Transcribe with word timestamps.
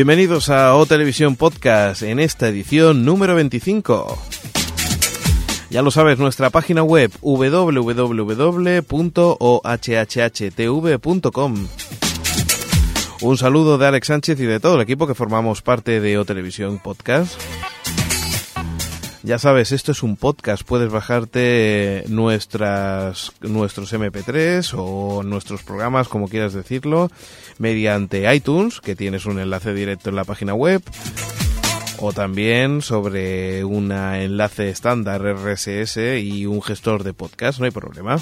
Bienvenidos 0.00 0.48
a 0.48 0.74
O 0.76 0.86
Televisión 0.86 1.36
Podcast 1.36 2.00
en 2.00 2.20
esta 2.20 2.48
edición 2.48 3.04
número 3.04 3.34
25. 3.34 4.18
Ya 5.68 5.82
lo 5.82 5.90
sabes, 5.90 6.18
nuestra 6.18 6.48
página 6.48 6.82
web 6.82 7.12
www.ohhtv.com. 7.20 8.08
Un 13.20 13.36
saludo 13.36 13.76
de 13.76 13.86
Alex 13.86 14.06
Sánchez 14.06 14.40
y 14.40 14.46
de 14.46 14.58
todo 14.58 14.76
el 14.76 14.80
equipo 14.80 15.06
que 15.06 15.14
formamos 15.14 15.60
parte 15.60 16.00
de 16.00 16.16
O 16.16 16.24
Televisión 16.24 16.78
Podcast. 16.78 17.38
Ya 19.22 19.38
sabes, 19.38 19.70
esto 19.72 19.92
es 19.92 20.02
un 20.02 20.16
podcast, 20.16 20.62
puedes 20.62 20.90
bajarte 20.90 22.04
nuestras, 22.08 23.32
nuestros 23.42 23.92
MP3 23.92 24.74
o 24.78 25.22
nuestros 25.22 25.62
programas, 25.62 26.08
como 26.08 26.26
quieras 26.26 26.54
decirlo, 26.54 27.10
mediante 27.58 28.34
iTunes, 28.34 28.80
que 28.80 28.96
tienes 28.96 29.26
un 29.26 29.38
enlace 29.38 29.74
directo 29.74 30.08
en 30.08 30.16
la 30.16 30.24
página 30.24 30.54
web, 30.54 30.82
o 31.98 32.14
también 32.14 32.80
sobre 32.80 33.62
un 33.62 33.92
enlace 33.92 34.70
estándar 34.70 35.22
RSS 35.22 35.98
y 36.18 36.46
un 36.46 36.62
gestor 36.62 37.04
de 37.04 37.12
podcast, 37.12 37.58
no 37.58 37.66
hay 37.66 37.72
problema. 37.72 38.16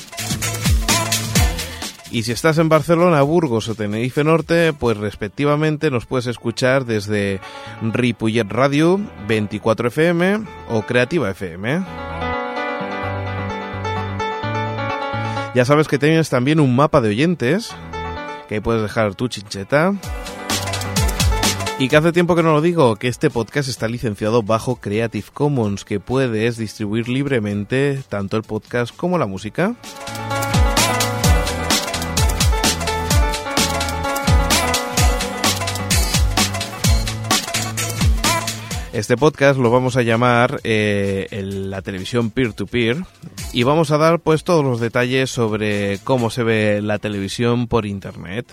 Y 2.11 2.23
si 2.23 2.33
estás 2.33 2.57
en 2.57 2.71
Barcelona, 2.71 3.21
Burgos 3.21 3.69
o 3.69 3.75
Tenerife 3.75 4.25
Norte, 4.25 4.73
pues 4.73 4.97
respectivamente 4.97 5.91
nos 5.91 6.07
puedes 6.07 6.27
escuchar 6.27 6.87
desde 6.87 7.39
Ripollet 7.83 8.49
Radio, 8.49 8.99
24 9.27 9.89
FM 9.89 10.45
o 10.71 10.83
Creativa 10.83 11.31
FM. 11.31 11.85
Ya 15.55 15.65
sabes 15.67 15.87
que 15.87 15.99
tienes 15.99 16.31
también 16.31 16.61
un 16.61 16.75
mapa 16.75 17.03
de 17.03 17.11
oyentes, 17.11 17.75
que 18.49 18.63
puedes 18.63 18.81
dejar 18.81 19.15
tu 19.15 19.29
chincheta. 19.29 19.95
Y 21.79 21.89
que 21.89 21.97
hace 21.97 22.13
tiempo 22.13 22.35
que 22.35 22.43
no 22.43 22.53
lo 22.53 22.61
digo, 22.61 22.97
que 22.97 23.09
este 23.09 23.29
podcast 23.29 23.69
está 23.69 23.87
licenciado 23.87 24.43
bajo 24.43 24.77
Creative 24.77 25.27
Commons, 25.33 25.85
que 25.85 26.01
puedes 26.01 26.57
distribuir 26.57 27.09
libremente 27.09 28.03
tanto 28.09 28.37
el 28.37 28.43
podcast 28.45 28.97
como 28.97 29.19
la 29.19 29.27
música. 29.27 29.77
Este 38.99 39.17
podcast 39.17 39.61
lo 39.61 39.71
vamos 39.71 39.97
a 39.97 40.03
llamar 40.03 40.61
eh, 40.65 41.29
la 41.41 41.83
televisión 41.83 42.31
peer-to-peer 42.31 42.97
y 43.53 43.63
vamos 43.63 43.93
a 43.93 43.97
dar 43.97 44.19
pues 44.19 44.43
todos 44.43 44.65
los 44.65 44.81
detalles 44.81 45.31
sobre 45.31 46.01
cómo 46.03 46.31
se 46.31 46.43
ve 46.43 46.83
la 46.83 46.99
televisión 46.99 47.69
por 47.69 47.87
internet. 47.87 48.53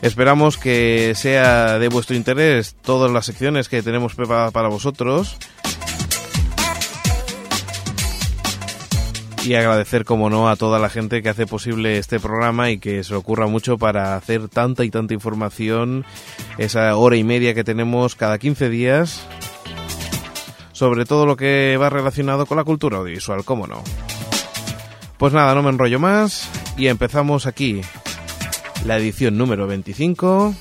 Esperamos 0.00 0.56
que 0.56 1.12
sea 1.14 1.78
de 1.78 1.88
vuestro 1.88 2.16
interés 2.16 2.74
todas 2.80 3.12
las 3.12 3.26
secciones 3.26 3.68
que 3.68 3.82
tenemos 3.82 4.14
preparadas 4.14 4.52
para 4.52 4.68
vosotros. 4.68 5.36
Y 9.44 9.54
agradecer, 9.56 10.06
como 10.06 10.30
no, 10.30 10.48
a 10.48 10.56
toda 10.56 10.78
la 10.78 10.88
gente 10.88 11.22
que 11.22 11.28
hace 11.28 11.46
posible 11.46 11.98
este 11.98 12.18
programa 12.18 12.70
y 12.70 12.78
que 12.78 13.04
se 13.04 13.14
ocurra 13.14 13.46
mucho 13.46 13.76
para 13.76 14.16
hacer 14.16 14.48
tanta 14.48 14.84
y 14.84 14.90
tanta 14.90 15.12
información, 15.12 16.06
esa 16.56 16.96
hora 16.96 17.16
y 17.16 17.24
media 17.24 17.52
que 17.52 17.62
tenemos 17.62 18.14
cada 18.14 18.38
15 18.38 18.70
días, 18.70 19.26
sobre 20.72 21.04
todo 21.04 21.26
lo 21.26 21.36
que 21.36 21.76
va 21.78 21.90
relacionado 21.90 22.46
con 22.46 22.56
la 22.56 22.64
cultura 22.64 22.96
audiovisual, 22.96 23.44
cómo 23.44 23.66
no. 23.66 23.84
Pues 25.18 25.34
nada, 25.34 25.54
no 25.54 25.62
me 25.62 25.70
enrollo 25.70 26.00
más 26.00 26.48
y 26.78 26.86
empezamos 26.86 27.46
aquí 27.46 27.82
la 28.86 28.96
edición 28.96 29.36
número 29.36 29.66
25 29.66 30.54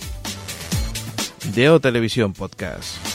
de 1.56 1.70
O 1.70 1.80
Televisión 1.80 2.34
Podcast. 2.34 3.13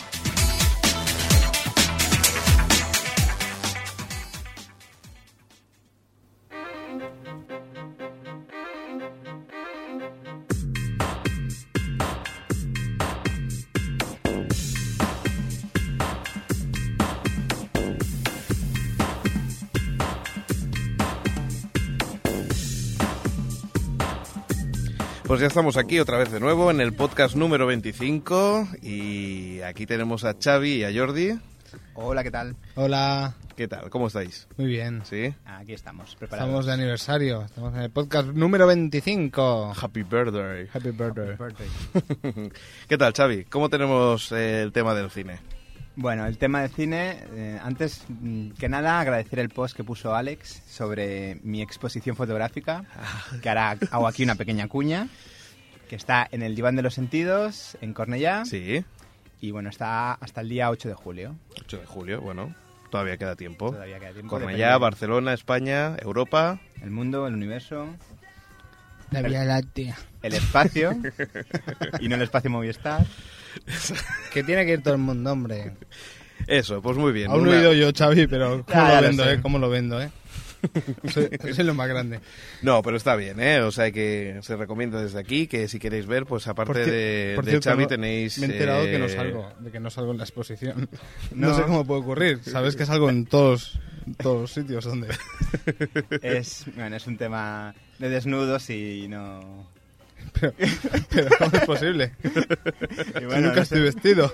Pues 25.38 25.42
ya 25.42 25.46
estamos 25.46 25.76
aquí 25.76 26.00
otra 26.00 26.18
vez 26.18 26.32
de 26.32 26.40
nuevo 26.40 26.68
en 26.72 26.80
el 26.80 26.92
podcast 26.92 27.36
número 27.36 27.64
25 27.64 28.70
y 28.82 29.60
aquí 29.60 29.86
tenemos 29.86 30.24
a 30.24 30.34
Xavi 30.34 30.78
y 30.78 30.82
a 30.82 30.92
Jordi. 30.92 31.38
Hola, 31.94 32.24
¿qué 32.24 32.32
tal? 32.32 32.56
Hola, 32.74 33.36
¿Qué 33.54 33.68
tal? 33.68 33.88
¿Cómo 33.88 34.08
estáis? 34.08 34.48
muy 34.56 34.66
bien. 34.66 35.02
¿Sí? 35.04 35.32
Aquí 35.44 35.74
estamos, 35.74 36.16
preparados. 36.16 36.48
Estamos 36.48 36.66
de 36.66 36.72
aniversario, 36.72 37.42
estamos 37.44 37.72
en 37.72 37.82
el 37.82 37.90
podcast 37.92 38.30
número 38.30 38.66
25. 38.66 39.74
Happy 39.80 40.02
birthday. 40.02 40.68
Happy 40.74 40.90
birthday. 40.90 41.36
Birthday. 41.36 42.50
¿Qué 42.88 42.98
tal, 42.98 43.12
Xavi? 43.12 43.44
¿Cómo 43.44 43.68
tenemos 43.68 44.32
eh, 44.32 44.62
el 44.62 44.72
tema 44.72 44.92
del 44.92 45.08
cine? 45.08 45.38
Bueno, 46.00 46.26
el 46.26 46.38
tema 46.38 46.60
del 46.62 46.70
cine, 46.70 47.18
eh, 47.32 47.58
antes 47.60 48.04
mm, 48.08 48.50
que 48.50 48.68
nada 48.68 49.00
agradecer 49.00 49.40
el 49.40 49.48
post 49.48 49.76
que 49.76 49.82
puso 49.82 50.14
Alex 50.14 50.62
sobre 50.68 51.40
mi 51.42 51.60
exposición 51.60 52.14
fotográfica, 52.14 52.84
que 53.42 53.48
ahora 53.48 53.76
hago 53.90 54.06
aquí 54.06 54.22
una 54.22 54.36
pequeña 54.36 54.68
cuña, 54.68 55.08
que 55.88 55.96
está 55.96 56.28
en 56.30 56.42
el 56.42 56.54
Diván 56.54 56.76
de 56.76 56.82
los 56.82 56.94
Sentidos, 56.94 57.76
en 57.80 57.94
Cornellá, 57.94 58.44
Sí, 58.44 58.84
y 59.40 59.50
bueno, 59.50 59.70
está 59.70 60.12
hasta 60.14 60.40
el 60.40 60.48
día 60.48 60.70
8 60.70 60.88
de 60.88 60.94
julio. 60.94 61.34
8 61.62 61.78
de 61.78 61.86
julio, 61.86 62.20
bueno, 62.20 62.54
todavía 62.90 63.16
queda 63.16 63.34
tiempo. 63.34 63.72
Todavía 63.72 63.98
queda 63.98 64.12
tiempo. 64.12 64.30
Cornellá, 64.30 64.68
depende- 64.74 64.80
Barcelona, 64.80 65.32
España, 65.32 65.96
Europa. 66.00 66.60
El 66.80 66.90
mundo, 66.92 67.26
el 67.26 67.34
universo, 67.34 67.88
La 69.10 69.22
Vía 69.22 69.44
Láctea. 69.44 69.96
el 70.22 70.34
espacio, 70.34 70.92
y 72.00 72.08
no 72.08 72.14
el 72.14 72.22
espacio 72.22 72.50
Movistar. 72.50 73.04
Que 74.32 74.42
tiene 74.44 74.64
que 74.66 74.72
ir 74.74 74.82
todo 74.82 74.94
el 74.94 75.00
mundo, 75.00 75.32
hombre. 75.32 75.72
Eso, 76.46 76.80
pues 76.82 76.96
muy 76.96 77.12
bien. 77.12 77.30
Aún 77.30 77.44
no 77.44 77.52
he 77.54 77.60
ido 77.60 77.72
yo, 77.72 77.90
Xavi, 77.96 78.26
pero 78.26 78.64
¿cómo 78.70 78.78
lo 78.88 78.94
lo 78.96 79.02
vendo, 79.02 79.24
sé. 79.24 79.32
eh? 79.32 79.40
¿Cómo 79.42 79.58
lo 79.58 79.70
vendo, 79.70 80.00
eh? 80.02 80.10
Soy, 81.12 81.28
soy 81.54 81.64
lo 81.64 81.72
más 81.74 81.88
grande. 81.88 82.18
No, 82.62 82.82
pero 82.82 82.96
está 82.96 83.14
bien, 83.14 83.38
¿eh? 83.40 83.60
O 83.60 83.70
sea 83.70 83.92
que 83.92 84.38
se 84.42 84.56
recomienda 84.56 85.00
desde 85.00 85.20
aquí 85.20 85.46
que 85.46 85.68
si 85.68 85.78
queréis 85.78 86.06
ver, 86.06 86.26
pues 86.26 86.48
aparte 86.48 86.72
Por 86.72 86.90
de, 86.90 87.32
por 87.36 87.44
de 87.44 87.50
cierto, 87.52 87.70
Xavi 87.70 87.86
tenéis... 87.86 88.38
Me 88.40 88.46
he 88.46 88.50
enterado 88.52 88.82
eh, 88.84 88.90
que 88.90 88.98
no 88.98 89.08
salgo, 89.08 89.52
de 89.60 89.70
que 89.70 89.78
no 89.80 89.88
salgo 89.90 90.10
en 90.12 90.18
la 90.18 90.24
exposición. 90.24 90.88
No, 91.32 91.48
No. 91.50 91.54
sé 91.54 91.62
cómo 91.62 91.84
puede 91.86 92.00
ocurrir. 92.00 92.40
Sabes 92.42 92.74
que 92.74 92.86
salgo 92.86 93.08
en 93.08 93.26
todos, 93.26 93.78
todos 94.20 94.40
los 94.42 94.52
sitios 94.52 94.84
donde... 94.84 95.08
Es, 96.22 96.64
bueno, 96.74 96.96
es 96.96 97.06
un 97.06 97.16
tema 97.18 97.74
de 98.00 98.08
desnudos 98.08 98.68
y 98.70 99.06
no... 99.08 99.68
Pero, 100.32 100.52
pero 101.10 101.28
¿cómo 101.38 101.50
es 101.56 101.64
posible? 101.64 102.12
Y 102.24 102.28
Si 103.18 103.24
bueno, 103.26 103.40
nunca 103.48 103.56
no 103.56 103.62
estoy 103.62 103.78
sé. 103.78 103.84
vestido. 103.84 104.30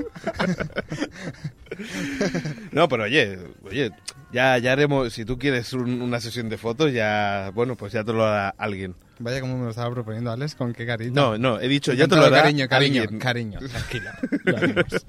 No, 2.72 2.88
pero 2.88 3.04
oye, 3.04 3.38
oye, 3.64 3.90
ya, 4.32 4.58
ya 4.58 4.72
haremos, 4.72 5.12
si 5.12 5.24
tú 5.24 5.38
quieres 5.38 5.72
un- 5.72 6.02
una 6.02 6.20
sesión 6.20 6.48
de 6.48 6.56
fotos, 6.58 6.92
ya, 6.92 7.50
bueno, 7.54 7.76
pues 7.76 7.92
ya 7.92 8.04
te 8.04 8.12
lo 8.12 8.24
hará 8.24 8.54
alguien. 8.58 8.94
Vaya 9.18 9.40
como 9.40 9.56
me 9.58 9.64
lo 9.64 9.70
estaba 9.70 9.90
proponiendo, 9.92 10.30
Alex, 10.32 10.54
con 10.56 10.72
qué 10.72 10.86
cariño. 10.86 11.12
No, 11.14 11.38
no, 11.38 11.60
he 11.60 11.68
dicho, 11.68 11.92
ya 11.92 12.08
te 12.08 12.16
lo 12.16 12.24
hará 12.24 12.42
cariño, 12.42 12.68
cariño, 12.68 13.02
alguien. 13.02 13.20
cariño, 13.20 13.58
tranquila. 13.60 14.18
Lo 14.44 14.56
haremos. 14.56 15.06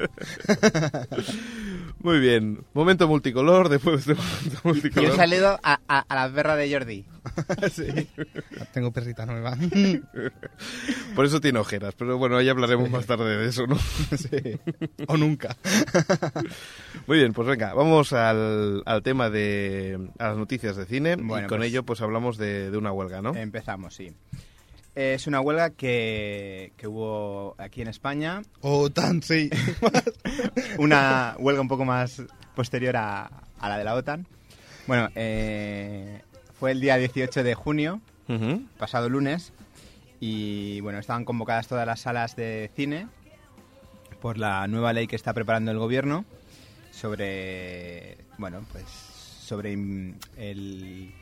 Muy 2.05 2.19
bien, 2.19 2.63
momento 2.75 3.07
multicolor, 3.07 3.67
después 3.67 4.05
de 4.05 4.13
momento 4.13 4.51
Yo 4.53 4.59
he 4.63 4.67
multicolor. 4.73 5.15
salido 5.15 5.59
a, 5.63 5.79
a, 5.87 5.99
a 6.01 6.15
la 6.27 6.31
perra 6.33 6.55
de 6.55 6.71
Jordi. 6.71 7.05
Sí. 7.71 8.07
Tengo 8.71 8.91
perrita 8.91 9.25
nueva. 9.25 9.57
Por 11.15 11.25
eso 11.25 11.41
tiene 11.41 11.57
ojeras, 11.57 11.95
pero 11.97 12.19
bueno, 12.19 12.39
ya 12.43 12.51
hablaremos 12.51 12.91
más 12.91 13.07
tarde 13.07 13.37
de 13.37 13.47
eso, 13.49 13.65
¿no? 13.65 13.75
Sí. 14.17 14.59
O 15.07 15.17
nunca. 15.17 15.57
Muy 17.07 17.17
bien, 17.17 17.33
pues 17.33 17.47
venga, 17.47 17.73
vamos 17.73 18.13
al, 18.13 18.83
al 18.85 19.01
tema 19.01 19.31
de 19.31 20.09
a 20.19 20.27
las 20.27 20.37
noticias 20.37 20.75
de 20.75 20.85
cine 20.85 21.15
Bueno, 21.15 21.47
y 21.47 21.49
con 21.49 21.57
pues- 21.57 21.69
ello 21.71 21.83
pues 21.83 22.01
hablamos 22.01 22.37
de, 22.37 22.69
de 22.69 22.77
una 22.77 22.91
huelga, 22.91 23.23
¿no? 23.23 23.33
Empezamos, 23.35 23.95
sí. 23.95 24.15
Es 24.95 25.27
una 25.27 25.41
huelga 25.41 25.71
que, 25.71 26.71
que 26.77 26.87
hubo 26.87 27.55
aquí 27.57 27.81
en 27.81 27.89
España. 27.89 28.41
O 28.61 28.89
tan, 28.89 29.21
sí. 29.21 29.49
Una 30.79 31.35
huelga 31.37 31.61
un 31.61 31.67
poco 31.67 31.83
más 31.83 32.23
posterior 32.55 32.95
a, 32.95 33.29
a 33.59 33.69
la 33.69 33.77
de 33.77 33.83
la 33.83 33.93
OTAN. 33.93 34.25
Bueno, 34.87 35.09
eh, 35.15 36.21
fue 36.53 36.71
el 36.71 36.79
día 36.79 36.97
18 36.97 37.43
de 37.43 37.55
junio, 37.55 38.01
pasado 38.77 39.09
lunes, 39.09 39.51
y 40.19 40.79
bueno, 40.81 40.99
estaban 40.99 41.25
convocadas 41.25 41.67
todas 41.67 41.85
las 41.85 42.01
salas 42.01 42.35
de 42.35 42.71
cine 42.75 43.07
por 44.21 44.37
la 44.37 44.67
nueva 44.67 44.93
ley 44.93 45.07
que 45.07 45.15
está 45.15 45.33
preparando 45.33 45.71
el 45.71 45.79
gobierno 45.79 46.23
sobre, 46.91 48.17
bueno, 48.37 48.65
pues 48.71 48.85
sobre 48.85 49.73
el 50.37 51.13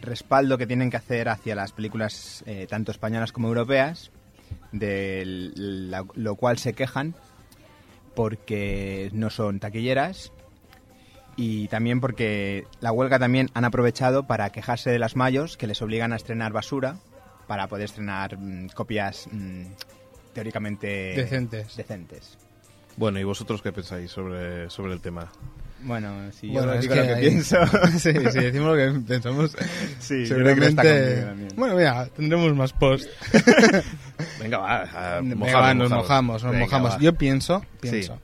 respaldo 0.00 0.58
que 0.58 0.66
tienen 0.66 0.90
que 0.90 0.96
hacer 0.96 1.28
hacia 1.28 1.54
las 1.54 1.72
películas 1.72 2.42
eh, 2.46 2.66
tanto 2.68 2.90
españolas 2.92 3.32
como 3.32 3.48
europeas 3.48 4.10
de 4.72 5.22
la- 5.56 6.04
lo 6.14 6.34
cual 6.36 6.58
se 6.58 6.72
quejan 6.74 7.14
porque 8.14 9.10
no 9.12 9.30
son 9.30 9.60
taquilleras 9.60 10.32
y 11.36 11.68
también 11.68 12.00
porque 12.00 12.66
la 12.80 12.92
huelga 12.92 13.18
también 13.18 13.50
han 13.54 13.64
aprovechado 13.64 14.26
para 14.26 14.50
quejarse 14.50 14.90
de 14.90 14.98
las 14.98 15.16
mayos 15.16 15.56
que 15.56 15.66
les 15.66 15.82
obligan 15.82 16.12
a 16.12 16.16
estrenar 16.16 16.52
basura 16.52 16.96
para 17.46 17.66
poder 17.66 17.84
estrenar 17.84 18.38
mm, 18.38 18.68
copias 18.68 19.28
mm, 19.30 19.64
teóricamente 20.32 21.14
Decentes. 21.14 21.76
decentes. 21.76 22.38
Bueno, 22.96 23.18
¿y 23.20 23.24
vosotros 23.24 23.60
qué 23.60 23.72
pensáis 23.72 24.10
sobre, 24.10 24.70
sobre 24.70 24.94
el 24.94 25.00
tema? 25.00 25.30
Bueno, 25.86 26.32
si 26.32 26.48
Bueno, 26.48 26.66
yo 26.68 26.74
es 26.74 26.80
digo 26.82 26.94
que 26.94 27.00
lo 27.00 27.06
que 27.06 27.20
pienso. 27.20 27.56
sí, 27.92 28.12
si 28.12 28.38
decimos 28.40 28.68
lo 28.68 28.76
que 28.76 29.00
pensamos, 29.06 29.56
Sí, 30.00 30.26
yo 30.26 30.36
creo 30.36 30.54
que 30.56 30.66
está 30.66 30.82
conmigo 30.82 31.04
seguramente... 31.06 31.54
Bueno, 31.56 31.76
mira, 31.76 32.06
tendremos 32.06 32.54
más 32.56 32.72
post. 32.72 33.08
Venga, 34.40 34.58
va, 34.58 34.82
a- 34.82 35.20
Venga, 35.20 35.36
mojaros, 35.36 35.62
va, 35.62 35.74
nos 35.74 35.90
mojamos, 35.90 36.42
nos 36.42 36.52
Venga, 36.52 36.64
mojamos. 36.66 36.92
va. 36.92 36.98
Yo 37.00 37.14
pienso, 37.14 37.64
pienso. 37.80 38.20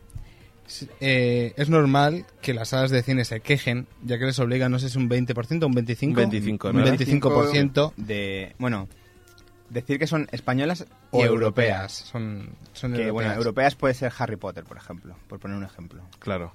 eh, 1.01 1.53
es 1.57 1.69
normal 1.69 2.27
que 2.41 2.55
las 2.55 2.69
salas 2.71 2.91
de 2.91 3.03
cine 3.03 3.25
se 3.25 3.41
quejen, 3.41 3.87
ya 4.03 4.19
que 4.19 4.25
les 4.27 4.39
obliga, 4.39 4.69
no 4.69 4.79
sé 4.79 4.89
si 4.89 4.99
un 4.99 5.09
20%, 5.09 5.65
un 5.67 5.75
25%. 5.75 6.09
Un 6.09 6.15
25, 6.15 6.69
un 6.71 6.77
¿no? 6.77 6.85
25% 6.87 7.93
de 7.97 8.55
bueno 8.59 8.89
decir 9.71 9.99
que 9.99 10.07
son 10.07 10.29
españolas 10.33 10.85
o 11.13 11.21
y 11.23 11.27
europeas. 11.27 11.93
Son, 11.93 12.51
son 12.75 12.93
que 12.93 13.11
bueno 13.11 13.29
europeas. 13.31 13.37
europeas 13.39 13.75
puede 13.77 13.95
ser 13.95 14.13
Harry 14.19 14.37
Potter 14.37 14.65
por 14.65 14.77
ejemplo 14.77 15.17
por 15.29 15.39
poner 15.41 15.57
un 15.57 15.65
ejemplo 15.65 16.03
Claro. 16.19 16.53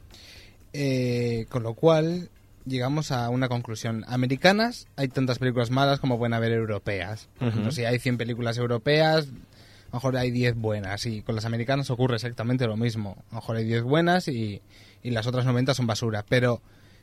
Eh, 0.79 1.47
con 1.49 1.63
lo 1.63 1.73
cual, 1.73 2.29
llegamos 2.67 3.11
a 3.11 3.29
una 3.29 3.49
conclusión. 3.49 4.05
Americanas, 4.07 4.87
hay 4.95 5.07
tantas 5.07 5.39
películas 5.39 5.71
malas 5.71 5.99
como 5.99 6.19
pueden 6.19 6.33
haber 6.33 6.51
europeas. 6.51 7.29
Por 7.39 7.73
si 7.73 7.83
hay 7.85 7.97
100 7.97 8.17
películas 8.17 8.59
europeas, 8.59 9.25
a 9.25 9.87
lo 9.87 9.93
mejor 9.93 10.17
hay 10.17 10.29
10 10.29 10.55
buenas. 10.55 11.07
Y 11.07 11.23
con 11.23 11.33
las 11.33 11.45
americanas 11.45 11.89
ocurre 11.89 12.15
exactamente 12.15 12.67
lo 12.67 12.77
mismo. 12.77 13.23
A 13.29 13.35
lo 13.35 13.35
mejor 13.37 13.55
hay 13.55 13.65
10 13.65 13.83
buenas 13.83 14.27
y, 14.27 14.61
y 15.01 15.09
las 15.09 15.25
otras 15.25 15.45
90 15.45 15.73
son 15.73 15.87
basura. 15.87 16.23
Pero, 16.29 16.61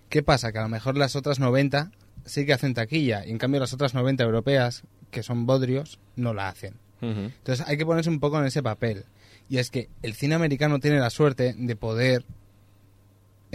¿qué 0.08 0.22
pasa? 0.22 0.52
Que 0.52 0.58
a 0.58 0.62
lo 0.62 0.68
mejor 0.68 0.96
las 0.96 1.16
otras 1.16 1.40
90 1.40 1.90
sí 2.24 2.46
que 2.46 2.52
hacen 2.52 2.74
taquilla. 2.74 3.26
Y 3.26 3.32
en 3.32 3.38
cambio 3.38 3.58
las 3.58 3.72
otras 3.72 3.92
90 3.92 4.22
europeas, 4.22 4.84
que 5.10 5.24
son 5.24 5.46
bodrios, 5.46 5.98
no 6.14 6.32
la 6.32 6.48
hacen. 6.48 6.74
Entonces 7.00 7.66
hay 7.68 7.76
que 7.76 7.84
ponerse 7.84 8.08
un 8.08 8.20
poco 8.20 8.38
en 8.38 8.46
ese 8.46 8.62
papel. 8.62 9.04
Y 9.48 9.58
es 9.58 9.70
que 9.70 9.90
el 10.02 10.14
cine 10.14 10.36
americano 10.36 10.78
tiene 10.78 11.00
la 11.00 11.10
suerte 11.10 11.54
de 11.58 11.76
poder 11.76 12.24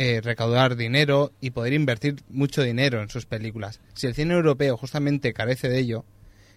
eh, 0.02 0.22
recaudar 0.22 0.78
dinero 0.78 1.34
y 1.42 1.50
poder 1.50 1.74
invertir 1.74 2.24
mucho 2.30 2.62
dinero 2.64 3.02
en 3.02 3.10
sus 3.10 3.26
películas. 3.26 3.82
Si 3.96 4.08
el 4.08 4.14
cine 4.14 4.34
europeo 4.34 4.78
justamente 4.78 5.34
carece 5.34 5.68
de 5.68 5.78
ello, 5.80 6.06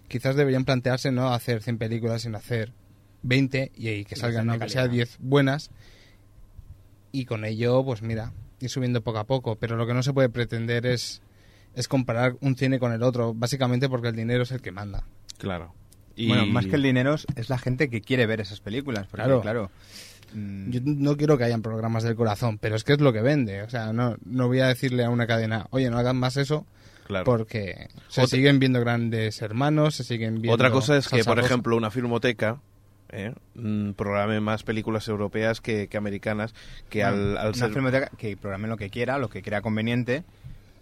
quizás 0.07 0.37
deberían 0.37 0.63
plantearse 0.63 1.11
no 1.11 1.27
hacer 1.33 1.61
100 1.61 1.77
películas, 1.77 2.21
sino 2.21 2.37
hacer 2.37 2.71
20 3.23 3.73
y, 3.75 3.89
y 3.89 4.05
que 4.05 4.15
salgan, 4.15 4.49
aunque 4.49 4.69
sea 4.69 4.83
calidad. 4.83 4.93
10 5.07 5.17
buenas. 5.19 5.71
Y 7.11 7.25
con 7.25 7.43
ello, 7.45 7.83
pues 7.83 8.01
mira, 8.01 8.31
ir 8.61 8.69
subiendo 8.69 9.01
poco 9.03 9.19
a 9.19 9.25
poco. 9.25 9.55
Pero 9.57 9.75
lo 9.75 9.85
que 9.85 9.93
no 9.93 10.03
se 10.03 10.13
puede 10.13 10.29
pretender 10.29 10.85
es, 10.85 11.21
es 11.75 11.87
comparar 11.87 12.37
un 12.39 12.55
cine 12.55 12.79
con 12.79 12.93
el 12.93 13.03
otro, 13.03 13.33
básicamente 13.33 13.89
porque 13.89 14.07
el 14.07 14.15
dinero 14.15 14.43
es 14.43 14.51
el 14.51 14.61
que 14.61 14.71
manda. 14.71 15.03
Claro. 15.37 15.73
Y- 16.15 16.27
bueno 16.27 16.45
más 16.45 16.65
que 16.67 16.75
el 16.75 16.83
dinero 16.83 17.15
es- 17.15 17.25
es 17.35 17.49
la 17.49 17.57
gente 17.57 17.89
que 17.89 17.99
quiere 18.01 18.25
ver 18.27 18.39
esas 18.39 18.59
películas 18.61 19.07
porque, 19.07 19.23
Claro. 19.25 19.41
claro 19.41 19.71
mm, 20.33 20.69
Yo 20.71 20.79
no 20.83 21.15
quiero 21.17 21.37
que 21.37 21.43
hayan 21.45 21.61
programas 21.61 22.03
del 22.03 22.15
corazón, 22.15 22.57
pero 22.57 22.75
es 22.75 22.83
que 22.83 22.93
es 22.93 23.01
lo 23.01 23.13
que 23.13 23.21
vende. 23.21 23.61
O 23.63 23.69
sea, 23.69 23.93
no, 23.93 24.17
no 24.25 24.47
voy 24.47 24.59
a 24.59 24.67
decirle 24.67 25.03
a 25.05 25.09
una 25.09 25.27
cadena, 25.27 25.67
oye, 25.71 25.89
no 25.89 25.97
hagan 25.97 26.17
más 26.17 26.37
eso, 26.37 26.65
Claro. 27.07 27.25
porque 27.25 27.87
se 28.07 28.21
Otra- 28.21 28.37
siguen 28.37 28.59
viendo 28.59 28.79
grandes 28.79 29.41
hermanos, 29.41 29.95
se 29.95 30.03
siguen 30.03 30.35
viendo. 30.35 30.53
Otra 30.53 30.71
cosa 30.71 30.97
es 30.97 31.07
que, 31.09 31.23
por 31.23 31.35
Rosa. 31.37 31.47
ejemplo, 31.47 31.75
una 31.75 31.91
filmoteca 31.91 32.61
¿eh? 33.09 33.33
mm, 33.55 33.91
programe 33.91 34.39
más 34.39 34.63
películas 34.63 35.07
europeas 35.09 35.59
que, 35.61 35.87
que 35.89 35.97
americanas, 35.97 36.55
que 36.89 37.03
al, 37.03 37.37
al 37.37 37.55
ser... 37.55 37.71
filmoteca 37.73 38.09
que 38.17 38.37
programe 38.37 38.67
lo 38.69 38.77
que 38.77 38.89
quiera 38.89 39.17
lo 39.19 39.29
que 39.29 39.41
crea 39.43 39.61
conveniente 39.61 40.23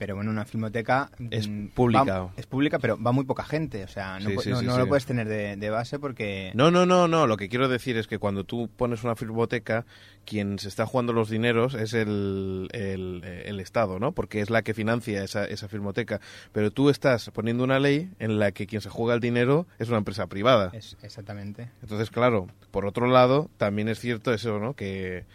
pero 0.01 0.15
bueno 0.15 0.31
una 0.31 0.45
filmoteca 0.45 1.12
Es 1.30 1.48
mm, 1.48 1.68
pública. 1.68 2.21
va- 2.21 2.33
es 2.36 2.48
pública 2.48 2.80
pero 2.80 2.98
va 3.00 3.12
muy 3.12 3.24
poca 3.24 3.44
gente 3.44 3.83
o 3.83 3.88
sea 3.88 4.18
no, 4.19 4.30
Sí, 4.31 4.36
pu- 4.36 4.42
sí, 4.42 4.50
no, 4.50 4.59
sí, 4.62 4.65
no 4.65 4.71
sí. 4.74 4.80
lo 4.80 4.88
puedes 4.88 5.06
tener 5.06 5.27
de, 5.27 5.56
de 5.57 5.69
base 5.69 6.00
porque 6.00 6.51
No, 6.56 6.71
no, 6.71 6.88
no, 6.88 7.07
no. 7.07 7.27
Lo 7.27 7.38
que 7.38 7.50
quiero 7.50 7.69
decir 7.69 7.98
es 7.98 8.07
que 8.07 8.18
cuando 8.18 8.44
tú 8.44 8.68
pones 8.75 9.03
una 9.03 9.15
filmoteca, 9.15 9.86
quien 10.25 10.57
se 10.57 10.69
está 10.69 10.88
jugando 10.88 11.13
los 11.13 11.30
dineros 11.30 11.75
es 11.75 11.94
el, 11.94 12.68
el, 12.71 13.21
el 13.45 13.59
Estado, 13.59 14.00
¿no? 14.00 14.12
Porque 14.12 14.42
es 14.42 14.50
la 14.50 14.63
que 14.63 14.74
financia 14.74 15.24
esa, 15.24 15.45
esa 15.45 15.68
filmoteca. 15.68 16.19
Pero 16.51 16.71
tú 16.71 16.89
estás 16.89 17.30
poniendo 17.30 17.63
una 17.63 17.77
ley 17.80 18.09
en 18.18 18.39
la 18.39 18.51
que 18.54 18.65
quien 18.65 18.81
se 18.81 18.89
juega 18.89 19.13
el 19.13 19.19
dinero 19.19 19.68
es 19.77 19.89
una 19.89 20.00
empresa 20.00 20.25
privada. 20.25 20.71
es 20.74 20.97
exactamente 21.04 21.69
Entonces, 21.83 22.09
claro, 22.09 22.47
por 22.71 22.88
otro 22.88 23.06
lado, 23.06 23.51
también 23.57 23.88
es 23.88 24.00
cierto 24.00 24.33
eso, 24.33 24.57
¿no? 24.57 24.74
Que, 24.74 25.25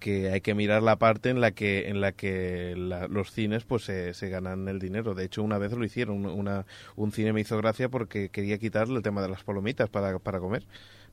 que 0.00 0.30
hay 0.30 0.40
que 0.40 0.54
mirar 0.54 0.82
la 0.82 0.96
parte 0.96 1.28
en 1.30 1.40
la 1.40 1.52
que 1.52 1.88
en 1.88 2.00
la 2.00 2.10
que 2.10 2.74
la- 2.76 3.06
los 3.06 3.30
cines 3.30 3.62
pues 3.62 3.84
se, 3.84 4.12
se 4.14 4.28
ganan 4.28 4.66
el 4.68 4.80
dinero. 4.80 5.14
De 5.14 5.24
hecho, 5.24 5.42
una 5.44 5.58
vez 5.58 5.70
lo 5.72 5.84
hicieron. 5.84 6.26
Una, 6.26 6.66
un 6.96 7.12
cine 7.12 7.32
me 7.32 7.40
hizo 7.42 7.56
gracia 7.58 7.88
porque 7.88 8.28
quería 8.30 8.58
quitarle 8.58 8.96
el 8.96 9.02
tema 9.02 9.22
de 9.22 9.28
las 9.28 9.44
palomitas 9.44 9.88
para, 9.88 10.18
para 10.18 10.40
comer, 10.40 10.64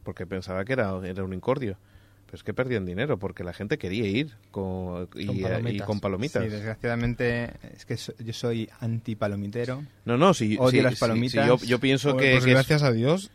porque 0.03 0.25
pensaba 0.25 0.65
que 0.65 0.73
era, 0.73 0.91
era 1.05 1.23
un 1.23 1.33
incordio. 1.33 1.77
Pero 2.25 2.35
es 2.35 2.43
que 2.43 2.53
perdían 2.53 2.85
dinero 2.85 3.17
porque 3.17 3.43
la 3.45 3.53
gente 3.53 3.77
quería 3.77 4.05
ir 4.05 4.31
con, 4.51 5.07
y, 5.15 5.27
Con 5.27 5.37
y 5.37 5.41
palomitas. 5.43 5.87
con 5.87 5.99
palomitas. 6.01 6.43
Sí, 6.43 6.49
desgraciadamente 6.49 7.51
es 7.73 7.85
que 7.85 7.95
so- 7.95 8.13
yo 8.19 8.33
soy 8.33 8.69
antipalomitero 8.81 9.83
no, 10.05 10.17
no, 10.17 10.33
si, 10.33 10.57
Odio 10.57 10.69
si- 10.71 10.81
las 10.81 10.99
palomitas. 10.99 11.43
si 11.43 11.47
yo, 11.47 11.57
yo 11.65 11.79
pienso 11.79 12.17
que, 12.17 12.31
pues 12.31 12.43
que 12.43 12.49
es- 12.51 12.55
gracias 12.55 12.83
a 12.83 12.91
Dios, 12.91 13.31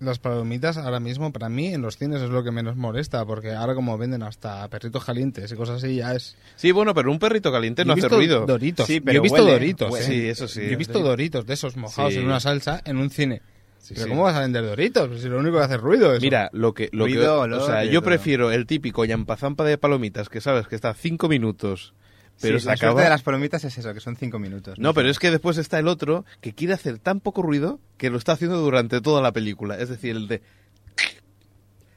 las 0.00 0.18
palomitas 0.18 0.76
ahora 0.76 1.00
mismo, 1.00 1.32
para 1.32 1.48
mí, 1.48 1.68
en 1.74 1.80
los 1.82 1.96
cines 1.96 2.20
es 2.20 2.30
lo 2.30 2.42
que 2.44 2.50
menos 2.50 2.76
molesta, 2.76 3.24
porque 3.24 3.52
ahora 3.52 3.74
como 3.74 3.96
venden 3.96 4.22
hasta 4.22 4.68
perritos 4.68 5.04
calientes 5.04 5.50
y 5.50 5.54
cosas 5.56 5.82
así, 5.82 5.96
ya 5.96 6.14
es... 6.14 6.36
Sí, 6.56 6.72
bueno, 6.72 6.94
pero 6.94 7.10
un 7.10 7.18
perrito 7.18 7.50
caliente 7.52 7.84
no 7.84 7.94
Yo 7.96 8.02
he 8.02 8.06
hace 8.06 8.06
visto 8.06 8.16
ruido. 8.16 8.46
Doritos. 8.46 8.86
Sí, 8.86 8.96
Yo 8.98 9.04
pero 9.04 9.18
he 9.18 9.22
visto 9.22 9.38
huele, 9.38 9.52
Doritos, 9.52 9.90
huele. 9.90 10.04
¿eh? 10.04 10.08
Sí, 10.08 10.28
eso 10.28 10.48
sí. 10.48 10.60
Yo 10.62 10.72
he 10.72 10.76
visto 10.76 10.98
Doritos 11.00 11.46
de 11.46 11.54
esos 11.54 11.76
mojados 11.76 12.12
Sí. 12.12 12.18
en 12.18 12.26
una 12.26 12.40
salsa 12.40 12.82
en 12.84 12.96
un 12.98 13.10
cine. 13.10 13.40
Sí, 13.78 13.92
¿Pero 13.94 14.04
sí. 14.06 14.10
cómo 14.10 14.22
vas 14.22 14.34
a 14.34 14.40
vender 14.40 14.64
Doritos? 14.64 15.20
Si 15.20 15.28
lo 15.28 15.38
único 15.38 15.58
que 15.58 15.64
hace 15.64 15.74
es 15.74 15.80
ruido 15.80 16.12
eso. 16.12 16.22
Mira, 16.22 16.48
lo 16.52 16.72
que, 16.72 16.88
lo 16.92 17.04
que, 17.04 17.12
Ruido, 17.14 17.38
o 17.38 17.42
olor 17.42 17.66
sea, 17.66 17.84
y 17.84 17.90
yo 17.90 18.02
prefiero 18.02 18.50
el 18.50 18.66
típico 18.66 19.04
yampazampa 19.04 19.62
de 19.64 19.76
palomitas 19.76 20.28
que 20.30 20.40
sabes 20.40 20.66
que 20.68 20.74
está 20.74 20.94
cinco 20.94 21.28
minutos, 21.28 21.92
pero 22.40 22.58
Sí, 22.58 22.62
se 22.64 22.66
la 22.68 22.72
acaba. 22.74 22.92
suerte 22.92 23.04
de 23.04 23.10
las 23.10 23.22
palomitas 23.22 23.64
es 23.64 23.78
eso 23.78 23.94
que 23.94 24.00
son 24.00 24.16
cinco 24.16 24.38
minutos 24.38 24.78
No, 24.78 24.92
pero 24.94 25.08
es 25.10 25.18
que 25.18 25.30
después 25.30 25.56
está 25.58 25.78
el 25.78 25.88
otro 25.88 26.24
que 26.40 26.52
quiere 26.52 26.74
hacer 26.74 26.98
tan 26.98 27.20
poco 27.20 27.42
ruido 27.42 27.78
que 27.96 28.10
lo 28.10 28.18
está 28.18 28.32
haciendo 28.32 28.58
durante 28.58 29.00
toda 29.00 29.22
la 29.22 29.32
película. 29.32 29.78
Es 29.78 29.88
decir, 29.88 30.16
el 30.16 30.28
de. 30.28 30.42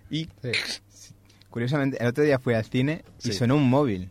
Y 0.10 0.26
Sí. 0.42 0.52
Curiosamente, 1.50 1.98
el 2.02 2.08
otro 2.08 2.24
día 2.24 2.40
fui 2.40 2.54
al 2.54 2.66
cine 2.66 3.04
y 3.24 3.30
Sí. 3.30 3.34
sonó 3.34 3.56
un 3.56 3.70
móvil. 3.70 4.10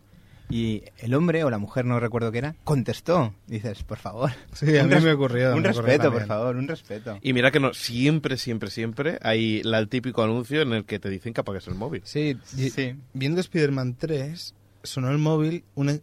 Y 0.49 0.83
el 0.99 1.13
hombre 1.13 1.43
o 1.43 1.49
la 1.49 1.57
mujer, 1.57 1.83
no 1.85 1.99
recuerdo 1.99 2.31
qué 2.31 2.37
era, 2.37 2.55
contestó. 2.63 3.33
Dices, 3.47 3.83
por 3.83 3.97
favor. 3.97 4.31
Sí, 4.53 4.77
a 4.77 4.83
Un 4.83 4.89
mí 4.89 4.95
me 5.01 5.11
ocurrió. 5.13 5.53
Un 5.55 5.61
me 5.61 5.69
ocurrió 5.69 5.81
respeto, 5.87 6.11
por 6.11 6.25
favor, 6.25 6.55
un 6.55 6.67
respeto. 6.67 7.19
Y 7.21 7.33
mira 7.33 7.51
que 7.51 7.59
no, 7.59 7.73
siempre, 7.73 8.37
siempre, 8.37 8.69
siempre 8.69 9.17
hay 9.21 9.61
la, 9.63 9.79
el 9.79 9.89
típico 9.89 10.23
anuncio 10.23 10.61
en 10.61 10.71
el 10.73 10.85
que 10.85 10.99
te 10.99 11.09
dicen 11.09 11.33
que 11.33 11.41
apagues 11.41 11.67
el 11.67 11.75
móvil. 11.75 12.01
Sí, 12.05 12.37
y- 12.57 12.69
Sí. 12.69 12.95
viendo 13.13 13.41
Spider-Man 13.41 13.95
3, 13.99 14.55
sonó 14.87 15.11
el 15.11 15.17
móvil, 15.17 15.63
una... 15.75 15.97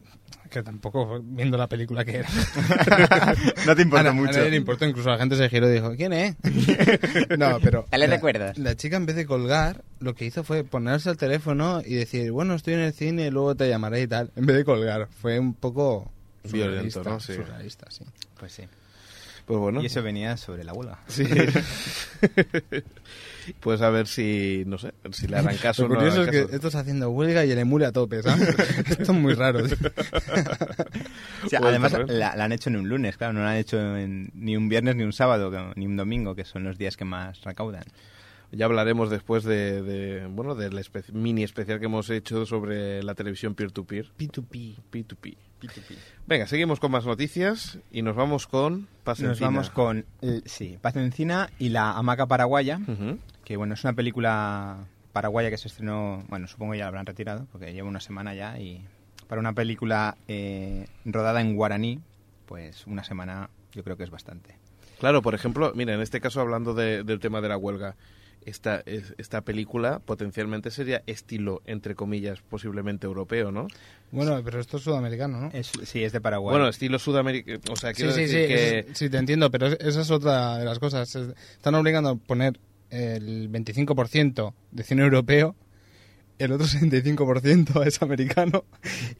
que 0.51 0.63
tampoco 0.63 1.07
fue 1.07 1.21
viendo 1.23 1.57
la 1.57 1.69
película 1.69 2.05
que 2.05 2.19
era. 2.19 2.29
No 3.67 3.75
te 3.75 3.83
importa 3.83 4.13
mucho. 4.13 4.31
A 4.31 4.37
nadie 4.37 4.51
le 4.51 4.57
importó, 4.57 4.87
incluso 4.87 5.11
la 5.11 5.19
gente 5.19 5.37
se 5.37 5.49
giró 5.49 5.69
y 5.69 5.75
dijo, 5.75 5.95
¿quién 5.97 6.13
es? 6.13 6.37
no, 7.39 7.59
pero... 7.61 7.87
Le 7.91 8.07
recuerdas. 8.07 8.59
La 8.59 8.77
chica 8.77 8.97
en 8.97 9.07
vez 9.07 9.17
de 9.17 9.27
colgar, 9.27 9.83
lo 10.01 10.15
que 10.15 10.27
hizo 10.27 10.45
fue 10.45 10.65
ponerse 10.65 11.11
al 11.11 11.17
teléfono 11.17 11.83
y 11.85 11.95
decir, 11.95 12.31
bueno, 12.31 12.55
estoy 12.55 12.75
en 12.75 12.81
el 12.81 12.93
cine, 12.93 13.31
luego 13.31 13.55
te 13.55 13.69
llamaré 13.69 14.03
y 14.03 14.07
tal, 14.07 14.31
en 14.37 14.47
vez 14.47 14.57
de 14.57 14.65
colgar. 14.65 15.09
Fue 15.21 15.39
un 15.39 15.55
poco... 15.55 16.11
Violento, 16.45 17.03
surrealista, 17.03 17.11
¿no? 17.11 17.21
Sí. 17.21 17.35
surrealista, 17.35 17.91
sí. 17.91 18.05
Pues 18.39 18.53
sí. 18.53 18.65
Pues 19.47 19.61
bueno. 19.61 19.83
Y 19.83 19.87
eso 19.87 20.03
venía 20.03 20.37
sobre 20.39 20.65
la 20.65 20.73
huelga. 20.73 20.99
Sí. 21.07 21.25
pues 23.61 23.81
a 23.83 23.91
ver 23.91 24.07
si, 24.07 24.65
no 24.67 24.79
sé, 24.79 24.93
si 25.13 25.27
le 25.27 25.37
harán 25.37 25.57
caso 25.59 25.83
Lo 25.83 25.89
o 25.89 25.91
no 25.91 25.95
curioso 25.97 26.23
es 26.25 26.31
que 26.31 26.55
esto 26.55 26.69
está 26.69 26.81
haciendo 26.81 27.11
huelga 27.11 27.45
y 27.45 27.51
el 27.51 27.59
emule 27.59 27.85
a 27.87 27.93
tope, 27.93 28.23
¿sabes? 28.23 28.49
esto 28.89 29.03
es 29.03 29.09
muy 29.19 29.35
raro. 29.35 29.63
tío. 29.67 29.77
O 31.45 31.49
sea, 31.49 31.61
Puede 31.61 31.71
además, 31.77 31.93
la, 32.09 32.37
la 32.37 32.45
han 32.45 32.53
hecho 32.53 32.71
en 32.71 32.77
un 32.77 32.89
lunes, 32.89 33.17
claro, 33.19 33.35
no 33.35 33.41
la 33.45 33.51
han 33.51 33.57
hecho 33.59 33.97
en- 33.97 34.31
ni 34.35 34.57
un 34.57 34.69
viernes, 34.69 34.97
ni 34.97 35.03
un 35.03 35.13
sábado, 35.13 35.51
ni 35.77 35.87
un 35.87 35.97
domingo, 35.97 36.35
que 36.35 36.45
son 36.45 36.65
los 36.65 36.79
días 36.79 36.97
que 36.97 37.05
más 37.05 37.43
recaudan. 37.43 37.85
Ya 38.51 38.67
hablaremos 38.67 39.11
después 39.11 39.43
de, 39.45 39.83
de, 39.83 40.27
bueno, 40.27 40.55
del 40.55 40.79
espe- 40.79 41.11
mini 41.13 41.43
especial 41.43 41.81
que 41.81 41.87
hemos 41.87 42.09
hecho 42.11 42.47
sobre 42.47 43.03
la 43.03 43.15
televisión 43.15 43.55
peer-to-peer. 43.55 44.07
P2P. 44.17 44.77
P2P. 44.93 45.37
Venga, 46.27 46.47
seguimos 46.47 46.81
con 46.81 46.91
más 46.91 47.05
noticias 47.07 47.79
y 47.93 48.03
nos 48.03 48.17
vamos 48.17 48.47
con 48.47 48.89
Paz 49.05 49.21
Nos 49.21 49.39
vamos 49.41 49.71
con, 49.71 50.05
sí, 50.47 50.79
Paz 50.81 50.97
Encina 50.97 51.51
y 51.59 51.69
la 51.71 51.93
hamaca 51.93 52.27
paraguaya, 52.27 52.81
que 53.45 53.57
bueno, 53.57 53.75
es 53.75 53.85
una 53.85 53.93
película 53.93 54.79
paraguaya 55.13 55.51
que 55.51 55.59
se 55.59 55.69
estrenó, 55.69 56.25
bueno, 56.29 56.47
supongo 56.49 56.75
ya 56.75 56.83
la 56.85 56.89
habrán 56.89 57.07
retirado, 57.07 57.47
porque 57.53 57.73
lleva 57.73 57.89
una 57.89 58.01
semana 58.01 58.35
ya, 58.35 58.59
y 58.59 58.85
para 59.29 59.41
una 59.41 59.53
película 59.53 60.17
eh, 60.29 60.87
rodada 61.05 61.41
en 61.41 61.55
guaraní, 61.57 62.01
pues 62.47 62.87
una 62.87 63.05
semana 63.05 63.51
yo 63.73 63.85
creo 63.85 63.97
que 63.97 64.05
es 64.05 64.11
bastante. 64.11 64.57
Claro, 64.99 65.23
por 65.23 65.35
ejemplo, 65.35 65.73
mira, 65.75 65.95
en 65.95 66.01
este 66.01 66.21
caso 66.21 66.41
hablando 66.41 66.73
de- 66.75 67.05
del 67.05 67.21
tema 67.21 67.41
de 67.41 67.49
la 67.49 67.57
huelga, 67.57 67.97
esta, 68.47 68.83
es- 68.87 69.15
esta 69.19 69.41
película 69.43 69.99
potencialmente 70.01 70.71
sería 70.71 71.03
estilo, 71.07 71.63
entre 71.67 71.95
comillas, 71.95 72.41
posiblemente 72.43 73.07
europeo, 73.07 73.51
¿no? 73.53 73.67
Bueno, 74.13 74.41
pero 74.45 74.61
esto 74.61 74.77
es 74.77 74.83
sudamericano, 74.85 75.41
¿no? 75.41 75.51
Es- 75.53 75.73
sí, 75.85 76.05
es 76.05 76.13
de 76.13 76.21
Paraguay. 76.21 76.53
Bueno, 76.55 76.69
estilo 76.69 76.99
sudamericano. 76.99 77.59
O 77.71 77.77
sea, 77.77 77.91
Sí, 77.91 77.97
quiero 77.97 78.13
sí, 78.13 78.27
sí, 78.29 78.35
decir 78.37 78.49
que... 78.49 78.79
es- 78.91 78.99
sí, 78.99 79.11
te 79.11 79.17
entiendo, 79.19 79.51
pero 79.51 79.67
es- 79.69 79.79
esa 79.81 80.01
es 80.03 80.11
otra 80.11 80.59
de 80.59 80.65
las 80.65 80.79
cosas. 80.79 81.15
Es- 81.15 81.29
Están 81.53 81.75
obligando 81.75 82.11
a 82.11 82.17
poner 82.17 82.59
el 82.91 83.49
25% 83.51 84.55
de 84.71 84.83
cine 84.85 85.03
europeo, 85.03 85.57
el 86.39 86.53
otro 86.53 86.67
65% 86.67 87.85
es 87.87 88.03
americano, 88.03 88.65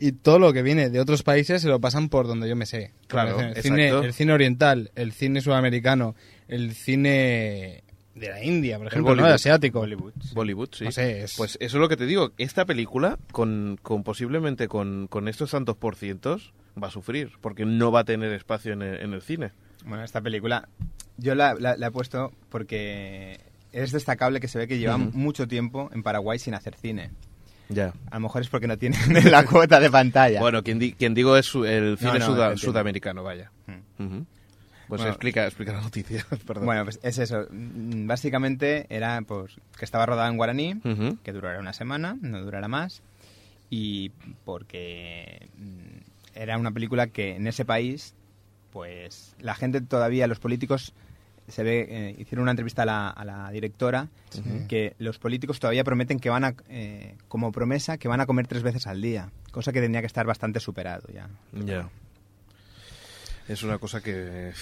y 0.01 0.13
todo 0.13 0.39
lo 0.39 0.53
que 0.53 0.63
viene 0.63 0.91
de 0.91 1.01
otros 1.01 1.23
países 1.23 1.63
se 1.63 1.69
lo 1.69 1.81
pasan 1.81 2.09
por 2.09 2.27
donde 2.27 2.49
yo 2.49 2.57
me 2.57 2.67
sé. 2.67 2.93
Claro, 3.09 3.41
el 3.41 3.55
cine, 3.63 3.87
exacto. 3.87 4.07
el 4.07 4.13
cine 4.13 4.33
oriental, 4.33 4.91
el 4.95 5.13
cine 5.13 5.41
sudamericano, 5.41 6.15
el 6.49 6.75
cine 6.75 7.83
de 8.15 8.29
la 8.29 8.43
India, 8.45 8.79
por 8.79 8.87
ejemplo, 8.87 9.27
asiático. 9.27 9.81
Bollywood. 9.81 10.13
Bollywood, 10.35 10.69
sí. 10.73 10.85
No 10.85 10.93
sé, 10.93 11.25
es- 11.25 11.35
Pues 11.37 11.57
eso 11.61 11.77
es 11.77 11.81
lo 11.81 11.89
que 11.89 11.97
te 11.97 12.07
digo. 12.07 12.33
Esta 12.39 12.65
película, 12.65 13.19
con, 13.33 13.79
con 13.83 14.05
posiblemente 14.05 14.69
con, 14.69 15.07
con 15.09 15.27
estos 15.29 15.51
tantos 15.51 15.77
por 15.77 15.97
cientos, 15.97 16.53
va 16.81 16.89
a 16.89 16.91
sufrir, 16.91 17.33
porque 17.41 17.65
no 17.65 17.91
va 17.93 18.01
a 18.01 18.05
tener 18.05 18.33
espacio 18.33 18.73
en 18.73 18.83
el, 18.83 19.01
en 19.01 19.13
el 19.15 19.23
cine. 19.23 19.51
Bueno, 19.85 20.03
esta 20.05 20.21
película 20.21 20.69
yo 21.17 21.35
la, 21.35 21.55
la- 21.55 21.77
la 21.77 21.87
he 21.87 21.91
puesto 21.91 22.33
porque 22.51 23.41
es 23.73 23.91
destacable 23.93 24.39
que 24.41 24.49
se 24.49 24.59
ve 24.59 24.69
que 24.69 24.79
lleva 24.79 24.97
mucho 24.99 25.49
tiempo 25.49 25.91
en 25.93 26.03
Paraguay 26.03 26.39
sin 26.39 26.55
hacer 26.55 26.75
cine. 26.77 27.11
Ya. 27.69 27.95
A 28.11 28.17
lo 28.17 28.21
mejor 28.21 28.43
es 28.43 28.49
porque 28.49 28.67
no 28.69 28.77
tienen 28.79 28.99
la 29.31 29.45
cuota 29.45 29.81
de 29.81 29.91
pantalla. 29.91 30.39
Bueno, 30.41 30.63
quien, 30.63 30.79
di- 30.79 30.93
quien 30.93 31.15
digo 31.15 31.37
es 31.37 31.47
su- 31.47 31.65
el 31.65 31.97
cine 31.99 32.19
no, 32.21 32.27
suda- 32.27 32.45
entiendo. 32.51 32.57
sudamericano, 32.59 33.23
vaya. 33.25 33.51
Pues 34.89 35.01
Bueno. 35.01 35.13
explica, 35.13 35.45
explica 35.47 35.73
la 35.73 35.81
noticia, 35.81 36.27
perdón. 36.47 36.67
Bueno, 36.67 36.85
pues 36.85 37.01
es 37.03 37.19
eso. 37.19 37.47
Mm, 37.51 38.07
Básicamente 38.07 38.87
era 38.89 39.23
pues 39.23 39.57
que 39.79 39.85
estaba 39.85 40.07
rodada 40.07 40.29
en 40.29 40.37
guaraní, 40.37 40.81
que 41.23 41.33
durará 41.33 41.59
una 41.59 41.73
semana, 41.73 42.17
no 42.21 42.43
durará 42.43 42.69
más, 42.69 43.03
y 43.71 44.11
porque 44.45 45.49
mm, 45.57 46.39
era 46.39 46.59
una 46.59 46.71
película 46.73 47.07
que 47.07 47.37
en 47.37 47.47
ese 47.47 47.65
país, 47.65 48.15
pues 48.73 49.35
la 49.39 49.55
gente 49.55 49.81
todavía, 49.81 50.27
los 50.27 50.39
políticos, 50.41 50.93
se 51.49 51.63
ve, 51.63 51.87
eh, 51.89 52.17
hicieron 52.19 52.43
una 52.43 52.53
entrevista 52.53 52.83
a 52.83 52.87
la, 52.87 53.09
a 53.11 53.25
la 53.25 53.51
directora, 53.51 54.09
que 54.69 54.95
los 54.99 55.19
políticos 55.19 55.61
todavía 55.61 55.85
prometen 55.85 56.19
que 56.19 56.31
van 56.31 56.45
a, 56.45 56.55
eh, 56.69 57.17
como 57.29 57.53
promesa, 57.53 57.99
que 57.99 58.09
van 58.09 58.21
a 58.21 58.27
comer 58.27 58.47
tres 58.47 58.63
veces 58.63 58.87
al 58.87 59.01
día, 59.01 59.31
cosa 59.53 59.73
que 59.73 59.81
tenía 59.81 60.01
que 60.01 60.07
estar 60.07 60.27
bastante 60.27 60.59
superado 60.61 61.07
ya. 61.13 61.29
Ya. 61.53 61.89
Es 63.49 63.63
una 63.63 63.79
cosa 63.79 64.01
que, 64.01 64.53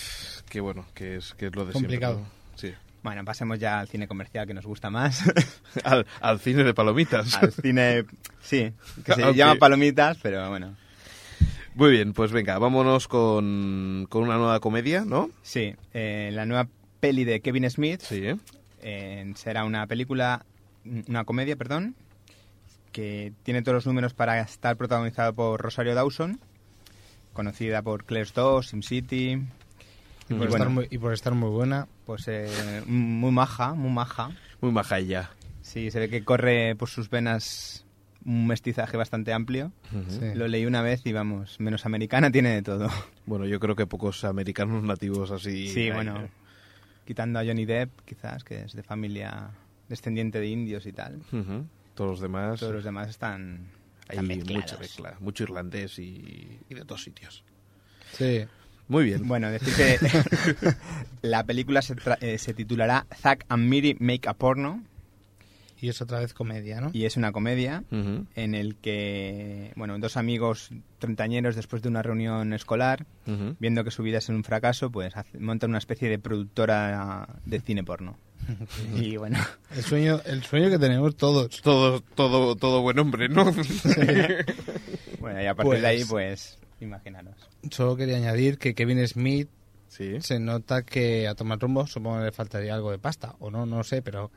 que 0.49 0.61
bueno, 0.61 0.87
que 0.95 1.17
es, 1.17 1.35
que 1.35 1.47
es 1.47 1.55
lo 1.57 1.65
de 1.65 1.73
Complicado. 1.73 2.15
siempre. 2.57 2.73
¿no? 2.73 2.79
Sí. 2.79 2.89
Bueno, 3.03 3.25
pasemos 3.25 3.59
ya 3.59 3.81
al 3.81 3.89
cine 3.89 4.07
comercial 4.07 4.47
que 4.47 4.55
nos 4.55 4.65
gusta 4.67 4.91
más. 4.91 5.23
Al, 5.85 6.07
al 6.21 6.39
cine 6.39 6.63
de 6.63 6.73
palomitas. 6.75 7.35
al 7.43 7.53
cine, 7.53 8.05
sí, 8.43 8.73
que 9.05 9.15
se 9.15 9.35
llama 9.35 9.57
palomitas, 9.57 10.19
pero 10.23 10.49
bueno. 10.51 10.77
Muy 11.75 11.91
bien, 11.91 12.13
pues 12.13 12.31
venga, 12.31 12.59
vámonos 12.59 13.09
con, 13.09 14.07
con 14.11 14.23
una 14.25 14.37
nueva 14.37 14.61
comedia, 14.61 15.05
¿no? 15.07 15.31
Sí, 15.43 15.75
eh, 15.95 16.31
la 16.33 16.45
nueva 16.47 16.69
peli 17.01 17.25
de 17.25 17.41
Kevin 17.41 17.69
Smith 17.71 18.03
Sí, 18.03 18.25
¿eh? 18.27 18.37
eh, 18.83 19.33
será 19.37 19.65
una 19.65 19.87
película, 19.87 20.45
una 21.09 21.25
comedia, 21.25 21.57
perdón, 21.57 21.97
que 22.93 23.33
tiene 23.43 23.63
todos 23.63 23.77
los 23.77 23.87
números 23.87 24.13
para 24.15 24.39
estar 24.43 24.77
protagonizado 24.77 25.33
por 25.35 25.61
Rosario 25.61 25.95
Dawson, 25.95 26.39
conocida 27.33 27.83
por 27.83 28.05
Claire's 28.05 28.35
2, 28.35 28.69
SimCity, 28.69 29.33
y, 29.33 29.41
por 30.29 30.37
bueno. 30.37 30.55
estar 30.55 30.69
muy, 30.69 30.89
y 30.91 30.99
por 30.99 31.13
estar 31.13 31.35
muy 31.35 31.51
buena. 31.51 31.89
pues 32.07 32.29
eh, 32.29 32.83
muy 32.87 33.31
maja, 33.33 33.75
muy 33.75 33.91
maja. 33.91 34.31
Muy 34.61 34.73
maja 34.73 34.99
ella. 34.99 35.31
Sí, 35.63 35.91
se 35.91 36.01
ve 36.01 36.09
que 36.09 36.25
corre 36.25 36.75
por 36.77 36.89
sus 36.89 37.09
venas 37.11 37.85
un 38.25 38.47
mestizaje 38.47 38.97
bastante 38.97 39.33
amplio. 39.33 39.73
Ujú. 39.93 40.21
Sí. 40.21 40.35
Lo 40.35 40.47
leí 40.49 40.67
una 40.67 40.83
vez 40.83 41.05
y 41.07 41.13
vamos, 41.13 41.59
menos 41.59 41.87
americana 41.87 42.31
tiene 42.31 42.51
de 42.51 42.63
todo. 42.63 42.89
Bueno, 43.25 43.47
yo 43.47 43.61
creo 43.61 43.77
que 43.77 43.87
pocos 43.87 44.25
americanos 44.25 44.83
nativos 44.83 45.31
así. 45.31 45.69
Sí, 45.69 45.83
hay, 45.83 45.93
bueno, 45.93 46.23
¿eh? 46.23 46.31
quitando 47.07 47.39
a 47.39 47.45
Johnny 47.45 47.65
Depp, 47.65 48.01
quizás, 48.05 48.43
que 48.43 48.63
es 48.63 48.73
de 48.73 48.83
familia 48.83 49.51
descendiente 49.89 50.41
de 50.41 50.49
indios 50.49 50.87
y 50.87 50.93
tal. 50.93 51.19
Ujú. 51.33 51.67
Todos 51.95 52.11
los 52.11 52.21
demás. 52.21 52.59
Todos 52.59 52.75
los 52.75 52.85
demás 52.85 53.09
están, 53.09 53.69
hay 54.09 54.19
mucha 54.21 54.77
mezcla, 54.79 55.17
mucho 55.21 55.45
irlandés 55.45 55.99
y, 55.99 56.61
y 56.69 56.75
de 56.75 56.85
todos 56.85 57.03
sitios. 57.03 57.45
Sí. 58.17 58.45
Muy 58.89 59.05
bien. 59.05 59.27
Bueno, 59.27 59.51
decir 59.51 59.75
que 59.75 60.75
la 61.23 61.45
película 61.45 61.81
se, 61.83 61.95
tra- 61.97 62.19
eh, 62.21 62.37
se 62.39 62.53
titulará 62.53 63.07
Zack 63.17 63.47
and 63.49 63.69
Miri 63.69 63.97
Make 64.01 64.29
a 64.29 64.35
Porno 64.35 64.85
Y 65.83 65.89
es 65.89 66.01
otra 66.01 66.21
vez 66.21 66.33
comedia, 66.33 66.81
¿no? 66.81 66.91
y 66.95 67.05
es 67.07 67.17
una 67.17 67.33
comedia 67.33 67.83
en 67.91 68.55
el 68.55 68.77
que, 68.77 69.73
bueno, 69.75 69.99
dos 69.99 70.17
amigos 70.17 70.71
treintañeros 71.01 71.57
después 71.57 71.83
de 71.83 71.89
una 71.89 72.03
reunión 72.03 72.53
escolar, 72.53 73.05
viendo 73.59 73.83
que 73.83 73.91
su 73.91 74.03
vida 74.05 74.19
es 74.19 74.29
un 74.29 74.45
fracaso, 74.45 74.91
pues 74.93 75.13
montan 75.39 75.71
una 75.71 75.79
especie 75.79 76.09
de 76.09 76.21
productora 76.21 77.29
de 77.45 77.61
cine 77.61 77.83
porno. 77.83 78.17
y 78.97 79.17
bueno, 79.17 79.39
El 79.75 79.83
sueño, 79.83 80.21
el 80.25 80.43
sueño 80.45 80.71
que 80.71 80.79
tenemos 80.79 81.17
todos. 81.17 81.61
Todo, 81.63 82.01
todo, 82.01 82.55
todo 82.57 82.81
buen 82.83 82.99
hombre, 83.01 83.29
¿no? 83.29 83.45
bueno, 85.21 85.43
y 85.43 85.47
a 85.47 85.55
partir 85.55 85.71
Pues- 85.73 85.83
de 85.83 85.87
ahí, 85.89 86.05
pues, 86.05 86.59
imaginaros. 86.81 87.35
Solo 87.71 87.97
quería 87.97 88.17
añadir 88.17 88.59
que 88.59 88.75
Kevin 88.75 89.07
Smith 89.07 89.49
sí. 89.89 90.21
se 90.21 90.39
nota 90.41 90.83
que 90.83 91.29
a 91.29 91.35
tomar 91.35 91.59
rumbo, 91.61 91.87
supongo 91.87 92.19
que 92.19 92.25
le 92.27 92.33
faltaría 92.33 92.75
algo 92.75 92.91
de 92.91 92.99
pasta, 92.99 93.35
o 93.39 93.51
no, 93.51 93.67
no 93.67 93.85
sé, 93.85 94.03
pero 94.03 94.31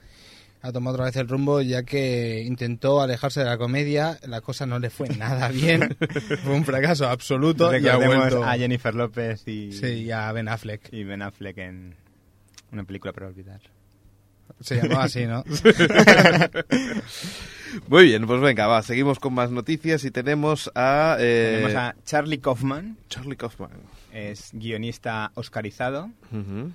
ha 0.67 0.71
tomado 0.71 0.95
otra 0.95 1.05
vez 1.05 1.15
el 1.17 1.27
rumbo 1.27 1.61
ya 1.61 1.83
que 1.83 2.41
intentó 2.45 3.01
alejarse 3.01 3.41
de 3.41 3.45
la 3.45 3.57
comedia, 3.57 4.17
la 4.27 4.41
cosa 4.41 4.65
no 4.65 4.79
le 4.79 4.89
fue 4.89 5.07
nada 5.09 5.49
bien, 5.49 5.95
fue 6.43 6.53
un 6.53 6.65
fracaso 6.65 7.07
absoluto 7.07 7.65
y 7.77 7.87
ha 7.87 7.93
Recordemos 7.97 8.17
vuelto 8.17 8.43
a 8.43 8.57
Jennifer 8.57 8.95
López 8.95 9.47
y, 9.47 9.71
sí, 9.71 9.85
y 10.05 10.11
a 10.11 10.31
Ben 10.31 10.47
Affleck. 10.47 10.91
y 10.91 11.03
Ben 11.03 11.21
Affleck 11.21 11.57
en 11.59 11.95
una 12.71 12.83
película 12.83 13.13
para 13.13 13.27
olvidar. 13.27 13.61
Se 14.61 14.75
llamaba 14.75 15.03
así, 15.05 15.25
¿no? 15.25 15.43
Muy 17.87 18.05
bien, 18.05 18.25
pues 18.25 18.41
venga, 18.41 18.67
va, 18.67 18.81
seguimos 18.83 19.19
con 19.19 19.33
más 19.33 19.51
noticias 19.51 20.03
y 20.05 20.11
tenemos 20.11 20.71
a... 20.75 21.17
eh, 21.19 21.61
Tenemos 21.63 21.75
a 21.75 21.95
Charlie 22.05 22.37
Kaufman, 22.39 22.97
Charlie 23.09 23.35
Kaufman. 23.35 23.71
es 24.13 24.49
guionista 24.53 25.31
oscarizado 25.35 26.09
Ujú. 26.31 26.71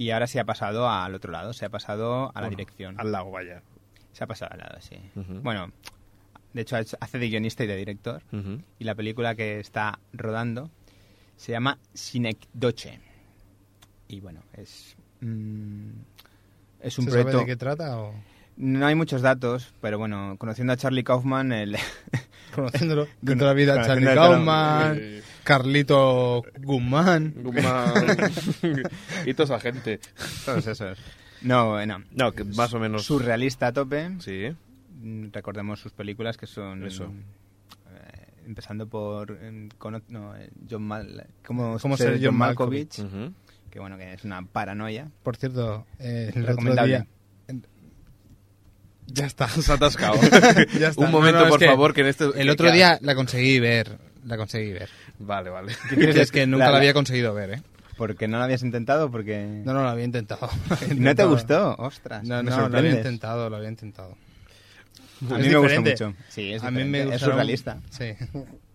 Y 0.00 0.12
ahora 0.12 0.26
se 0.26 0.40
ha 0.40 0.44
pasado 0.46 0.88
al 0.88 1.14
otro 1.14 1.30
lado, 1.30 1.52
se 1.52 1.66
ha 1.66 1.68
pasado 1.68 2.30
a 2.34 2.40
la 2.40 2.46
Bueno, 2.46 2.50
dirección. 2.56 2.98
Al 2.98 3.12
lado, 3.12 3.30
vaya. 3.30 3.60
Se 4.14 4.24
ha 4.24 4.26
pasado 4.26 4.50
al 4.54 4.60
lado, 4.60 4.78
sí. 4.80 4.96
Bueno, 5.14 5.70
de 6.54 6.62
hecho 6.62 6.76
hace 6.76 7.18
de 7.18 7.28
guionista 7.28 7.64
y 7.64 7.66
de 7.66 7.76
director 7.76 8.22
y 8.78 8.84
la 8.84 8.94
película 8.94 9.34
que 9.34 9.60
está 9.60 9.98
rodando 10.14 10.70
se 11.36 11.52
llama 11.52 11.76
Sinecdoche. 11.92 12.98
Y 14.08 14.20
bueno, 14.20 14.40
es... 14.54 14.96
mm, 15.20 15.90
es 16.80 16.98
un 16.98 17.04
¿Se 17.04 17.10
sabe 17.10 17.36
de 17.36 17.44
qué 17.44 17.56
trata 17.56 17.98
o 17.98 18.14
No 18.56 18.86
hay 18.86 18.94
muchos 18.94 19.20
datos, 19.20 19.74
pero 19.82 19.98
bueno, 19.98 20.36
conociendo 20.38 20.72
a 20.72 20.78
Charlie 20.78 21.04
Kaufman, 21.04 21.52
el... 21.52 21.76
conociéndolo 22.54 23.06
de 23.20 23.36
toda 23.36 23.48
la 23.50 23.54
vida 23.54 23.84
Charlie 23.84 24.14
Kaufman, 24.14 24.98
Carlito 25.44 26.42
Guzmán, 26.62 27.34
Guzmán. 27.42 27.92
y 29.26 29.34
toda 29.34 29.56
esa 29.56 29.60
gente. 29.60 30.00
todos 30.44 30.66
esos. 30.66 30.98
No, 31.42 31.84
no. 31.86 32.02
No, 32.12 32.32
que 32.32 32.44
más 32.44 32.72
o 32.74 32.78
menos... 32.78 33.04
Surrealista 33.04 33.68
a 33.68 33.72
tope. 33.72 34.10
Sí. 34.20 34.54
Recordemos 35.32 35.80
sus 35.80 35.92
películas 35.92 36.36
que 36.36 36.46
son... 36.46 36.84
Eso. 36.86 37.04
eh, 37.90 38.26
empezando 38.46 38.86
por... 38.86 39.38
eh, 39.40 39.68
cono- 39.78 40.02
no, 40.08 40.34
John 40.70 40.82
Mal... 40.82 41.26
¿Cómo, 41.46 41.78
¿Cómo 41.80 41.96
ser 41.96 42.18
ser 42.18 42.26
John 42.26 42.36
Malkovich? 42.36 42.98
Ujú. 42.98 43.32
Que 43.70 43.78
bueno, 43.80 43.96
que 43.96 44.12
es 44.12 44.24
una 44.24 44.42
paranoia. 44.44 45.10
por 45.22 45.36
cierto, 45.36 45.86
eh, 45.98 46.24
el 46.34 46.42
otro 46.42 46.48
Recomendable. 46.56 46.92
día... 46.98 47.06
Ya 49.12 49.26
está. 49.26 49.48
Se 49.48 49.72
ha 49.72 49.74
atascado. 49.76 50.14
Ya 50.78 50.88
está. 50.88 51.00
Un 51.00 51.06
No, 51.06 51.12
momento, 51.12 51.38
no, 51.40 51.44
es 51.46 51.50
por 51.50 51.58
que 51.58 51.66
favor, 51.66 51.94
que 51.94 52.02
en 52.02 52.06
este... 52.08 52.24
El 52.40 52.50
otro 52.50 52.70
día 52.70 52.98
la 53.00 53.14
conseguí 53.14 53.58
ver, 53.58 53.98
la 54.26 54.36
conseguí 54.36 54.72
ver. 54.72 54.88
Vale, 55.18 55.50
vale. 55.50 55.72
Es 55.96 56.30
que 56.32 56.46
nunca 56.46 56.66
La- 56.66 56.70
la 56.72 56.76
había 56.78 56.94
conseguido 56.94 57.34
ver, 57.34 57.50
¿eh? 57.54 57.62
Porque 57.96 58.28
no 58.28 58.38
lo 58.38 58.44
habías 58.44 58.62
intentado, 58.62 59.10
porque... 59.10 59.44
No, 59.64 59.74
no, 59.74 59.82
lo 59.82 59.88
había 59.90 60.04
intentado. 60.04 60.48
Lo 60.68 60.74
había 60.76 60.88
¿No 60.88 60.94
te 60.94 60.94
intentado. 60.94 61.28
gustó? 61.30 61.74
Ostras, 61.78 62.22
No, 62.24 62.36
me 62.42 62.42
no, 62.44 62.50
lo 62.50 62.54
había 62.56 62.64
sorprendes. 62.70 62.96
intentado, 62.96 63.50
lo 63.50 63.56
había 63.56 63.68
intentado. 63.68 64.16
A 65.30 65.38
Es 65.38 65.44
mí 65.44 65.48
me 65.50 65.56
gusta 65.58 65.74
diferente. 65.76 65.90
mucho. 65.90 66.14
Sí, 66.30 66.52
es 66.54 66.62
A 66.62 66.70
mí 66.70 66.78
me 66.84 66.84
diferente, 67.04 67.14
es 67.16 67.20
gustaron- 67.22 67.32
surrealista. 67.32 67.78
Sí. 67.90 68.14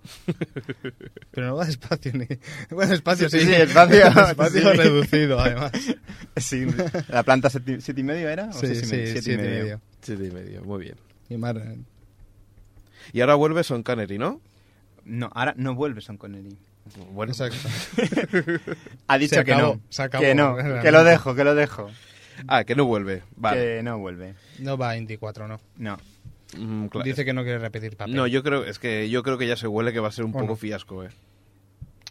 Pero 1.32 1.48
no 1.48 1.56
va 1.56 1.66
despacio 1.66 2.12
ni... 2.14 2.28
Va 2.75 2.86
despacio, 2.86 3.30
sí. 3.30 3.40
Sí, 3.40 3.46
sí, 3.46 3.52
despacio. 3.52 4.06
Despacio 4.06 4.62
Sí. 4.72 4.78
reducido, 4.78 5.40
además. 5.40 5.72
Sí, 6.38 6.68
¿La 7.10 7.24
planta 7.24 7.50
siete, 7.50 7.82
siete 7.82 8.02
y 8.02 8.04
medio 8.04 8.30
era? 8.30 8.50
¿O 8.50 8.54
Sí, 8.54 8.68
seis 8.68 8.84
y 8.84 8.86
sí, 8.86 8.92
medio? 8.96 9.06
siete, 9.08 9.22
Siete 9.24 9.44
y 9.44 9.48
medio. 9.48 9.82
Siete 10.02 10.25
y 10.25 10.32
medio, 10.32 10.62
muy 10.64 10.82
bien. 10.84 10.96
Y 11.30 11.38
mar- 11.38 11.75
Y 13.14 13.22
ahora 13.22 13.34
vuelve 13.36 13.64
Son 13.64 13.82
Connery, 13.82 14.20
¿no? 14.20 14.40
No, 15.06 15.30
ahora 15.34 15.54
no 15.58 15.76
vuelve 15.76 16.02
Son 16.02 16.18
Connery. 16.18 16.58
Bueno, 17.12 17.32
Exacto. 17.32 17.58
Ha 19.08 19.18
dicho 19.18 19.36
Se 19.36 19.44
que 19.44 19.54
acabó, 19.54 19.76
no. 19.76 19.82
se 19.90 20.04
acabó. 20.04 20.24
que 20.24 20.36
no, 20.36 20.56
que 20.82 20.92
lo 20.92 21.04
dejo, 21.04 21.34
que 21.36 21.44
lo 21.44 21.56
dejo. 21.56 21.90
Ah, 22.48 22.64
que 22.64 22.76
no 22.76 22.86
vuelve. 22.86 23.24
Vale. 23.36 23.78
Que 23.78 23.84
no 23.84 23.98
vuelve. 23.98 24.36
No 24.60 24.78
va 24.78 24.90
a 24.90 24.98
Indy 24.98 25.18
4, 25.18 25.48
no. 25.48 25.60
No. 25.78 25.98
Mm, 26.58 26.88
Dice 27.04 27.26
que 27.26 27.34
no 27.34 27.44
quiere 27.44 27.60
repetir 27.60 27.96
papel. 27.98 28.14
No, 28.16 28.28
yo 28.28 28.44
creo, 28.44 28.66
es 28.66 28.78
que 28.80 29.10
yo 29.10 29.24
creo 29.24 29.38
que 29.38 29.48
ya 29.48 29.56
se 29.56 29.68
huele 29.68 29.94
que 29.94 30.00
va 30.00 30.10
a 30.10 30.12
ser 30.12 30.26
un 30.26 30.32
Bueno. 30.32 30.48
poco 30.48 30.58
fiasco, 30.58 31.04
eh. 31.04 31.10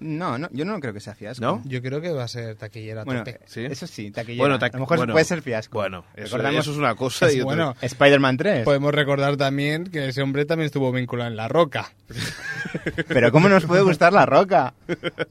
No, 0.07 0.37
no, 0.37 0.49
yo 0.53 0.67
no 0.67 0.79
creo 0.81 0.93
que 0.93 1.01
sea 1.01 1.15
fiasco. 1.15 1.43
¿No? 1.43 1.63
Yo 1.65 1.81
creo 1.81 2.01
que 2.03 2.11
va 2.13 2.25
a 2.25 2.29
ser 2.29 2.57
taquillera 2.57 3.01
a 3.01 3.05
Bueno, 3.05 3.25
tope. 3.25 3.41
¿Sí? 3.47 3.65
eso 3.65 3.87
sí, 3.87 4.11
taquillera. 4.11 4.43
Bueno, 4.43 4.55
a 4.61 4.69
lo 4.69 4.79
mejor 4.81 4.97
bueno, 4.99 5.13
puede 5.15 5.25
ser 5.25 5.41
fiasco. 5.41 5.79
Bueno, 5.79 6.05
eso, 6.15 6.37
Recordamos 6.37 6.61
eso 6.61 6.73
es 6.73 6.77
una 6.77 6.95
cosa 6.95 7.27
y 7.33 7.37
otra- 7.37 7.45
bueno, 7.45 7.77
Spider-Man 7.81 8.37
3. 8.37 8.65
podemos 8.65 8.95
recordar 8.95 9.39
también 9.39 9.85
que 9.85 10.09
ese 10.09 10.21
hombre 10.21 10.45
también 10.45 10.67
estuvo 10.67 10.93
vinculado 10.93 11.31
en 11.31 11.37
La 11.37 11.49
Roca. 11.49 11.91
Pero 13.09 13.33
¿cómo 13.33 13.49
nos 13.49 13.65
puede 13.65 13.83
gustar 13.83 14.13
La 14.13 14.27
Roca? 14.27 14.75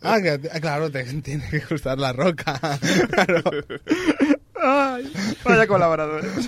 Ah, 0.02 0.20
que- 0.22 0.40
ah, 0.52 0.60
claro, 0.60 0.90
te 0.90 1.04
tiene 1.22 1.48
que 1.50 1.60
gustar 1.70 2.00
La 2.00 2.12
Roca. 2.12 2.60
Claro. 3.14 3.42
Ay, 4.66 5.12
vaya 5.44 5.68
colaboradores. 5.68 6.32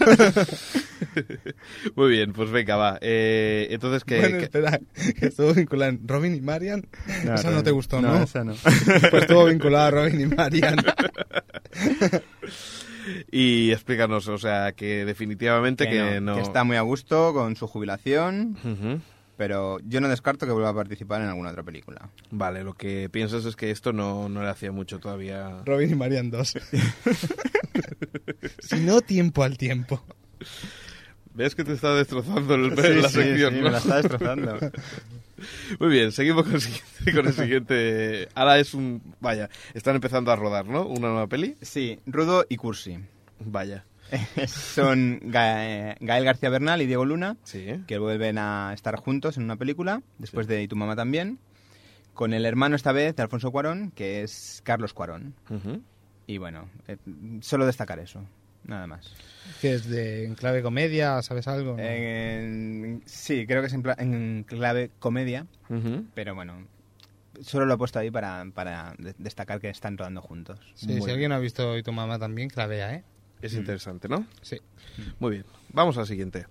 Muy 1.96 2.12
bien, 2.12 2.32
pues 2.32 2.50
venga, 2.50 2.78
va. 2.78 2.98
Eh, 3.02 3.68
entonces, 3.72 4.06
que, 4.06 4.20
bueno, 4.20 4.38
espera, 4.38 4.80
que 5.20 5.26
estuvo 5.26 5.54
vinculado 5.54 5.92
en 5.92 6.08
Robin 6.08 6.34
y 6.34 6.40
Marian. 6.40 6.88
esa 7.06 7.52
no 7.52 7.62
te 7.62 7.72
gustó, 7.72 8.02
¿no? 8.02 8.14
No, 8.14 8.24
esa 8.24 8.46
no. 8.46 8.56
Pues 9.12 9.24
estuvo 9.24 9.46
vinculado 9.46 9.88
a 9.88 9.92
Robin 9.92 10.22
y 10.22 10.26
Marian. 10.28 10.78
y 13.32 13.72
explícanos, 13.72 14.30
o 14.30 14.38
sea, 14.38 14.72
que 14.72 15.04
definitivamente 15.04 15.86
que, 15.86 15.92
que, 15.92 16.22
no... 16.22 16.32
no, 16.32 16.36
que 16.36 16.44
está 16.44 16.64
muy 16.64 16.78
a 16.78 16.82
gusto 16.82 17.34
con 17.34 17.58
su 17.58 17.68
jubilación, 17.68 18.58
pero 19.36 19.78
yo 19.86 20.00
no 20.00 20.08
descarto 20.08 20.46
que 20.46 20.54
vuelva 20.54 20.70
a 20.70 20.76
participar 20.76 21.22
en 21.22 21.28
alguna 21.28 21.50
otra 21.50 21.64
película. 21.64 22.10
Vale, 22.32 22.64
lo 22.64 22.76
que 22.76 23.10
piensas 23.10 23.44
es 23.44 23.58
que 23.58 23.72
esto 23.72 23.92
no, 23.92 24.30
no 24.30 24.42
le 24.42 24.50
hacía 24.50 24.72
mucho 24.72 25.00
todavía. 25.00 25.64
Robin 25.66 25.92
y 25.92 25.96
Marian 25.96 26.32
2. 26.32 26.54
Si 28.60 28.80
no, 28.82 29.02
tiempo 29.02 29.44
al 29.44 29.58
tiempo. 29.58 30.04
¿Ves 31.34 31.54
que 31.56 31.64
te 31.66 31.74
está 31.74 31.94
destrozando 31.96 32.56
el, 32.56 32.70
la 33.02 33.10
sección? 33.10 33.54
sí, 33.54 33.58
¿no? 33.60 33.64
me 33.64 33.72
la 33.72 33.78
está 33.80 33.98
destrozando. 33.98 34.58
Muy 35.80 35.90
bien, 35.90 36.12
seguimos 36.14 36.44
con 36.46 36.54
el, 36.56 36.62
siguiente, 36.62 37.14
con 37.14 37.28
el 37.28 37.34
siguiente. 37.34 38.30
Ahora 38.36 38.58
es 38.58 38.74
un. 38.74 39.02
Vaya, 39.20 39.50
están 39.74 39.96
empezando 39.96 40.32
a 40.32 40.36
rodar, 40.38 40.66
¿no? 40.66 40.86
Una 40.86 41.10
nueva 41.10 41.28
peli. 41.28 41.58
Sí, 41.62 42.00
Rudo 42.06 42.46
y 42.48 42.56
Cursi. 42.56 43.00
Vaya. 43.40 43.86
Son 44.48 45.20
Ga- 45.20 45.98
Gael 46.00 46.24
García 46.24 46.50
Bernal 46.50 46.82
y 46.82 46.86
Diego 46.86 47.04
Luna, 47.06 47.36
Sí. 47.44 47.66
que 47.88 47.98
vuelven 47.98 48.38
a 48.38 48.72
estar 48.74 48.96
juntos 48.96 49.36
en 49.38 49.44
una 49.44 49.58
película, 49.58 50.02
después 50.20 50.48
de 50.48 50.62
Y 50.64 50.68
tu 50.70 50.76
mamá 50.78 50.96
también, 50.96 51.40
con 52.14 52.34
el 52.34 52.46
hermano 52.46 52.76
esta 52.78 52.92
vez 52.94 53.16
de 53.16 53.24
Alfonso 53.24 53.52
Cuarón, 53.52 53.92
que 53.92 54.22
es 54.22 54.62
Carlos 54.64 54.94
Cuarón. 54.94 55.34
Ujú. 55.50 55.82
Y 56.28 56.38
bueno, 56.38 56.70
eh, 56.88 56.98
solo 57.42 57.66
destacar 57.66 58.00
eso, 58.00 58.24
nada 58.66 58.88
más. 58.88 59.14
Que 59.62 59.74
es 59.76 59.88
de 59.88 60.26
en 60.26 60.36
clave 60.36 60.62
comedia, 60.64 61.22
¿sabes 61.22 61.48
algo? 61.48 61.78
En- 61.78 63.02
sí, 63.06 63.46
creo 63.46 63.62
que 63.62 63.68
es 63.68 63.74
en, 63.74 63.84
pla- 63.84 63.96
en 64.00 64.44
clave 64.48 64.90
comedia, 65.00 65.46
pero 66.16 66.34
bueno, 66.36 66.66
solo 67.42 67.66
lo 67.66 67.76
he 67.76 67.78
puesto 67.78 68.00
ahí 68.00 68.10
para, 68.10 68.44
para 68.54 68.96
de- 68.98 69.14
destacar 69.20 69.60
que 69.60 69.70
están 69.70 69.98
rodando 69.98 70.22
juntos. 70.22 70.60
sí, 70.74 70.88
muy 70.88 71.02
si 71.04 71.12
alguien 71.12 71.32
ha 71.32 71.40
visto 71.40 71.78
y 71.78 71.84
tu 71.84 71.92
mamá 71.92 72.18
también, 72.18 72.50
que 72.50 72.56
la 72.60 72.68
vea, 72.68 72.94
¿eh? 72.96 73.04
Es 73.42 73.54
interesante, 73.54 74.08
¿no? 74.08 74.26
Sí. 74.42 74.60
Muy 75.20 75.32
bien. 75.32 75.46
Vamos 75.74 75.98
al 76.00 76.08
siguiente. 76.08 76.48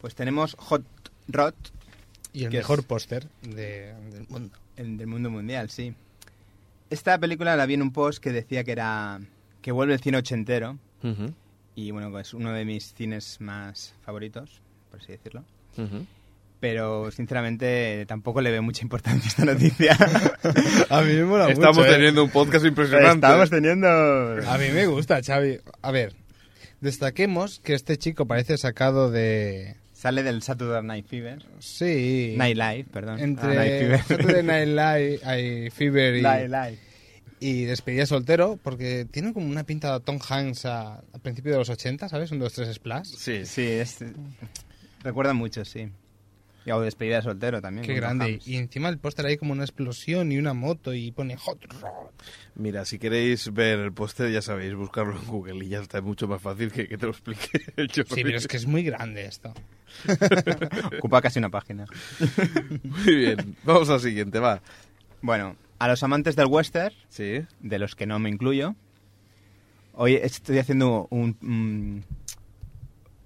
Pues 0.00 0.14
tenemos 0.14 0.54
Hot 0.58 0.84
Rod, 1.28 1.54
Y 2.32 2.44
el 2.44 2.50
¿Qué 2.50 2.58
mejor 2.58 2.84
póster 2.84 3.26
de- 3.42 3.92
del 4.12 4.26
mundo. 4.28 4.56
el 4.76 4.96
del 4.96 5.06
mundo 5.08 5.30
mundial, 5.30 5.68
sí. 5.70 5.94
Esta 6.90 7.18
película 7.18 7.56
la 7.56 7.66
vi 7.66 7.74
en 7.74 7.82
un 7.82 7.92
post 7.92 8.22
que 8.22 8.32
decía 8.32 8.64
que 8.64 8.72
era 8.72 9.20
que 9.62 9.72
vuelve 9.72 9.94
el 9.94 10.00
cine 10.00 10.18
ochentero 10.18 10.78
y 11.74 11.90
bueno, 11.92 12.18
es 12.18 12.34
uno 12.34 12.52
de 12.52 12.64
mis 12.64 12.94
cines 12.94 13.40
más 13.40 13.94
favoritos, 14.02 14.60
por 14.90 15.00
así 15.00 15.12
decirlo. 15.12 15.44
Pero 16.58 17.10
sinceramente 17.10 18.04
tampoco 18.06 18.42
le 18.42 18.50
veo 18.50 18.62
mucha 18.62 18.82
importancia 18.82 19.24
a 19.24 19.28
esta 19.28 19.44
noticia. 19.46 19.96
A 20.90 21.00
mí 21.00 21.14
me 21.14 21.24
mola 21.24 21.48
Estamos 21.48 21.78
mucho, 21.78 21.88
¿eh? 21.88 21.92
teniendo 21.94 22.22
un 22.24 22.30
podcast 22.30 22.66
impresionante. 22.66 23.26
Estamos 23.26 23.48
teniendo 23.48 23.88
A 23.88 24.58
mí 24.58 24.68
me 24.74 24.86
gusta, 24.86 25.22
Xavi. 25.22 25.58
A 25.80 25.90
ver, 25.90 26.14
destaquemos 26.82 27.60
que 27.60 27.72
este 27.74 27.96
chico 27.96 28.26
parece 28.26 28.58
sacado 28.58 29.10
de... 29.10 29.76
sale 30.00 30.22
del 30.22 30.42
Saturday 30.42 30.82
Night 30.82 31.06
Fever, 31.06 31.44
Sí. 31.58 32.34
Night 32.38 32.56
Live, 32.56 32.84
perdón. 32.90 33.18
Ah, 33.20 33.26
Night 33.26 33.38
Entre 33.42 33.78
Fever. 33.78 34.02
Saturday 34.08 34.42
Night 34.42 34.68
Live, 34.68 35.20
hay 35.24 35.70
Fever 35.70 36.16
y, 36.16 36.22
Night 36.22 36.48
Live. 36.48 36.78
y 37.38 37.64
Despedida 37.64 38.06
soltero, 38.06 38.58
porque 38.62 39.06
tiene 39.10 39.34
como 39.34 39.46
una 39.46 39.64
pinta 39.64 39.92
de 39.98 40.00
Tom 40.04 40.18
Hanks 40.26 40.64
a, 40.64 40.94
a 40.94 41.18
principios 41.22 41.52
de 41.52 41.58
los 41.58 41.68
80, 41.68 42.08
¿sabes? 42.08 42.30
Un 42.30 42.38
2, 42.38 42.50
3 42.52 42.74
splash. 42.74 43.08
Sí. 43.08 43.44
Sí, 43.44 43.62
es, 43.66 43.98
recuerda 45.02 45.34
mucho, 45.34 45.64
sí. 45.66 45.90
Y 46.70 46.72
hago 46.72 46.82
despedida 46.82 47.16
de 47.16 47.22
soltero 47.22 47.60
también. 47.60 47.84
Qué 47.84 47.94
grande. 47.94 48.38
Y 48.46 48.54
encima 48.54 48.88
el 48.90 48.98
póster 48.98 49.26
hay 49.26 49.36
como 49.36 49.50
una 49.50 49.64
explosión 49.64 50.30
y 50.30 50.38
una 50.38 50.54
moto 50.54 50.94
y 50.94 51.10
pone 51.10 51.36
Hot 51.36 51.64
Rod. 51.80 52.10
Mira, 52.54 52.84
si 52.84 53.00
queréis 53.00 53.52
ver 53.52 53.80
el 53.80 53.92
póster, 53.92 54.30
ya 54.30 54.40
sabéis, 54.40 54.76
buscarlo 54.76 55.16
en 55.18 55.26
Google 55.26 55.64
y 55.64 55.68
ya 55.68 55.80
está 55.80 55.98
es 55.98 56.04
mucho 56.04 56.28
más 56.28 56.40
fácil 56.40 56.70
que, 56.70 56.86
que 56.86 56.96
te 56.96 57.06
lo 57.06 57.10
explique 57.10 57.60
el 57.76 57.88
Jordi. 57.88 58.14
Sí, 58.14 58.22
pero 58.22 58.36
es 58.38 58.46
que 58.46 58.56
es 58.56 58.66
muy 58.66 58.84
grande 58.84 59.24
esto. 59.26 59.52
Ocupa 60.98 61.20
casi 61.20 61.40
una 61.40 61.48
página. 61.50 61.86
Muy 62.84 63.16
bien. 63.16 63.56
Vamos 63.64 63.90
al 63.90 63.98
siguiente, 63.98 64.38
va. 64.38 64.62
Bueno, 65.22 65.56
a 65.80 65.88
los 65.88 66.02
amantes 66.04 66.36
del 66.36 66.46
western, 66.46 66.94
Sí. 67.08 67.40
de 67.58 67.78
los 67.80 67.96
que 67.96 68.06
no 68.06 68.18
me 68.20 68.30
incluyo, 68.30 68.76
hoy 69.94 70.14
estoy 70.14 70.58
haciendo 70.58 71.08
un... 71.10 71.36
un- 71.42 72.04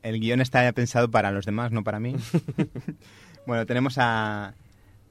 el 0.03 0.21
guion 0.21 0.43
está 0.43 0.71
pensado 0.73 1.11
para 1.11 1.31
los 1.31 1.47
demás, 1.47 1.73
no 1.73 1.83
para 1.83 1.99
mí. 1.99 2.15
bueno, 3.47 3.67
tenemos 3.67 3.95
a 3.99 4.55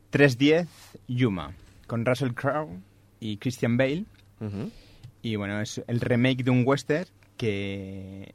310 0.10 0.68
Yuma, 1.08 1.54
con 1.88 2.06
Russell 2.06 2.32
Crowe 2.34 2.80
y 3.20 3.38
Christian 3.38 3.78
Bale. 3.78 4.06
Y 5.22 5.36
bueno, 5.38 5.62
es 5.62 5.82
el 5.88 6.02
remake 6.02 6.44
de 6.44 6.52
un 6.52 6.64
western 6.66 7.08
que 7.38 8.34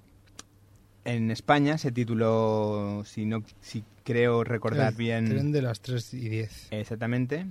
en 1.05 1.31
España 1.31 1.77
se 1.79 1.93
tituló, 1.93 3.03
si 3.05 3.27
no 3.27 3.43
si 3.61 3.85
creo 4.05 4.43
recordar 4.45 4.93
El 4.93 4.97
bien 4.99 5.29
Tren 5.29 5.53
de 5.53 5.63
las 5.63 5.81
3 5.81 6.15
y 6.15 6.29
10. 6.31 6.69
exactamente. 6.71 7.47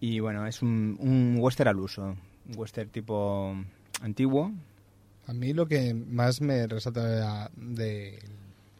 Y 0.00 0.20
bueno, 0.20 0.46
es 0.46 0.62
un, 0.62 0.96
un 1.00 1.36
western 1.38 1.68
al 1.70 1.80
uso, 1.80 2.02
un 2.48 2.56
western 2.56 2.90
tipo 2.90 3.56
antiguo. 4.02 4.52
A 5.26 5.32
mí 5.32 5.52
lo 5.52 5.66
que 5.66 5.94
más 5.94 6.40
me 6.40 6.66
resalta 6.66 7.04
de, 7.04 7.20
la- 7.20 7.50
de 7.56 8.18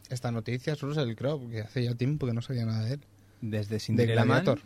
esta 0.09 0.31
noticia 0.31 0.73
es 0.73 0.81
Russell 0.81 1.13
Crowe, 1.15 1.49
que 1.49 1.61
hace 1.61 1.83
ya 1.83 1.95
tiempo 1.95 2.25
que 2.27 2.33
no 2.33 2.41
sabía 2.41 2.65
nada 2.65 2.85
de 2.85 2.93
él. 2.95 2.99
Desde 3.41 3.75
De 3.75 3.79
Cinderella 3.79 4.25
Man. 4.25 4.43
Gladiator. 4.43 4.59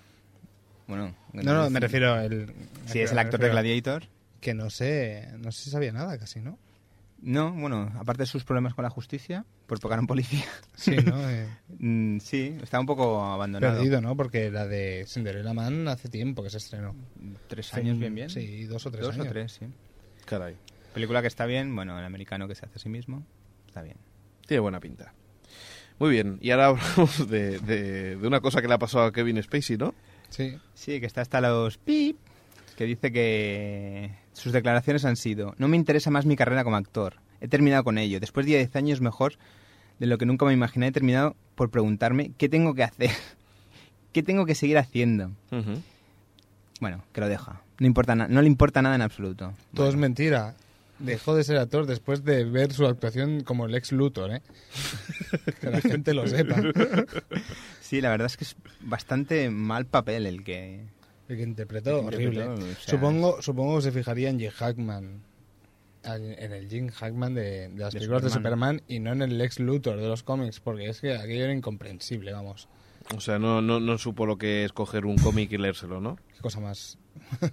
Bueno, 0.88 1.15
No, 1.34 1.43
no, 1.54 1.69
me 1.69 1.80
refiero 1.80 2.13
al... 2.13 2.54
Si 2.86 2.99
es 2.99 3.12
el 3.12 3.19
actor 3.19 3.39
de 3.39 3.49
Gladiator. 3.49 4.04
Que 4.41 4.54
no 4.54 4.69
sé, 4.69 5.30
no 5.38 5.52
sé 5.52 5.63
si 5.65 5.69
sabía 5.69 5.91
nada 5.91 6.17
casi, 6.17 6.39
¿no? 6.39 6.58
No, 7.21 7.52
bueno, 7.52 7.91
aparte 7.99 8.23
de 8.23 8.28
sus 8.28 8.45
problemas 8.45 8.73
con 8.73 8.84
la 8.84 8.89
justicia, 8.89 9.45
por 9.67 9.78
tocar 9.80 9.97
a 9.97 10.02
un 10.02 10.08
policía. 10.08 10.45
Sí, 10.75 10.95
¿no? 10.95 11.30
Eh, 11.30 11.47
Mm, 11.82 12.19
sí, 12.19 12.58
está 12.62 12.80
un 12.80 12.86
poco 12.86 13.23
abandonado. 13.23 13.75
perdido, 13.75 14.02
¿no? 14.02 14.15
Porque 14.17 14.49
la 14.52 14.65
de 14.67 15.06
Cinderella 15.08 15.54
Man 15.54 15.88
hace 15.88 16.10
tiempo 16.10 16.41
que 16.43 16.49
se 16.49 16.58
estrenó. 16.58 16.95
Tres 17.47 17.73
años 17.73 17.97
bien 17.99 18.15
bien. 18.15 18.30
Sí, 18.30 18.65
dos 18.65 18.86
o 18.86 18.91
tres 18.91 19.04
Dos 19.06 19.15
años. 19.15 19.28
o 19.28 19.30
tres, 19.30 19.52
sí. 19.54 19.65
Caray. 20.25 20.56
Película 20.93 21.21
que 21.21 21.28
está 21.28 21.45
bien, 21.45 21.75
bueno, 21.75 21.97
el 21.99 22.04
americano 22.06 22.47
que 22.47 22.56
se 22.56 22.65
hace 22.65 22.75
a 22.78 22.80
sí 22.80 22.89
mismo, 22.89 23.23
está 23.67 23.82
bien. 23.82 23.97
Tiene 24.47 24.60
buena 24.62 24.80
pinta. 24.80 25.13
Muy 25.99 26.12
bien. 26.12 26.38
Y 26.41 26.51
ahora 26.51 26.67
hablamos 26.69 27.29
de, 27.29 27.59
de, 27.59 28.15
de 28.15 28.27
una 28.27 28.39
cosa 28.39 28.62
que 28.62 28.67
le 28.67 28.73
ha 28.73 28.79
pasado 28.79 29.05
a 29.05 29.12
Kevin 29.12 29.41
Spacey, 29.41 29.77
¿no? 29.77 29.93
Sí. 30.29 30.57
Sí, 30.73 30.99
que 30.99 31.05
está 31.05 31.21
hasta 31.21 31.41
los 31.41 31.77
pip, 31.77 32.17
que 32.77 32.85
dice 32.85 33.12
que 33.12 34.12
sus 34.33 34.53
declaraciones 34.53 35.03
han 35.05 35.17
sido, 35.17 35.53
no 35.57 35.67
me 35.67 35.75
interesa 35.75 36.12
más 36.12 36.25
mi 36.25 36.35
carrera 36.35 36.63
como 36.63 36.77
actor, 36.77 37.15
he 37.41 37.47
terminado 37.47 37.83
con 37.83 37.97
ello, 37.97 38.19
después 38.19 38.45
de 38.45 38.57
10 38.57 38.75
años 38.75 39.01
mejor 39.01 39.33
de 39.99 40.07
lo 40.07 40.17
que 40.17 40.25
nunca 40.25 40.45
me 40.45 40.53
imaginé, 40.53 40.88
he 40.88 40.91
terminado 40.91 41.35
por 41.55 41.69
preguntarme 41.69 42.31
qué 42.38 42.47
tengo 42.47 42.73
que 42.73 42.83
hacer, 42.83 43.12
qué 44.13 44.23
tengo 44.23 44.45
que 44.45 44.55
seguir 44.55 44.77
haciendo. 44.77 45.31
Bueno, 46.79 47.03
que 47.12 47.19
lo 47.19 47.27
deja, 47.27 47.62
no, 47.79 47.88
importa 47.88 48.15
no 48.15 48.41
le 48.41 48.47
importa 48.47 48.81
nada 48.81 48.95
en 48.95 49.01
absoluto. 49.01 49.53
Todo 49.73 49.89
es 49.89 49.95
mentira. 49.97 50.55
Dejó 50.99 51.33
de 51.35 51.43
ser 51.43 51.57
actor 51.57 51.85
después 51.85 52.23
de 52.23 52.43
ver 52.43 52.73
su 52.73 52.85
actuación 52.85 53.41
como 53.41 53.65
el 53.65 53.75
ex 53.75 53.91
Luthor, 53.91 54.31
¿eh? 54.31 54.41
que 55.62 55.69
la 55.69 55.81
gente 55.81 56.13
lo 56.13 56.27
sepa. 56.27 56.62
sí, 57.79 58.01
la 58.01 58.09
verdad 58.09 58.25
es 58.27 58.38
que 58.38 58.43
es 58.43 58.55
bastante 58.81 59.49
mal 59.49 59.85
papel 59.85 60.25
el 60.25 60.43
que... 60.43 60.85
El 61.29 61.38
que 61.38 61.43
interpretó, 61.43 62.01
El 62.01 62.09
que 62.09 62.15
horrible. 62.15 62.43
interpretó, 62.45 62.71
o 62.71 62.75
sea, 62.75 62.89
supongo, 62.93 63.41
supongo 63.41 63.75
que 63.77 63.83
se 63.83 63.91
fijaría 63.91 64.29
en 64.29 64.39
Jim 64.39 64.49
Hackman. 64.51 65.21
En 66.03 66.53
el 66.53 66.69
Jim 66.69 66.89
Hackman 66.89 67.33
de, 67.33 67.69
de 67.69 67.77
las 67.77 67.93
De 67.93 67.99
películas 67.99 68.23
de 68.23 68.29
Superman. 68.29 68.77
Superman 68.77 68.81
y 68.88 68.99
no 68.99 69.12
en 69.13 69.21
el 69.21 69.39
ex 69.41 69.59
Luthor 69.59 69.97
de 69.99 70.07
los 70.07 70.23
cómics, 70.23 70.59
porque 70.59 70.89
es 70.89 71.01
que 71.01 71.15
aquello 71.15 71.43
era 71.43 71.53
incomprensible, 71.53 72.31
vamos. 72.33 72.67
O 73.15 73.21
sea, 73.21 73.38
no, 73.39 73.62
no, 73.62 73.79
no 73.79 73.97
supo 73.97 74.25
lo 74.25 74.38
que 74.38 74.65
es 74.65 74.71
coger 74.73 75.05
un 75.05 75.17
cómic 75.17 75.51
y 75.51 75.57
leérselo, 75.57 75.99
¿no? 76.01 76.17
Qué 76.35 76.41
cosa 76.41 76.59
más. 76.59 76.97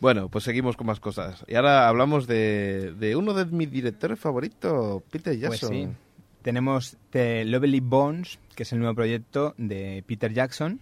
Bueno, 0.00 0.28
pues 0.28 0.44
seguimos 0.44 0.76
con 0.76 0.86
más 0.86 1.00
cosas. 1.00 1.44
Y 1.48 1.54
ahora 1.56 1.88
hablamos 1.88 2.26
de, 2.26 2.94
de 2.98 3.16
uno 3.16 3.34
de 3.34 3.46
mis 3.46 3.70
directores 3.70 4.18
favoritos, 4.18 5.02
Peter 5.10 5.32
Pues 5.38 5.60
Jackson. 5.60 5.70
sí. 5.70 5.88
Tenemos 6.42 6.96
The 7.10 7.44
Lovely 7.44 7.80
Bones, 7.80 8.38
que 8.54 8.62
es 8.62 8.72
el 8.72 8.78
nuevo 8.78 8.94
proyecto 8.94 9.54
de 9.58 10.04
Peter 10.06 10.32
Jackson, 10.32 10.80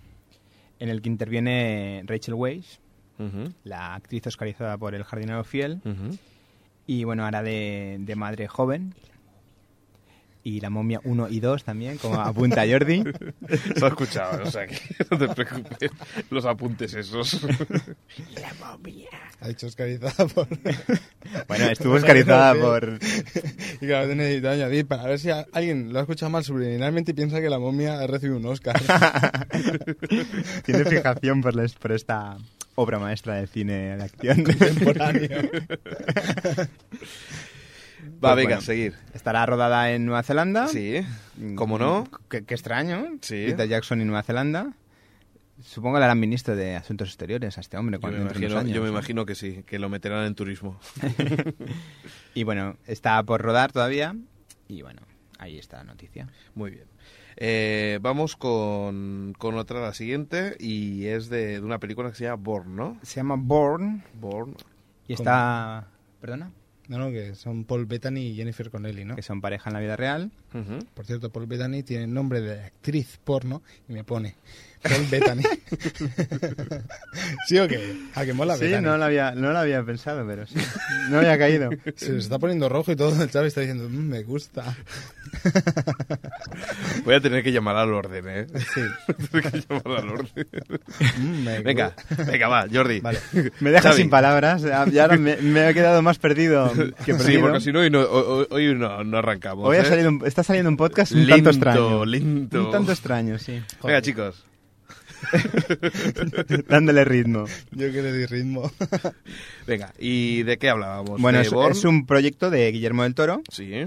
en 0.79 0.89
el 0.91 1.01
que 1.01 1.09
interviene 1.09 2.03
Rachel 2.07 2.35
Weisz, 2.35 2.79
la 3.65 3.95
actriz 3.95 4.27
oscarizada 4.27 4.77
por 4.77 4.95
El 4.95 5.03
jardinero 5.05 5.43
fiel, 5.45 5.81
y 6.87 7.05
bueno, 7.05 7.25
de, 7.43 7.97
de 7.99 8.17
madre 8.17 8.47
joven. 8.49 8.95
Y 10.47 10.61
la 10.61 10.71
momia 10.71 11.01
1 11.03 11.29
y 11.29 11.41
2 11.41 11.65
también, 11.65 11.99
como 11.99 12.21
apunta 12.21 12.63
Jordi. 12.65 13.03
Se 13.77 13.85
ha 13.85 13.89
escuchado, 13.89 14.45
o 14.45 14.47
sea 14.49 14.65
que 14.69 14.79
no 15.11 15.19
te 15.19 15.29
preocupes. 15.35 15.91
Los 16.31 16.45
apuntes 16.47 16.95
esos. 16.95 17.41
Ha 19.41 19.49
dicho 19.49 19.67
oscarizada 19.67 20.27
por... 20.29 20.47
Bueno, 21.49 21.65
estuvo 21.67 21.95
oscarizada 21.95 22.55
por... 22.55 22.99
Y 23.81 23.87
claro, 23.87 24.11
he 24.13 24.15
necesitado 24.15 24.55
añadir 24.55 24.87
para 24.87 25.05
ver 25.05 25.19
si 25.19 25.31
alguien 25.31 25.93
lo 25.93 25.99
ha 25.99 26.03
escuchado 26.03 26.31
mal 26.31 26.43
subliminalmente 26.45 27.11
y 27.11 27.15
piensa 27.15 27.41
que 27.41 27.51
la 27.51 27.59
momia 27.59 27.99
ha 28.01 28.07
recibido 28.07 28.39
un 28.39 28.47
Oscar. 28.47 28.81
Tiene 30.65 30.85
fijación 30.85 31.43
por, 31.43 31.55
les- 31.57 31.75
por 31.75 31.93
esta 31.93 32.39
obra 32.77 32.99
maestra 32.99 33.35
del 33.35 33.49
cine 33.49 33.97
de 33.97 34.03
acción. 34.05 34.43
Contemporáneo. 34.45 35.51
Va, 38.05 38.09
Pues 38.21 38.37
venga, 38.37 38.49
bueno. 38.49 38.61
seguir. 38.63 38.95
Estará 39.15 39.45
rodada 39.47 39.93
en 39.93 40.05
Nueva 40.07 40.23
Zelanda. 40.23 40.69
Sí, 40.69 41.01
Mm, 41.39 41.55
¿cómo 41.55 41.79
no? 41.79 42.09
Qué, 42.31 42.45
qué 42.45 42.55
extraño. 42.55 43.05
Sí. 43.21 43.45
Peter 43.49 43.69
Jackson 43.69 44.01
y 44.01 44.05
Nueva 44.05 44.23
Zelanda. 44.23 44.73
Supongo 45.63 45.95
que 45.97 46.01
le 46.01 46.05
harán 46.07 46.21
ministro 46.21 46.55
de 46.55 46.77
Asuntos 46.77 47.09
Exteriores 47.09 47.57
a 47.57 47.61
este 47.63 47.79
hombre 47.79 47.97
Yo 47.97 48.01
cuando 48.03 48.19
me, 48.19 48.25
entre 48.27 48.39
unos 48.41 48.53
imagino, 48.53 48.75
yo 48.75 48.83
me 48.83 48.89
imagino 48.91 49.25
que 49.27 49.35
sí, 49.35 49.63
que 49.67 49.79
lo 49.79 49.89
meterán 49.89 50.25
en 50.27 50.35
turismo. 50.35 50.79
Y 52.35 52.45
bueno, 52.45 52.77
está 52.87 53.23
por 53.23 53.41
rodar 53.41 53.73
todavía. 53.73 54.15
Y 54.69 54.83
bueno, 54.83 55.01
ahí 55.39 55.59
está 55.59 55.79
la 55.79 55.85
noticia. 55.85 56.29
Muy 56.55 56.71
bien. 56.73 56.85
Eh, 57.39 57.99
vamos 58.03 58.37
con, 58.37 59.35
con 59.39 59.55
otra, 59.57 59.81
la 59.81 59.95
siguiente, 59.95 60.57
y 60.59 61.07
es 61.07 61.29
de, 61.31 61.47
de 61.55 61.61
una 61.61 61.79
película 61.79 62.11
que 62.11 62.17
se 62.17 62.25
llama 62.25 62.43
Born, 62.43 62.77
¿no? 62.77 62.99
Se 63.03 63.17
llama 63.17 63.37
Born 63.39 64.03
Born. 64.21 64.55
y 65.09 65.15
está... 65.15 65.89
¿Perdona? 66.21 66.51
No, 66.89 66.99
no, 66.99 67.11
que 67.11 67.35
son 67.35 67.65
Paul 67.65 67.87
Bettany 67.87 68.21
y 68.21 68.35
Jennifer 68.37 68.71
Connelly, 68.71 69.05
¿no? 69.05 69.17
Que 69.17 69.23
son 69.23 69.41
pareja 69.41 69.71
en 69.71 69.75
la 69.75 69.81
vida 69.81 69.97
real. 69.97 70.31
Por 70.95 71.05
cierto, 71.05 71.31
Paul 71.31 71.47
Bettany 71.47 71.83
tiene 71.83 72.07
nombre 72.07 72.41
de 72.41 72.65
actriz 72.65 73.19
porno 73.23 73.63
y 73.89 73.93
me 73.93 74.05
pone 74.05 74.37
Paul 74.89 75.07
Bettany. 75.11 75.43
¿Sí 77.47 77.59
o 77.59 77.69
qué? 77.69 77.97
¿A 78.15 78.25
que 78.25 78.33
mola 78.33 78.57
Sí, 78.57 78.65
Bettany? 78.65 78.83
no 78.85 78.97
lo, 78.97 79.05
había, 79.05 79.33
no 79.33 79.53
lo 79.53 79.59
había 79.59 79.83
pensado, 79.83 80.27
pero 80.27 80.47
sí. 80.47 80.55
No 81.11 81.19
había 81.19 81.39
caído. 81.39 81.71
Se 81.97 82.17
está 82.19 82.39
poniendo 82.39 82.69
rojo 82.69 82.93
y 82.93 82.97
todo 82.97 83.21
el 83.23 83.31
chaval 83.31 83.49
está 83.49 83.61
diciendo, 83.61 83.89
"Mm, 83.89 84.09
me 84.09 84.23
gusta. 84.23 84.77
Voy 87.05 87.15
a 87.15 87.21
tener 87.21 87.43
que 87.43 87.53
llamar 87.53 87.77
al 87.77 87.93
orden, 87.93 88.25
¿eh? 88.29 88.47
Sí. 88.75 88.81
Tener 89.31 89.51
que 89.53 89.61
llamar 89.69 89.99
al 90.01 90.09
orden. 90.09 90.47
Mm, 91.19 91.45
Venga, 91.65 91.95
venga, 92.27 92.49
va, 92.49 92.67
Jordi. 92.73 93.01
Vale. 93.01 93.19
Me 93.61 93.71
dejas 93.71 93.93
Xavi. 93.93 94.03
sin 94.03 94.11
palabras. 94.11 94.63
Y 94.93 94.99
ahora 94.99 95.17
me, 95.17 95.37
me 95.37 95.69
he 95.71 95.75
quedado 95.75 96.03
más 96.03 96.19
perdido 96.19 96.73
que 96.73 97.15
perdido. 97.15 97.19
Sí, 97.25 97.39
porque 97.39 97.61
si 97.61 97.73
no, 97.73 97.81
hoy 97.81 97.91
no, 97.91 98.01
hoy, 98.03 98.75
no, 98.75 99.05
no 99.05 99.19
arrancamos. 99.19 99.67
Hoy 99.69 99.77
ha 99.77 99.83
¿eh? 99.83 99.85
salido 99.85 100.09
un- 100.11 100.23
está 100.27 100.43
saliendo 100.43 100.71
un 100.71 100.77
podcast 100.77 101.13
un 101.13 101.27
Lento, 101.27 101.35
tanto 101.37 101.51
extraño. 101.51 102.05
lento. 102.05 102.65
Un 102.67 102.73
tanto 102.73 102.93
extraño, 102.93 103.39
sí. 103.39 103.53
Venga, 103.53 103.67
Joder. 103.81 104.03
chicos. 104.03 104.45
Dándole 106.69 107.05
ritmo. 107.05 107.45
Yo 107.71 107.93
que 107.93 108.03
le 108.03 108.13
di 108.13 108.27
ritmo. 108.27 108.71
Venga, 109.67 109.93
¿y 109.99 110.43
de 110.43 110.59
qué 110.59 110.71
hablábamos? 110.71 111.21
Bueno, 111.21 111.39
¿De 111.39 111.45
es, 111.71 111.85
un 111.85 112.07
proyecto 112.07 112.51
de 112.51 112.71
Guillermo 112.71 113.03
del 113.03 113.15
Toro 113.15 113.43
Sí. 113.51 113.87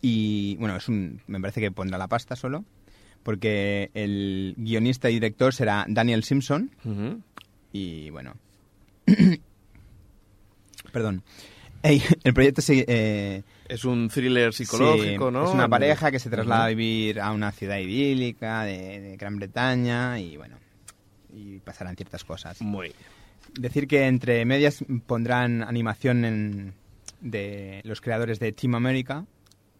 y, 0.00 0.56
bueno, 0.56 0.76
es 0.76 0.88
un, 0.88 1.20
me 1.26 1.40
parece 1.40 1.60
que 1.60 1.70
pondrá 1.70 1.98
la 1.98 2.08
pasta 2.08 2.36
solo, 2.36 2.64
porque 3.22 3.90
el 3.94 4.54
guionista 4.56 5.10
y 5.10 5.14
director 5.14 5.54
será 5.54 5.84
Daniel 5.88 6.24
Simpson 6.24 6.70
y, 7.72 8.10
bueno... 8.10 8.34
Perdón. 10.92 11.22
Ey, 11.82 12.02
el 12.24 12.34
proyecto 12.34 12.62
se, 12.62 12.84
eh, 12.88 13.42
Es 13.68 13.84
un 13.84 14.08
thriller 14.08 14.52
psicológico, 14.54 15.26
sí, 15.28 15.32
¿no? 15.32 15.44
Es 15.46 15.54
una 15.54 15.68
pareja 15.68 16.10
que 16.10 16.18
se 16.18 16.30
traslada 16.30 16.64
a 16.64 16.68
vivir 16.68 17.20
a 17.20 17.32
una 17.32 17.52
ciudad 17.52 17.78
idílica 17.78 18.62
de, 18.64 19.00
de 19.00 19.16
Gran 19.16 19.36
Bretaña 19.36 20.18
y, 20.20 20.36
bueno, 20.36 20.56
y 21.34 21.58
pasarán 21.60 21.94
ciertas 21.96 22.24
cosas. 22.24 22.60
Muy 22.62 22.92
Decir 23.58 23.86
que 23.88 24.06
entre 24.06 24.44
medias 24.44 24.84
pondrán 25.06 25.62
animación 25.62 26.24
en- 26.24 26.74
de 27.20 27.80
los 27.84 28.00
creadores 28.00 28.38
de 28.38 28.52
Team 28.52 28.74
America 28.74 29.24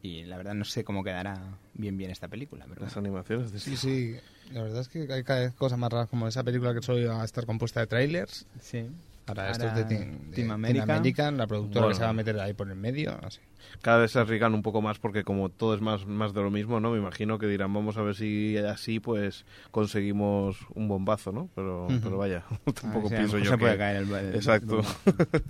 y 0.03 0.24
la 0.24 0.37
verdad 0.37 0.55
no 0.55 0.64
sé 0.64 0.85
cómo 0.85 1.05
quedará 1.05 1.59
bien 1.74 1.96
bien 1.96 2.11
esta 2.11 2.29
película. 2.29 2.66
Pero 2.68 2.83
Las 2.83 2.96
animaciones 2.96 3.53
de 3.53 3.61
Sí, 3.61 3.77
sí. 3.77 4.16
La 4.53 4.62
verdad 4.62 4.81
es 4.81 4.88
que 4.88 5.07
hay 5.12 5.22
cada 5.22 5.40
vez 5.40 5.53
cosas 5.55 5.79
más 5.79 5.92
raras 5.92 6.09
como 6.09 6.27
esa 6.27 6.42
película 6.42 6.72
que 6.74 6.83
solo 6.83 6.98
iba 6.98 7.20
a 7.20 7.24
estar 7.24 7.44
compuesta 7.46 7.81
de 7.81 7.87
trailers. 7.87 8.46
sí. 8.61 8.87
Ahora, 9.29 9.43
Ahora, 9.43 9.53
esto 9.53 9.67
es 9.67 9.75
de, 9.75 9.85
Team, 9.85 10.19
de 10.31 10.37
Team 10.37 10.51
America. 10.51 10.83
American, 10.85 11.37
la 11.37 11.47
productora 11.47 11.81
Bueno. 11.87 11.88
que 11.91 11.95
se 11.99 12.03
va 12.05 12.09
a 12.11 12.12
meter 12.14 12.41
ahí 12.41 12.55
por 12.55 12.69
el 12.69 12.75
medio. 12.77 13.19
Así. 13.23 13.41
Cada 13.83 13.99
vez 13.99 14.11
se 14.12 14.19
arriesgan 14.19 14.55
un 14.55 14.62
poco 14.62 14.81
más 14.83 14.99
porque 14.99 15.25
como 15.25 15.49
todo 15.51 15.75
es 15.75 15.81
más, 15.81 16.07
más 16.07 16.33
de 16.33 16.41
lo 16.43 16.51
mismo, 16.51 16.81
¿no? 16.81 16.91
Me 16.93 16.99
imagino 16.99 17.38
que 17.38 17.47
dirán, 17.47 17.73
vamos 17.73 17.97
a 17.99 18.03
ver 18.03 18.14
si 18.14 18.57
así 18.57 18.99
pues 19.01 19.45
conseguimos 19.71 20.57
un 20.75 20.88
bombazo, 20.88 21.31
¿no? 21.33 21.49
Pero, 21.55 21.87
pero 22.03 22.17
vaya, 22.19 22.45
tampoco 22.81 23.09
Ah, 23.09 23.11
lo 23.11 23.17
pienso 23.17 23.37
mejor 23.37 23.41
yo 23.41 23.45
se 23.51 23.57
que... 23.57 23.59
puede 23.61 23.77
caer 23.79 23.97
el, 23.99 24.12
el- 24.12 24.35
Exacto. 24.35 24.81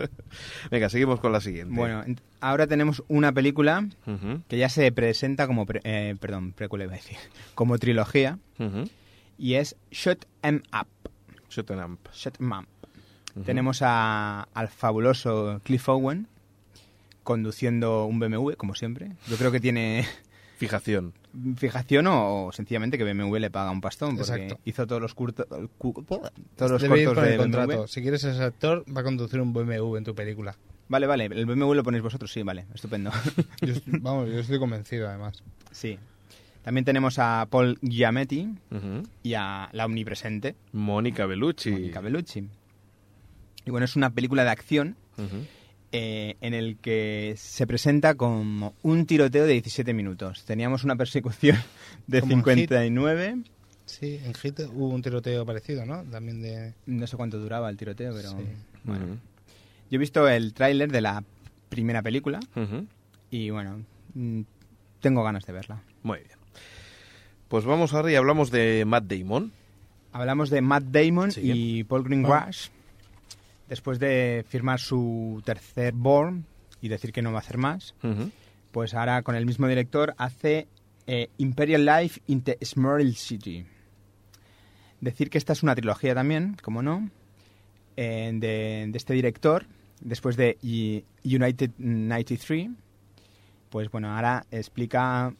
Venga, 0.70 0.88
seguimos 0.88 1.20
con 1.20 1.32
la 1.32 1.40
siguiente. 1.40 1.74
Bueno, 1.74 2.04
ahora 2.40 2.66
tenemos 2.66 3.02
una 3.08 3.32
película 3.32 3.86
que 4.48 4.58
ya 4.58 4.68
se 4.68 4.90
presenta 4.92 5.46
como, 5.46 5.66
pre- 5.66 5.80
eh, 5.84 6.16
perdón, 6.20 6.52
precuela 6.52 6.84
iba 6.84 6.94
a 6.94 6.96
decir, 6.96 7.16
como 7.54 7.78
trilogía 7.78 8.38
y 9.38 9.54
es 9.54 9.76
Shut 9.90 10.24
'Em 10.42 10.62
Up. 10.72 10.88
Shut 11.50 11.70
'em 11.70 11.78
up. 11.92 11.98
Shut 12.12 12.40
'Em 12.40 12.52
Up. 12.52 12.66
Tenemos 13.44 13.80
a- 13.82 14.48
al 14.54 14.68
fabuloso 14.68 15.60
Cliff 15.64 15.88
Owen 15.88 16.26
conduciendo 17.24 18.06
un 18.06 18.18
BMW, 18.18 18.52
como 18.56 18.74
siempre. 18.74 19.12
Yo 19.28 19.36
creo 19.36 19.50
que 19.52 19.60
tiene 19.60 20.06
Fijación. 20.58 21.12
fijación 21.56 22.06
o 22.08 22.50
sencillamente 22.52 22.98
que 22.98 23.04
BMW 23.04 23.36
le 23.36 23.48
paga 23.50 23.70
un 23.70 23.80
pastón 23.80 24.16
porque 24.16 24.32
Exacto. 24.32 24.60
hizo 24.64 24.86
todos 24.88 25.00
los 25.00 25.14
curtos 25.14 25.46
cu- 25.78 26.04
todos 26.56 26.70
los 26.72 26.82
Debe 26.82 26.98
ir 27.00 27.06
cortos 27.06 27.22
con 27.22 27.28
de 27.28 27.34
el 27.36 27.40
contrato. 27.40 27.86
Si 27.86 28.02
quieres 28.02 28.24
ese 28.24 28.42
actor, 28.42 28.84
va 28.94 29.02
a 29.02 29.04
conducir 29.04 29.40
un 29.40 29.52
BMW 29.52 29.96
en 29.98 30.04
tu 30.04 30.14
película. 30.16 30.56
Vale, 30.88 31.06
vale, 31.06 31.26
el 31.26 31.46
BMW 31.46 31.74
lo 31.74 31.84
ponéis 31.84 32.02
vosotros, 32.02 32.32
sí, 32.32 32.42
vale, 32.42 32.64
estupendo. 32.74 33.10
Yo, 33.60 33.74
vamos, 34.00 34.30
yo 34.30 34.38
estoy 34.40 34.58
convencido, 34.58 35.08
además. 35.08 35.42
sí. 35.70 35.98
También 36.64 36.84
tenemos 36.84 37.18
a 37.18 37.46
Paul 37.48 37.78
Giametti 37.80 38.48
y 39.22 39.34
a 39.34 39.68
la 39.72 39.86
omnipresente 39.86 40.54
Mónica 40.72 41.24
Bellucci. 41.24 41.70
Monica 41.70 42.00
Bellucci. 42.00 42.46
Y 43.68 43.70
bueno, 43.70 43.84
es 43.84 43.96
una 43.96 44.08
película 44.08 44.44
de 44.44 44.50
acción 44.50 44.96
eh, 45.92 46.36
en 46.40 46.54
el 46.54 46.78
que 46.78 47.34
se 47.36 47.66
presenta 47.66 48.14
como 48.14 48.72
un 48.82 49.04
tiroteo 49.04 49.44
de 49.44 49.52
17 49.52 49.92
minutos. 49.92 50.42
Teníamos 50.46 50.84
una 50.84 50.96
persecución 50.96 51.58
de 52.06 52.20
Como 52.22 52.32
en 52.32 52.38
Hit. 52.38 52.46
59. 52.70 53.38
Sí, 53.84 54.18
en 54.24 54.32
Hit 54.32 54.60
hubo 54.72 54.88
un 54.88 55.02
tiroteo 55.02 55.44
parecido, 55.44 55.84
¿no? 55.84 56.02
También 56.04 56.40
de... 56.40 56.72
No 56.86 57.06
sé 57.06 57.18
cuánto 57.18 57.38
duraba 57.38 57.68
el 57.68 57.76
tiroteo, 57.76 58.14
pero 58.14 58.30
Sí. 58.30 58.36
bueno. 58.84 59.04
Yo 59.90 59.96
he 59.96 59.98
visto 59.98 60.26
el 60.28 60.54
tráiler 60.54 60.90
de 60.90 61.02
la 61.02 61.22
primera 61.68 62.00
película 62.00 62.40
y 63.30 63.50
bueno, 63.50 63.82
mm, 64.14 64.40
tengo 65.00 65.22
ganas 65.24 65.44
de 65.44 65.52
verla. 65.52 65.82
Muy 66.02 66.20
bien. 66.20 66.38
Pues 67.48 67.66
vamos 67.66 67.92
ahora 67.92 68.10
y 68.10 68.14
hablamos 68.14 68.50
de 68.50 68.84
Matt 68.86 69.04
Damon. 69.04 69.52
Hablamos 70.12 70.48
de 70.48 70.62
Matt 70.62 70.84
Damon 70.84 71.32
Sí. 71.32 71.40
y 71.44 71.84
Paul 71.84 72.04
Greengrass. 72.04 72.70
Después 73.68 73.98
de 73.98 74.44
firmar 74.48 74.80
su 74.80 75.42
tercer 75.44 75.92
Born 75.94 76.46
y 76.80 76.88
decir 76.88 77.12
que 77.12 77.22
no 77.22 77.32
va 77.32 77.38
a 77.38 77.40
hacer 77.40 77.58
más, 77.58 77.94
pues 78.72 78.94
ahora 78.94 79.22
con 79.22 79.34
el 79.34 79.46
mismo 79.46 79.66
director 79.68 80.14
hace 80.16 80.68
eh, 81.06 81.28
Imperial 81.38 81.84
Life 81.84 82.20
in 82.26 82.42
the 82.42 82.58
Smurl 82.64 83.14
City. 83.14 83.64
Decir 85.00 85.30
que 85.30 85.38
esta 85.38 85.52
es 85.52 85.62
una 85.62 85.74
trilogía 85.74 86.14
también, 86.14 86.56
como 86.62 86.82
no, 86.82 87.10
eh, 87.96 88.30
de, 88.34 88.86
de 88.88 88.96
este 88.96 89.14
director, 89.14 89.66
después 90.00 90.36
de 90.36 90.56
United 91.24 91.70
93, 91.78 92.70
pues 93.70 93.90
bueno, 93.90 94.14
ahora 94.14 94.44
explica 94.50 95.34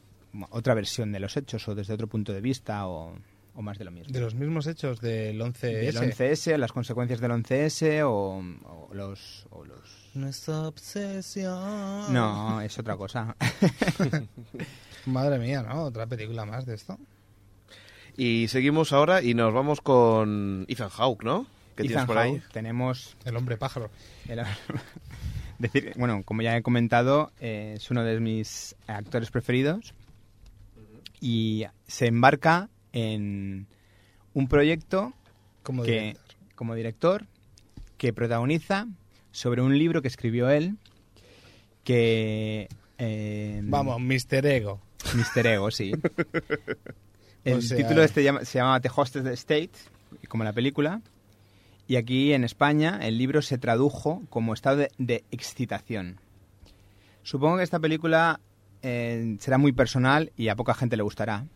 otra 0.51 0.75
versión 0.75 1.13
de 1.13 1.21
los 1.21 1.37
hechos 1.37 1.67
o 1.69 1.75
desde 1.75 1.95
otro 1.95 2.07
punto 2.07 2.33
de 2.33 2.41
vista 2.41 2.87
o, 2.87 3.15
o 3.59 3.63
más 3.63 3.77
de 3.77 3.85
lo 3.85 3.91
mismo. 3.91 4.13
De 4.13 4.21
los 4.21 4.37
mismos 4.37 4.69
hechos 4.69 5.01
del 5.01 5.41
11S. 5.41 5.61
Del 5.61 5.97
11S, 5.97 6.57
las 6.59 6.71
consecuencias 6.71 7.19
del 7.19 7.33
11S 7.33 8.03
o, 8.05 8.39
o 8.65 8.95
los... 8.95 9.47
o 9.51 9.65
los- 9.65 10.11
Nuestra 10.15 10.61
obsesión. 10.69 12.13
No, 12.15 12.61
es 12.61 12.79
otra 12.79 12.97
cosa. 12.97 13.35
Madre 15.07 15.39
mía, 15.41 15.63
¿no? 15.63 15.83
Otra 15.83 16.07
película 16.07 16.45
más 16.45 16.67
de 16.67 16.75
esto. 16.77 16.99
Y 18.17 18.47
seguimos 18.47 18.93
ahora 18.93 19.23
y 19.23 19.35
nos 19.35 19.53
vamos 19.53 19.81
con 19.81 20.65
Ethan 20.69 20.89
Hawke, 20.91 21.25
¿no? 21.25 21.47
¿Qué 21.75 21.83
tienes 21.83 21.97
Ethan 21.97 22.07
por 22.07 22.19
ahí? 22.19 22.33
Hawke, 22.39 22.53
tenemos 22.53 23.17
El 23.25 23.37
hombre 23.37 23.57
pájaro. 23.57 23.91
el- 24.29 24.43
decir, 25.59 25.93
bueno, 25.97 26.23
como 26.25 26.43
ya 26.43 26.57
he 26.57 26.63
comentado, 26.63 27.33
eh, 27.41 27.75
es 27.77 27.91
uno 27.91 28.05
de 28.05 28.21
mis 28.21 28.77
actores 28.87 29.33
preferidos 29.33 29.95
y 31.21 31.65
se 31.89 32.07
embarca 32.07 32.69
en 32.99 33.67
un 34.35 34.49
proyecto 34.49 35.13
Como 35.63 35.83
que, 35.83 35.91
director. 35.93 36.25
como 36.55 36.75
director 36.75 37.27
que 37.97 38.13
protagoniza 38.13 38.87
sobre 39.33 39.63
un 39.63 39.77
libro 39.79 40.03
que 40.03 40.09
escribió 40.09 40.49
él 40.51 40.77
que 41.85 42.69
eh, 42.99 43.61
Vamos, 43.65 44.01
Mr. 44.01 44.45
Ego. 44.47 44.81
Mr. 45.15 45.47
Ego, 45.47 45.71
sí. 45.71 45.93
El 47.45 47.59
O 47.59 47.63
sea- 47.63 47.77
título 47.77 48.03
este 48.03 48.23
llama- 48.23 48.45
se 48.45 48.59
llama 48.59 48.81
The 48.81 48.91
Hostess 48.95 49.25
State, 49.27 49.71
como 50.29 50.45
la 50.45 50.53
película. 50.53 51.01
Y 51.87 51.97
aquí 51.97 52.33
en 52.35 52.45
España 52.45 52.99
el 53.03 53.17
libro 53.17 53.41
se 53.41 53.57
tradujo 53.57 54.23
como 54.29 54.53
estado 54.53 54.77
de, 54.79 54.91
de 54.99 55.25
excitación. 55.31 56.21
Supongo 57.23 57.57
que 57.59 57.63
esta 57.63 57.79
película 57.79 58.41
eh, 58.83 59.37
será 59.41 59.57
muy 59.57 59.73
personal 59.73 60.31
y 60.37 60.49
a 60.49 60.57
poca 60.57 60.75
gente 60.75 60.97
le 60.99 61.03
gustará. 61.03 61.47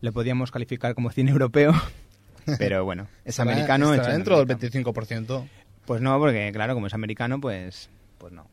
Lo 0.00 0.12
podríamos 0.12 0.50
calificar 0.50 0.94
como 0.94 1.10
cine 1.10 1.30
europeo, 1.30 1.72
pero 2.58 2.84
bueno, 2.84 3.08
es 3.24 3.40
americano. 3.40 3.94
en 3.94 4.02
dentro 4.02 4.38
del 4.38 4.50
América. 4.50 4.90
25%. 4.90 5.48
Pues 5.86 6.00
no, 6.00 6.18
porque 6.18 6.50
claro, 6.52 6.74
como 6.74 6.86
es 6.86 6.94
americano, 6.94 7.40
pues, 7.40 7.88
pues 8.18 8.32
no. 8.32 8.46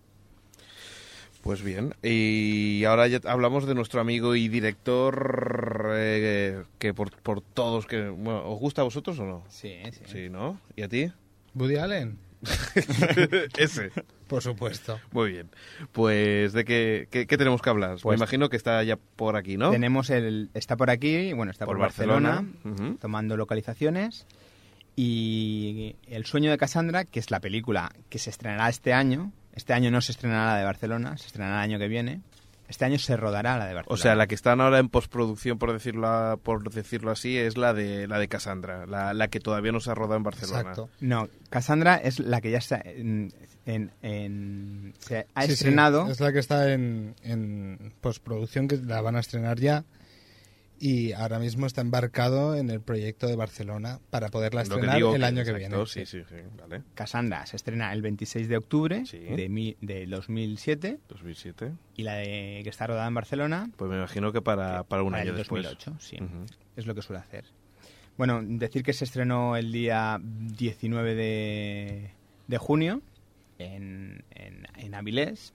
Pues 1.41 1.61
bien, 1.61 1.93
y 2.01 2.83
ahora 2.85 3.07
ya 3.07 3.19
hablamos 3.25 3.67
de 3.67 3.75
nuestro 3.75 4.01
amigo 4.01 4.35
y 4.35 4.47
director 4.47 5.91
eh, 5.93 6.63
que 6.79 6.93
por, 6.95 7.11
por 7.21 7.41
todos 7.41 7.85
que 7.85 8.09
bueno, 8.09 8.49
¿os 8.49 8.59
gusta 8.59 8.81
a 8.81 8.85
vosotros 8.85 9.19
o 9.19 9.25
no? 9.25 9.43
Sí, 9.49 9.75
sí. 9.91 10.01
Sí, 10.07 10.29
¿no? 10.29 10.59
¿Y 10.75 10.81
a 10.81 10.89
ti? 10.89 11.11
Woody 11.53 11.75
Allen. 11.75 12.17
Ese. 13.57 13.91
Por 14.27 14.41
supuesto. 14.41 14.99
Muy 15.11 15.31
bien. 15.33 15.49
Pues 15.91 16.53
de 16.53 16.65
qué, 16.65 17.07
qué, 17.11 17.27
qué 17.27 17.37
tenemos 17.37 17.61
que 17.61 17.69
hablar. 17.69 17.91
Me 17.95 17.97
Pues- 18.01 18.17
imagino 18.17 18.49
que 18.49 18.57
está 18.57 18.81
ya 18.83 18.97
por 18.97 19.35
aquí, 19.35 19.57
¿no? 19.57 19.71
Tenemos 19.71 20.09
el. 20.09 20.49
Está 20.53 20.75
por 20.77 20.89
aquí, 20.89 21.33
bueno, 21.33 21.51
está 21.51 21.65
por, 21.65 21.75
Por 21.75 21.81
Barcelona, 21.81 22.45
tomando 22.99 23.37
localizaciones. 23.37 24.25
Y 24.95 25.95
El 26.07 26.25
sueño 26.25 26.49
de 26.51 26.57
Cassandra, 26.57 27.03
que 27.03 27.19
es 27.19 27.29
la 27.29 27.39
película 27.41 27.91
que 28.09 28.17
se 28.17 28.29
estrenará 28.29 28.69
este 28.69 28.93
año. 28.93 29.31
Este 29.53 29.73
año 29.73 29.91
no 29.91 30.01
se 30.01 30.11
estrenará 30.13 30.53
la 30.53 30.57
de 30.59 30.65
Barcelona, 30.65 31.17
se 31.17 31.27
estrenará 31.27 31.57
el 31.63 31.71
año 31.71 31.79
que 31.79 31.87
viene. 31.87 32.21
Este 32.67 32.83
año 32.85 32.97
se 32.97 33.15
rodará 33.15 33.57
la 33.59 33.67
de 33.67 33.75
Barcelona. 33.75 33.93
O 33.93 33.97
sea, 33.97 34.15
la 34.15 34.25
que 34.27 34.33
están 34.35 34.59
ahora 34.59 34.79
en 34.79 34.89
postproducción, 34.89 35.59
por 35.59 35.71
decirlo, 35.71 36.39
por 36.43 36.71
decirlo 36.71 37.11
así, 37.11 37.37
es 37.37 37.57
la 37.57 37.73
de 37.73 38.07
la 38.07 38.17
de 38.17 38.27
Cassandra, 38.27 38.85
la, 38.87 39.13
la 39.13 39.27
que 39.27 39.39
todavía 39.39 39.71
no 39.71 39.79
se 39.79 39.91
ha 39.91 39.95
rodado 39.95 40.17
en 40.17 40.23
Barcelona. 40.23 40.59
Exacto. 40.61 40.89
No, 40.99 41.29
Cassandra 41.49 41.95
es 41.97 42.19
la 42.19 42.41
que 42.41 42.49
ya 42.51 42.57
está 42.57 42.81
en, 42.83 43.31
en- 43.67 43.91
en- 44.01 44.93
se 44.99 45.27
ha 45.35 45.41
Sí, 45.41 45.47
sí, 45.49 45.53
estrenado. 45.53 46.09
es 46.09 46.19
la 46.19 46.33
que 46.33 46.39
está 46.39 46.71
en, 46.73 47.13
en 47.23 47.93
postproducción, 48.01 48.67
que 48.67 48.77
la 48.77 49.01
van 49.01 49.15
a 49.15 49.19
estrenar 49.19 49.59
ya. 49.59 49.83
Y 50.77 51.13
ahora 51.13 51.39
mismo 51.39 51.65
está 51.67 51.79
embarcado 51.81 52.55
en 52.55 52.69
el 52.69 52.81
proyecto 52.81 53.27
de 53.27 53.35
Barcelona 53.37 53.99
para 54.09 54.27
poderla 54.29 54.61
que 54.63 54.69
estrenar 54.69 54.95
digo 54.97 55.15
el 55.15 55.21
que- 55.21 55.25
año 55.25 55.35
que 55.43 55.51
exacto, 55.51 55.57
viene. 55.69 55.85
Sí, 55.85 56.05
sí, 56.05 56.21
sí, 56.27 56.35
vale. 56.59 56.83
Cassandra 56.95 57.45
se 57.45 57.55
estrena 57.55 57.93
el 57.93 58.01
26 58.01 58.49
de 58.49 58.57
octubre 58.57 59.05
Sí. 59.05 59.19
de, 59.19 59.47
mi- 59.47 59.77
de 59.81 60.05
2007 60.05 60.99
2007. 61.07 61.71
y 61.95 62.03
la 62.03 62.15
de, 62.15 62.59
que 62.63 62.69
está 62.69 62.87
rodada 62.87 63.07
en 63.07 63.13
Barcelona 63.13 63.69
Pues 63.77 63.89
me 63.89 63.95
imagino 63.97 64.33
que 64.33 64.41
para, 64.41 64.83
para 64.83 65.03
un 65.03 65.11
para 65.11 65.21
año 65.23 65.31
el 65.31 65.37
después. 65.37 65.63
2008, 65.63 65.95
sí. 65.99 66.17
Ujú. 66.21 66.45
Es 66.75 66.85
lo 66.85 66.93
que 66.93 67.01
suele 67.01 67.21
hacer. 67.21 67.45
Bueno, 68.17 68.41
decir 68.43 68.83
que 68.83 68.93
se 68.93 69.05
estrenó 69.05 69.55
el 69.57 69.71
día 69.71 70.19
19 70.21 71.15
de, 71.15 72.11
de 72.47 72.57
junio 72.57 73.01
en, 73.59 74.23
en, 74.31 74.67
en 74.77 74.93
Avilés. 74.95 75.53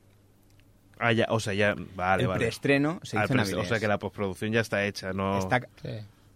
Ah, 1.00 1.12
ya, 1.12 1.26
o 1.30 1.40
sea, 1.40 1.54
ya, 1.54 1.74
vale, 1.96 2.22
el 2.24 2.28
vale. 2.28 2.38
preestreno 2.40 3.00
se 3.02 3.16
Ah, 3.18 3.24
hizo 3.24 3.32
en 3.32 3.38
pre- 3.38 3.42
Avilés. 3.48 3.64
o 3.66 3.68
sea 3.68 3.80
que 3.80 3.88
la 3.88 3.98
postproducción 3.98 4.52
ya 4.52 4.60
está 4.60 4.84
hecha, 4.84 5.12
no... 5.12 5.38
Está- 5.38 5.60
Sí. 5.82 5.88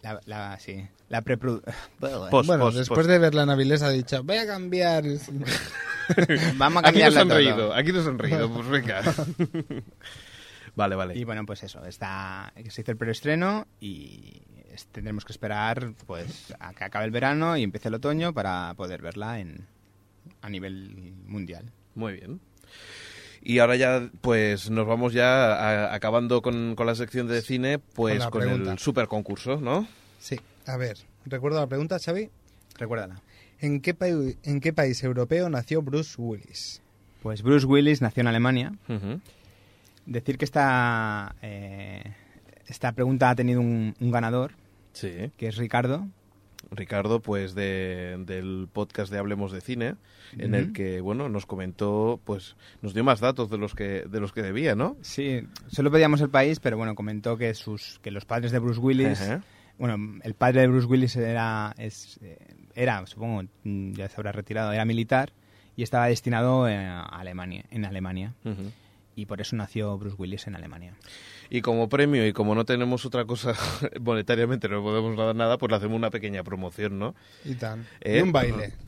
la, 0.03 0.21
la- 0.27 0.59
sí, 0.59 0.87
la 1.11 1.21
bueno, 2.01 2.31
post, 2.31 2.49
después 2.77 2.99
post. 3.01 3.09
de 3.11 3.19
verla 3.19 3.43
en 3.43 3.51
Avilés 3.51 3.83
ha 3.83 3.91
dicho, 3.91 4.23
voy 4.25 4.37
a 4.39 4.47
cambiar. 4.47 5.05
Vamos 6.57 6.83
a 6.85 6.89
Aquí 6.89 7.03
nos 7.03 7.17
han 7.17 7.29
todo. 7.29 7.37
reído, 7.39 7.75
aquí 7.75 7.93
nos 7.93 8.07
han 8.07 8.19
reído, 8.19 8.53
pues 8.53 8.69
venga. 8.69 9.03
vale, 10.77 10.95
vale. 10.97 11.17
Y 11.19 11.25
bueno, 11.25 11.45
pues 11.47 11.63
eso, 11.63 11.85
está, 11.85 12.53
se 12.69 12.81
hizo 12.83 12.91
el 12.91 12.97
preestreno 12.97 13.67
y 13.81 14.43
tendremos 14.93 15.25
que 15.25 15.33
esperar 15.33 15.93
pues 16.07 16.53
a 16.59 16.75
que 16.75 16.85
acabe 16.85 17.05
el 17.05 17.11
verano 17.11 17.57
y 17.57 17.63
empiece 17.63 17.89
el 17.89 17.95
otoño 17.95 18.33
para 18.35 18.75
poder 18.75 19.01
verla 19.03 19.39
en, 19.41 19.67
a 20.43 20.49
nivel 20.51 21.15
mundial. 21.27 21.71
Muy 21.95 22.15
bien. 22.15 22.41
Y 23.47 23.59
ahora 23.59 23.77
ya, 23.77 24.09
pues 24.23 24.71
nos 24.71 24.87
vamos 24.87 25.13
ya 25.13 25.53
a- 25.55 25.95
acabando 25.95 26.41
con, 26.41 26.75
con 26.77 26.87
la 26.87 26.95
sección 26.95 27.29
de 27.29 27.43
cine, 27.43 27.79
pues 27.79 28.25
Con 28.29 28.43
el 28.49 28.79
super 28.79 29.07
concurso, 29.07 29.61
¿no? 29.61 29.87
Sí, 30.19 30.41
a 30.67 30.77
ver, 30.79 30.97
recuerdo 31.27 31.61
la 31.61 31.67
pregunta, 31.67 31.99
Xavi. 31.99 32.31
Recuérdala. 32.79 33.21
¿En 33.61 33.81
qué, 33.81 33.95
¿En 34.45 34.61
qué 34.61 34.73
país 34.73 35.03
europeo 35.05 35.49
nació 35.51 35.83
Bruce 35.83 36.15
Willis? 36.19 36.81
Pues 37.23 37.43
Bruce 37.43 37.67
Willis 37.67 38.01
nació 38.03 38.23
en 38.23 38.27
Alemania. 38.29 38.73
Decir 40.07 40.37
que 40.39 40.45
esta, 40.45 41.35
eh, 41.43 42.03
esta 42.67 42.93
pregunta 42.93 43.31
ha 43.31 43.35
tenido 43.35 43.61
un, 43.61 43.95
un 44.01 44.11
ganador, 44.11 44.53
Sí. 44.93 45.31
que 45.37 45.49
es 45.49 45.57
Ricardo. 45.57 46.07
Ricardo, 46.71 47.21
pues 47.21 47.55
de, 47.55 48.17
del 48.27 48.69
podcast 48.73 49.13
de 49.13 49.19
Hablemos 49.19 49.53
de 49.53 49.61
Cine, 49.61 49.97
en 50.39 50.55
el 50.55 50.73
que, 50.73 51.01
bueno, 51.01 51.29
nos 51.29 51.47
comentó, 51.47 52.21
pues 52.25 52.57
nos 52.83 52.95
dio 52.95 53.05
más 53.05 53.21
datos 53.21 53.51
de 53.51 53.59
los 53.59 53.75
que, 53.75 54.05
de 54.09 54.21
los 54.21 54.33
que 54.33 54.43
debía, 54.43 54.75
¿no? 54.75 54.97
Sí, 55.03 55.47
solo 55.69 55.91
pedíamos 55.91 56.21
el 56.21 56.31
país, 56.31 56.61
pero 56.61 56.77
bueno, 56.77 56.95
comentó 56.95 57.37
que 57.37 57.55
sus 57.55 57.99
que 58.01 58.11
los 58.11 58.25
padres 58.25 58.53
de 58.53 58.59
Bruce 58.59 58.81
Willis, 58.81 59.21
bueno, 59.79 60.21
el 60.23 60.35
padre 60.35 60.63
de 60.63 60.69
Bruce 60.69 60.87
Willis 60.87 61.17
era, 61.17 61.75
es, 61.79 62.19
eh, 62.23 62.39
era, 62.75 63.07
supongo, 63.07 63.45
mm, 63.65 63.93
ya 63.93 64.09
se 64.09 64.15
habrá 64.17 64.33
retirado, 64.33 64.73
era 64.73 64.85
militar 64.85 65.33
y 65.77 65.83
estaba 65.83 66.07
destinado 66.07 66.69
eh, 66.69 66.77
a 66.77 67.03
Alemania, 67.03 67.65
en 67.71 67.85
Alemania. 67.85 68.35
Y 69.17 69.27
por 69.27 69.41
eso 69.41 69.57
nació 69.57 69.97
Bruce 69.99 70.17
Willis 70.19 70.47
en 70.47 70.57
Alemania. 70.57 70.95
Y 71.51 71.61
como 71.61 71.89
premio, 71.89 72.27
y 72.27 72.33
como 72.33 72.55
no 72.55 72.65
tenemos 72.65 73.05
otra 73.07 73.25
cosa 73.25 73.55
monetariamente, 74.01 74.69
no 74.69 74.83
podemos 74.83 75.17
dar 75.17 75.35
nada, 75.37 75.59
pues 75.59 75.71
le 75.71 75.77
hacemos 75.77 75.97
una 75.97 76.11
pequeña 76.11 76.43
promoción, 76.43 76.99
¿no? 76.99 77.15
Y 77.45 77.55
tan. 77.55 77.87
Eh, 78.01 78.19
Y 78.19 78.23
un 78.23 78.33
baile. 78.33 78.73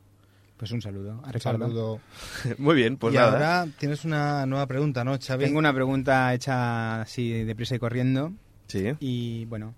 Pues 0.56 0.70
un 0.70 0.80
saludo 0.80 1.20
a 1.22 1.30
Un 1.34 1.40
saludo. 1.40 2.00
muy 2.58 2.74
bien 2.74 2.96
pues 2.96 3.12
y 3.12 3.18
nada 3.18 3.32
ahora 3.32 3.66
tienes 3.78 4.06
una 4.06 4.46
nueva 4.46 4.66
pregunta, 4.66 5.04
¿no, 5.04 5.18
Xavi? 5.18 5.44
Tengo 5.44 5.58
una 5.58 5.74
pregunta 5.74 6.32
hecha 6.32 7.02
así 7.02 7.44
deprisa 7.44 7.74
y 7.74 7.78
corriendo. 7.78 8.32
sí 8.66 8.94
Y 9.00 9.44
bueno, 9.46 9.74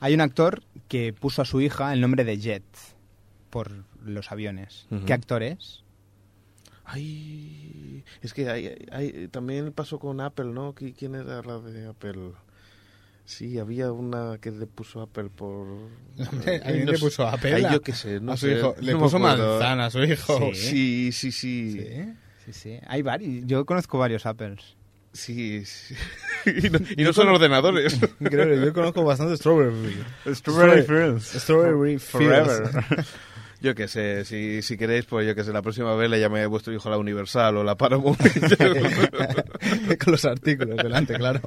hay 0.00 0.14
un 0.14 0.22
actor 0.22 0.62
que 0.88 1.12
puso 1.12 1.42
a 1.42 1.44
su 1.44 1.60
hija 1.60 1.92
el 1.92 2.00
nombre 2.00 2.24
de 2.24 2.38
Jet 2.38 2.64
por 3.50 3.84
los 4.04 4.30
aviones. 4.32 4.86
¿Qué 5.06 5.12
actor 5.12 5.42
es? 5.42 5.82
Ay, 6.84 8.04
es 8.22 8.34
que 8.34 8.50
hay, 8.50 8.74
hay- 8.90 9.28
también 9.28 9.72
pasó 9.72 9.98
con 9.98 10.20
Apple, 10.20 10.46
¿no? 10.46 10.74
¿Qui- 10.74 10.94
¿Quién 10.96 11.14
era 11.14 11.42
la 11.42 11.58
de 11.58 11.86
Apple? 11.88 12.32
Sí, 13.24 13.58
había 13.58 13.92
una 13.92 14.38
que 14.40 14.50
le 14.50 14.66
puso 14.66 15.00
Apple 15.00 15.30
por... 15.34 15.66
Ay, 16.46 16.60
¿alguien 16.64 16.86
no 16.86 16.92
le 16.92 16.98
puso 16.98 17.26
Apple 17.26 17.54
Ay, 17.54 17.66
yo 17.72 17.80
qué 17.80 17.92
sé, 17.92 18.20
no 18.20 18.32
a 18.32 18.36
su 18.36 18.46
sé, 18.46 18.58
hijo. 18.58 18.74
Le 18.80 18.92
no 18.92 18.98
puso 18.98 19.18
manzana 19.18 19.86
a 19.86 19.90
su 19.90 20.02
hijo. 20.02 20.50
Sí, 20.54 21.12
sí, 21.12 21.30
sí. 21.32 21.72
Sí. 21.72 22.12
Sí, 22.44 22.52
sí. 22.52 22.78
Hay 22.88 23.02
varios. 23.02 23.46
Yo 23.46 23.64
conozco 23.64 23.98
varios 23.98 24.26
Apples. 24.26 24.76
Sí, 25.12 25.64
sí. 25.64 25.94
y 26.46 26.68
no, 26.70 26.80
y 26.96 27.04
no 27.04 27.12
son 27.12 27.28
ordenadores. 27.28 27.94
Increíble, 28.20 28.60
yo 28.66 28.72
conozco 28.72 29.04
bastante 29.04 29.36
Strawberry. 29.36 29.96
Strawberry 30.34 30.82
Fields. 30.82 31.24
Strawberry 31.40 31.98
Forever. 31.98 32.70
Yo 33.62 33.74
qué 33.76 33.86
sé, 33.86 34.24
si, 34.24 34.60
si 34.60 34.76
queréis, 34.76 35.04
pues 35.04 35.24
yo 35.24 35.36
qué 35.36 35.44
sé, 35.44 35.52
la 35.52 35.62
próxima 35.62 35.94
vez 35.94 36.10
le 36.10 36.18
llame 36.18 36.42
a 36.42 36.48
vuestro 36.48 36.72
hijo 36.72 36.90
la 36.90 36.98
Universal 36.98 37.56
o 37.58 37.62
la 37.62 37.76
Paramount. 37.76 38.18
Con 40.04 40.10
los 40.12 40.24
artículos 40.24 40.76
delante, 40.78 41.14
claro. 41.14 41.40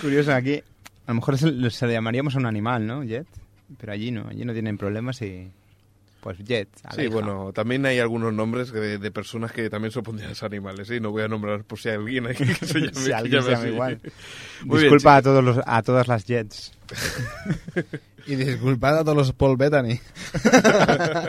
Curioso, 0.00 0.32
aquí 0.32 0.62
a 1.06 1.10
lo 1.10 1.14
mejor 1.16 1.36
se, 1.36 1.70
se 1.70 1.86
le 1.86 1.92
llamaríamos 1.92 2.34
a 2.34 2.38
un 2.38 2.46
animal, 2.46 2.86
¿no? 2.86 3.04
Jet. 3.04 3.26
Pero 3.78 3.92
allí 3.92 4.10
no, 4.10 4.26
allí 4.28 4.44
no 4.44 4.52
tienen 4.54 4.78
problemas 4.78 5.20
y... 5.22 5.50
Pues 6.20 6.38
Jet. 6.38 6.68
Sí, 6.96 7.06
bueno, 7.08 7.52
también 7.52 7.84
hay 7.86 7.98
algunos 8.00 8.32
nombres 8.32 8.72
de, 8.72 8.98
de 8.98 9.10
personas 9.12 9.52
que 9.52 9.68
también 9.70 9.92
se 9.92 9.98
opondrían 10.00 10.28
a 10.28 10.30
los 10.30 10.42
animales, 10.42 10.88
¿sí? 10.88 10.98
No 10.98 11.10
voy 11.12 11.22
a 11.22 11.28
nombrar 11.28 11.62
por 11.62 11.78
si 11.78 11.90
hay 11.90 11.96
alguien 11.96 12.26
aquí 12.26 12.44
que 12.44 12.66
se 12.66 12.80
llame, 12.80 12.94
Si 12.94 13.12
que 13.12 13.14
alguien 13.14 13.42
se 13.42 13.50
llame 13.50 13.50
llama 13.50 13.58
así. 13.58 13.68
igual. 13.68 14.00
Muy 14.64 14.80
bien, 14.80 14.92
Disculpa 14.92 15.16
a, 15.16 15.22
todos 15.22 15.44
los, 15.44 15.58
a 15.64 15.82
todas 15.82 16.08
las 16.08 16.24
Jets. 16.24 16.72
Y 18.26 18.34
disculpad 18.34 18.98
a 18.98 19.04
todos 19.04 19.16
los 19.16 19.32
Paul 19.32 19.56
Bettany. 19.56 20.00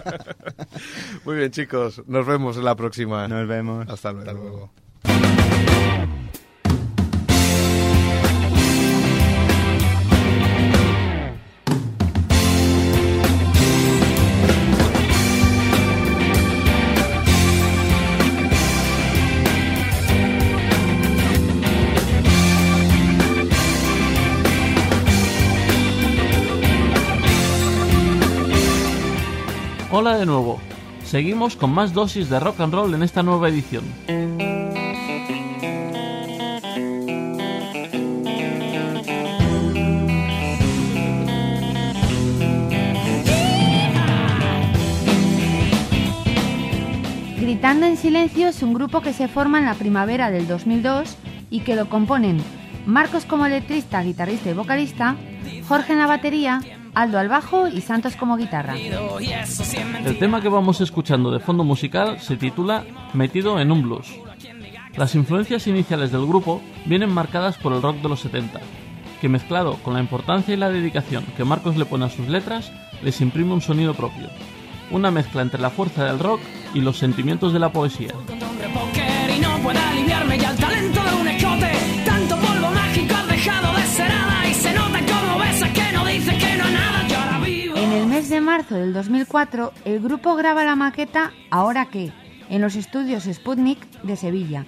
Muy 1.26 1.38
bien, 1.38 1.52
chicos. 1.52 2.02
Nos 2.08 2.26
vemos 2.26 2.58
en 2.58 2.66
la 2.66 2.76
próxima. 2.76 3.28
Nos 3.28 3.48
vemos. 3.48 3.88
Hasta 3.88 4.12
luego. 4.12 4.30
Hasta 4.30 4.42
luego. 4.42 4.72
Hola 30.00 30.16
de 30.16 30.28
nuevo. 30.28 30.60
Seguimos 31.04 31.56
con 31.56 31.74
más 31.74 31.92
dosis 31.92 32.30
de 32.30 32.40
rock 32.40 32.60
and 32.60 32.72
roll 32.72 32.94
en 32.94 33.02
esta 33.02 33.24
nueva 33.24 33.50
edición. 33.50 33.84
Gritando 47.40 47.88
en 47.88 47.98
Silencio 47.98 48.50
es 48.50 48.62
un 48.62 48.76
grupo 48.76 49.02
que 49.02 49.14
se 49.14 49.28
forma 49.28 49.58
en 49.58 49.66
la 49.66 49.74
primavera 49.74 50.30
del 50.30 50.48
2002 50.48 51.18
y 51.50 51.62
que 51.62 51.76
lo 51.76 51.90
componen 51.90 52.40
Marcos 52.86 53.26
como 53.26 53.48
letrista, 53.48 54.04
guitarrista 54.04 54.52
y 54.52 54.54
vocalista, 54.54 55.16
Jorge 55.68 55.94
en 55.94 56.00
la 56.00 56.08
batería, 56.08 56.62
Aldo 56.98 57.20
al 57.20 57.30
bajo 57.30 57.68
y 57.68 57.82
Santos 57.82 58.16
como 58.16 58.38
guitarra. 58.38 58.76
El 58.76 60.18
tema 60.18 60.42
que 60.42 60.50
vamos 60.50 60.82
escuchando 60.82 61.30
de 61.30 61.40
fondo 61.40 61.64
musical 61.64 62.20
se 62.20 62.38
titula 62.38 62.86
Metido 63.14 63.60
en 63.60 63.72
un 63.72 63.84
blues. 63.84 64.08
Las 64.96 65.14
influencias 65.14 65.68
iniciales 65.68 66.12
del 66.12 66.26
grupo 66.26 66.60
vienen 66.86 67.12
marcadas 67.12 67.56
por 67.58 67.74
el 67.74 67.84
rock 67.84 67.98
de 67.98 68.10
los 68.10 68.22
70, 68.22 68.62
que 69.22 69.30
mezclado 69.30 69.76
con 69.84 69.94
la 69.94 70.00
importancia 70.00 70.56
y 70.56 70.58
la 70.58 70.72
dedicación 70.72 71.24
que 71.38 71.46
Marcos 71.46 71.78
le 71.78 71.86
pone 71.86 72.06
a 72.06 72.10
sus 72.10 72.28
letras, 72.30 72.72
les 73.04 73.22
imprime 73.22 73.54
un 73.54 73.62
sonido 73.62 73.94
propio. 73.94 74.30
Una 74.90 75.12
mezcla 75.12 75.44
entre 75.44 75.62
la 75.62 75.70
fuerza 75.70 76.04
del 76.04 76.18
rock 76.18 76.40
y 76.74 76.82
los 76.82 76.98
sentimientos 76.98 77.54
de 77.54 77.60
la 77.60 77.72
poesía. 77.72 78.16
Marzo 88.48 88.76
del 88.76 88.94
2004, 88.94 89.74
el 89.84 90.00
grupo 90.00 90.34
graba 90.36 90.64
la 90.64 90.78
maqueta 90.78 91.34
Ahora 91.52 91.88
qué, 91.88 92.14
en 92.50 92.62
los 92.62 92.78
estudios 92.78 93.26
Sputnik 93.26 93.78
de 94.04 94.16
Sevilla, 94.16 94.66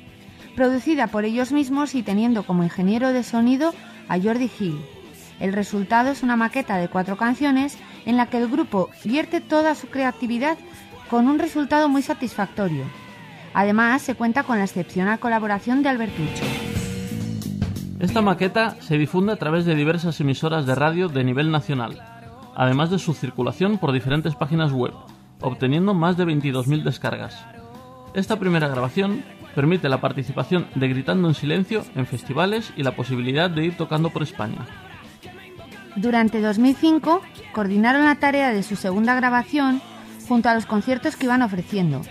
producida 0.58 1.08
por 1.08 1.24
ellos 1.24 1.54
mismos 1.54 1.96
y 1.96 2.04
teniendo 2.04 2.44
como 2.44 2.65
ingeniero 2.65 3.13
de 3.13 3.24
sonido 3.24 3.74
a 4.10 4.20
Jordi 4.20 4.52
Hill. 4.60 4.86
El 5.39 5.54
resultado 5.54 6.12
es 6.12 6.24
una 6.24 6.36
maqueta 6.36 6.76
de 6.76 6.89
cuatro 6.89 7.15
canciones 7.15 7.78
en 8.06 8.18
la 8.18 8.26
que 8.26 8.39
el 8.39 8.50
grupo 8.50 8.89
vierte 9.06 9.39
toda 9.39 9.76
su 9.76 9.88
creatividad 9.88 10.58
con 11.10 11.30
un 11.30 11.39
resultado 11.39 11.88
muy 11.88 12.02
satisfactorio. 12.02 12.84
Además, 13.54 14.02
se 14.02 14.13
cuenta 14.13 14.44
con 14.44 14.58
la 14.58 14.65
excepcional 14.65 15.20
colaboración 15.20 15.84
de 15.84 15.89
Albertucho. 15.89 16.44
Esta 18.02 18.22
maqueta 18.22 18.76
se 18.82 18.98
difunde 18.98 19.32
a 19.32 19.38
través 19.38 19.63
de 19.63 19.76
diversas 19.76 20.20
emisoras 20.20 20.65
de 20.65 20.76
radio 20.76 21.08
de 21.08 21.24
nivel 21.24 21.50
nacional, 21.50 22.09
además 22.60 22.89
de 22.89 23.00
su 23.00 23.13
circulación 23.13 23.78
por 23.78 23.93
diferentes 23.93 24.36
páginas 24.36 24.74
web, 24.74 24.91
obteniendo 25.39 25.93
más 25.93 26.17
de 26.17 26.26
22.000 26.26 26.84
descargas. 26.84 27.41
Esta 28.13 28.38
primera 28.38 28.67
grabación 28.67 29.24
permite 29.56 29.88
la 29.88 30.02
participación 30.02 30.67
de 30.76 30.89
Gritando 30.89 31.30
en 31.30 31.36
Silencio 31.36 31.86
en 31.95 32.06
festivales 32.06 32.74
y 32.76 32.84
la 32.84 32.98
posibilidad 32.98 33.50
de 33.50 33.63
ir 33.63 33.78
tocando 33.78 34.10
por 34.10 34.24
España. 34.24 34.67
Durante 35.95 36.41
2005 36.41 37.22
coordinaron 37.54 38.04
la 38.04 38.15
tarea 38.15 38.52
de 38.52 38.62
su 38.62 38.76
segunda 38.76 39.15
grabación 39.15 39.82
junto 40.28 40.50
a 40.50 40.54
los 40.54 40.65
conciertos 40.65 41.15
que 41.15 41.28
iban 41.28 41.41
ofreciendo. 41.41 42.02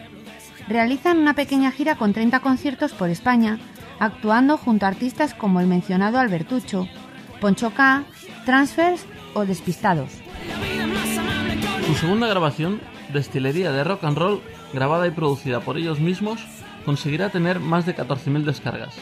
Realizan 0.67 1.19
una 1.19 1.35
pequeña 1.35 1.73
gira 1.73 1.97
con 1.97 2.15
30 2.15 2.41
conciertos 2.41 2.93
por 2.95 3.11
España, 3.11 3.59
actuando 4.01 4.57
junto 4.57 4.87
a 4.87 4.89
artistas 4.89 5.35
como 5.35 5.61
el 5.61 5.67
mencionado 5.67 6.19
Albertucho, 6.19 6.89
Poncho 7.39 7.71
K, 7.75 8.05
Transfers 8.47 9.05
o 9.35 9.45
Despistados. 9.45 10.23
Su 11.89 11.95
segunda 11.95 12.27
grabación, 12.27 12.83
Destilería 13.15 13.73
de 13.73 13.83
Rock 13.83 14.05
and 14.05 14.19
Roll, 14.19 14.43
grabada 14.75 15.07
y 15.07 15.11
producida 15.11 15.61
por 15.61 15.79
ellos 15.79 16.01
mismos, 16.01 16.39
conseguirá 16.85 17.31
tener 17.31 17.61
más 17.61 17.87
de 17.87 17.97
14.000 17.97 18.43
descargas. 18.43 18.95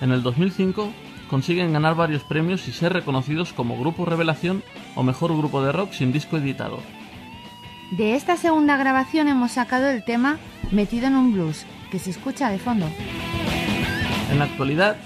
En 0.00 0.10
el 0.10 0.22
2005 0.22 0.90
consiguen 1.28 1.74
ganar 1.74 1.96
varios 1.96 2.22
premios 2.22 2.66
y 2.66 2.72
ser 2.72 2.94
reconocidos 2.94 3.52
como 3.52 3.78
Grupo 3.78 4.06
Revelación 4.06 4.62
o 4.94 5.02
Mejor 5.02 5.36
Grupo 5.36 5.62
de 5.62 5.72
Rock 5.72 5.92
sin 5.92 6.12
disco 6.12 6.38
editado. 6.38 6.78
De 7.90 8.14
esta 8.14 8.38
segunda 8.38 8.78
grabación 8.78 9.28
hemos 9.28 9.52
sacado 9.52 9.90
el 9.90 10.02
tema 10.02 10.38
Metido 10.70 11.08
en 11.08 11.16
un 11.16 11.34
blues, 11.34 11.66
que 11.90 11.98
se 11.98 12.08
escucha 12.08 12.48
de 12.48 12.58
fondo. 12.58 12.86
En 14.32 14.38
la 14.38 14.46
actualidad, 14.46 14.96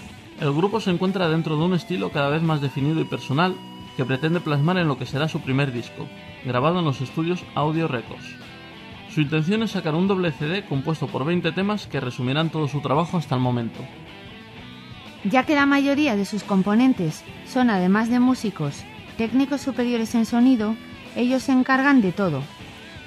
el 0.40 0.53
grupo 0.53 0.81
se 0.81 0.90
encuentra 0.90 1.29
dentro 1.29 1.57
de 1.57 1.64
un 1.64 1.75
estilo 1.75 2.12
cada 2.12 2.29
vez 2.29 2.42
más 2.42 2.61
definido 2.61 3.01
y 3.01 3.05
personal 3.05 3.57
que 3.97 4.05
pretende 4.05 4.38
plasmar 4.38 4.79
en 4.79 4.87
lo 4.87 4.99
que 4.99 5.07
será 5.07 5.29
su 5.29 5.40
primer 5.40 5.73
disco, 5.73 6.07
grabado 6.44 6.78
en 6.80 6.85
los 6.85 7.00
estudios 7.00 7.44
Audio 7.54 7.88
Records. 7.88 8.37
Su 9.14 9.20
intención 9.20 9.62
es 9.62 9.72
sacar 9.72 9.94
un 9.94 10.09
doble 10.09 10.33
CD 10.33 10.64
compuesto 10.64 11.07
por 11.07 11.24
20 11.24 11.52
temas 11.52 11.87
que 11.87 12.00
resumirán 12.00 12.50
todo 12.50 12.68
su 12.68 12.80
trabajo 12.80 13.16
hasta 13.16 13.35
el 13.35 13.40
momento. 13.40 13.80
Ya 15.24 15.44
que 15.44 15.54
la 15.54 15.66
mayoría 15.66 16.16
de 16.16 16.24
sus 16.24 16.42
componentes 16.42 17.24
son, 17.46 17.70
además 17.70 18.11
de 18.11 18.20
músicos, 18.20 18.85
técnicos 19.16 19.61
superiores 19.61 20.14
en 20.14 20.26
sonido, 20.26 20.76
ellos 21.16 21.44
se 21.44 21.52
encargan 21.52 22.02
de 22.02 22.12
todo. 22.12 22.42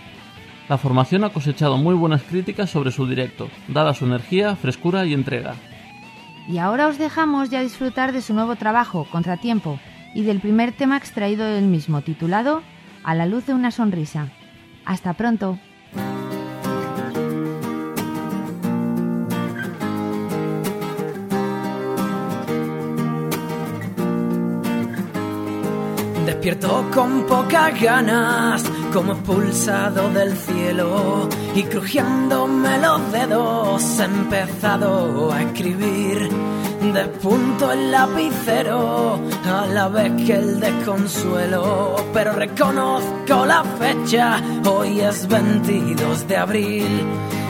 La 0.68 0.78
formación 0.78 1.24
ha 1.24 1.30
cosechado 1.30 1.76
muy 1.76 1.94
buenas 1.94 2.22
críticas 2.22 2.70
sobre 2.70 2.90
su 2.92 3.06
directo, 3.06 3.48
dada 3.68 3.92
su 3.92 4.06
energía, 4.06 4.56
frescura 4.56 5.04
y 5.04 5.14
entrega. 5.14 5.54
Y 6.48 6.58
ahora 6.58 6.86
os 6.86 6.96
dejamos 6.96 7.50
ya 7.50 7.60
disfrutar 7.60 8.12
de 8.12 8.22
su 8.22 8.34
nuevo 8.34 8.54
trabajo, 8.54 9.06
Contratiempo, 9.10 9.80
y 10.14 10.22
del 10.22 10.40
primer 10.40 10.72
tema 10.72 10.96
extraído 10.96 11.44
del 11.44 11.66
mismo, 11.66 12.00
titulado 12.02 12.62
A 13.04 13.14
la 13.14 13.26
luz 13.26 13.46
de 13.46 13.52
una 13.52 13.70
sonrisa. 13.70 14.28
Hasta 14.84 15.12
pronto. 15.12 15.58
Despierto 26.46 26.88
con 26.94 27.26
pocas 27.26 27.80
ganas, 27.80 28.62
como 28.92 29.14
expulsado 29.14 30.08
del 30.10 30.36
cielo 30.36 31.28
y 31.56 31.64
crujiéndome 31.64 32.78
los 32.78 33.10
dedos 33.10 33.98
he 33.98 34.04
empezado 34.04 35.32
a 35.32 35.42
escribir. 35.42 36.30
Despunto 36.94 37.72
el 37.72 37.90
lapicero 37.90 39.18
a 39.44 39.66
la 39.66 39.88
vez 39.88 40.12
que 40.24 40.34
el 40.34 40.60
desconsuelo, 40.60 41.96
pero 42.12 42.32
reconozco 42.34 43.44
la 43.44 43.64
fecha, 43.64 44.40
hoy 44.66 45.00
es 45.00 45.26
22 45.26 46.28
de 46.28 46.36
abril. 46.36 47.02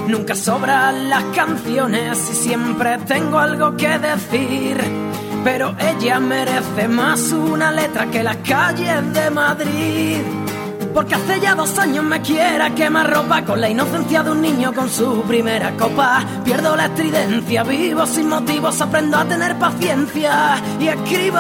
Nunca 0.09 0.35
sobran 0.35 1.11
las 1.11 1.25
canciones 1.35 2.31
y 2.31 2.35
siempre 2.35 2.97
tengo 3.07 3.39
algo 3.39 3.77
que 3.77 3.99
decir. 3.99 5.26
Pero 5.47 5.77
ella 5.79 6.19
merece 6.19 6.89
más 6.89 7.31
una 7.31 7.71
letra 7.71 8.11
que 8.11 8.21
las 8.21 8.39
calles 8.39 9.13
de 9.13 9.31
Madrid. 9.31 10.19
Porque 10.93 11.15
hace 11.15 11.39
ya 11.39 11.55
dos 11.55 11.79
años 11.79 12.03
me 12.03 12.21
quiera 12.21 12.75
quemar 12.75 13.09
ropa 13.09 13.45
con 13.45 13.61
la 13.61 13.69
inocencia 13.69 14.25
de 14.25 14.33
un 14.33 14.43
niño 14.43 14.75
con 14.75 14.91
su 14.91 15.23
primera 15.23 15.71
copa. 15.77 16.25
Pierdo 16.45 16.75
la 16.75 16.87
estridencia, 16.87 17.63
vivo 17.63 18.05
sin 18.07 18.29
motivos, 18.29 18.81
aprendo 18.81 19.19
a 19.19 19.25
tener 19.25 19.57
paciencia 19.57 20.61
y 20.81 20.89
escribo. 20.89 21.39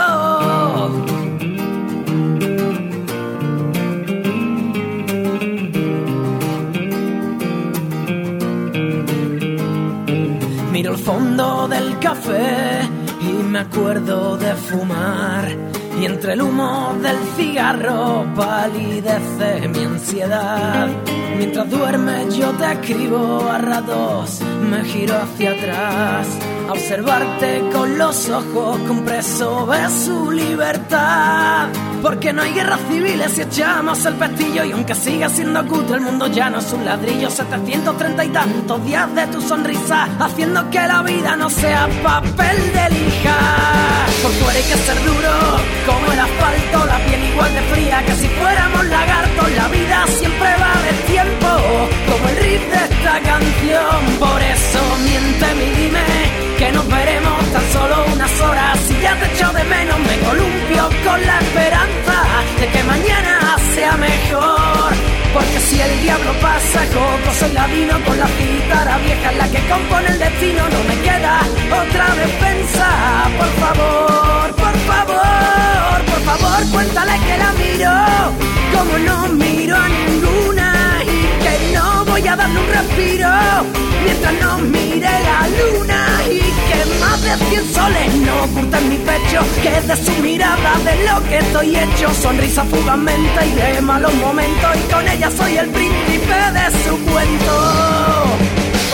Miro 10.70 10.92
el 10.92 10.98
fondo 10.98 11.66
del 11.66 11.98
café 11.98 12.88
y 13.28 13.42
me 13.42 13.60
acuerdo 13.60 14.36
de 14.36 14.54
fumar. 14.54 15.44
Y 16.00 16.04
entre 16.04 16.34
el 16.34 16.42
humo 16.42 16.94
del 17.02 17.16
cigarro 17.36 18.26
palidece 18.34 19.68
mi 19.68 19.84
ansiedad. 19.84 20.88
Mientras 21.38 21.70
duermes 21.70 22.36
yo 22.36 22.50
te 22.52 22.72
escribo 22.72 23.40
a 23.48 23.58
ratos, 23.58 24.40
me 24.70 24.84
giro 24.84 25.14
hacia 25.16 25.52
atrás. 25.52 26.26
A 26.68 26.72
observarte 26.72 27.62
con 27.72 27.98
los 27.98 28.28
ojos 28.28 28.78
preso 29.04 29.66
ve 29.66 29.88
su 30.04 30.30
libertad. 30.30 31.68
Porque 32.02 32.32
no 32.32 32.42
hay 32.42 32.52
guerras 32.52 32.80
civiles 32.88 33.32
si 33.32 33.42
echamos 33.42 34.04
el 34.04 34.14
pestillo 34.14 34.64
y 34.64 34.72
aunque 34.72 34.94
siga 34.94 35.28
siendo 35.28 35.66
cutre 35.66 35.96
el 35.96 36.02
mundo 36.02 36.26
ya 36.28 36.50
no 36.50 36.58
es 36.58 36.72
un 36.72 36.84
ladrillo. 36.84 37.30
730 37.30 38.24
y 38.24 38.28
tantos 38.28 38.84
días 38.84 39.14
de 39.14 39.26
tu 39.28 39.40
sonrisa 39.40 40.08
haciendo 40.18 40.70
que 40.70 40.78
la 40.78 41.02
vida 41.02 41.36
no 41.36 41.50
sea 41.50 41.88
papel 42.02 42.56
de 42.72 42.90
lija. 42.90 43.36
Por 44.22 44.32
fuera 44.32 44.58
hay 44.58 44.64
que 44.64 44.76
ser 44.76 45.04
duro 45.04 45.32
como 45.86 46.12
el 46.12 46.20
asfalto 46.20 46.86
la 46.86 46.98
piel 47.06 47.24
igual 47.32 47.54
de 47.54 47.60
fría 47.62 48.02
que 48.04 48.12
si 48.12 48.28
fuéramos 48.28 48.84
lagartos 48.86 49.50
la 49.56 49.68
vida 49.68 50.04
siempre 50.18 50.48
va 50.60 50.74
de 50.82 51.12
tiempo 51.12 51.48
como 52.10 52.28
el 52.28 52.36
riff 52.36 52.62
de 52.70 52.94
esta 52.94 53.20
canción. 53.20 54.18
Por 54.18 54.42
eso 54.42 54.80
miénteme 55.04 55.64
y 55.64 55.70
dime 55.82 56.25
que 56.58 56.72
nos 56.72 56.88
veremos 56.88 57.52
tan 57.52 57.72
solo 57.72 57.96
unas 58.12 58.40
horas 58.40 58.78
si 58.86 58.98
ya 59.00 59.14
te 59.18 59.26
echo 59.26 59.52
de 59.52 59.64
menos 59.64 59.98
me 59.98 60.16
columpio 60.26 60.88
con 61.04 61.20
la 61.26 61.38
esperanza 61.38 62.16
de 62.60 62.66
que 62.68 62.82
mañana 62.84 63.56
sea 63.74 63.96
mejor. 63.96 64.90
Porque 65.34 65.60
si 65.60 65.80
el 65.80 66.02
diablo 66.02 66.32
pasa 66.40 66.80
coco, 66.94 67.30
soy 67.38 67.52
ladino 67.52 67.94
con 68.06 68.18
la 68.18 68.28
guitarra 68.38 68.96
vieja 68.98 69.32
la 69.32 69.48
que 69.48 69.60
compone 69.68 70.08
el 70.08 70.18
destino. 70.18 70.62
No 70.74 70.80
me 70.88 70.96
queda 71.06 71.40
otra 71.82 72.06
defensa. 72.24 72.86
Por 73.36 73.52
favor, 73.62 74.46
por 74.62 74.76
favor, 74.90 75.96
por 76.10 76.20
favor, 76.28 76.60
cuéntale 76.72 77.16
que 77.26 77.36
la 77.38 77.52
miro. 77.64 77.94
Como 78.74 78.98
no 78.98 79.28
miro 79.44 79.76
a 79.76 79.88
ninguna 79.88 80.75
voy 82.18 82.28
a 82.28 82.34
darle 82.34 82.58
un 82.58 82.66
respiro 82.66 83.28
mientras 84.02 84.32
no 84.40 84.58
mire 84.58 85.00
la 85.00 85.48
luna 85.58 86.06
y 86.30 86.38
que 86.38 86.98
más 86.98 87.22
de 87.22 87.36
cien 87.46 87.74
soles 87.74 88.14
no 88.14 88.44
ocultan 88.44 88.88
mi 88.88 88.96
pecho 88.96 89.40
que 89.62 89.82
de 89.82 89.96
su 90.02 90.12
mirada 90.22 90.78
de 90.78 91.04
lo 91.06 91.22
que 91.28 91.38
estoy 91.38 91.76
hecho 91.76 92.14
sonrisa 92.14 92.64
fugazmente 92.64 93.46
y 93.46 93.52
de 93.52 93.82
malos 93.82 94.14
momentos 94.14 94.76
y 94.76 94.92
con 94.92 95.06
ella 95.06 95.30
soy 95.30 95.58
el 95.58 95.68
príncipe 95.68 96.38
de 96.56 96.84
su 96.84 96.98
cuento 97.04 98.45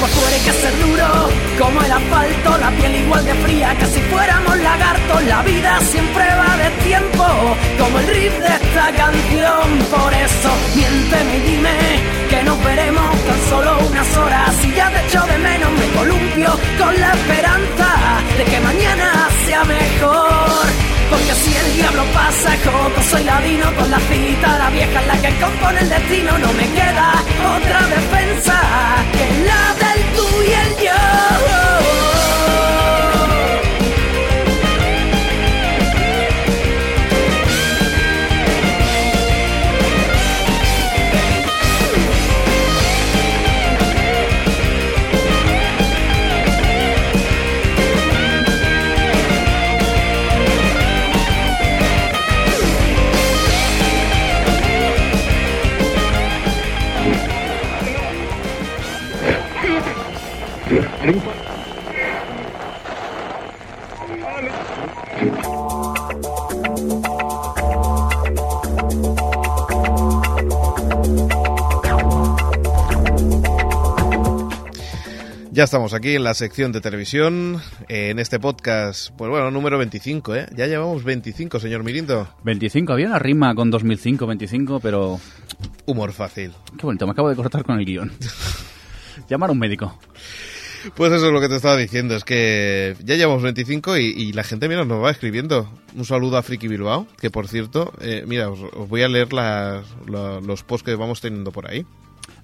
fuera 0.08 0.34
hay 0.34 0.40
que 0.40 0.52
ser 0.52 0.74
duro 0.80 1.30
como 1.58 1.82
el 1.82 1.92
asfalto, 1.92 2.58
la 2.58 2.70
piel 2.70 2.94
igual 2.96 3.24
de 3.24 3.34
fría 3.34 3.76
que 3.78 3.86
si 3.86 4.00
fuéramos 4.00 4.56
lagartos. 4.58 5.24
La 5.24 5.42
vida 5.42 5.78
siempre 5.90 6.24
va 6.24 6.56
de 6.56 6.70
tiempo, 6.84 7.26
como 7.78 7.98
el 7.98 8.06
riff 8.06 8.38
de 8.38 8.54
esta 8.60 8.86
canción. 8.92 9.66
Por 9.90 10.12
eso, 10.14 10.50
miénteme 10.74 11.36
y 11.36 11.40
dime 11.40 11.78
que 12.30 12.42
nos 12.42 12.64
veremos 12.64 13.10
tan 13.26 13.40
solo 13.50 13.78
unas 13.90 14.16
horas. 14.16 14.64
Y 14.64 14.72
ya 14.74 14.90
te 14.90 15.06
echo 15.06 15.22
de 15.22 15.38
menos, 15.38 15.70
me 15.72 15.86
columpio 15.98 16.50
con 16.78 17.00
la 17.00 17.12
esperanza 17.12 17.88
de 18.38 18.44
que 18.44 18.60
mañana 18.60 19.28
sea 19.46 19.64
mejor. 19.64 20.66
Porque 21.10 21.34
si 21.34 21.54
el 21.54 21.74
diablo 21.76 22.04
pasa 22.14 22.56
coco, 22.64 23.02
soy 23.10 23.24
ladino 23.24 23.66
con 23.76 23.90
la 23.90 24.00
cita, 24.00 24.58
la 24.58 24.70
vieja 24.70 25.02
la 25.02 25.16
que 25.20 25.30
compone 25.38 25.80
el 25.80 25.88
destino. 25.88 26.38
No 26.38 26.52
me 26.54 26.66
queda 26.70 27.12
otra 27.56 27.80
defensa 27.86 28.60
que 29.12 29.44
la 29.44 29.71
del 29.94 30.12
tú 30.12 30.26
y 30.42 31.61
Ya 75.54 75.64
estamos 75.64 75.92
aquí 75.92 76.14
en 76.14 76.24
la 76.24 76.32
sección 76.32 76.72
de 76.72 76.80
televisión, 76.80 77.60
eh, 77.88 78.08
en 78.08 78.18
este 78.18 78.40
podcast, 78.40 79.10
pues 79.18 79.30
bueno, 79.30 79.50
número 79.50 79.76
25, 79.76 80.34
¿eh? 80.34 80.46
Ya 80.56 80.66
llevamos 80.66 81.04
25, 81.04 81.60
señor 81.60 81.84
Mirindo. 81.84 82.26
25, 82.42 82.90
había 82.94 83.08
una 83.08 83.18
rima 83.18 83.54
con 83.54 83.70
2005, 83.70 84.26
25, 84.26 84.80
pero... 84.80 85.20
Humor 85.84 86.12
fácil. 86.12 86.52
Qué 86.78 86.86
bonito, 86.86 87.04
me 87.06 87.12
acabo 87.12 87.28
de 87.28 87.36
cortar 87.36 87.64
con 87.64 87.78
el 87.78 87.84
guion. 87.84 88.10
Llamar 89.28 89.50
a 89.50 89.52
un 89.52 89.58
médico. 89.58 89.98
Pues 90.96 91.12
eso 91.12 91.26
es 91.26 91.32
lo 91.32 91.40
que 91.40 91.48
te 91.50 91.56
estaba 91.56 91.76
diciendo, 91.76 92.16
es 92.16 92.24
que 92.24 92.96
ya 93.04 93.16
llevamos 93.16 93.42
25 93.42 93.98
y, 93.98 94.04
y 94.06 94.32
la 94.32 94.44
gente, 94.44 94.68
mira, 94.70 94.86
nos 94.86 95.04
va 95.04 95.10
escribiendo. 95.10 95.70
Un 95.94 96.06
saludo 96.06 96.38
a 96.38 96.42
Friki 96.42 96.66
Bilbao, 96.66 97.06
que 97.20 97.30
por 97.30 97.46
cierto, 97.46 97.92
eh, 98.00 98.24
mira, 98.26 98.48
os, 98.48 98.58
os 98.74 98.88
voy 98.88 99.02
a 99.02 99.08
leer 99.08 99.34
la- 99.34 99.82
los 100.06 100.62
posts 100.62 100.86
que 100.86 100.94
vamos 100.94 101.20
teniendo 101.20 101.52
por 101.52 101.68
ahí. 101.70 101.84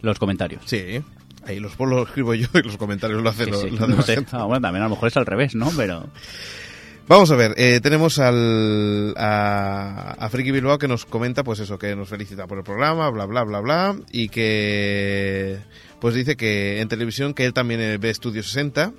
Los 0.03 0.19
comentarios. 0.19 0.63
Sí, 0.67 1.03
ahí 1.49 1.61
los 1.61 1.75
posts 1.77 1.95
los 1.97 2.09
escribo 2.09 2.35
yo 2.35 2.47
y 2.55 2.63
los 2.63 2.77
comentarios 2.77 3.23
lo 3.23 3.29
hace 3.31 3.45
Sí, 3.47 3.51
lo- 3.51 3.61
sí, 3.61 3.71
la 3.71 3.87
no 3.87 4.03
sé. 4.03 4.25
Ah, 4.33 4.45
bueno, 4.45 4.61
también 4.61 4.83
a 4.83 4.87
lo 4.89 4.91
mejor 4.95 5.09
es 5.09 5.17
al 5.17 5.27
revés, 5.27 5.55
¿no? 5.55 5.71
Pero... 5.77 6.09
Vamos 7.09 7.31
a 7.31 7.37
ver, 7.37 7.55
eh, 7.57 7.81
tenemos 7.83 8.19
al, 8.19 9.15
a, 9.17 10.15
a 10.19 10.29
Friki 10.29 10.51
Bilbao 10.51 10.77
que 10.79 10.89
nos 10.89 11.07
comenta, 11.07 11.43
pues 11.43 11.59
eso, 11.61 11.79
que 11.79 11.97
nos 11.97 12.11
felicita 12.11 12.47
por 12.47 12.59
el 12.59 12.65
programa, 12.65 13.09
bla, 13.09 13.25
bla, 13.25 13.45
bla, 13.45 13.61
bla, 13.61 13.97
y 14.13 14.29
que, 14.29 15.59
pues 16.03 16.15
dice 16.15 16.37
que 16.37 16.83
en 16.83 16.89
televisión 16.89 17.33
que 17.33 17.47
él 17.47 17.55
también 17.55 17.81
eh, 17.81 17.97
ve 17.97 18.11
Estudio 18.11 18.43
60 18.43 18.93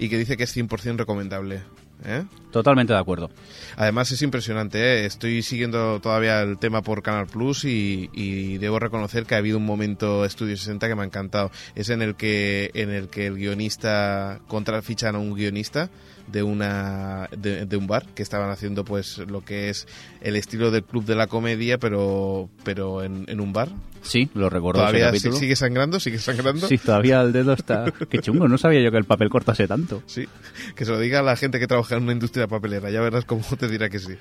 y 0.00 0.08
que 0.08 0.18
dice 0.18 0.36
que 0.36 0.42
es 0.42 0.56
100% 0.56 0.96
recomendable. 0.96 1.62
¿Eh? 2.04 2.24
Totalmente 2.50 2.92
de 2.92 2.98
acuerdo. 2.98 3.30
Además 3.76 4.10
es 4.12 4.22
impresionante, 4.22 4.78
¿eh? 4.78 5.06
estoy 5.06 5.42
siguiendo 5.42 6.00
todavía 6.00 6.42
el 6.42 6.58
tema 6.58 6.82
por 6.82 7.02
Canal 7.02 7.26
Plus 7.26 7.64
y, 7.64 8.10
y 8.12 8.58
debo 8.58 8.78
reconocer 8.78 9.24
que 9.24 9.34
ha 9.34 9.38
habido 9.38 9.58
un 9.58 9.66
momento 9.66 10.24
Estudio 10.24 10.56
60 10.56 10.88
que 10.88 10.94
me 10.94 11.02
ha 11.02 11.06
encantado. 11.06 11.50
Es 11.74 11.88
en 11.88 12.02
el 12.02 12.14
que, 12.14 12.70
en 12.74 12.90
el, 12.90 13.08
que 13.08 13.26
el 13.26 13.36
guionista 13.36 14.40
contrafichan 14.48 15.14
a 15.14 15.18
un 15.18 15.34
guionista 15.34 15.90
de 16.32 16.42
una 16.42 17.28
de, 17.36 17.66
de 17.66 17.76
un 17.76 17.86
bar 17.86 18.06
que 18.14 18.22
estaban 18.22 18.50
haciendo 18.50 18.84
pues 18.84 19.18
lo 19.18 19.44
que 19.44 19.68
es 19.68 19.86
el 20.20 20.36
estilo 20.36 20.70
del 20.70 20.84
club 20.84 21.04
de 21.04 21.14
la 21.14 21.26
comedia 21.26 21.78
pero 21.78 22.48
pero 22.64 23.02
en, 23.02 23.24
en 23.28 23.40
un 23.40 23.52
bar 23.52 23.68
Sí, 24.02 24.28
lo 24.34 24.50
recuerdo 24.50 24.80
todavía 24.80 25.12
sigue 25.14 25.54
sangrando 25.54 26.00
sigue 26.00 26.18
sangrando 26.18 26.66
Sí, 26.66 26.76
todavía 26.76 27.20
el 27.20 27.32
dedo 27.32 27.52
está... 27.52 27.92
Qué 28.10 28.18
chungo, 28.18 28.48
no 28.48 28.58
sabía 28.58 28.80
yo 28.80 28.90
que 28.90 28.98
el 28.98 29.04
papel 29.04 29.30
cortase 29.30 29.68
tanto. 29.68 30.02
Sí, 30.06 30.26
que 30.74 30.84
se 30.84 30.90
lo 30.90 30.98
diga 30.98 31.20
a 31.20 31.22
la 31.22 31.36
gente 31.36 31.60
que 31.60 31.68
trabaja 31.68 31.96
en 31.96 32.02
una 32.02 32.12
industria 32.12 32.48
papelera, 32.48 32.90
ya 32.90 33.00
verás 33.00 33.24
cómo 33.24 33.44
te 33.58 33.68
dirá 33.68 33.88
que 33.88 34.00
sí. 34.00 34.14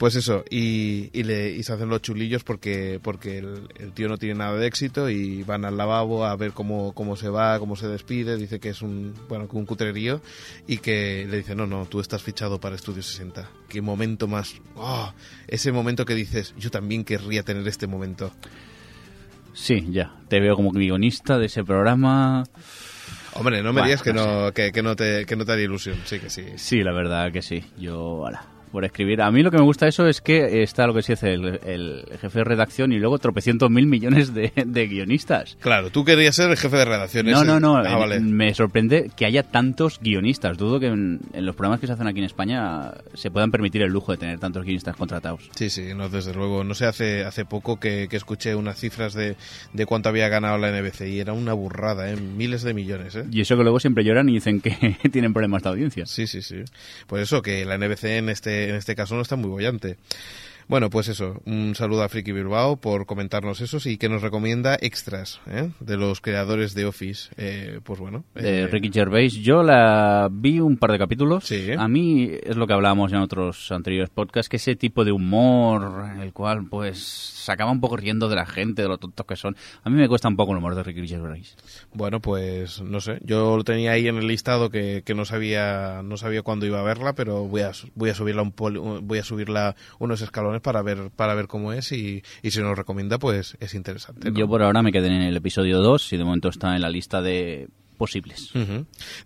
Pues 0.00 0.16
eso, 0.16 0.46
y, 0.48 1.10
y, 1.12 1.24
le, 1.24 1.50
y 1.50 1.62
se 1.62 1.74
hacen 1.74 1.90
los 1.90 2.00
chulillos 2.00 2.42
porque, 2.42 2.98
porque 3.02 3.36
el, 3.36 3.68
el 3.78 3.92
tío 3.92 4.08
no 4.08 4.16
tiene 4.16 4.36
nada 4.36 4.56
de 4.56 4.66
éxito 4.66 5.10
y 5.10 5.42
van 5.42 5.66
al 5.66 5.76
lavabo 5.76 6.24
a 6.24 6.34
ver 6.36 6.52
cómo, 6.52 6.94
cómo 6.94 7.16
se 7.16 7.28
va, 7.28 7.58
cómo 7.58 7.76
se 7.76 7.86
despide, 7.86 8.38
dice 8.38 8.60
que 8.60 8.70
es 8.70 8.80
un, 8.80 9.12
bueno, 9.28 9.46
un 9.52 9.66
cutrerío 9.66 10.22
y 10.66 10.78
que 10.78 11.26
le 11.30 11.36
dice, 11.36 11.54
no, 11.54 11.66
no, 11.66 11.84
tú 11.84 12.00
estás 12.00 12.22
fichado 12.22 12.58
para 12.58 12.76
Estudio 12.76 13.02
60. 13.02 13.46
Qué 13.68 13.82
momento 13.82 14.26
más, 14.26 14.54
oh, 14.74 15.12
ese 15.46 15.70
momento 15.70 16.06
que 16.06 16.14
dices, 16.14 16.54
yo 16.56 16.70
también 16.70 17.04
querría 17.04 17.42
tener 17.42 17.68
este 17.68 17.86
momento. 17.86 18.32
Sí, 19.52 19.86
ya. 19.90 20.16
Te 20.28 20.40
veo 20.40 20.56
como 20.56 20.70
guionista 20.70 21.36
de 21.36 21.44
ese 21.44 21.62
programa. 21.62 22.44
Hombre, 23.34 23.58
no 23.58 23.74
me 23.74 23.82
Bueno, 23.82 23.86
digas 23.88 24.02
que 24.02 24.14
no 24.14 24.50
que 24.54 24.82
no 24.82 24.96
te, 24.96 25.26
que 25.26 25.36
no 25.36 25.44
te 25.44 25.52
haría 25.52 25.66
ilusión. 25.66 25.98
Sí, 26.06 26.18
que 26.18 26.30
sí. 26.30 26.44
Sí, 26.56 26.82
la 26.82 26.92
verdad 26.92 27.30
que 27.30 27.42
sí. 27.42 27.62
Yo, 27.78 28.24
ala, 28.24 28.46
por 28.70 28.84
escribir. 28.84 29.20
A 29.22 29.30
mí 29.30 29.42
lo 29.42 29.50
que 29.50 29.56
me 29.58 29.62
gusta 29.64 29.88
eso 29.88 30.06
es 30.06 30.20
que 30.20 30.62
está 30.62 30.86
lo 30.86 30.94
que 30.94 31.02
se 31.02 31.12
dice 31.14 31.32
el, 31.32 31.60
el 31.66 32.04
jefe 32.20 32.38
de 32.40 32.44
redacción 32.44 32.92
y 32.92 32.98
luego 32.98 33.18
tropecientos 33.18 33.70
mil 33.70 33.86
millones 33.86 34.32
de, 34.34 34.52
de 34.64 34.86
guionistas. 34.86 35.56
Claro, 35.60 35.90
tú 35.90 36.04
querías 36.04 36.34
ser 36.36 36.50
el 36.50 36.56
jefe 36.56 36.76
de 36.76 36.84
redacción. 36.84 37.26
No, 37.26 37.38
ese- 37.38 37.46
no, 37.46 37.60
no. 37.60 37.76
Ah, 37.76 37.92
eh, 37.92 37.96
vale. 37.96 38.20
Me 38.20 38.54
sorprende 38.54 39.10
que 39.16 39.26
haya 39.26 39.42
tantos 39.42 39.98
guionistas. 40.00 40.56
Dudo 40.58 40.78
que 40.80 40.86
en, 40.86 41.20
en 41.32 41.46
los 41.46 41.56
programas 41.56 41.80
que 41.80 41.86
se 41.86 41.92
hacen 41.94 42.06
aquí 42.06 42.18
en 42.18 42.24
España 42.26 42.92
se 43.14 43.30
puedan 43.30 43.50
permitir 43.50 43.82
el 43.82 43.90
lujo 43.92 44.12
de 44.12 44.18
tener 44.18 44.38
tantos 44.38 44.64
guionistas 44.64 44.96
contratados. 44.96 45.48
Sí, 45.56 45.70
sí, 45.70 45.88
no, 45.96 46.08
desde 46.08 46.34
luego. 46.34 46.64
No 46.64 46.74
sé, 46.74 46.86
hace, 46.86 47.24
hace 47.24 47.44
poco 47.44 47.78
que, 47.80 48.06
que 48.08 48.16
escuché 48.16 48.54
unas 48.54 48.78
cifras 48.78 49.14
de, 49.14 49.36
de 49.72 49.86
cuánto 49.86 50.08
había 50.08 50.28
ganado 50.28 50.58
la 50.58 50.70
NBC 50.70 51.02
y 51.08 51.20
era 51.20 51.32
una 51.32 51.52
burrada, 51.52 52.10
¿eh? 52.10 52.16
Miles 52.16 52.62
de 52.62 52.74
millones, 52.74 53.16
¿eh? 53.16 53.24
Y 53.30 53.40
eso 53.40 53.56
que 53.56 53.62
luego 53.62 53.80
siempre 53.80 54.04
lloran 54.04 54.28
y 54.28 54.34
dicen 54.34 54.60
que 54.60 54.96
tienen 55.12 55.32
problemas 55.32 55.62
de 55.62 55.68
audiencia. 55.70 56.06
Sí, 56.06 56.26
sí, 56.26 56.42
sí. 56.42 56.56
Por 57.06 57.20
eso 57.20 57.42
que 57.42 57.64
la 57.64 57.78
NBC 57.78 58.04
en 58.04 58.28
este, 58.28 58.59
en 58.68 58.76
este 58.76 58.94
caso 58.94 59.14
no 59.14 59.22
está 59.22 59.36
muy 59.36 59.48
bollante. 59.48 59.96
Bueno, 60.70 60.88
pues 60.88 61.08
eso, 61.08 61.42
un 61.46 61.74
saludo 61.74 62.04
a 62.04 62.08
Friki 62.08 62.30
Bilbao 62.30 62.76
por 62.76 63.04
comentarnos 63.04 63.60
eso 63.60 63.78
y 63.88 63.96
que 63.96 64.08
nos 64.08 64.22
recomienda 64.22 64.78
extras 64.80 65.40
¿eh? 65.48 65.70
de 65.80 65.96
los 65.96 66.20
creadores 66.20 66.74
de 66.74 66.84
Office. 66.84 67.28
Eh, 67.36 67.80
pues 67.82 67.98
bueno. 67.98 68.22
de 68.36 68.60
eh, 68.60 68.66
Ricky 68.68 68.88
Gervais. 68.92 69.34
Yo 69.34 69.64
la 69.64 70.28
vi 70.30 70.60
un 70.60 70.76
par 70.76 70.92
de 70.92 70.98
capítulos. 70.98 71.42
Sí. 71.42 71.72
A 71.76 71.88
mí 71.88 72.30
es 72.40 72.56
lo 72.56 72.68
que 72.68 72.72
hablábamos 72.72 73.12
en 73.12 73.18
otros 73.18 73.72
anteriores 73.72 74.10
podcasts, 74.10 74.48
que 74.48 74.58
ese 74.58 74.76
tipo 74.76 75.04
de 75.04 75.10
humor, 75.10 76.04
el 76.22 76.32
cual 76.32 76.68
pues 76.70 77.00
se 77.50 77.54
acaba 77.54 77.72
un 77.72 77.80
poco 77.80 77.96
riendo 77.96 78.28
de 78.28 78.36
la 78.36 78.46
gente, 78.46 78.82
de 78.82 78.88
lo 78.88 78.98
tontos 78.98 79.26
que 79.26 79.34
son. 79.36 79.56
A 79.82 79.90
mí 79.90 79.96
me 79.96 80.08
cuesta 80.08 80.28
un 80.28 80.36
poco 80.36 80.52
el 80.52 80.58
humor 80.58 80.74
de 80.76 80.82
Ricky 80.84 81.08
Gervais. 81.08 81.56
Bueno, 81.92 82.20
pues 82.20 82.80
no 82.80 83.00
sé. 83.00 83.18
Yo 83.24 83.56
lo 83.56 83.64
tenía 83.64 83.90
ahí 83.92 84.06
en 84.06 84.16
el 84.16 84.26
listado 84.28 84.70
que, 84.70 85.02
que 85.04 85.14
no 85.14 85.24
sabía 85.24 86.02
no 86.04 86.16
sabía 86.16 86.42
cuándo 86.42 86.66
iba 86.66 86.78
a 86.80 86.84
verla, 86.84 87.14
pero 87.14 87.44
voy 87.44 87.62
a, 87.62 87.72
voy 87.94 88.10
a 88.10 88.14
subirla 88.14 88.42
un 88.42 88.52
pol- 88.52 89.00
voy 89.02 89.18
a 89.18 89.24
subirla 89.24 89.74
unos 89.98 90.20
escalones 90.22 90.60
para 90.60 90.82
ver 90.82 91.10
para 91.16 91.34
ver 91.34 91.48
cómo 91.48 91.72
es 91.72 91.90
y, 91.92 92.22
y 92.42 92.50
si 92.52 92.60
nos 92.60 92.76
recomienda 92.78 93.18
pues 93.18 93.56
es 93.60 93.74
interesante. 93.74 94.30
¿no? 94.30 94.36
Yo 94.38 94.46
por 94.48 94.62
ahora 94.62 94.82
me 94.82 94.92
quedé 94.92 95.08
en 95.08 95.22
el 95.22 95.36
episodio 95.36 95.78
2 95.78 96.12
y 96.12 96.16
de 96.16 96.24
momento 96.24 96.48
está 96.48 96.76
en 96.76 96.82
la 96.82 96.90
lista 96.90 97.20
de 97.22 97.68
posibles. 98.00 98.50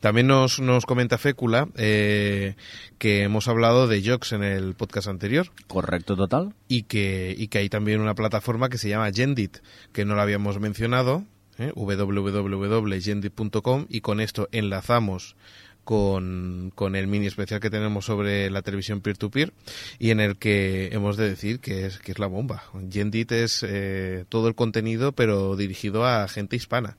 También 0.00 0.26
nos, 0.26 0.58
nos 0.58 0.84
comenta 0.84 1.16
Fécula 1.16 1.68
eh, 1.76 2.56
que 2.98 3.22
hemos 3.22 3.46
hablado 3.46 3.86
de 3.86 4.02
Jocks 4.02 4.32
en 4.32 4.42
el 4.42 4.74
podcast 4.74 5.06
anterior 5.06 5.52
¿Correcto 5.68 6.16
total? 6.16 6.54
y 6.66 6.82
que, 6.82 7.32
y 7.38 7.46
que 7.46 7.58
hay 7.58 7.68
también 7.68 8.00
una 8.00 8.16
plataforma 8.16 8.68
que 8.68 8.78
se 8.78 8.88
llama 8.88 9.12
Gendit, 9.12 9.58
que 9.92 10.04
no 10.04 10.16
la 10.16 10.22
habíamos 10.22 10.58
mencionado, 10.58 11.22
¿eh? 11.56 11.70
www.gendit.com 11.76 13.86
y 13.88 14.00
con 14.00 14.18
esto 14.18 14.48
enlazamos 14.50 15.36
con, 15.84 16.72
con 16.74 16.96
el 16.96 17.06
mini 17.06 17.28
especial 17.28 17.60
que 17.60 17.70
tenemos 17.70 18.06
sobre 18.06 18.50
la 18.50 18.62
televisión 18.62 19.02
peer-to-peer 19.02 19.52
y 20.00 20.10
en 20.10 20.18
el 20.18 20.36
que 20.36 20.88
hemos 20.90 21.16
de 21.16 21.28
decir 21.28 21.60
que 21.60 21.86
es, 21.86 22.00
que 22.00 22.10
es 22.10 22.18
la 22.18 22.26
bomba. 22.26 22.64
Gendit 22.90 23.30
es 23.30 23.64
eh, 23.64 24.24
todo 24.28 24.48
el 24.48 24.56
contenido 24.56 25.12
pero 25.12 25.54
dirigido 25.54 26.04
a 26.04 26.26
gente 26.26 26.56
hispana. 26.56 26.96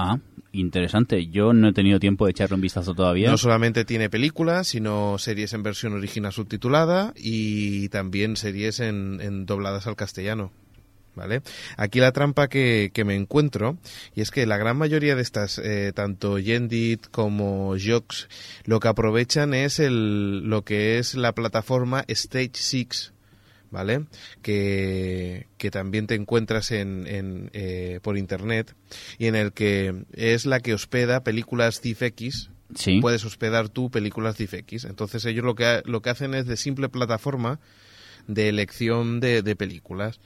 Ah, 0.00 0.20
interesante. 0.52 1.26
Yo 1.26 1.52
no 1.52 1.70
he 1.70 1.72
tenido 1.72 1.98
tiempo 1.98 2.24
de 2.24 2.30
echarle 2.30 2.54
un 2.54 2.60
vistazo 2.60 2.94
todavía. 2.94 3.30
No 3.30 3.36
solamente 3.36 3.84
tiene 3.84 4.08
películas, 4.08 4.68
sino 4.68 5.18
series 5.18 5.52
en 5.54 5.64
versión 5.64 5.92
original 5.92 6.32
subtitulada 6.32 7.12
y 7.16 7.88
también 7.88 8.36
series 8.36 8.78
en, 8.78 9.44
dobladas 9.44 9.88
al 9.88 9.96
castellano. 9.96 10.52
¿Vale? 11.16 11.42
Aquí 11.76 11.98
la 11.98 12.12
trampa 12.12 12.46
que, 12.46 12.92
que 12.94 13.04
me 13.04 13.16
encuentro, 13.16 13.76
y 14.14 14.20
es 14.20 14.30
que 14.30 14.46
la 14.46 14.56
gran 14.56 14.76
mayoría 14.76 15.16
de 15.16 15.22
estas, 15.22 15.58
eh, 15.58 15.90
tanto 15.92 16.38
Yendit 16.38 17.08
como 17.10 17.74
Jox, 17.76 18.28
lo 18.66 18.78
que 18.78 18.86
aprovechan 18.86 19.52
es 19.52 19.80
el, 19.80 20.44
lo 20.48 20.62
que 20.62 20.98
es 20.98 21.16
la 21.16 21.32
plataforma 21.32 22.04
Stage 22.06 22.52
6, 22.52 23.14
¿vale? 23.70 24.06
Que, 24.42 25.46
que 25.58 25.70
también 25.70 26.06
te 26.06 26.14
encuentras 26.14 26.70
en, 26.70 27.06
en, 27.06 27.50
eh, 27.52 28.00
por 28.02 28.16
internet 28.16 28.74
y 29.18 29.26
en 29.26 29.34
el 29.34 29.52
que 29.52 30.04
es 30.12 30.46
la 30.46 30.60
que 30.60 30.74
hospeda 30.74 31.24
películas 31.24 31.80
CIFX, 31.80 32.50
sí. 32.74 33.00
puedes 33.00 33.24
hospedar 33.24 33.68
tú 33.68 33.90
películas 33.90 34.36
DivX. 34.36 34.84
Entonces 34.84 35.24
ellos 35.24 35.44
lo 35.44 35.54
que, 35.54 35.82
lo 35.84 36.02
que 36.02 36.10
hacen 36.10 36.34
es 36.34 36.46
de 36.46 36.56
simple 36.56 36.88
plataforma 36.88 37.60
de 38.26 38.48
elección 38.48 39.20
de, 39.20 39.42
de 39.42 39.56
películas. 39.56 40.20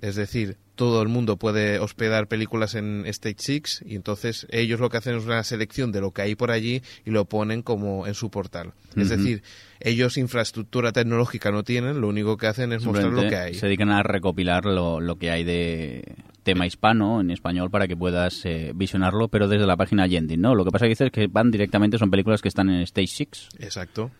Es 0.00 0.14
decir, 0.16 0.56
todo 0.76 1.02
el 1.02 1.08
mundo 1.08 1.36
puede 1.38 1.80
hospedar 1.80 2.28
películas 2.28 2.76
en 2.76 3.04
Stage 3.06 3.34
6 3.38 3.82
y 3.86 3.96
entonces 3.96 4.46
ellos 4.50 4.78
lo 4.78 4.90
que 4.90 4.98
hacen 4.98 5.16
es 5.16 5.24
una 5.24 5.42
selección 5.42 5.90
de 5.90 6.00
lo 6.00 6.12
que 6.12 6.22
hay 6.22 6.34
por 6.36 6.52
allí 6.52 6.82
y 7.04 7.10
lo 7.10 7.24
ponen 7.24 7.62
como 7.62 8.06
en 8.06 8.14
su 8.14 8.30
portal. 8.30 8.74
Es 8.94 9.08
decir, 9.08 9.42
ellos 9.80 10.16
infraestructura 10.16 10.92
tecnológica 10.92 11.50
no 11.50 11.64
tienen, 11.64 12.00
lo 12.00 12.08
único 12.08 12.36
que 12.36 12.46
hacen 12.46 12.72
es 12.72 12.84
mostrar 12.84 13.12
lo 13.12 13.28
que 13.28 13.36
hay. 13.36 13.54
Se 13.54 13.66
dedican 13.66 13.90
a 13.90 14.02
recopilar 14.04 14.64
lo, 14.66 15.00
lo 15.00 15.16
que 15.16 15.30
hay 15.32 15.42
de 15.42 16.04
tema 16.44 16.64
hispano 16.66 17.20
en 17.20 17.30
español 17.32 17.70
para 17.70 17.88
que 17.88 17.96
puedas 17.96 18.44
eh, 18.44 18.70
visionarlo, 18.74 19.28
pero 19.28 19.48
desde 19.48 19.66
la 19.66 19.76
página 19.76 20.06
Yendin, 20.06 20.40
¿no? 20.40 20.54
Lo 20.54 20.64
que 20.64 20.70
pasa 20.70 20.84
que 20.86 20.90
dices 20.90 21.06
es 21.08 21.12
que 21.12 21.26
van 21.26 21.50
directamente, 21.50 21.98
son 21.98 22.10
películas 22.10 22.40
que 22.40 22.48
están 22.48 22.70
en 22.70 22.80
Stage 22.82 23.08
6. 23.08 23.48
Exacto. 23.58 24.10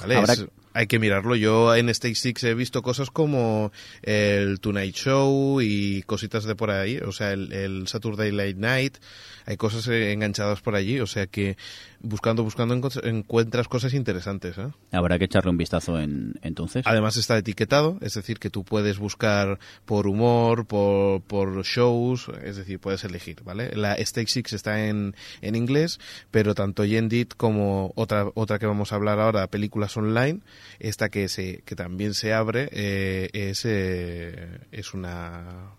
¿Vale? 0.00 0.16
Habrá- 0.16 0.32
Es- 0.32 0.46
hay 0.76 0.86
que 0.86 0.98
mirarlo. 0.98 1.36
Yo 1.36 1.74
en 1.74 1.88
Stage 1.88 2.16
6 2.16 2.44
he 2.44 2.54
visto 2.54 2.82
cosas 2.82 3.10
como 3.10 3.72
el 4.02 4.60
Tonight 4.60 4.94
Show 4.94 5.62
y 5.62 6.02
cositas 6.02 6.44
de 6.44 6.54
por 6.54 6.70
ahí, 6.70 6.98
o 6.98 7.12
sea, 7.12 7.32
el, 7.32 7.50
el 7.52 7.88
Saturday 7.88 8.30
Late 8.30 8.54
Night. 8.54 8.98
Hay 9.46 9.56
cosas 9.56 9.88
eh, 9.88 10.12
enganchadas 10.12 10.60
por 10.60 10.74
allí, 10.74 11.00
o 11.00 11.06
sea 11.06 11.28
que 11.28 11.56
buscando, 12.00 12.42
buscando 12.42 12.74
encuentras 13.02 13.68
cosas 13.68 13.94
interesantes. 13.94 14.58
¿eh? 14.58 14.68
Habrá 14.92 15.18
que 15.18 15.26
echarle 15.26 15.50
un 15.50 15.56
vistazo 15.56 15.98
en, 16.00 16.34
entonces. 16.42 16.84
Además 16.86 17.16
está 17.16 17.36
etiquetado, 17.38 17.98
es 18.00 18.14
decir, 18.14 18.38
que 18.38 18.50
tú 18.50 18.64
puedes 18.64 18.98
buscar 18.98 19.58
por 19.84 20.06
humor, 20.06 20.66
por, 20.66 21.22
por 21.22 21.62
shows, 21.64 22.30
es 22.42 22.56
decir, 22.56 22.78
puedes 22.78 23.04
elegir, 23.04 23.42
¿vale? 23.44 23.74
La 23.74 23.94
Stage 23.94 24.28
6 24.28 24.52
está 24.52 24.86
en, 24.86 25.14
en 25.40 25.56
inglés, 25.56 25.98
pero 26.30 26.54
tanto 26.54 26.84
Yendit 26.84 27.34
como 27.34 27.92
otra, 27.96 28.26
otra 28.34 28.58
que 28.58 28.66
vamos 28.66 28.92
a 28.92 28.96
hablar 28.96 29.20
ahora, 29.20 29.46
películas 29.48 29.96
online, 29.96 30.40
esta 30.78 31.08
que, 31.08 31.28
se, 31.28 31.62
que 31.64 31.76
también 31.76 32.14
se 32.14 32.32
abre, 32.32 32.68
eh, 32.72 33.30
es, 33.32 33.64
eh, 33.64 34.60
es 34.72 34.94
una... 34.94 35.72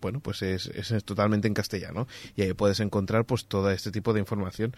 Bueno, 0.00 0.20
pues 0.20 0.42
es, 0.42 0.66
es 0.66 1.04
totalmente 1.04 1.48
en 1.48 1.54
castellano 1.54 2.06
y 2.36 2.42
ahí 2.42 2.52
puedes 2.52 2.78
encontrar 2.78 3.24
pues 3.24 3.46
todo 3.46 3.68
este 3.72 3.90
tipo 3.90 4.12
de 4.12 4.20
información. 4.20 4.72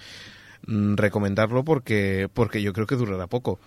Mm, 0.66 0.96
recomendarlo 0.96 1.64
porque 1.64 2.28
porque 2.32 2.62
yo 2.62 2.72
creo 2.72 2.86
que 2.86 2.96
durará 2.96 3.26
poco. 3.26 3.58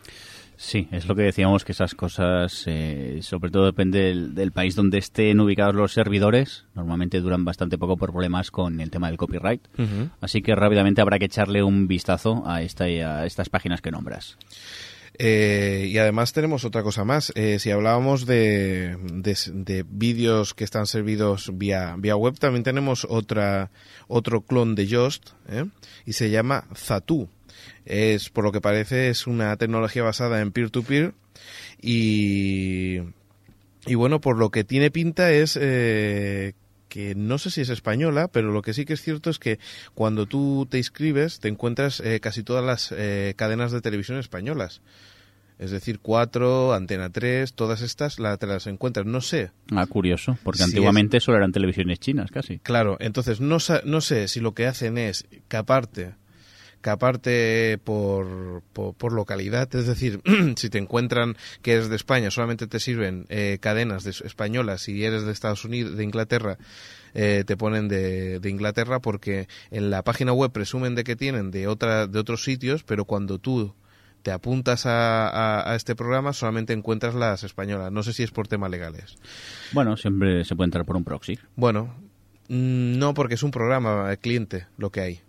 Sí, 0.55 0.87
es 0.91 1.07
lo 1.07 1.15
que 1.15 1.23
decíamos, 1.23 1.65
que 1.65 1.71
esas 1.71 1.95
cosas, 1.95 2.63
eh, 2.67 3.19
sobre 3.23 3.49
todo 3.49 3.65
depende 3.65 3.99
del, 3.99 4.35
del 4.35 4.51
país 4.51 4.75
donde 4.75 4.99
estén 4.99 5.39
ubicados 5.39 5.73
los 5.73 5.93
servidores, 5.93 6.65
normalmente 6.75 7.19
duran 7.21 7.43
bastante 7.43 7.77
poco 7.77 7.97
por 7.97 8.11
problemas 8.11 8.51
con 8.51 8.79
el 8.79 8.91
tema 8.91 9.07
del 9.07 9.17
copyright. 9.17 9.61
Así 10.21 10.41
que 10.41 10.55
rápidamente 10.55 11.01
habrá 11.01 11.17
que 11.17 11.25
echarle 11.25 11.63
un 11.63 11.87
vistazo 11.87 12.43
a, 12.45 12.61
esta, 12.61 12.85
a 12.85 13.25
estas 13.25 13.49
páginas 13.49 13.81
que 13.81 13.91
nombras. 13.91 14.37
Eh, 15.19 15.87
y 15.89 15.97
además 15.97 16.33
tenemos 16.33 16.65
otra 16.65 16.83
cosa 16.83 17.03
más. 17.03 17.31
Eh, 17.35 17.59
si 17.59 17.71
hablábamos 17.71 18.25
de, 18.25 18.97
de, 19.13 19.37
de 19.53 19.85
vídeos 19.87 20.53
que 20.53 20.63
están 20.63 20.87
servidos 20.87 21.51
vía, 21.53 21.95
vía 21.97 22.15
web, 22.15 22.37
también 22.39 22.63
tenemos 22.63 23.05
otra, 23.09 23.71
otro 24.07 24.41
clon 24.41 24.75
de 24.75 24.87
Yoast, 24.87 25.29
¿eh? 25.49 25.65
y 26.05 26.13
se 26.13 26.29
llama 26.29 26.65
Zatu. 26.75 27.29
Es, 27.85 28.29
por 28.29 28.43
lo 28.43 28.51
que 28.51 28.61
parece, 28.61 29.09
es 29.09 29.27
una 29.27 29.55
tecnología 29.57 30.03
basada 30.03 30.41
en 30.41 30.51
peer-to-peer 30.51 31.13
y, 31.81 32.99
y 33.85 33.95
bueno, 33.95 34.21
por 34.21 34.37
lo 34.37 34.49
que 34.49 34.63
tiene 34.63 34.89
pinta 34.89 35.31
es 35.31 35.57
eh, 35.61 36.53
que 36.93 37.15
no 37.15 37.39
sé 37.39 37.49
si 37.49 37.61
es 37.61 37.69
española, 37.69 38.27
pero 38.27 38.51
lo 38.51 38.61
que 38.61 38.75
sí 38.75 38.85
que 38.85 38.93
es 38.93 39.01
cierto 39.01 39.31
es 39.31 39.39
que 39.39 39.57
cuando 39.95 40.27
tú 40.27 40.67
te 40.69 40.77
inscribes 40.77 41.39
te 41.39 41.47
encuentras 41.47 41.99
eh, 42.01 42.19
casi 42.19 42.43
todas 42.43 42.63
las 42.63 42.93
eh, 42.95 43.33
cadenas 43.35 43.71
de 43.71 43.81
televisión 43.81 44.19
españolas. 44.19 44.81
Es 45.57 45.71
decir, 45.71 45.97
4, 45.99 46.71
Antena 46.71 47.09
3, 47.09 47.53
todas 47.53 47.81
estas 47.81 48.19
la, 48.19 48.37
te 48.37 48.45
las 48.45 48.67
encuentras. 48.67 49.07
No 49.07 49.21
sé, 49.21 49.49
Ah, 49.71 49.87
curioso, 49.87 50.37
porque 50.43 50.61
antiguamente 50.61 51.19
solo 51.19 51.37
eran 51.37 51.51
televisiones 51.51 51.99
chinas, 51.99 52.29
casi. 52.29 52.59
Claro, 52.59 52.97
entonces 52.99 53.41
no, 53.41 53.57
no 53.85 54.01
sé 54.01 54.27
si 54.27 54.39
lo 54.39 54.53
que 54.53 54.67
hacen 54.67 54.99
es 54.99 55.25
que 56.83 56.89
aparte 56.89 57.79
por, 57.83 58.61
por, 58.73 58.93
por 58.93 59.13
localidad, 59.13 59.73
es 59.73 59.87
decir, 59.87 60.21
si 60.57 60.69
te 60.69 60.77
encuentran 60.77 61.35
que 61.61 61.73
eres 61.73 61.89
de 61.89 61.95
España, 61.95 62.29
solamente 62.29 62.67
te 62.67 62.79
sirven 62.79 63.25
eh, 63.29 63.57
cadenas 63.61 64.03
de, 64.03 64.11
españolas, 64.11 64.81
si 64.81 65.03
eres 65.03 65.23
de 65.23 65.31
Estados 65.31 65.63
Unidos, 65.63 65.95
de 65.95 66.03
Inglaterra, 66.03 66.57
eh, 67.13 67.43
te 67.47 67.55
ponen 67.55 67.87
de, 67.87 68.39
de, 68.39 68.49
Inglaterra 68.49 68.99
porque 68.99 69.47
en 69.71 69.89
la 69.91 70.03
página 70.03 70.33
web 70.33 70.51
presumen 70.51 70.93
de 70.93 71.05
que 71.05 71.15
tienen 71.15 71.51
de 71.51 71.67
otra 71.67 72.07
de 72.07 72.17
otros 72.17 72.43
sitios 72.43 72.83
pero 72.83 73.05
cuando 73.05 73.37
tú 73.37 73.75
te 74.23 74.31
apuntas 74.31 74.87
a, 74.87 75.27
a, 75.27 75.71
a, 75.71 75.75
este 75.75 75.95
programa 75.95 76.33
solamente 76.33 76.73
encuentras 76.73 77.13
las 77.13 77.43
españolas. 77.43 77.91
No 77.91 78.01
sé 78.01 78.13
si 78.13 78.23
es 78.23 78.31
por 78.31 78.47
temas 78.47 78.71
legales. 78.71 79.15
Bueno 79.73 79.95
siempre 79.95 80.43
se 80.43 80.55
puede 80.55 80.69
entrar 80.69 80.85
por 80.85 80.95
un 80.95 81.03
proxy. 81.03 81.37
Bueno 81.55 81.93
mm, 82.49 82.97
no 82.97 83.13
porque 83.13 83.35
es 83.35 83.43
un 83.43 83.51
programa 83.51 84.15
cliente 84.15 84.65
lo 84.77 84.89
que 84.89 85.01
hay 85.01 85.21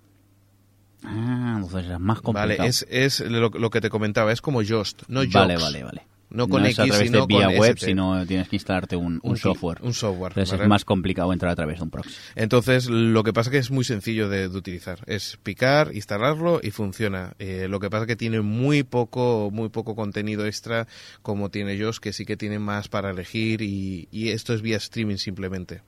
Ah, 1.05 1.55
entonces 1.62 1.90
es 1.90 2.00
más 2.00 2.20
complicado. 2.20 2.57
Vale, 2.59 2.68
es, 2.68 2.86
es 2.88 3.20
lo, 3.20 3.50
lo, 3.50 3.70
que 3.70 3.80
te 3.80 3.90
comentaba, 3.90 4.32
es 4.32 4.40
como 4.40 4.61
Just, 4.66 5.02
no. 5.09 5.20
Vale, 5.32 5.57
vale, 5.57 5.84
vale. 5.84 6.02
No 6.30 6.48
con 6.48 6.62
no 6.62 6.66
X, 6.68 6.78
es 6.78 6.84
a 6.84 6.86
través 6.88 7.07
sino 7.07 7.20
de 7.20 7.26
vía 7.26 7.46
con 7.46 7.57
web, 7.59 7.70
ST. 7.76 7.86
sino 7.86 8.26
tienes 8.26 8.48
que 8.48 8.57
instalarte 8.57 8.96
un, 8.96 9.20
un, 9.22 9.32
Un- 9.32 9.36
software. 9.36 9.78
un 9.82 9.94
software, 9.94 10.32
Entonces 10.32 10.50
¿vale? 10.52 10.62
es 10.64 10.68
más 10.68 10.84
complicado 10.84 11.32
entrar 11.32 11.52
a 11.52 11.55
través 11.55 11.76
de 11.78 11.84
un 11.84 11.90
proxy. 11.90 12.12
Entonces, 12.34 12.86
lo 12.88 13.22
que 13.22 13.32
pasa 13.32 13.52
que 13.52 13.59
es 13.59 13.70
muy 13.70 13.84
sencillo 13.84 14.28
de, 14.28 14.48
de 14.48 14.57
utilizar. 14.59 14.98
Es 15.07 15.38
picar, 15.44 15.94
instalarlo 15.94 16.59
y 16.61 16.72
funciona. 16.72 17.34
Eh, 17.38 17.68
lo 17.70 17.78
que 17.78 17.88
pasa 17.88 18.07
que 18.07 18.16
tiene 18.16 18.40
muy 18.40 18.82
poco, 18.82 19.50
muy 19.52 19.68
poco 19.68 19.94
contenido 19.94 20.44
extra, 20.46 20.88
como 21.22 21.50
tiene 21.50 21.78
Josh, 21.80 21.98
que 21.98 22.12
sí 22.12 22.24
que 22.24 22.36
tiene 22.36 22.59
más 22.59 22.88
para 22.88 23.11
elegir 23.11 23.62
y, 23.62 24.09
y 24.11 24.30
esto 24.30 24.55
es 24.55 24.62
vía 24.62 24.78
streaming 24.78 25.18
simplemente. 25.18 25.82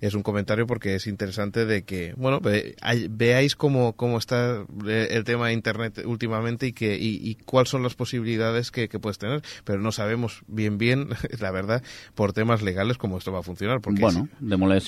Es 0.00 0.14
un 0.14 0.22
comentario 0.22 0.66
porque 0.66 0.94
es 0.94 1.06
interesante 1.06 1.66
de 1.66 1.82
que, 1.82 2.14
bueno, 2.16 2.40
ve- 2.40 2.74
hay- 2.80 3.08
veáis 3.10 3.54
cómo, 3.54 3.92
cómo 3.94 4.16
está 4.18 4.64
eh, 4.86 5.08
el 5.10 5.24
tema 5.24 5.48
de 5.48 5.52
Internet 5.52 6.02
últimamente 6.06 6.66
y, 6.68 6.72
que, 6.72 6.96
y, 6.96 7.20
y 7.22 7.34
cuáles 7.34 7.68
son 7.68 7.82
las 7.82 7.94
posibilidades 7.94 8.70
que, 8.70 8.88
que 8.88 8.98
puedes 8.98 9.18
tener, 9.18 9.42
pero 9.64 9.78
no 9.80 9.92
sabemos 9.92 10.42
bien, 10.46 10.78
bien, 10.78 11.08
la 11.40 11.50
verdad, 11.50 11.82
por 12.14 12.32
temas 12.32 12.62
legales 12.62 12.96
cómo 12.96 13.18
esto 13.18 13.30
va 13.32 13.40
a 13.40 13.42
funcionar. 13.42 13.80
Porque 13.80 14.00
Bueno, 14.00 14.28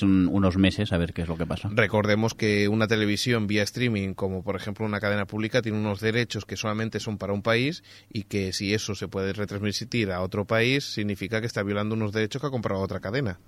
un- 0.01 0.27
unos 0.31 0.57
meses 0.57 0.91
a 0.91 0.97
ver 0.97 1.13
qué 1.13 1.21
es 1.21 1.27
lo 1.27 1.37
que 1.37 1.45
pasa. 1.45 1.69
Recordemos 1.71 2.33
que 2.33 2.67
una 2.67 2.87
televisión 2.87 3.45
vía 3.47 3.63
streaming, 3.63 4.13
como 4.15 4.43
por 4.43 4.55
ejemplo 4.55 4.85
una 4.85 4.99
cadena 4.99 5.25
pública, 5.25 5.61
tiene 5.61 5.77
unos 5.77 5.99
derechos 6.01 6.45
que 6.45 6.57
solamente 6.57 6.99
son 6.99 7.17
para 7.17 7.33
un 7.33 7.41
país 7.43 7.83
y 8.11 8.23
que 8.23 8.51
si 8.53 8.73
eso 8.73 8.95
se 8.95 9.07
puede 9.07 9.33
retransmitir 9.33 10.11
a 10.11 10.21
otro 10.21 10.45
país, 10.45 10.83
significa 10.85 11.39
que 11.39 11.47
está 11.47 11.61
violando 11.63 11.93
unos 11.95 12.11
derechos 12.13 12.41
que 12.41 12.47
ha 12.47 12.51
comprado 12.51 12.81
otra 12.81 12.99
cadena. 12.99 13.39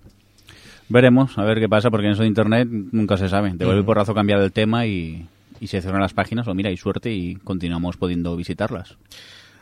Veremos, 0.90 1.38
a 1.38 1.44
ver 1.44 1.60
qué 1.60 1.68
pasa, 1.68 1.90
porque 1.90 2.08
en 2.08 2.14
eso 2.14 2.22
de 2.22 2.28
Internet 2.28 2.68
nunca 2.70 3.18
se 3.18 3.28
sabe. 3.30 3.52
Te 3.56 3.66
vuelve 3.66 3.82
Ujú. 3.82 3.88
porrazo 3.88 4.14
cambiar 4.14 4.40
el 4.42 4.52
tema 4.52 4.86
y, 4.86 5.28
y 5.60 5.68
se 5.68 5.82
cierran 5.82 6.02
las 6.02 6.14
páginas, 6.14 6.48
o 6.48 6.54
mira, 6.54 6.70
hay 6.70 6.78
suerte 6.78 7.12
y 7.12 7.36
continuamos 7.36 7.98
pudiendo 7.98 8.36
visitarlas. 8.36 8.98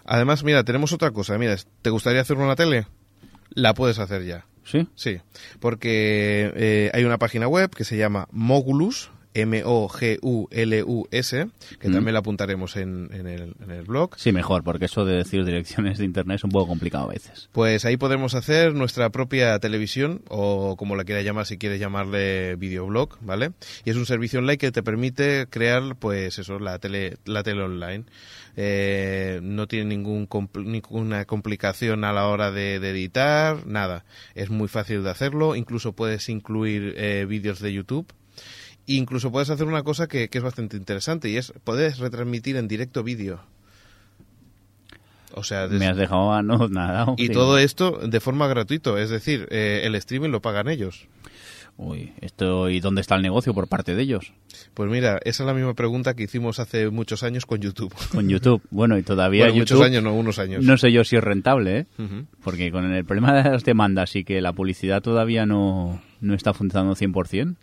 Además, 0.06 0.44
mira, 0.44 0.64
tenemos 0.66 0.92
otra 0.92 1.12
cosa. 1.12 1.38
Mira, 1.38 1.56
¿te 1.82 1.90
gustaría 1.90 2.22
hacer 2.22 2.38
una 2.38 2.56
tele? 2.58 2.88
La 3.54 3.74
puedes 3.74 4.00
hacer 4.00 4.26
ya. 4.26 4.46
¿Sí? 4.66 4.88
Sí, 4.96 5.18
porque 5.60 6.52
eh, 6.56 6.92
hay 6.94 7.04
una 7.04 7.18
página 7.18 7.48
web 7.48 7.70
que 7.70 7.84
se 7.84 7.98
llama 7.98 8.28
Mogulus, 8.32 9.12
M-O-G-U-L-U-S, 9.34 11.48
que 11.80 11.90
Mm. 11.90 11.94
también 11.94 12.14
la 12.14 12.20
apuntaremos 12.20 12.76
en, 12.76 13.10
en 13.14 13.28
el, 13.28 13.54
en 13.64 13.72
el 13.72 13.84
blog. 13.84 14.12
Sí, 14.18 14.32
mejor, 14.32 14.64
porque 14.64 14.86
eso 14.86 15.06
de 15.06 15.16
decir 15.18 15.44
direcciones 15.46 15.98
de 15.98 16.06
Internet 16.06 16.38
es 16.38 16.44
un 16.44 16.52
poco 16.52 16.68
complicado 16.68 17.06
a 17.06 17.14
veces. 17.14 17.50
Pues 17.52 17.86
ahí 17.86 17.98
podemos 17.98 18.36
hacer 18.36 18.74
nuestra 18.74 19.10
propia 19.10 19.58
televisión 19.60 20.22
o 20.30 20.76
como 20.78 20.96
la 20.96 21.04
quiera 21.04 21.22
llamar, 21.22 21.46
si 21.46 21.58
quieres 21.58 21.80
llamarle 21.80 22.56
videoblog, 22.56 23.18
¿vale? 23.22 23.52
Y 23.86 23.90
es 23.90 23.96
un 23.96 24.06
servicio 24.06 24.40
online 24.40 24.58
que 24.58 24.72
te 24.72 24.84
permite 24.84 25.48
crear, 25.50 25.96
pues 25.98 26.38
eso, 26.40 26.60
la 26.60 26.80
tele, 26.80 27.18
la 27.26 27.44
tele 27.44 27.64
online. 27.64 28.06
Eh, 28.56 29.40
no 29.42 29.68
tiene 29.68 29.86
ningún 29.86 30.30
compl- 30.30 30.64
ninguna 30.66 31.26
complicación 31.26 32.04
a 32.04 32.14
la 32.14 32.28
hora 32.28 32.52
de, 32.52 32.80
de 32.80 32.90
editar, 32.92 33.66
nada. 33.66 34.06
Es 34.36 34.50
muy 34.52 34.68
fácil 34.68 35.04
de 35.04 35.10
hacerlo. 35.10 35.56
Incluso 35.56 35.94
puedes 35.94 36.30
incluir 36.30 36.94
eh, 36.98 37.26
vídeos 37.28 37.60
de 37.60 37.74
YouTube. 37.74 38.06
Incluso 38.86 39.32
puedes 39.32 39.50
hacer 39.50 39.66
una 39.66 39.84
cosa 39.84 40.08
que, 40.08 40.30
que 40.30 40.38
es 40.40 40.44
bastante 40.44 40.76
interesante 40.78 41.30
y 41.30 41.38
es 41.38 41.54
puedes 41.64 42.00
retransmitir 42.00 42.58
en 42.58 42.68
directo 42.68 43.04
vídeo. 43.04 43.40
O 45.36 45.44
sea, 45.44 45.68
des- 45.68 45.80
Me 45.80 45.88
has 45.88 45.98
dejado 45.98 46.42
no, 46.44 46.68
nada. 46.70 47.14
y 47.18 47.30
todo 47.30 47.58
esto 47.58 48.00
de 48.08 48.20
forma 48.20 48.48
gratuita, 48.48 49.00
es 49.02 49.10
decir, 49.10 49.48
eh, 49.52 49.82
el 49.86 49.96
streaming 49.96 50.30
lo 50.30 50.42
pagan 50.42 50.68
ellos. 50.70 51.08
Uy, 51.76 52.14
esto, 52.22 52.70
¿y 52.70 52.80
dónde 52.82 53.02
está 53.02 53.16
el 53.16 53.24
negocio 53.24 53.52
por 53.56 53.68
parte 53.68 53.96
de 53.96 54.04
ellos? 54.04 54.32
Pues 54.76 54.92
mira, 54.92 55.18
esa 55.26 55.42
es 55.42 55.48
la 55.48 55.56
misma 55.56 55.74
pregunta 55.74 56.14
que 56.14 56.22
hicimos 56.22 56.60
hace 56.60 56.92
muchos 56.92 57.24
años 57.24 57.48
con 57.48 57.62
YouTube. 57.62 57.92
Con 58.12 58.30
YouTube. 58.30 58.62
Bueno, 58.70 58.96
y 59.00 59.02
todavía 59.02 59.46
Bueno, 59.46 59.58
YouTube... 59.58 59.78
muchos 59.78 59.88
años, 59.88 60.04
no, 60.04 60.14
unos 60.14 60.38
años. 60.38 60.64
No 60.64 60.78
sé 60.78 60.92
yo 60.92 61.04
si 61.04 61.16
es 61.16 61.24
rentable, 61.24 61.80
¿eh? 61.80 61.86
Porque 62.44 62.72
con 62.72 62.94
el 62.94 63.04
problema 63.06 63.34
de 63.34 63.50
las 63.50 63.64
demandas 63.64 64.16
y 64.16 64.24
que 64.24 64.40
la 64.40 64.54
publicidad 64.54 65.02
todavía 65.02 65.48
no, 65.48 66.00
no 66.22 66.36
está 66.36 66.54
funcionando 66.54 66.94
100%. 66.96 67.56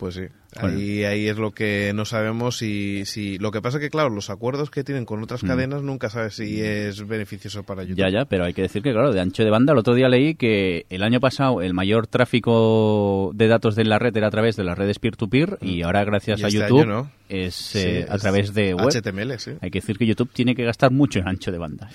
Pues 0.00 0.14
sí, 0.14 0.22
Bueno. 0.58 0.78
ahí, 0.78 1.04
ahí 1.04 1.28
es 1.28 1.36
lo 1.36 1.50
que 1.50 1.92
no 1.94 2.06
sabemos 2.06 2.56
si, 2.56 3.04
si... 3.04 3.36
Lo 3.38 3.50
que 3.50 3.60
pasa 3.60 3.78
que, 3.78 3.90
claro, 3.90 4.08
los 4.08 4.30
acuerdos 4.30 4.70
que 4.70 4.82
tienen 4.82 5.04
con 5.04 5.22
otras 5.22 5.44
Mm. 5.44 5.46
cadenas 5.46 5.82
nunca 5.82 6.08
sabes 6.08 6.36
si 6.36 6.58
es 6.62 7.06
beneficioso 7.06 7.64
para 7.64 7.82
YouTube. 7.82 7.98
Ya, 7.98 8.08
ya, 8.08 8.24
pero 8.24 8.46
hay 8.46 8.54
que 8.54 8.62
decir 8.62 8.82
que, 8.82 8.92
claro, 8.92 9.12
de 9.12 9.20
ancho 9.20 9.44
de 9.44 9.50
banda, 9.50 9.74
el 9.74 9.78
otro 9.78 9.92
día 9.94 10.08
leí 10.08 10.36
que 10.36 10.86
el 10.88 11.02
año 11.02 11.20
pasado 11.20 11.60
el 11.60 11.74
mayor 11.74 12.06
tráfico 12.06 13.30
de 13.34 13.46
datos 13.48 13.76
de 13.76 13.84
la 13.84 13.98
red 13.98 14.16
era 14.16 14.28
a 14.28 14.30
través 14.30 14.56
de 14.56 14.64
las 14.64 14.76
redes 14.78 14.98
peer-to-peer 14.98 15.58
y 15.60 15.82
ahora, 15.82 16.04
gracias 16.04 16.40
Y 16.40 16.44
a 16.44 16.46
este 16.48 16.60
YouTube, 16.60 16.80
año 16.80 16.86
no. 16.88 17.10
es 17.28 17.54
Sí, 17.54 17.78
eh, 17.78 18.06
a 18.08 18.14
es 18.16 18.22
través 18.22 18.54
de 18.54 18.74
web. 18.74 18.88
HTML, 18.88 19.38
sí. 19.38 19.52
Hay 19.60 19.70
que 19.70 19.80
decir 19.80 19.98
que 19.98 20.06
YouTube 20.06 20.30
tiene 20.32 20.54
que 20.54 20.64
gastar 20.64 20.90
mucho 20.90 21.18
en 21.18 21.28
ancho 21.28 21.52
de 21.52 21.58
banda. 21.58 21.90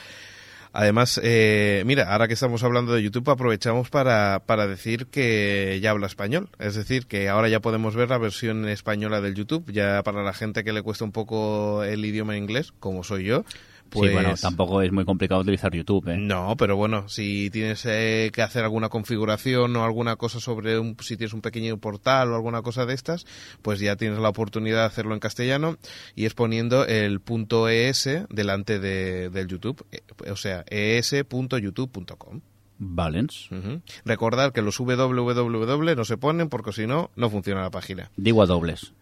Además, 0.77 1.21
eh, 1.23 1.83
mira, 1.85 2.11
ahora 2.11 2.27
que 2.27 2.33
estamos 2.33 2.61
hablando 2.65 2.93
de 2.93 3.01
YouTube, 3.01 3.29
aprovechamos 3.29 3.89
para, 3.89 4.41
para 4.45 4.67
decir 4.67 5.07
que 5.07 5.79
ya 5.81 5.91
habla 5.91 6.05
español. 6.05 6.49
Es 6.59 6.75
decir, 6.75 7.05
que 7.05 7.29
ahora 7.29 7.47
ya 7.47 7.61
podemos 7.61 7.95
ver 7.95 8.09
la 8.09 8.17
versión 8.17 8.67
española 8.67 9.21
del 9.21 9.35
YouTube. 9.35 9.71
Ya 9.71 10.03
para 10.03 10.21
la 10.21 10.33
gente 10.33 10.65
que 10.65 10.73
le 10.73 10.81
cuesta 10.81 11.05
un 11.05 11.13
poco 11.13 11.85
el 11.85 12.03
idioma 12.03 12.35
inglés, 12.35 12.73
como 12.77 13.05
soy 13.05 13.23
yo, 13.23 13.45
pues... 13.89 14.09
Sí, 14.09 14.13
bueno, 14.13 14.33
tampoco 14.39 14.81
es 14.81 14.91
muy 14.91 15.05
complicado 15.05 15.41
utilizar 15.41 15.73
YouTube, 15.73 16.09
¿eh? 16.09 16.17
No, 16.17 16.55
pero 16.57 16.75
bueno, 16.75 17.07
si 17.09 17.49
tienes 17.49 17.85
eh, 17.85 18.31
que 18.33 18.41
hacer 18.41 18.63
alguna 18.63 18.89
configuración 18.89 19.75
o 19.75 19.83
alguna 19.83 20.15
cosa 20.15 20.39
sobre 20.39 20.79
un, 20.79 20.95
si 21.01 21.17
tienes 21.17 21.33
un 21.33 21.41
pequeño 21.41 21.77
portal 21.77 22.31
o 22.31 22.35
alguna 22.35 22.61
cosa 22.61 22.85
de 22.85 22.93
estas, 22.93 23.25
pues 23.61 23.79
ya 23.79 23.95
tienes 23.95 24.19
la 24.19 24.29
oportunidad 24.29 24.79
de 24.79 24.85
hacerlo 24.85 25.13
en 25.13 25.19
castellano 25.19 25.77
y 26.15 26.25
es 26.25 26.33
poniendo 26.33 26.85
el 26.85 27.19
punto 27.19 27.69
.es 27.69 28.09
delante 28.29 28.79
de, 28.79 29.29
del 29.29 29.47
YouTube, 29.47 29.85
eh, 29.91 30.01
o 30.29 30.35
sea, 30.35 30.63
es.youtube.com. 30.69 32.41
Valens. 32.77 33.49
Ujú. 33.51 33.81
Recordar 34.03 34.51
que 34.51 34.61
los 34.61 34.77
www 34.77 35.95
no 35.95 36.05
se 36.05 36.17
ponen 36.17 36.49
porque 36.49 36.73
si 36.73 36.87
no, 36.87 37.09
no 37.15 37.29
funciona 37.29 37.61
la 37.61 37.71
página. 37.71 38.11
Digo 38.17 38.43
a 38.43 38.45
dobles. 38.45 38.93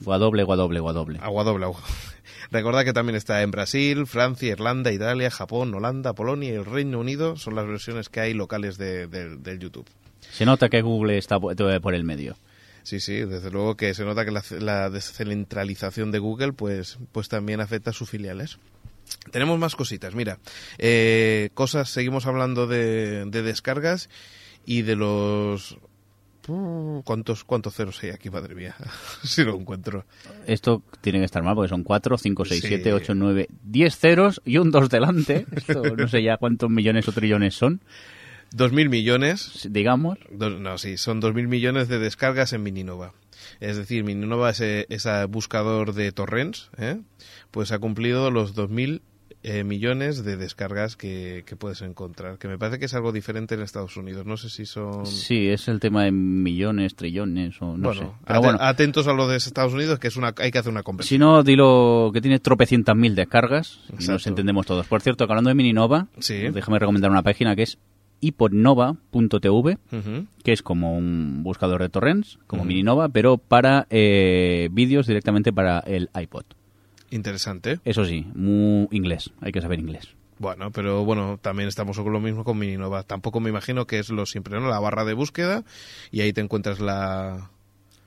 Guadoble, 0.00 0.42
guadoble, 0.42 0.80
guadoble. 0.80 1.18
Agua 1.22 1.44
doble, 1.44 1.64
agua. 1.64 1.80
Recordad 2.50 2.84
que 2.84 2.92
también 2.92 3.16
está 3.16 3.42
en 3.42 3.50
Brasil, 3.50 4.06
Francia, 4.06 4.50
Irlanda, 4.52 4.92
Italia, 4.92 5.30
Japón, 5.30 5.74
Holanda, 5.74 6.12
Polonia 6.14 6.50
y 6.52 6.54
el 6.56 6.64
Reino 6.64 7.00
Unido. 7.00 7.36
Son 7.36 7.54
las 7.54 7.66
versiones 7.66 8.08
que 8.08 8.20
hay 8.20 8.34
locales 8.34 8.78
de, 8.78 9.06
de- 9.06 9.36
del 9.36 9.58
YouTube. 9.58 9.86
Se 10.32 10.44
nota 10.44 10.68
que 10.68 10.82
Google 10.82 11.18
está 11.18 11.40
po- 11.40 11.52
por 11.80 11.94
el 11.94 12.04
medio. 12.04 12.36
Sí, 12.82 13.00
sí, 13.00 13.14
desde 13.24 13.50
luego 13.50 13.76
que 13.76 13.94
se 13.94 14.04
nota 14.04 14.24
que 14.24 14.30
la, 14.30 14.44
la 14.60 14.90
descentralización 14.90 16.12
de 16.12 16.18
Google 16.20 16.52
pues, 16.52 16.98
pues 17.10 17.28
también 17.28 17.60
afecta 17.60 17.90
a 17.90 17.92
sus 17.92 18.08
filiales. 18.10 18.58
Tenemos 19.32 19.58
más 19.58 19.74
cositas, 19.76 20.14
mira, 20.14 20.38
eh, 20.78 21.50
cosas, 21.54 21.88
seguimos 21.90 22.26
hablando 22.26 22.66
de, 22.66 23.24
de 23.26 23.42
descargas 23.42 24.08
y 24.64 24.82
de 24.82 24.94
los... 24.96 25.78
¿Cuántos, 27.04 27.44
¿Cuántos 27.44 27.74
ceros 27.74 28.02
hay 28.02 28.10
aquí, 28.10 28.30
madre 28.30 28.54
mía? 28.54 28.74
si 29.24 29.44
lo 29.44 29.54
encuentro. 29.56 30.04
Esto 30.46 30.82
tiene 31.00 31.18
que 31.18 31.24
estar 31.24 31.42
mal 31.42 31.54
porque 31.54 31.68
son 31.68 31.82
4, 31.82 32.18
5, 32.18 32.44
6, 32.44 32.60
Sí. 32.60 32.68
7, 32.68 32.92
8, 32.92 33.14
9, 33.14 33.48
10 33.64 33.96
ceros 33.98 34.40
y 34.44 34.58
un 34.58 34.70
2 34.70 34.88
delante. 34.88 35.46
Esto 35.52 35.82
no 35.96 36.08
sé 36.08 36.22
ya 36.22 36.36
cuántos 36.36 36.70
millones 36.70 37.08
o 37.08 37.12
trillones 37.12 37.54
son, 37.54 37.80
Dos 38.52 38.70
mil 38.72 38.88
millones 38.88 39.66
digamos. 39.70 40.18
Dos- 40.30 40.60
no, 40.60 40.78
sí, 40.78 40.96
son 40.98 41.20
2.000 41.20 41.48
millones 41.48 41.88
de 41.88 41.98
descargas 41.98 42.52
en 42.52 42.62
Mininova. 42.62 43.12
Es 43.58 43.76
decir, 43.76 44.04
Mininova, 44.04 44.50
ese, 44.50 44.86
ese 44.88 45.24
buscador 45.24 45.94
de 45.94 46.12
torrents, 46.12 46.70
¿eh? 46.78 47.00
pues 47.50 47.72
ha 47.72 47.80
cumplido 47.80 48.30
los 48.30 48.54
2.000 48.54 49.00
eh, 49.48 49.62
millones 49.62 50.24
de 50.24 50.36
descargas 50.36 50.96
que, 50.96 51.44
que 51.46 51.54
puedes 51.54 51.80
encontrar. 51.80 52.36
Que 52.38 52.48
me 52.48 52.58
parece 52.58 52.80
que 52.80 52.86
es 52.86 52.94
algo 52.94 53.12
diferente 53.12 53.54
en 53.54 53.60
Estados 53.62 53.96
Unidos. 53.96 54.26
No 54.26 54.36
sé 54.36 54.50
si 54.50 54.66
son... 54.66 55.06
Sí, 55.06 55.46
es 55.48 55.68
el 55.68 55.78
tema 55.78 56.02
de 56.02 56.10
millones, 56.10 56.96
trillones 56.96 57.62
o 57.62 57.76
no 57.76 57.88
bueno, 57.90 58.00
sé. 58.00 58.08
Pero 58.26 58.40
bueno, 58.40 58.58
atentos 58.60 59.06
a 59.06 59.12
lo 59.12 59.28
de 59.28 59.36
Estados 59.36 59.72
Unidos, 59.72 60.00
que 60.00 60.08
es 60.08 60.16
una, 60.16 60.34
hay 60.38 60.50
que 60.50 60.58
hacer 60.58 60.72
una 60.72 60.82
conversión. 60.82 61.16
si 61.16 61.18
no, 61.20 61.44
dilo 61.44 62.10
que 62.12 62.20
tiene 62.20 62.40
tropecientas 62.40 62.96
mil 62.96 63.14
descargas 63.14 63.78
y 63.98 64.06
nos 64.08 64.26
entendemos 64.26 64.66
todos. 64.66 64.84
Por 64.88 65.00
cierto, 65.00 65.26
que 65.26 65.32
hablando 65.32 65.48
de 65.48 65.54
Mininova, 65.54 66.08
Sí. 66.18 66.34
déjame 66.52 66.80
recomendar 66.80 67.12
una 67.12 67.22
página 67.22 67.54
que 67.54 67.62
es 67.62 67.78
hipodnova.tv 68.20 69.78
que 70.42 70.52
es 70.52 70.62
como 70.62 70.96
un 70.96 71.42
buscador 71.42 71.82
de 71.82 71.88
torrents, 71.88 72.38
como 72.46 72.62
Ujú. 72.62 72.68
Mininova, 72.68 73.08
pero 73.10 73.38
para 73.38 73.86
eh, 73.90 74.68
vídeos 74.72 75.06
directamente 75.06 75.52
para 75.52 75.80
el 75.80 76.10
iPod. 76.20 76.44
Interesante. 77.10 77.80
Eso 77.84 78.04
sí, 78.04 78.26
muy 78.34 78.88
inglés, 78.90 79.30
hay 79.40 79.52
que 79.52 79.60
saber 79.60 79.78
inglés. 79.80 80.08
Bueno, 80.38 80.70
pero 80.70 81.04
bueno, 81.04 81.38
también 81.40 81.68
estamos 81.68 81.96
con 81.98 82.12
lo 82.12 82.20
mismo 82.20 82.44
con 82.44 82.58
Mininova. 82.58 83.04
Tampoco 83.04 83.40
me 83.40 83.48
imagino 83.48 83.86
que 83.86 83.98
es 83.98 84.10
lo 84.10 84.26
siempre, 84.26 84.60
¿no? 84.60 84.68
La 84.68 84.78
barra 84.80 85.04
de 85.04 85.14
búsqueda 85.14 85.64
y 86.10 86.20
ahí 86.20 86.32
te 86.32 86.42
encuentras 86.42 86.78
la... 86.80 87.50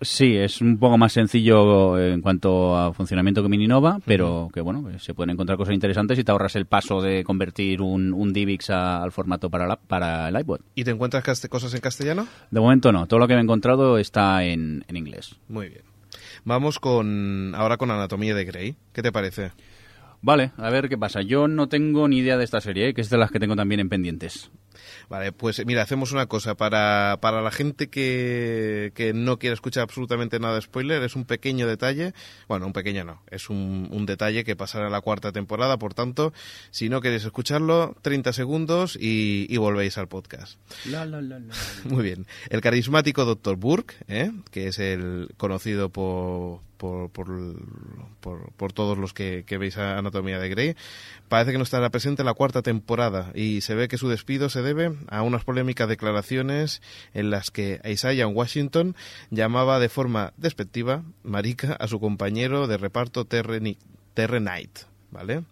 Sí, 0.01 0.37
es 0.37 0.61
un 0.61 0.77
poco 0.77 0.97
más 0.97 1.11
sencillo 1.11 1.99
en 1.99 2.21
cuanto 2.21 2.77
a 2.77 2.93
funcionamiento 2.93 3.41
que 3.43 3.49
Mininova, 3.49 3.99
pero 4.05 4.49
que 4.53 4.61
bueno, 4.61 4.97
se 4.97 5.13
pueden 5.13 5.31
encontrar 5.31 5.57
cosas 5.57 5.73
interesantes 5.73 6.17
y 6.17 6.23
te 6.23 6.31
ahorras 6.31 6.55
el 6.55 6.67
paso 6.67 7.01
de 7.01 7.25
convertir 7.25 7.81
un, 7.81 8.13
un 8.13 8.31
DivX 8.31 8.69
a- 8.69 9.03
al 9.03 9.11
formato 9.11 9.49
para, 9.49 9.67
la- 9.67 9.75
para 9.75 10.29
el 10.29 10.39
iPod. 10.39 10.61
¿Y 10.75 10.85
te 10.85 10.91
encuentras 10.91 11.23
cosas 11.49 11.73
en 11.73 11.81
castellano? 11.81 12.27
De 12.49 12.59
momento 12.61 12.93
no, 12.93 13.07
todo 13.07 13.19
lo 13.19 13.27
que 13.27 13.33
me 13.33 13.41
he 13.41 13.43
encontrado 13.43 13.97
está 13.97 14.45
en, 14.45 14.85
en 14.87 14.95
inglés. 14.95 15.35
Muy 15.49 15.67
bien. 15.67 15.81
Vamos 16.43 16.79
con 16.79 17.53
ahora 17.55 17.77
con 17.77 17.91
Anatomía 17.91 18.35
de 18.35 18.45
Grey. 18.45 18.75
¿Qué 18.93 19.01
te 19.01 19.11
parece? 19.11 19.51
Vale, 20.21 20.51
a 20.57 20.69
ver 20.69 20.89
qué 20.89 20.97
pasa. 20.97 21.21
Yo 21.21 21.47
no 21.47 21.69
tengo 21.69 22.07
ni 22.07 22.17
idea 22.17 22.37
de 22.37 22.43
esta 22.43 22.61
serie, 22.61 22.89
¿eh? 22.89 22.93
que 22.93 23.01
es 23.01 23.09
de 23.09 23.17
las 23.17 23.31
que 23.31 23.39
tengo 23.39 23.55
también 23.55 23.79
en 23.79 23.89
pendientes. 23.89 24.51
Vale, 25.09 25.31
pues 25.31 25.65
mira, 25.65 25.81
hacemos 25.81 26.11
una 26.11 26.27
cosa. 26.27 26.55
Para, 26.55 27.17
para 27.19 27.41
la 27.41 27.51
gente 27.51 27.89
que, 27.89 28.91
que 28.93 29.13
no 29.13 29.39
quiere 29.39 29.55
escuchar 29.55 29.83
absolutamente 29.83 30.39
nada 30.39 30.55
de 30.55 30.61
spoiler, 30.61 31.01
es 31.03 31.15
un 31.15 31.25
pequeño 31.25 31.67
detalle. 31.67 32.13
Bueno, 32.47 32.67
un 32.67 32.73
pequeño 32.73 33.03
no, 33.03 33.23
es 33.29 33.49
un, 33.49 33.87
un 33.91 34.05
detalle 34.05 34.43
que 34.43 34.55
pasará 34.55 34.85
en 34.85 34.91
la 34.91 35.01
cuarta 35.01 35.31
temporada. 35.31 35.77
Por 35.77 35.93
tanto, 35.93 36.31
si 36.69 36.89
no 36.89 37.01
queréis 37.01 37.25
escucharlo, 37.25 37.95
30 38.03 38.33
segundos 38.33 38.95
y, 38.99 39.47
y 39.49 39.57
volvéis 39.57 39.97
al 39.97 40.07
podcast. 40.07 40.59
Muy 41.85 42.03
bien. 42.03 42.27
El 42.49 42.61
carismático 42.61 43.25
Dr. 43.25 43.55
Burke, 43.55 43.95
¿eh? 44.07 44.31
que 44.51 44.67
es 44.67 44.77
el 44.77 45.29
conocido 45.37 45.89
por, 45.89 46.61
por, 46.79 47.11
por, 47.11 47.27
por- 48.55 48.73
todos 48.73 48.97
los 48.97 49.13
que, 49.13 49.43
veis 49.59 49.77
a 49.77 49.97
Anatomía 49.97 50.39
de 50.39 50.49
Grey, 50.49 50.75
parece 51.27 51.51
que 51.51 51.57
no 51.57 51.65
estará 51.65 51.89
presente 51.89 52.21
en 52.21 52.25
la 52.25 52.33
cuarta 52.33 52.61
temporada 52.61 53.31
y 53.35 53.61
se 53.61 53.75
ve 53.75 53.89
que 53.89 53.97
su 53.97 54.07
despido 54.07 54.49
se 54.49 54.61
debe 54.61 54.95
a 55.09 55.21
unas 55.21 55.43
polémicas 55.43 55.89
declaraciones 55.89 56.81
en 57.13 57.29
las 57.29 57.51
que 57.51 57.81
Isaiah 57.83 58.27
Washington 58.27 58.95
llamaba 59.29 59.79
de 59.79 59.89
forma 59.89 60.31
despectiva, 60.37 61.03
marica, 61.21 61.73
a 61.73 61.87
su 61.87 61.99
compañero 61.99 62.67
de 62.67 62.77
reparto 62.77 63.25
Terry 63.25 63.77
Knight. 64.15 64.79
¿Vale? 65.11 65.43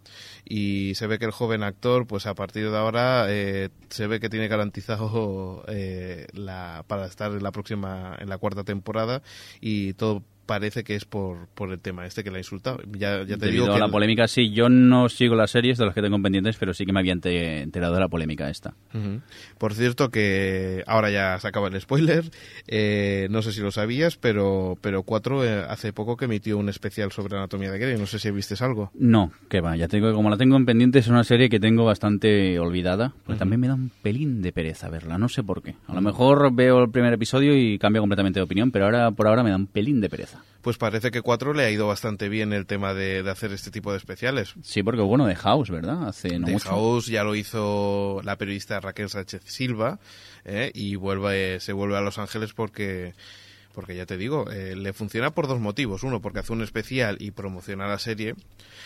Y 0.45 0.93
se 0.93 1.07
ve 1.07 1.17
que 1.17 1.25
el 1.25 1.31
joven 1.31 1.63
actor, 1.63 2.05
pues 2.05 2.27
a 2.27 2.35
partir 2.35 2.69
de 2.69 2.77
ahora, 2.77 3.25
eh, 3.27 3.69
se 3.89 4.05
ve 4.05 4.19
que 4.19 4.29
tiene 4.29 4.47
garantizado 4.47 5.65
eh, 5.67 6.27
la, 6.33 6.85
para 6.85 7.07
estar 7.07 7.31
en 7.31 7.41
la 7.41 7.51
próxima, 7.51 8.15
en 8.19 8.29
la 8.29 8.37
cuarta 8.37 8.63
temporada 8.63 9.23
y 9.59 9.93
todo 9.93 10.21
parece 10.47 10.83
que 10.83 10.95
es 10.95 11.05
por, 11.05 11.47
por 11.53 11.71
el 11.71 11.79
tema 11.79 12.07
este 12.07 12.23
que 12.23 12.31
le 12.31 12.37
ha 12.37 12.39
insultado. 12.39 12.79
Ya, 12.97 13.19
ya 13.19 13.37
te 13.37 13.45
Debido 13.45 13.65
digo 13.65 13.75
a 13.75 13.79
la 13.79 13.87
polémica, 13.89 14.27
sí, 14.27 14.51
yo 14.51 14.69
no 14.69 15.07
sigo 15.09 15.35
las 15.35 15.51
series 15.51 15.77
de 15.77 15.85
las 15.85 15.93
que 15.93 16.01
tengo 16.01 16.19
pendientes, 16.19 16.57
pero 16.57 16.73
sí 16.73 16.85
que 16.87 16.93
me 16.93 16.99
había 17.01 17.13
ente- 17.13 17.61
enterado 17.61 17.93
de 17.93 17.99
la 17.99 18.07
polémica 18.07 18.49
esta. 18.49 18.73
Por 19.59 19.75
cierto 19.75 20.09
que 20.09 20.83
ahora 20.87 21.11
ya 21.11 21.39
se 21.39 21.47
acaba 21.47 21.67
el 21.67 21.79
spoiler, 21.79 22.31
eh, 22.67 23.27
no 23.29 23.41
sé 23.41 23.51
si 23.51 23.61
lo 23.61 23.71
sabías, 23.71 24.17
pero 24.17 24.77
pero 24.81 25.03
4 25.03 25.43
eh, 25.45 25.63
hace 25.69 25.93
poco 25.93 26.17
que 26.17 26.25
emitió 26.25 26.57
un 26.57 26.69
especial 26.69 27.11
sobre 27.11 27.35
anatomía 27.37 27.71
de 27.71 27.79
Grey, 27.79 27.97
no 27.97 28.07
sé 28.07 28.17
si 28.19 28.31
vistes 28.31 28.61
algo. 28.61 28.89
No, 28.95 29.31
que 29.49 29.61
va, 29.61 29.75
ya 29.75 29.87
tengo 29.87 30.07
que 30.07 30.13
como 30.13 30.29
la 30.29 30.37
tengo 30.37 30.55
en 30.57 30.65
pendiente 30.65 30.99
es 30.99 31.07
una 31.07 31.23
serie 31.23 31.49
que 31.49 31.59
tengo 31.59 31.85
bastante 31.85 32.57
olvidada, 32.59 33.13
porque 33.25 33.39
también 33.39 33.59
me 33.59 33.67
da 33.67 33.75
un 33.75 33.91
pelín 34.01 34.41
de 34.41 34.51
pereza 34.51 34.89
verla, 34.89 35.17
no 35.17 35.29
sé 35.29 35.43
por 35.43 35.61
qué. 35.61 35.75
A 35.87 35.93
lo 35.93 36.01
mejor 36.01 36.53
veo 36.53 36.83
el 36.83 36.89
primer 36.89 37.13
episodio 37.13 37.55
y 37.57 37.77
cambio 37.77 38.01
completamente 38.01 38.39
de 38.39 38.43
opinión, 38.43 38.71
pero 38.71 38.85
ahora 38.85 39.11
por 39.11 39.27
ahora 39.27 39.43
me 39.43 39.49
da 39.49 39.55
un 39.57 39.67
pelín 39.67 39.99
de 40.01 40.09
pereza. 40.09 40.36
Pues 40.61 40.77
parece 40.77 41.11
que 41.11 41.21
4 41.21 41.53
le 41.53 41.63
ha 41.63 41.71
ido 41.71 41.87
bastante 41.87 42.29
bien 42.29 42.51
el 42.51 42.65
tema 42.65 42.93
de, 42.93 43.23
de 43.23 43.31
hacer 43.31 43.53
este 43.53 43.71
tipo 43.71 43.91
de 43.91 43.97
especiales. 43.97 44.53
Sí, 44.63 44.83
porque 44.83 45.01
bueno, 45.01 45.25
de 45.25 45.35
House, 45.35 45.69
¿verdad? 45.69 46.07
Hace 46.07 46.39
no 46.39 46.47
mucho. 46.47 46.69
House 46.69 47.07
ya 47.07 47.23
lo 47.23 47.35
hizo 47.35 48.21
la 48.23 48.37
periodista 48.37 48.79
Raquel 48.79 49.09
Sánchez 49.09 49.43
Silva 49.45 49.99
¿eh? 50.45 50.71
y 50.73 50.95
vuelve, 50.95 51.59
se 51.59 51.73
vuelve 51.73 51.97
a 51.97 52.01
Los 52.01 52.17
Ángeles 52.17 52.53
porque, 52.53 53.13
porque 53.73 53.95
ya 53.95 54.05
te 54.05 54.17
digo, 54.17 54.49
eh, 54.51 54.75
le 54.75 54.93
funciona 54.93 55.31
por 55.31 55.47
dos 55.47 55.59
motivos. 55.59 56.03
Uno, 56.03 56.21
porque 56.21 56.39
hace 56.39 56.53
un 56.53 56.63
especial 56.63 57.17
y 57.19 57.31
promociona 57.31 57.87
la 57.87 57.99
serie 57.99 58.35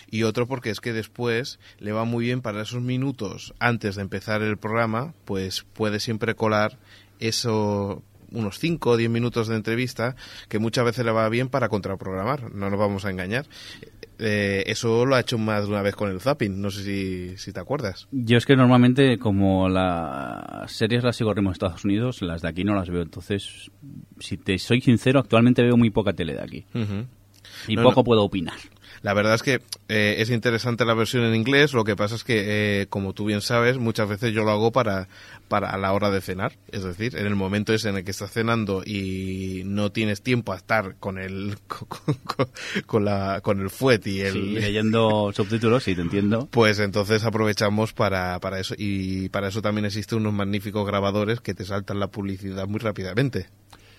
y 0.10 0.24
otro 0.24 0.48
porque 0.48 0.70
es 0.70 0.82
que 0.82 0.94
después 0.94 1.60
le 1.80 1.92
va 1.92 2.06
muy 2.06 2.26
bien 2.26 2.42
para 2.42 2.62
esos 2.62 2.82
minutos 2.82 3.54
antes 3.60 3.96
de 3.96 4.02
empezar 4.02 4.42
el 4.42 4.58
programa, 4.58 5.14
pues 5.26 5.66
puede 5.74 6.00
siempre 6.00 6.36
colar 6.36 6.78
eso 7.20 8.04
unos 8.32 8.60
5 8.60 8.90
o 8.92 8.98
10 8.98 9.10
minutos 9.10 9.48
de 9.48 9.56
entrevista 9.56 10.16
que 10.50 10.60
muchas 10.60 10.86
veces 10.86 11.06
le 11.06 11.12
va 11.12 11.28
bien 11.30 11.50
para 11.50 11.70
contraprogramar, 11.70 12.54
no 12.54 12.70
nos 12.70 12.80
vamos 12.80 13.06
a 13.06 13.10
engañar. 13.12 13.46
Eh, 14.24 14.64
eso 14.68 15.04
lo 15.08 15.16
ha 15.16 15.20
hecho 15.20 15.40
más 15.40 15.64
de 15.64 15.70
una 15.72 15.82
vez 15.82 15.96
con 15.96 16.12
el 16.12 16.22
zapping, 16.22 16.62
no 16.62 16.70
sé 16.70 16.84
si, 16.84 17.38
si 17.38 17.52
te 17.52 17.60
acuerdas. 17.60 18.08
Yo 18.12 18.38
es 18.38 18.46
que 18.46 18.56
normalmente, 18.56 19.18
como 19.18 19.68
las 19.68 20.72
series 20.72 21.04
las 21.04 21.16
sigo 21.16 21.34
ritmo 21.34 21.50
en 21.50 21.54
Estados 21.54 21.84
Unidos, 21.86 22.22
las 22.22 22.44
de 22.44 22.50
aquí 22.50 22.64
no 22.64 22.76
las 22.76 22.90
veo. 22.90 23.02
Entonces, 23.02 23.72
si 24.20 24.38
te 24.38 24.60
soy 24.60 24.82
sincero, 24.82 25.20
actualmente 25.20 25.64
veo 25.64 25.76
muy 25.76 25.90
poca 25.90 26.14
tele 26.14 26.34
de 26.34 26.42
aquí. 26.42 26.66
Y 27.68 27.76
No, 27.76 27.84
poco 27.84 28.02
no. 28.02 28.04
puedo 28.04 28.24
opinar. 28.24 28.58
La 29.04 29.14
verdad 29.16 29.34
es 29.34 29.42
que 29.42 29.62
eh, 29.90 30.16
es 30.20 30.30
interesante 30.30 30.86
la 30.86 30.94
versión 30.94 31.24
en 31.24 31.34
inglés, 31.34 31.74
lo 31.74 31.84
que 31.84 31.96
pasa 31.96 32.14
es 32.14 32.24
que, 32.24 32.82
eh, 32.82 32.86
como 32.88 33.14
tú 33.14 33.26
bien 33.26 33.42
sabes, 33.42 33.78
muchas 33.80 34.08
veces 34.08 34.32
yo 34.32 34.44
lo 34.44 34.52
hago 34.52 34.72
para, 34.72 35.08
para 35.48 35.72
a 35.72 35.78
la 35.80 35.92
hora 35.94 36.12
de 36.12 36.22
cenar, 36.22 36.54
es 36.72 36.84
decir, 36.84 37.16
en 37.18 37.26
el 37.26 37.36
momento 37.36 37.74
ese 37.74 37.90
en 37.90 37.98
el 37.98 38.04
que 38.04 38.12
estás 38.12 38.32
cenando 38.32 38.84
y 38.86 39.64
no 39.66 39.92
tienes 39.92 40.22
tiempo 40.22 40.54
a 40.54 40.58
estar 40.58 40.96
con 41.00 41.18
el, 41.18 41.58
con, 41.68 42.14
con- 42.26 42.50
con 42.86 43.06
la, 43.06 43.42
con 43.42 43.60
el 43.60 43.72
fuet 43.72 44.06
y 44.06 44.22
el... 44.22 44.34
Sí, 44.34 44.40
leyendo 44.60 45.32
subtítulos, 45.36 45.84
sí, 45.84 45.96
te 45.96 46.02
entiendo. 46.02 46.48
Pues 46.52 46.78
entonces 46.80 47.24
aprovechamos 47.24 47.94
para, 47.94 48.40
para 48.40 48.60
eso 48.60 48.76
y 48.78 49.30
para 49.30 49.48
eso 49.48 49.64
también 49.64 49.86
existen 49.86 50.20
unos 50.20 50.34
magníficos 50.34 50.86
grabadores 50.86 51.40
que 51.42 51.56
te 51.56 51.66
saltan 51.66 52.00
la 52.00 52.08
publicidad 52.08 52.68
muy 52.68 52.80
rápidamente. 52.80 53.48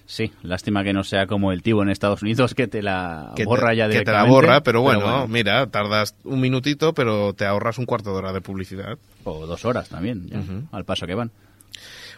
Sí, 0.07 0.33
lástima 0.43 0.85
que 0.85 0.93
no 0.93 1.05
sea 1.05 1.27
como 1.27 1.53
el 1.53 1.63
tío 1.63 1.83
en 1.83 1.89
Estados 1.89 2.23
Unidos 2.23 2.55
que 2.55 2.69
te 2.69 2.83
la 2.83 3.33
que 3.37 3.45
borra 3.45 3.71
te, 3.71 3.77
ya 3.77 3.89
que 3.89 3.93
te 3.93 3.95
la 3.97 4.23
directamente. 4.25 4.31
borra, 4.31 4.63
pero 4.63 4.83
bueno, 4.83 5.27
mira, 5.29 5.67
tardas 5.69 6.15
un 6.25 6.41
minutito, 6.41 6.93
pero 6.93 7.33
te 7.33 7.47
ahorras 7.47 7.79
un 7.79 7.87
cuarto 7.87 8.13
de 8.13 8.19
hora 8.19 8.33
de 8.33 8.41
publicidad. 8.41 8.99
O 9.25 9.47
dos 9.47 9.65
horas 9.65 9.89
también, 9.89 10.29
ya, 10.29 10.43
al 10.73 10.85
paso 10.85 11.07
que 11.07 11.15
van. 11.15 11.31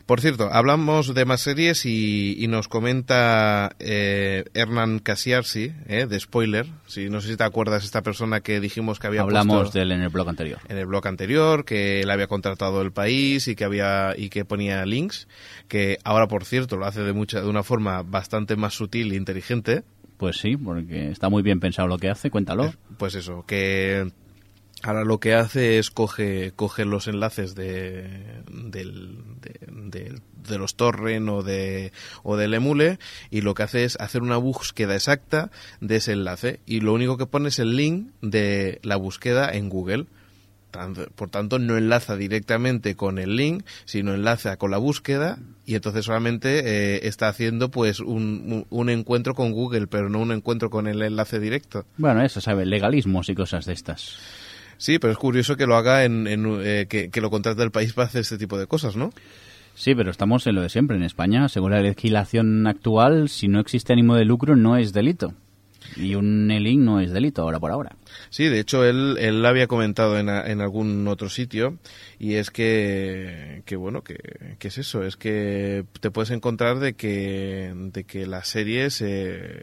Por 0.06 0.20
cierto, 0.20 0.50
hablamos 0.52 1.14
de 1.14 1.24
más 1.24 1.40
series 1.40 1.86
y, 1.86 2.36
y 2.38 2.46
nos 2.46 2.68
comenta 2.68 3.74
eh, 3.78 4.44
Hernán 4.52 4.98
Casiarsi, 4.98 5.72
eh, 5.86 6.06
de 6.06 6.20
Spoiler. 6.20 6.66
Si, 6.86 7.08
no 7.08 7.22
sé 7.22 7.28
si 7.28 7.36
te 7.38 7.44
acuerdas, 7.44 7.84
esta 7.84 8.02
persona 8.02 8.40
que 8.40 8.60
dijimos 8.60 8.98
que 8.98 9.06
había 9.06 9.22
Hablamos 9.22 9.72
de 9.72 9.80
él 9.80 9.92
en 9.92 10.02
el 10.02 10.10
blog 10.10 10.28
anterior. 10.28 10.58
en 10.68 10.76
el 10.76 10.84
blog 10.84 11.06
anterior, 11.06 11.64
que 11.64 12.02
él 12.02 12.10
había 12.10 12.26
contratado 12.26 12.82
el 12.82 12.92
país 12.92 13.48
y 13.48 13.56
que 13.56 13.64
había 13.64 14.12
y 14.14 14.28
que 14.28 14.44
ponía 14.44 14.84
links, 14.84 15.26
que 15.68 15.96
ahora 16.04 16.28
por 16.28 16.44
cierto 16.44 16.76
lo 16.76 16.84
hace 16.84 17.00
de 17.00 17.14
mucha 17.14 17.40
de 17.40 17.48
una 17.48 17.62
forma 17.62 18.02
bastante 18.02 18.56
más 18.56 18.74
sutil 18.74 19.10
e 19.12 19.16
inteligente. 19.16 19.84
Pues 20.18 20.36
sí, 20.36 20.58
porque 20.58 21.10
está 21.10 21.30
muy 21.30 21.42
bien 21.42 21.60
pensado 21.60 21.88
lo 21.88 21.96
que 21.96 22.10
hace, 22.10 22.30
cuéntalo. 22.30 22.74
Pues 22.98 23.14
eso, 23.14 23.44
que 23.46 24.12
ahora 24.84 25.04
lo 25.04 25.18
que 25.18 25.34
hace 25.34 25.78
es 25.78 25.90
coge, 25.90 26.52
coge 26.56 26.84
los 26.84 27.08
enlaces 27.08 27.54
de, 27.54 28.42
de, 28.52 30.18
los 30.58 30.76
torrent 30.76 31.28
o, 31.28 31.42
de, 31.42 31.92
o 32.22 32.36
del 32.36 32.54
emule 32.54 32.98
y 33.30 33.40
lo 33.40 33.54
que 33.54 33.62
hace 33.64 33.84
es 33.84 33.96
hacer 34.00 34.22
una 34.22 34.36
búsqueda 34.36 34.94
exacta 34.94 35.50
de 35.80 35.96
ese 35.96 36.12
enlace 36.12 36.60
y 36.66 36.80
lo 36.80 36.92
único 36.92 37.16
que 37.16 37.26
pone 37.26 37.48
es 37.48 37.58
el 37.58 37.76
link 37.76 38.10
de 38.20 38.80
la 38.82 38.96
búsqueda 38.96 39.50
en 39.52 39.68
Google. 39.68 40.06
Por 41.14 41.30
tanto, 41.30 41.60
no 41.60 41.76
enlaza 41.76 42.16
directamente 42.16 42.96
con 42.96 43.20
el 43.20 43.36
link, 43.36 43.62
sino 43.84 44.12
enlaza 44.12 44.56
con 44.56 44.72
la 44.72 44.78
búsqueda 44.78 45.38
y 45.64 45.76
entonces 45.76 46.04
solamente 46.04 46.96
eh, 46.96 47.06
está 47.06 47.28
haciendo 47.28 47.70
pues 47.70 48.00
un- 48.00 48.66
un 48.70 48.90
encuentro 48.90 49.36
con 49.36 49.52
Google, 49.52 49.86
pero 49.86 50.08
no 50.10 50.18
un 50.18 50.32
encuentro 50.32 50.70
con 50.70 50.88
el 50.88 51.00
enlace 51.02 51.38
directo. 51.38 51.86
Bueno, 51.96 52.24
eso, 52.24 52.40
sabe, 52.40 52.66
legalismos 52.66 53.28
y 53.28 53.36
cosas 53.36 53.66
de 53.66 53.72
estas. 53.72 54.18
Sí, 54.84 54.98
pero 54.98 55.14
es 55.14 55.18
curioso 55.18 55.56
que 55.56 55.66
lo 55.66 55.76
haga 55.76 56.04
en, 56.04 56.26
en, 56.26 56.44
eh, 56.62 56.84
que, 56.90 57.08
que 57.08 57.20
lo 57.22 57.30
contrate 57.30 57.62
el 57.62 57.70
país 57.70 57.94
para 57.94 58.06
hacer 58.06 58.20
este 58.20 58.36
tipo 58.36 58.58
de 58.58 58.66
cosas, 58.66 58.96
¿no? 58.96 59.14
Sí, 59.74 59.94
pero 59.94 60.10
estamos 60.10 60.46
en 60.46 60.56
lo 60.56 60.60
de 60.60 60.68
siempre. 60.68 60.94
En 60.98 61.02
España, 61.02 61.48
según 61.48 61.70
la 61.70 61.80
legislación 61.80 62.66
actual, 62.66 63.30
si 63.30 63.48
no 63.48 63.60
existe 63.60 63.94
ánimo 63.94 64.14
de 64.14 64.26
lucro, 64.26 64.56
no 64.56 64.76
es 64.76 64.92
delito. 64.92 65.32
Y 65.96 66.16
un 66.16 66.48
link 66.48 66.80
no 66.80 67.00
es 67.00 67.12
delito, 67.12 67.40
ahora 67.40 67.58
por 67.60 67.70
ahora. 67.70 67.96
Sí, 68.28 68.44
de 68.44 68.60
hecho 68.60 68.84
él, 68.84 69.16
él 69.18 69.46
había 69.46 69.66
comentado 69.68 70.18
en, 70.18 70.28
a- 70.28 70.46
en 70.50 70.60
algún 70.60 71.08
otro 71.08 71.30
sitio 71.30 71.78
y 72.18 72.34
es 72.34 72.50
que, 72.50 73.62
que 73.64 73.76
bueno, 73.76 74.02
que, 74.02 74.18
que 74.58 74.68
es 74.68 74.76
eso, 74.76 75.02
es 75.02 75.16
que 75.16 75.86
te 76.00 76.10
puedes 76.10 76.30
encontrar 76.30 76.78
de 76.78 76.92
que, 76.92 77.72
de 77.74 78.04
que 78.04 78.26
las 78.26 78.48
series, 78.48 79.00
eh, 79.00 79.62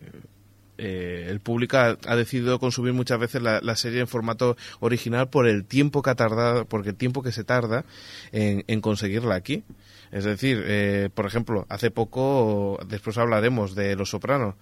eh, 0.82 1.27
el 1.29 1.39
público 1.39 1.77
ha, 1.77 1.95
ha 2.07 2.15
decidido 2.15 2.57
consumir 2.59 2.93
muchas 2.93 3.19
veces 3.19 3.41
la, 3.41 3.61
la 3.61 3.75
serie 3.75 4.01
en 4.01 4.07
formato 4.07 4.57
original 4.79 5.29
por 5.29 5.47
el 5.47 5.63
tiempo 5.63 6.01
que 6.01 6.09
ha 6.09 6.15
tardado, 6.15 6.65
porque 6.65 6.89
el 6.89 6.95
tiempo 6.95 7.21
que 7.21 7.32
se 7.32 7.43
tarda 7.43 7.86
en, 8.32 8.63
en 8.67 8.82
conseguirla 8.82 9.36
aquí. 9.36 9.63
Es 10.11 10.23
decir, 10.25 10.61
eh, 10.65 11.09
por 11.13 11.25
ejemplo, 11.25 11.65
hace 11.69 11.91
poco, 11.91 12.79
después 12.88 13.17
hablaremos 13.17 13.75
de 13.75 13.95
Los 13.95 14.09
Soprano, 14.09 14.55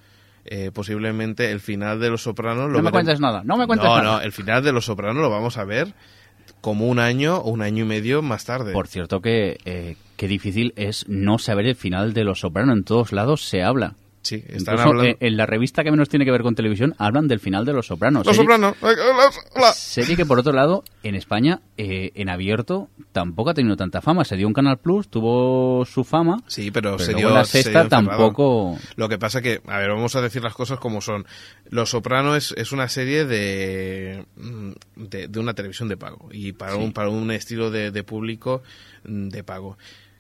eh, 0.45 0.70
posiblemente 0.74 1.51
el 1.51 1.59
final 1.59 1.99
de 1.99 2.09
Los 2.09 2.24
Sopranos... 2.24 2.65
Lo 2.70 2.78
No 2.78 2.84
me 2.84 2.89
veremos- 2.89 2.91
cuentes 2.91 3.20
nada, 3.20 3.41
no 3.43 3.57
me 3.57 3.65
cuentes 3.65 3.88
no, 3.89 3.97
nada. 3.97 4.17
No, 4.17 4.22
el 4.22 4.32
final 4.32 4.63
de 4.63 4.72
Los 4.74 4.86
Sopranos 4.86 5.22
lo 5.22 5.30
vamos 5.30 5.57
a 5.57 5.63
ver 5.63 5.93
como 6.61 6.88
un 6.88 6.99
año 6.99 7.38
o 7.38 7.49
un 7.51 7.61
año 7.61 7.86
y 7.86 7.88
medio 7.88 8.22
más 8.22 8.45
tarde. 8.45 8.74
Por 8.74 8.88
cierto 8.88 9.22
que 9.22 9.57
eh, 9.65 9.95
qué 10.17 10.28
difícil 10.28 10.74
es 10.76 11.07
no 11.07 11.38
saber 11.39 11.65
el 11.67 11.76
final 11.76 12.13
de 12.13 12.24
Los 12.26 12.41
Sopranos. 12.41 12.76
En 12.78 12.84
todos 12.84 13.11
lados 13.13 13.43
se 13.47 13.63
habla. 13.63 13.95
Sí, 14.30 14.36
están 14.47 14.75
Incluso, 14.75 14.82
hablando... 14.89 15.03
eh, 15.05 15.17
en 15.19 15.38
la 15.38 15.45
revista 15.45 15.84
que 15.84 15.91
menos 15.91 16.07
tiene 16.09 16.25
que 16.25 16.32
ver 16.32 16.41
con 16.43 16.53
televisión 16.55 16.93
hablan 16.97 17.27
del 17.27 17.39
final 17.39 17.65
de 17.65 17.73
Los 17.73 17.88
Sopranos. 17.88 18.25
Los 18.25 18.36
Serie- 18.36 18.43
Sopranos... 18.51 18.75
Hola, 18.82 19.30
hola. 19.55 19.73
Serie 19.73 20.15
que, 20.15 20.25
por 20.25 20.39
otro 20.39 20.53
lado, 20.53 20.84
en 21.03 21.15
España, 21.15 21.61
eh, 21.77 22.11
en 22.15 22.30
abierto, 22.30 22.89
tampoco 23.11 23.49
ha 23.49 23.53
tenido 23.53 23.75
tanta 23.75 24.01
fama. 24.01 24.23
Se 24.25 24.36
dio 24.36 24.47
un 24.47 24.53
Canal 24.53 24.77
Plus, 24.77 25.09
tuvo 25.09 25.84
su 25.86 26.03
fama, 26.03 26.43
Sí, 26.47 26.69
pero, 26.71 26.97
pero 26.97 27.05
se 27.05 27.13
dio 27.15 27.30
la 27.30 27.43
se 27.45 27.63
sexta 27.63 27.82
dio 27.82 27.89
tampoco... 27.89 28.77
Lo 28.95 29.09
que 29.09 29.17
pasa 29.17 29.41
que, 29.41 29.61
a 29.67 29.77
ver, 29.80 29.89
vamos 29.89 30.15
a 30.15 30.21
decir 30.21 30.43
las 30.43 30.53
cosas 30.53 30.80
como 30.80 31.01
son. 31.01 31.25
Los 31.69 31.89
Soprano 31.89 32.36
es, 32.36 32.53
es 32.57 32.71
una 32.71 32.88
serie 32.89 33.25
de, 33.25 34.25
mm, 34.36 34.71
de, 34.95 35.27
de 35.27 35.39
una 35.39 35.53
televisión 35.53 35.89
de 35.89 35.97
pago 35.97 36.30
y 36.32 36.51
para, 36.53 36.73
Sí. 36.73 36.77
un, 36.80 36.93
para 36.93 37.09
un 37.09 37.32
estilo 37.32 37.71
de, 37.71 37.91
de 37.91 38.03
público 38.03 38.61
mm, 39.05 39.30
de 39.30 39.43
pago. 39.43 39.77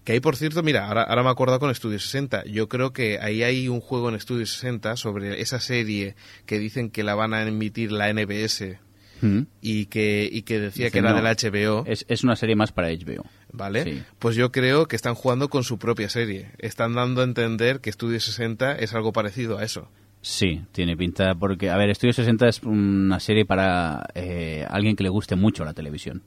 Que 0.09 0.13
ahí, 0.13 0.21
por 0.21 0.35
cierto, 0.35 0.63
mira, 0.63 0.87
ahora, 0.87 1.03
ahora 1.03 1.21
me 1.21 1.29
he 1.29 1.31
acordado 1.31 1.59
con 1.59 1.75
Studio 1.75 1.99
60. 1.99 2.45
Yo 2.45 2.67
creo 2.67 2.93
que 2.93 3.19
ahí 3.21 3.43
hay 3.43 3.67
un 3.67 3.79
juego 3.79 4.09
en 4.09 4.19
Studio 4.19 4.47
60 4.47 4.95
sobre 4.95 5.39
esa 5.39 5.59
serie 5.59 6.15
que 6.47 6.57
dicen 6.57 6.89
que 6.89 7.03
la 7.03 7.13
van 7.13 7.35
a 7.35 7.43
emitir 7.43 7.91
la 7.91 8.11
NBS 8.11 8.79
¿Mm? 9.21 9.41
y 9.61 9.85
que, 9.85 10.27
y 10.31 10.41
que 10.41 10.59
decía 10.59 10.85
Dice, 10.85 10.93
que 10.93 10.97
era 10.97 11.11
no, 11.11 11.21
del 11.21 11.25
HBO. 11.25 11.83
Es, 11.85 12.05
es 12.07 12.23
una 12.23 12.35
serie 12.35 12.55
más 12.55 12.71
para 12.71 12.87
HBO. 12.89 13.23
¿Vale? 13.53 13.83
Sí. 13.83 14.03
Pues 14.17 14.35
yo 14.35 14.51
creo 14.51 14.87
que 14.87 14.95
están 14.95 15.13
jugando 15.13 15.47
con 15.47 15.63
su 15.63 15.77
propia 15.77 16.09
serie. 16.09 16.53
Están 16.57 16.95
dando 16.95 17.21
a 17.21 17.23
entender 17.23 17.79
que 17.79 17.91
Studio 17.91 18.19
60 18.19 18.77
es 18.77 18.95
algo 18.95 19.13
parecido 19.13 19.59
a 19.59 19.63
eso. 19.63 19.91
Sí, 20.21 20.63
tiene 20.71 20.97
pinta 20.97 21.35
porque, 21.35 21.69
a 21.69 21.77
ver, 21.77 21.91
Estudio 21.91 22.13
60 22.13 22.47
es 22.47 22.63
una 22.63 23.19
serie 23.19 23.45
para 23.45 24.07
eh, 24.15 24.65
alguien 24.67 24.95
que 24.95 25.03
le 25.03 25.09
guste 25.09 25.35
mucho 25.35 25.63
la 25.63 25.73
televisión. 25.73 26.23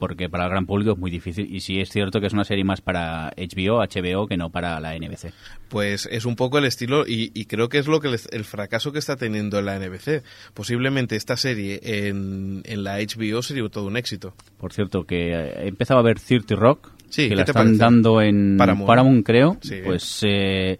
Porque 0.00 0.28
para 0.28 0.44
el 0.46 0.50
gran 0.50 0.64
público 0.66 0.92
es 0.92 0.98
muy 0.98 1.10
difícil. 1.12 1.54
Y 1.54 1.60
sí 1.60 1.78
es 1.78 1.90
cierto 1.90 2.20
que 2.20 2.26
es 2.26 2.32
una 2.32 2.42
serie 2.44 2.64
más 2.64 2.80
para 2.80 3.32
HBO, 3.36 3.80
HBO, 3.86 4.26
que 4.26 4.36
no 4.36 4.50
para 4.50 4.80
la 4.80 4.96
NBC. 4.98 5.32
Pues 5.68 6.08
es 6.10 6.24
un 6.24 6.34
poco 6.34 6.58
el 6.58 6.64
estilo 6.64 7.04
y, 7.06 7.30
y 7.34 7.44
creo 7.44 7.68
que 7.68 7.76
es 7.78 7.86
lo 7.86 8.00
que 8.00 8.08
les- 8.08 8.26
el 8.32 8.44
fracaso 8.44 8.90
que 8.92 8.98
está 8.98 9.16
teniendo 9.16 9.60
la 9.62 9.76
NBC. 9.78 10.22
Posiblemente 10.54 11.14
esta 11.16 11.36
serie 11.36 11.78
en, 11.84 12.62
en 12.64 12.82
la 12.82 12.96
HBO 12.98 13.42
sería 13.42 13.68
todo 13.68 13.86
un 13.86 13.96
éxito. 13.98 14.34
Por 14.58 14.72
cierto, 14.72 15.04
que 15.04 15.32
he 15.34 15.68
empezado 15.68 16.00
a 16.00 16.02
ver 16.02 16.18
30 16.18 16.56
Rock, 16.56 16.90
Sí, 17.10 17.24
que 17.24 17.28
¿qué 17.30 17.36
la 17.36 17.42
están 17.42 17.54
parece? 17.64 17.76
dando 17.78 18.22
en 18.22 18.56
Paramount. 18.56 18.86
Paramount, 18.86 19.26
creo. 19.26 19.58
Sí. 19.60 19.80
Pues 19.84 20.20
eh, 20.26 20.78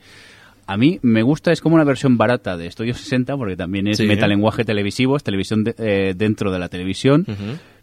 a 0.66 0.76
mí 0.78 0.98
me 1.02 1.22
gusta, 1.22 1.52
es 1.52 1.60
como 1.60 1.74
una 1.74 1.84
versión 1.84 2.16
barata 2.16 2.56
de 2.56 2.68
Estudio 2.68 2.94
60, 2.94 3.36
porque 3.36 3.56
también 3.56 3.86
es 3.88 3.98
Sí. 3.98 4.06
metalenguaje 4.06 4.64
televisivo, 4.64 5.16
es 5.16 5.22
televisión 5.24 5.62
de- 5.64 5.74
eh, 5.76 6.14
dentro 6.16 6.50
de 6.52 6.58
la 6.58 6.68
televisión. 6.70 7.26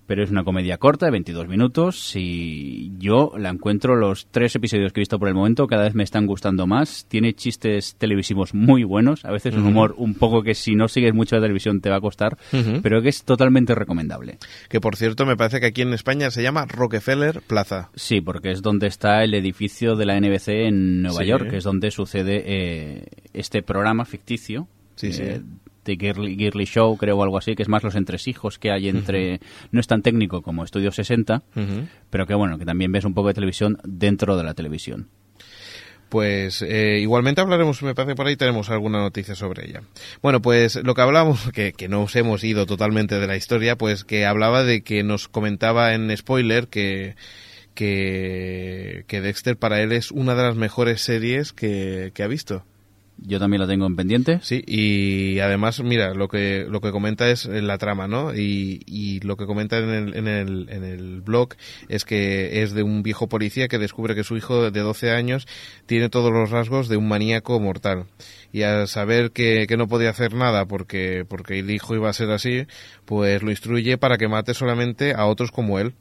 Pero 0.07 0.23
es 0.23 0.31
una 0.31 0.43
comedia 0.43 0.77
corta 0.77 1.05
de 1.05 1.11
22 1.11 1.47
minutos 1.47 2.13
y 2.15 2.93
yo 2.97 3.33
la 3.37 3.49
encuentro 3.49 3.95
los 3.95 4.27
tres 4.31 4.55
episodios 4.55 4.93
que 4.93 5.01
he 5.01 5.03
visto 5.03 5.19
por 5.19 5.27
el 5.27 5.35
momento 5.35 5.67
cada 5.67 5.83
vez 5.83 5.95
me 5.95 6.03
están 6.03 6.25
gustando 6.25 6.65
más. 6.65 7.05
Tiene 7.09 7.33
chistes 7.33 7.95
televisivos 7.97 8.53
muy 8.53 8.83
buenos, 8.85 9.25
a 9.25 9.31
veces 9.31 9.53
un 9.55 9.65
humor 9.65 9.93
un 9.97 10.13
poco 10.15 10.43
que 10.43 10.55
si 10.55 10.75
no 10.75 10.87
sigues 10.87 11.13
mucho 11.13 11.35
la 11.35 11.41
televisión 11.41 11.81
te 11.81 11.89
va 11.89 11.97
a 11.97 12.01
costar, 12.01 12.37
pero 12.81 13.01
que 13.01 13.09
es 13.09 13.23
totalmente 13.23 13.75
recomendable. 13.75 14.37
Que 14.69 14.79
por 14.79 14.95
cierto 14.95 15.25
me 15.25 15.35
parece 15.35 15.59
que 15.59 15.67
aquí 15.67 15.81
en 15.81 15.93
España 15.93 16.31
se 16.31 16.41
llama 16.41 16.65
Rockefeller 16.65 17.41
Plaza. 17.45 17.89
Sí, 17.95 18.21
porque 18.21 18.51
es 18.51 18.61
donde 18.61 18.87
está 18.87 19.23
el 19.25 19.33
edificio 19.33 19.95
de 19.97 20.05
la 20.05 20.17
NBC 20.19 20.47
en 20.67 21.01
Nueva 21.01 21.21
Sí. 21.21 21.27
York, 21.27 21.49
que 21.49 21.57
es 21.57 21.63
donde 21.65 21.91
sucede 21.91 22.43
eh, 22.45 23.03
este 23.33 23.61
programa 23.61 24.05
ficticio. 24.05 24.67
Sí, 24.95 25.11
sí. 25.11 25.21
eh, 25.23 25.41
de 25.87 25.97
Girly, 25.97 26.35
Girly 26.35 26.65
Show, 26.65 26.95
creo, 26.97 27.17
o 27.17 27.23
algo 27.23 27.37
así, 27.39 27.55
que 27.55 27.63
es 27.63 27.69
más 27.69 27.83
los 27.83 27.95
entresijos 27.95 28.59
que 28.59 28.69
hay 28.71 28.89
entre... 28.89 29.39
No 29.71 29.79
es 29.79 29.87
tan 29.87 30.03
técnico 30.03 30.43
como 30.43 30.63
Estudio 30.63 30.91
60, 30.91 31.41
Ujú. 31.55 31.87
pero 32.11 32.27
que 32.27 32.35
bueno, 32.35 32.59
que 32.59 32.65
también 32.65 32.91
ves 32.91 33.05
un 33.05 33.13
poco 33.15 33.29
de 33.29 33.33
televisión 33.33 33.79
dentro 33.83 34.37
de 34.37 34.43
la 34.43 34.53
televisión. 34.53 35.07
Pues 36.09 36.61
eh, 36.61 36.99
igualmente 37.01 37.41
hablaremos, 37.41 37.83
me 37.83 37.93
parece 37.93 38.15
por 38.15 38.27
ahí 38.27 38.37
tenemos 38.37 38.69
alguna 38.69 38.99
noticia 38.99 39.35
sobre 39.35 39.67
ella. 39.67 39.81
Bueno, 40.21 40.41
pues 40.41 40.75
lo 40.81 40.93
que 40.95 41.01
hablamos, 41.01 41.51
que, 41.53 41.73
que 41.73 41.89
nos 41.89 42.15
hemos 42.15 42.43
ido 42.43 42.65
totalmente 42.65 43.19
de 43.19 43.27
la 43.27 43.35
historia, 43.35 43.77
pues 43.77 44.03
que 44.03 44.25
hablaba 44.25 44.63
de 44.63 44.83
que 44.83 45.03
nos 45.03 45.27
comentaba 45.27 45.93
en 45.93 46.15
spoiler 46.15 46.67
que, 46.67 47.15
que, 47.73 49.03
que 49.07 49.21
Dexter 49.21 49.57
para 49.57 49.81
él 49.81 49.91
es 49.91 50.11
una 50.11 50.33
de 50.35 50.43
las 50.43 50.55
mejores 50.55 51.01
series 51.01 51.51
que, 51.53 52.11
que 52.13 52.23
ha 52.23 52.27
visto. 52.27 52.63
Yo 53.19 53.39
también 53.39 53.61
la 53.61 53.67
tengo 53.67 53.87
en 53.87 53.95
pendiente. 53.95 54.39
Sí, 54.43 54.63
y 54.67 55.39
además, 55.39 55.81
mira, 55.81 56.13
lo 56.13 56.27
que, 56.27 56.65
lo 56.69 56.81
que 56.81 56.91
comenta 56.91 57.29
es 57.29 57.45
la 57.45 57.77
trama, 57.77 58.07
¿no? 58.07 58.35
Y, 58.35 58.81
y 58.85 59.19
lo 59.21 59.37
que 59.37 59.45
comenta 59.45 59.79
en 59.79 59.89
el, 59.89 60.15
en, 60.15 60.27
el, 60.27 60.67
en 60.69 60.83
el 60.83 61.21
blog 61.21 61.55
es 61.89 62.05
que 62.05 62.61
es 62.61 62.73
de 62.73 62.83
un 62.83 63.01
viejo 63.01 63.27
policía 63.27 63.67
que 63.67 63.79
descubre 63.79 64.13
que 64.13 64.23
su 64.23 64.37
hijo 64.37 64.69
de 64.69 64.81
12 64.81 65.11
años 65.11 65.47
tiene 65.87 66.09
todos 66.09 66.31
los 66.31 66.51
rasgos 66.51 66.89
de 66.89 66.97
un 66.97 67.07
maníaco 67.07 67.59
mortal. 67.59 68.05
Y 68.53 68.61
al 68.61 68.87
saber 68.87 69.31
que, 69.31 69.65
que 69.67 69.77
no 69.77 69.87
podía 69.87 70.11
hacer 70.11 70.33
nada 70.33 70.65
porque, 70.65 71.25
porque 71.27 71.59
el 71.59 71.71
hijo 71.71 71.95
iba 71.95 72.09
a 72.09 72.13
ser 72.13 72.29
así, 72.29 72.67
pues 73.05 73.41
lo 73.41 73.49
instruye 73.49 73.97
para 73.97 74.17
que 74.17 74.27
mate 74.27 74.53
solamente 74.53 75.13
a 75.13 75.25
otros 75.25 75.51
como 75.51 75.79
él. 75.79 75.95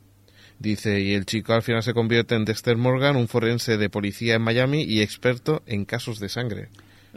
Dice, 0.58 1.00
y 1.00 1.14
el 1.14 1.26
chico 1.26 1.52
al 1.52 1.62
final 1.62 1.82
se 1.82 1.92
convierte 1.92 2.34
en 2.34 2.44
Dexter 2.44 2.76
Morgan, 2.76 3.16
un 3.16 3.28
forense 3.28 3.76
de 3.76 3.90
policía 3.90 4.34
en 4.34 4.42
Miami 4.42 4.82
y 4.82 5.02
experto 5.02 5.62
en 5.66 5.84
casos 5.84 6.18
de 6.18 6.28
sangre. 6.28 6.68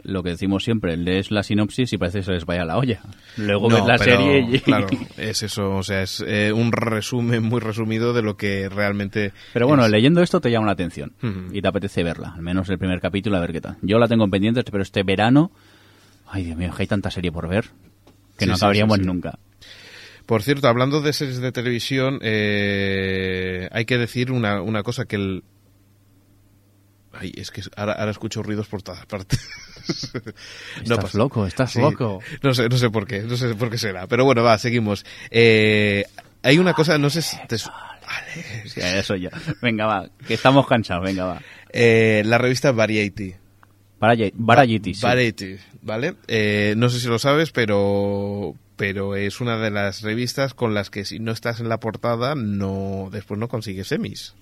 Lo 0.02 0.22
que 0.22 0.30
decimos 0.30 0.64
siempre, 0.64 0.96
lees 0.96 1.30
la 1.30 1.42
sinopsis 1.42 1.92
y 1.92 1.98
parece 1.98 2.18
que 2.18 2.24
se 2.24 2.32
les 2.32 2.44
vaya 2.46 2.64
la 2.64 2.78
olla. 2.78 3.00
Luego 3.36 3.68
No, 3.68 3.76
ves 3.76 3.86
la 3.86 3.98
pero, 3.98 4.16
serie 4.16 4.46
y... 4.56 4.58
Claro, 4.60 4.86
es 5.16 5.42
eso, 5.42 5.70
o 5.76 5.82
sea, 5.82 6.02
es 6.02 6.24
eh, 6.26 6.52
un 6.52 6.72
resumen 6.72 7.42
muy 7.42 7.60
resumido 7.60 8.12
de 8.12 8.22
lo 8.22 8.36
que 8.36 8.68
realmente... 8.68 9.32
Pero 9.52 9.66
bueno, 9.66 9.84
es. 9.84 9.90
leyendo 9.90 10.22
esto 10.22 10.40
te 10.40 10.50
llama 10.50 10.66
la 10.66 10.72
atención 10.72 11.12
Ujú. 11.22 11.52
y 11.54 11.60
te 11.62 11.68
apetece 11.68 12.02
verla, 12.02 12.32
al 12.34 12.42
menos 12.42 12.68
el 12.70 12.78
primer 12.78 13.00
capítulo, 13.00 13.36
a 13.36 13.40
ver 13.40 13.52
qué 13.52 13.60
tal. 13.60 13.76
Yo 13.82 13.98
la 13.98 14.08
tengo 14.08 14.24
en 14.24 14.30
pendientes, 14.30 14.64
pero 14.70 14.82
este 14.82 15.02
verano, 15.02 15.50
ay 16.28 16.44
Dios 16.44 16.56
mío, 16.56 16.72
hay 16.76 16.86
tanta 16.86 17.10
serie 17.10 17.30
por 17.32 17.48
ver 17.48 17.66
que 18.38 18.44
Sí, 18.44 18.46
no 18.50 18.54
acabaríamos 18.54 18.96
sí, 18.96 19.02
sí. 19.02 19.06
nunca. 19.06 19.38
Por 20.24 20.42
cierto, 20.42 20.68
hablando 20.68 21.00
de 21.02 21.12
series 21.12 21.38
de 21.40 21.52
televisión, 21.52 22.20
eh, 22.22 23.68
hay 23.72 23.84
que 23.84 23.98
decir 23.98 24.30
una, 24.32 24.62
una 24.62 24.82
cosa 24.82 25.04
que 25.04 25.16
el... 25.16 25.42
Ay, 27.20 27.32
es 27.36 27.50
que 27.50 27.62
ahora, 27.76 27.92
ahora 27.92 28.10
escucho 28.10 28.42
ruidos 28.42 28.66
por 28.66 28.82
todas 28.82 29.04
partes. 29.06 29.38
No 30.76 30.82
Estás 30.82 30.98
pasa- 30.98 31.18
loco, 31.18 31.46
estás 31.46 31.72
Sí. 31.72 31.80
loco. 31.80 32.20
No 32.42 32.54
sé, 32.54 32.68
no 32.68 32.76
sé 32.76 32.90
por 32.90 33.06
qué, 33.06 33.20
no 33.22 33.36
sé 33.36 33.54
por 33.54 33.70
qué 33.70 33.78
será. 33.78 34.06
Pero 34.06 34.24
bueno, 34.24 34.42
va, 34.42 34.56
seguimos. 34.58 35.04
Eh, 35.30 36.04
hay 36.42 36.58
una 36.58 36.74
cosa, 36.74 36.96
no 36.98 37.10
sé 37.10 37.22
si 37.22 37.36
te 37.48 37.58
Sí, 37.58 37.68
eso 38.80 39.16
ya. 39.16 39.30
Venga, 39.62 39.86
va, 39.86 40.08
que 40.26 40.34
estamos 40.34 40.66
cansados, 40.66 41.04
venga, 41.04 41.24
va. 41.24 41.42
eh, 41.72 42.22
la 42.24 42.38
revista 42.38 42.72
Variety. 42.72 43.34
Variety, 43.98 44.36
Variety, 44.38 44.94
sí. 44.94 45.02
Variety, 45.02 45.56
¿vale? 45.82 46.14
Eh, 46.28 46.74
no 46.76 46.88
sé 46.88 47.00
si 47.00 47.08
lo 47.08 47.18
sabes, 47.18 47.50
pero 47.52 48.54
pero 48.76 49.14
es 49.16 49.40
una 49.42 49.58
de 49.58 49.70
las 49.70 50.00
revistas 50.02 50.54
con 50.54 50.72
las 50.72 50.88
que 50.88 51.04
si 51.04 51.18
no 51.18 51.32
estás 51.32 51.60
en 51.60 51.68
la 51.68 51.80
portada, 51.80 52.34
no 52.34 53.08
después 53.12 53.38
no 53.38 53.48
consigues 53.48 53.92
Emmys. 53.92 54.34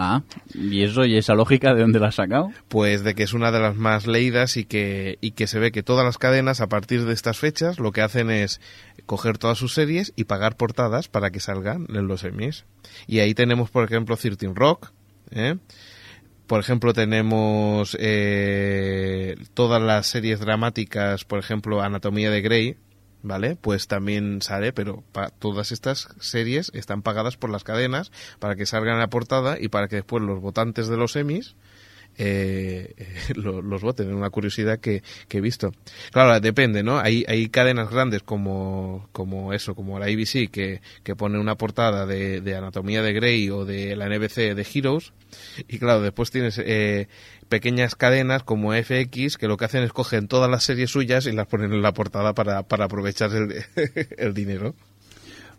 Ah, 0.00 0.22
¿y 0.54 0.84
eso 0.84 1.04
y 1.06 1.16
esa 1.16 1.34
lógica 1.34 1.74
de 1.74 1.80
dónde 1.80 1.98
la 1.98 2.06
has 2.06 2.14
sacado? 2.14 2.52
Pues 2.68 3.02
de 3.02 3.16
que 3.16 3.24
es 3.24 3.32
una 3.32 3.50
de 3.50 3.58
las 3.58 3.74
más 3.74 4.06
leídas 4.06 4.56
y 4.56 4.64
que, 4.64 5.18
y 5.20 5.32
que 5.32 5.48
se 5.48 5.58
ve 5.58 5.72
que 5.72 5.82
todas 5.82 6.04
las 6.04 6.18
cadenas 6.18 6.60
a 6.60 6.68
partir 6.68 7.04
de 7.04 7.12
estas 7.12 7.36
fechas 7.36 7.80
lo 7.80 7.90
que 7.90 8.02
hacen 8.02 8.30
es 8.30 8.60
coger 9.06 9.38
todas 9.38 9.58
sus 9.58 9.74
series 9.74 10.12
y 10.14 10.24
pagar 10.24 10.56
portadas 10.56 11.08
para 11.08 11.30
que 11.30 11.40
salgan 11.40 11.88
en 11.88 12.06
los 12.06 12.22
Emmys. 12.22 12.64
Y 13.08 13.18
ahí 13.18 13.34
tenemos, 13.34 13.70
por 13.70 13.82
ejemplo, 13.82 14.16
13 14.16 14.52
Rock, 14.54 14.92
¿eh? 15.32 15.56
Por 16.46 16.60
ejemplo, 16.60 16.92
tenemos 16.92 17.96
eh, 17.98 19.34
todas 19.52 19.82
las 19.82 20.06
series 20.06 20.38
dramáticas, 20.38 21.24
por 21.24 21.40
ejemplo, 21.40 21.82
Anatomía 21.82 22.30
de 22.30 22.40
Grey, 22.40 22.76
¿vale? 23.22 23.56
Pues 23.56 23.88
también 23.88 24.42
sale, 24.42 24.72
pero 24.72 25.04
todas 25.38 25.72
estas 25.72 26.08
series 26.20 26.70
están 26.74 27.02
pagadas 27.02 27.36
por 27.36 27.50
las 27.50 27.64
cadenas 27.64 28.12
para 28.38 28.56
que 28.56 28.66
salgan 28.66 28.94
en 28.94 29.00
la 29.00 29.10
portada 29.10 29.58
y 29.60 29.68
para 29.68 29.88
que 29.88 29.96
después 29.96 30.22
los 30.22 30.40
votantes 30.40 30.88
de 30.88 30.96
los 30.96 31.16
Emmys 31.16 31.56
eh, 32.18 32.94
lo- 33.34 33.62
los 33.62 33.80
voten. 33.82 34.08
Es 34.08 34.14
una 34.14 34.30
curiosidad 34.30 34.80
que, 34.80 35.02
que 35.28 35.38
he 35.38 35.40
visto. 35.40 35.72
Claro, 36.12 36.38
depende, 36.40 36.82
¿no? 36.82 36.98
Hay, 36.98 37.24
hay 37.28 37.48
cadenas 37.48 37.90
grandes 37.90 38.22
como, 38.22 39.08
como 39.12 39.52
eso, 39.52 39.74
como 39.74 39.98
la 39.98 40.06
ABC, 40.06 40.50
que, 40.50 40.80
que 41.02 41.16
pone 41.16 41.38
una 41.38 41.54
portada 41.56 42.06
de, 42.06 42.40
de 42.40 42.56
Anatomía 42.56 43.02
de 43.02 43.12
Grey 43.12 43.48
o 43.50 43.64
de 43.64 43.96
la 43.96 44.08
NBC 44.08 44.54
de 44.54 44.66
Heroes. 44.74 45.12
Y 45.68 45.78
claro, 45.78 46.00
después 46.02 46.30
tienes 46.30 46.58
eh, 46.58 47.06
pequeñas 47.48 47.94
cadenas 47.94 48.42
como 48.42 48.72
FX 48.72 49.36
que 49.36 49.46
lo 49.48 49.56
que 49.56 49.64
hacen 49.66 49.82
es 49.82 49.92
cogen 49.92 50.26
todas 50.28 50.50
las 50.50 50.64
series 50.64 50.90
suyas 50.90 51.26
y 51.26 51.32
las 51.32 51.46
ponen 51.46 51.72
en 51.72 51.82
la 51.82 51.92
portada 51.92 52.34
para, 52.34 52.62
para 52.64 52.86
aprovechar 52.86 53.30
el, 53.34 53.54
el 54.18 54.34
dinero. 54.34 54.74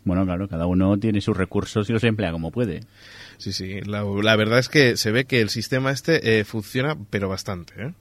Bueno, 0.06 0.26
claro, 0.26 0.48
cada 0.48 0.66
uno 0.66 0.98
tiene 0.98 1.22
sus 1.22 1.36
recursos 1.36 1.90
y 1.90 1.94
los 1.94 2.04
emplea 2.04 2.32
como 2.32 2.52
puede. 2.52 2.82
Sí, 3.40 3.52
sí. 3.54 3.82
La, 3.82 4.04
la 4.04 4.36
verdad 4.36 4.60
es 4.60 4.70
que 4.70 4.96
se 4.98 5.12
ve 5.12 5.26
que 5.26 5.42
el 5.42 5.50
sistema 5.50 5.92
este 5.92 6.40
eh, 6.40 6.44
funciona, 6.46 6.96
pero 7.10 7.28
bastante. 7.30 7.74
¿eh? 7.82 7.94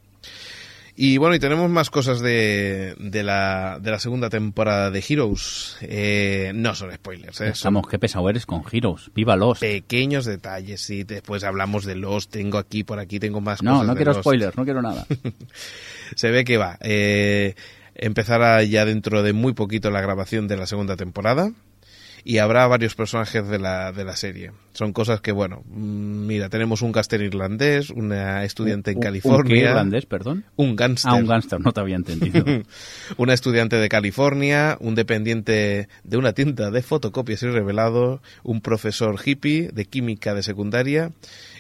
Y 1.01 1.17
bueno, 1.17 1.37
y 1.37 1.39
tenemos 1.39 1.71
más 1.71 1.91
cosas 1.91 2.19
de, 2.19 2.97
de, 2.99 3.23
la, 3.23 3.79
de 3.81 3.93
la 3.93 4.01
segunda 4.01 4.31
temporada 4.31 4.91
de 4.91 5.05
Heroes. 5.09 5.77
Eh, 5.81 6.51
no 6.57 6.75
son 6.75 6.93
spoilers, 6.93 7.41
¿eh? 7.41 7.51
Estamos, 7.51 7.87
qué 7.87 8.01
pesado 8.01 8.29
eres 8.29 8.47
con 8.47 8.65
Heroes. 8.71 9.13
Viva 9.15 9.37
los. 9.37 9.61
pequeños 9.61 10.25
detalles. 10.25 10.91
Y 10.91 11.05
después 11.05 11.45
hablamos 11.45 11.85
de 11.85 11.95
los. 11.95 12.29
Tengo 12.31 12.59
aquí, 12.59 12.83
por 12.83 12.99
aquí 12.99 13.21
tengo 13.21 13.41
más 13.41 13.63
No, 13.63 13.75
cosas. 13.75 13.87
no 13.87 13.93
de 13.95 13.99
quiero 13.99 14.11
Lost. 14.11 14.23
spoilers, 14.23 14.57
no 14.57 14.65
quiero 14.65 14.83
nada. 14.83 15.07
Se 16.17 16.33
ve 16.33 16.45
que 16.45 16.57
va. 16.57 16.79
Eh, 16.81 17.55
empezará 17.95 18.65
ya 18.65 18.85
dentro 18.85 19.23
de 19.23 19.33
muy 19.33 19.53
poquito 19.53 19.93
la 19.93 20.01
grabación 20.01 20.49
de 20.49 20.57
la 20.57 20.67
segunda 20.67 20.97
temporada. 20.97 21.53
Y 22.31 22.37
habrá 22.39 22.67
varios 22.67 22.95
personajes 22.95 23.49
de 23.49 23.59
la, 23.59 23.91
de 23.91 24.05
la 24.05 24.15
serie. 24.15 24.53
Son 24.75 24.93
cosas 24.93 25.23
que, 25.23 25.33
bueno, 25.33 25.63
mm, 25.67 26.27
mira, 26.27 26.51
tenemos 26.51 26.83
un 26.83 26.93
caster 26.93 27.23
irlandés, 27.23 27.89
una 27.89 28.45
estudiante 28.45 28.91
en 28.91 28.99
Un- 28.99 28.99
un 28.99 29.03
California. 29.03 29.55
qué 29.55 29.61
irlandés, 29.71 30.05
perdón? 30.05 30.45
Un. 30.57 30.77
Ah, 31.05 31.15
un 31.15 31.27
gánster, 31.27 31.59
no 31.59 31.73
te 31.73 31.81
había 31.81 31.97
entendido. 31.97 32.45
una 33.17 33.33
estudiante 33.33 33.77
de 33.77 33.89
California, 33.89 34.77
un 34.79 34.95
dependiente 34.95 35.89
de 36.05 36.17
una 36.19 36.35
tienda 36.35 36.71
de 36.71 36.83
fotocopias 36.83 37.43
y 37.45 37.47
revelado, 37.47 38.21
un 38.43 38.61
profesor 38.61 39.17
hippie 39.25 39.71
de 39.73 39.87
química 39.87 40.35
de 40.35 40.43
secundaria 40.43 41.13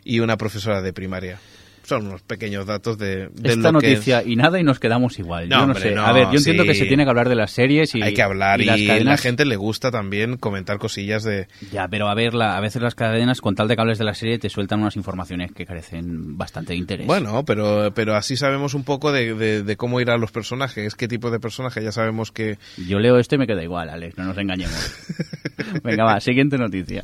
y 0.04 0.20
una 0.20 0.36
profesora 0.36 0.82
de 0.82 0.92
primaria. 0.92 1.40
Son 1.88 2.06
unos 2.06 2.20
pequeños 2.20 2.66
datos 2.66 2.98
de, 2.98 3.28
de 3.28 3.48
Esta 3.48 3.72
lo 3.72 3.80
que 3.80 3.88
noticia 3.92 4.22
y 4.22 4.36
nada 4.36 4.60
y 4.60 4.62
nos 4.62 4.78
quedamos 4.78 5.18
igual. 5.18 5.48
No, 5.48 5.56
yo 5.60 5.66
no 5.66 5.72
hombre, 5.72 5.88
sé. 5.88 5.94
no, 5.94 6.04
a 6.04 6.12
ver, 6.12 6.24
yo 6.30 6.36
entiendo 6.36 6.64
que 6.64 6.74
se 6.74 6.84
tiene 6.84 7.04
que 7.04 7.08
hablar 7.08 7.30
de 7.30 7.34
las 7.34 7.50
series 7.50 7.94
y 7.94 8.02
hay 8.02 8.12
que 8.12 8.20
hablar 8.22 8.60
y, 8.60 8.66
las 8.66 8.78
la 9.04 9.16
gente 9.16 9.46
le 9.46 9.56
gusta 9.56 9.90
también 9.90 10.36
comentar 10.36 10.76
cosillas 10.78 11.24
de... 11.24 11.48
Ya, 11.72 11.88
pero 11.88 12.08
a 12.10 12.14
ver, 12.14 12.34
la- 12.34 12.58
a 12.58 12.60
veces 12.60 12.82
las 12.82 12.94
cadenas 12.94 13.40
con 13.40 13.54
tal 13.54 13.68
de 13.68 13.74
que 13.76 13.80
hables 13.80 13.96
de 13.98 14.04
la 14.04 14.12
serie 14.12 14.38
te 14.38 14.50
sueltan 14.50 14.80
unas 14.80 14.96
informaciones 14.96 15.50
que 15.52 15.64
carecen 15.64 16.36
bastante 16.36 16.74
de 16.74 16.78
interés. 16.78 17.06
Bueno, 17.06 17.42
pero, 17.46 17.90
pero 17.94 18.14
así 18.16 18.36
sabemos 18.36 18.74
un 18.74 18.84
poco 18.84 19.10
de, 19.10 19.32
de- 19.34 19.62
de 19.62 19.76
cómo 19.78 19.98
irán 20.02 20.20
los 20.20 20.30
personajes, 20.30 20.94
qué 20.94 21.08
tipo 21.08 21.30
de 21.30 21.40
personaje. 21.40 21.82
Ya 21.82 21.92
sabemos 21.92 22.32
que 22.32 22.58
Yo 22.86 22.98
leo 22.98 23.18
esto 23.18 23.36
y 23.36 23.38
me 23.38 23.46
queda 23.46 23.62
igual, 23.62 23.88
Alex, 23.88 24.18
no 24.18 24.24
nos 24.24 24.36
engañemos. 24.36 24.94
Venga, 25.82 26.04
va, 26.04 26.20
siguiente 26.20 26.58
noticia. 26.58 27.02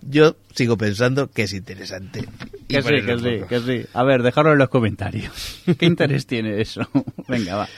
Yo 0.00 0.36
sigo 0.54 0.76
pensando 0.76 1.30
que 1.30 1.42
es 1.42 1.52
interesante. 1.52 2.24
Y 2.68 2.74
Que 2.74 2.82
sí, 2.82 2.88
que 3.04 3.18
sí, 3.18 3.46
que 3.48 3.60
sí. 3.60 3.86
A 3.94 4.02
ver, 4.04 4.22
dejadlo 4.22 4.52
en 4.52 4.58
los 4.58 4.68
comentarios. 4.68 5.60
¿Qué 5.78 5.86
interés 5.86 6.26
tiene 6.26 6.60
eso? 6.60 6.82
Venga, 7.28 7.56
va. 7.56 7.68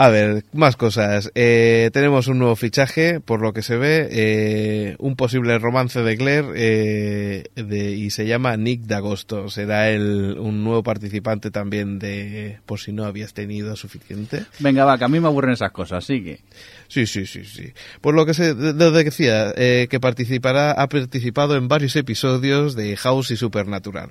A 0.00 0.10
ver, 0.10 0.44
más 0.52 0.76
cosas. 0.76 1.32
Eh, 1.34 1.90
tenemos 1.92 2.28
un 2.28 2.38
nuevo 2.38 2.54
fichaje, 2.54 3.18
por 3.18 3.40
lo 3.42 3.52
que 3.52 3.62
se 3.62 3.76
ve, 3.76 4.08
eh, 4.12 4.96
un 5.00 5.16
posible 5.16 5.58
romance 5.58 6.00
de 6.04 6.16
Claire 6.16 6.48
eh, 6.54 7.44
de- 7.56 7.90
y 7.96 8.10
se 8.10 8.24
llama 8.24 8.56
Nick 8.56 8.82
D'Agosto. 8.82 9.48
Será 9.50 9.90
el, 9.90 10.36
un 10.38 10.62
nuevo 10.62 10.84
participante 10.84 11.50
también 11.50 11.98
de 11.98 12.60
Por 12.64 12.78
si 12.78 12.92
no 12.92 13.06
habías 13.06 13.34
tenido 13.34 13.74
suficiente. 13.74 14.44
Venga, 14.60 14.84
va, 14.84 14.98
que 14.98 15.04
a 15.04 15.08
mí 15.08 15.18
me 15.18 15.26
aburren 15.26 15.54
esas 15.54 15.72
cosas, 15.72 16.04
sigue. 16.04 16.42
Sí, 16.86 17.04
sí, 17.08 17.26
sí, 17.26 17.44
sí. 17.44 17.72
Por 18.00 18.14
lo 18.14 18.24
que 18.24 18.34
se 18.34 18.54
de- 18.54 18.74
de- 18.74 18.90
decía, 19.02 19.52
eh, 19.56 19.88
que 19.90 19.98
participará, 19.98 20.70
ha 20.80 20.88
participado 20.88 21.56
en 21.56 21.66
varios 21.66 21.96
episodios 21.96 22.76
de 22.76 22.96
House 22.96 23.32
y 23.32 23.36
Supernatural. 23.36 24.10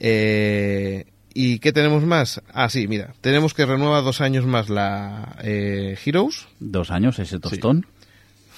Eh, 0.00 1.04
¿Y 1.38 1.58
qué 1.58 1.70
tenemos 1.70 2.02
más? 2.02 2.40
Ah, 2.54 2.70
sí, 2.70 2.88
mira, 2.88 3.12
tenemos 3.20 3.52
que 3.52 3.66
renueva 3.66 4.00
dos 4.00 4.22
años 4.22 4.46
más 4.46 4.70
la 4.70 5.36
eh, 5.42 5.98
Heroes. 6.02 6.46
Dos 6.60 6.90
años 6.90 7.18
ese 7.18 7.38
tostón. 7.38 7.84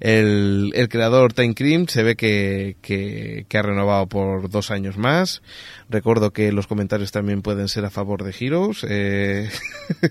El, 0.00 0.72
el 0.74 0.88
creador 0.88 1.34
Time 1.34 1.54
Cream 1.54 1.86
se 1.86 2.02
ve 2.02 2.16
que, 2.16 2.76
que, 2.80 3.44
que 3.48 3.58
ha 3.58 3.62
renovado 3.62 4.06
por 4.06 4.48
dos 4.48 4.70
años 4.70 4.96
más. 4.96 5.42
Recuerdo 5.90 6.32
que 6.32 6.50
los 6.50 6.66
comentarios 6.66 7.12
también 7.12 7.42
pueden 7.42 7.68
ser 7.68 7.84
a 7.84 7.90
favor 7.90 8.24
de 8.24 8.34
Heroes. 8.38 8.86
Eh, 8.88 9.50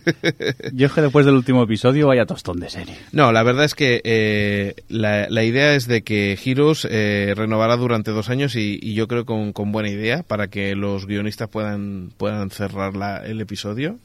Yo 0.74 0.86
es 0.88 0.94
que 0.94 1.02
después 1.02 1.26
del 1.26 1.34
último 1.36 1.64
episodio 1.64 2.08
vaya 2.08 2.28
tostón 2.28 2.60
de 2.60 2.70
serie. 2.70 2.96
No, 3.12 3.32
la 3.32 3.42
verdad 3.42 3.66
es 3.66 3.74
que 3.74 4.02
eh, 4.04 4.76
la, 4.88 5.28
la 5.30 5.44
idea 5.44 5.74
es 5.76 5.88
de 5.88 6.04
que 6.04 6.38
Heroes 6.46 6.88
eh, 6.90 7.34
renovará 7.36 7.76
durante 7.76 8.12
dos 8.12 8.30
años 8.30 8.56
y, 8.56 8.80
y 8.82 8.94
yo 8.94 9.08
creo 9.08 9.26
con, 9.26 9.52
con 9.52 9.72
buena 9.72 9.90
idea 9.90 10.22
para 10.22 10.48
que 10.48 10.76
los 10.76 11.08
guionistas 11.08 11.50
puedan, 11.50 12.12
puedan 12.18 12.52
cerrar 12.52 12.96
la- 12.96 13.26
el 13.26 13.42
episodio 13.42 13.98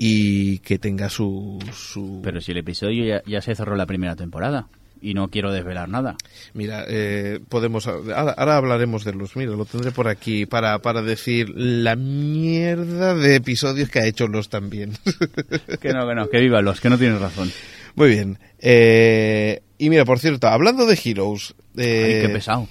y 0.00 0.60
que 0.60 0.78
tenga 0.78 1.10
su... 1.10 1.58
su... 1.74 2.20
Pero 2.22 2.40
si 2.40 2.52
el 2.52 2.58
episodio 2.58 3.04
ya, 3.04 3.22
ya 3.26 3.42
se 3.42 3.56
cerró 3.56 3.74
la 3.74 3.84
primera 3.84 4.14
temporada 4.14 4.68
y 5.02 5.14
no 5.14 5.28
quiero 5.28 5.50
desvelar 5.52 5.88
nada. 5.88 6.16
Mira, 6.54 6.84
eh, 6.86 7.40
podemos... 7.48 7.88
Ahora, 7.88 8.30
ahora 8.30 8.56
hablaremos 8.56 9.04
de 9.04 9.12
los... 9.12 9.34
Mira, 9.34 9.50
lo 9.52 9.64
tendré 9.64 9.90
por 9.90 10.06
aquí 10.06 10.46
para, 10.46 10.78
para 10.78 11.02
decir 11.02 11.48
la 11.50 11.96
mierda 11.96 13.16
de 13.16 13.34
episodios 13.34 13.90
que 13.90 13.98
ha 13.98 14.06
hecho 14.06 14.28
los 14.28 14.48
también. 14.48 14.92
Que 15.80 15.92
no, 15.92 16.06
que 16.06 16.14
no, 16.14 16.28
que 16.28 16.40
viva 16.40 16.62
los, 16.62 16.80
que 16.80 16.90
no 16.90 16.98
tienes 16.98 17.20
razón. 17.20 17.50
Muy 17.96 18.10
bien. 18.10 18.38
Eh, 18.60 19.62
y 19.78 19.90
mira, 19.90 20.04
por 20.04 20.20
cierto, 20.20 20.46
hablando 20.46 20.86
de 20.86 20.98
Heroes... 21.04 21.56
eh, 21.76 22.20
Ay, 22.20 22.26
qué 22.28 22.32
pesado. 22.32 22.68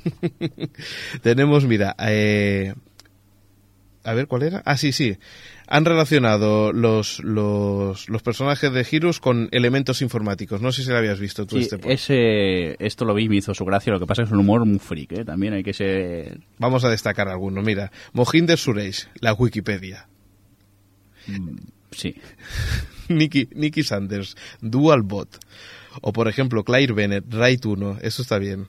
Tenemos, 1.22 1.66
mira, 1.66 1.94
eh, 1.98 2.72
a 4.04 4.14
ver, 4.14 4.26
¿cuál 4.26 4.44
era? 4.44 4.62
Ah, 4.64 4.76
sí, 4.76 4.92
sí. 4.92 5.18
Han 5.72 5.84
relacionado 5.84 6.72
los, 6.72 7.20
los, 7.20 8.08
los 8.08 8.22
personajes 8.22 8.72
de 8.72 8.84
Heroes 8.90 9.20
con 9.20 9.48
elementos 9.52 10.02
informáticos. 10.02 10.60
No 10.60 10.72
sé 10.72 10.82
si 10.82 10.90
lo 10.90 10.96
habías 10.98 11.20
visto 11.20 11.46
tú 11.46 11.56
Sí, 11.56 11.62
este. 11.62 11.78
post. 11.78 11.90
ese, 11.90 12.76
esto 12.84 13.04
lo 13.04 13.14
vi 13.14 13.28
me 13.28 13.36
hizo 13.36 13.54
su 13.54 13.64
gracia. 13.64 13.92
Lo 13.92 14.00
que 14.00 14.06
pasa 14.06 14.22
es 14.22 14.28
que 14.28 14.30
es 14.30 14.32
un 14.34 14.40
humor 14.40 14.64
muy 14.66 14.80
freak, 14.80 15.12
¿eh? 15.12 15.24
También 15.24 15.54
hay 15.54 15.62
que 15.62 15.72
ser... 15.72 16.40
Vamos 16.58 16.84
a 16.84 16.90
destacar 16.90 17.28
alguno. 17.28 17.62
Mira, 17.62 17.92
Mohinder 18.12 18.58
Suresh, 18.58 19.06
la 19.20 19.32
Wikipedia. 19.32 20.08
Sí. 21.92 22.16
Nicky, 23.08 23.48
Nicky 23.54 23.82
Sanders, 23.82 24.36
Dualbot. 24.60 25.38
O, 26.02 26.12
por 26.12 26.28
ejemplo, 26.28 26.62
Claire 26.64 26.92
Bennett, 26.92 27.24
Write 27.32 27.68
1. 27.68 27.98
Eso 28.02 28.22
está 28.22 28.38
bien. 28.38 28.66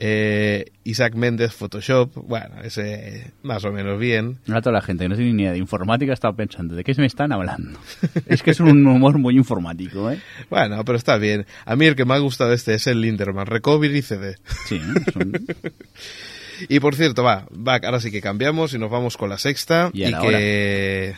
Eh, 0.00 0.66
Isaac 0.84 1.14
Méndez, 1.16 1.52
Photoshop. 1.52 2.12
Bueno, 2.14 2.62
ese 2.62 3.32
más 3.42 3.64
o 3.64 3.72
menos 3.72 3.98
bien. 3.98 4.38
Ahora 4.46 4.62
toda 4.62 4.74
la 4.74 4.80
gente 4.80 5.04
que 5.04 5.08
no 5.08 5.16
tiene 5.16 5.32
ni 5.32 5.42
idea 5.42 5.52
de 5.52 5.58
informática 5.58 6.12
está 6.12 6.32
pensando, 6.32 6.76
¿de 6.76 6.84
qué 6.84 6.94
se 6.94 7.00
me 7.00 7.08
están 7.08 7.32
hablando? 7.32 7.78
es 8.26 8.42
que 8.44 8.52
es 8.52 8.60
un 8.60 8.86
humor 8.86 9.18
muy 9.18 9.36
informático, 9.36 10.08
¿eh? 10.10 10.20
Bueno, 10.50 10.84
pero 10.84 10.96
está 10.96 11.16
bien. 11.16 11.46
A 11.64 11.74
mí 11.74 11.86
el 11.86 11.96
que 11.96 12.04
me 12.04 12.14
ha 12.14 12.18
gustado 12.18 12.52
este 12.52 12.74
es 12.74 12.86
el 12.86 13.00
Linderman, 13.00 13.46
Recovery 13.46 14.00
CD. 14.02 14.36
Sí, 14.66 14.76
¿eh? 14.76 15.10
Son- 15.12 15.32
Y 16.68 16.80
por 16.80 16.96
cierto, 16.96 17.22
va, 17.22 17.46
va, 17.52 17.76
ahora 17.76 18.00
sí 18.00 18.10
que 18.10 18.20
cambiamos 18.20 18.74
y 18.74 18.78
nos 18.78 18.90
vamos 18.90 19.16
con 19.16 19.30
la 19.30 19.38
sexta. 19.38 19.90
Y 19.92 20.12
que 20.12 21.14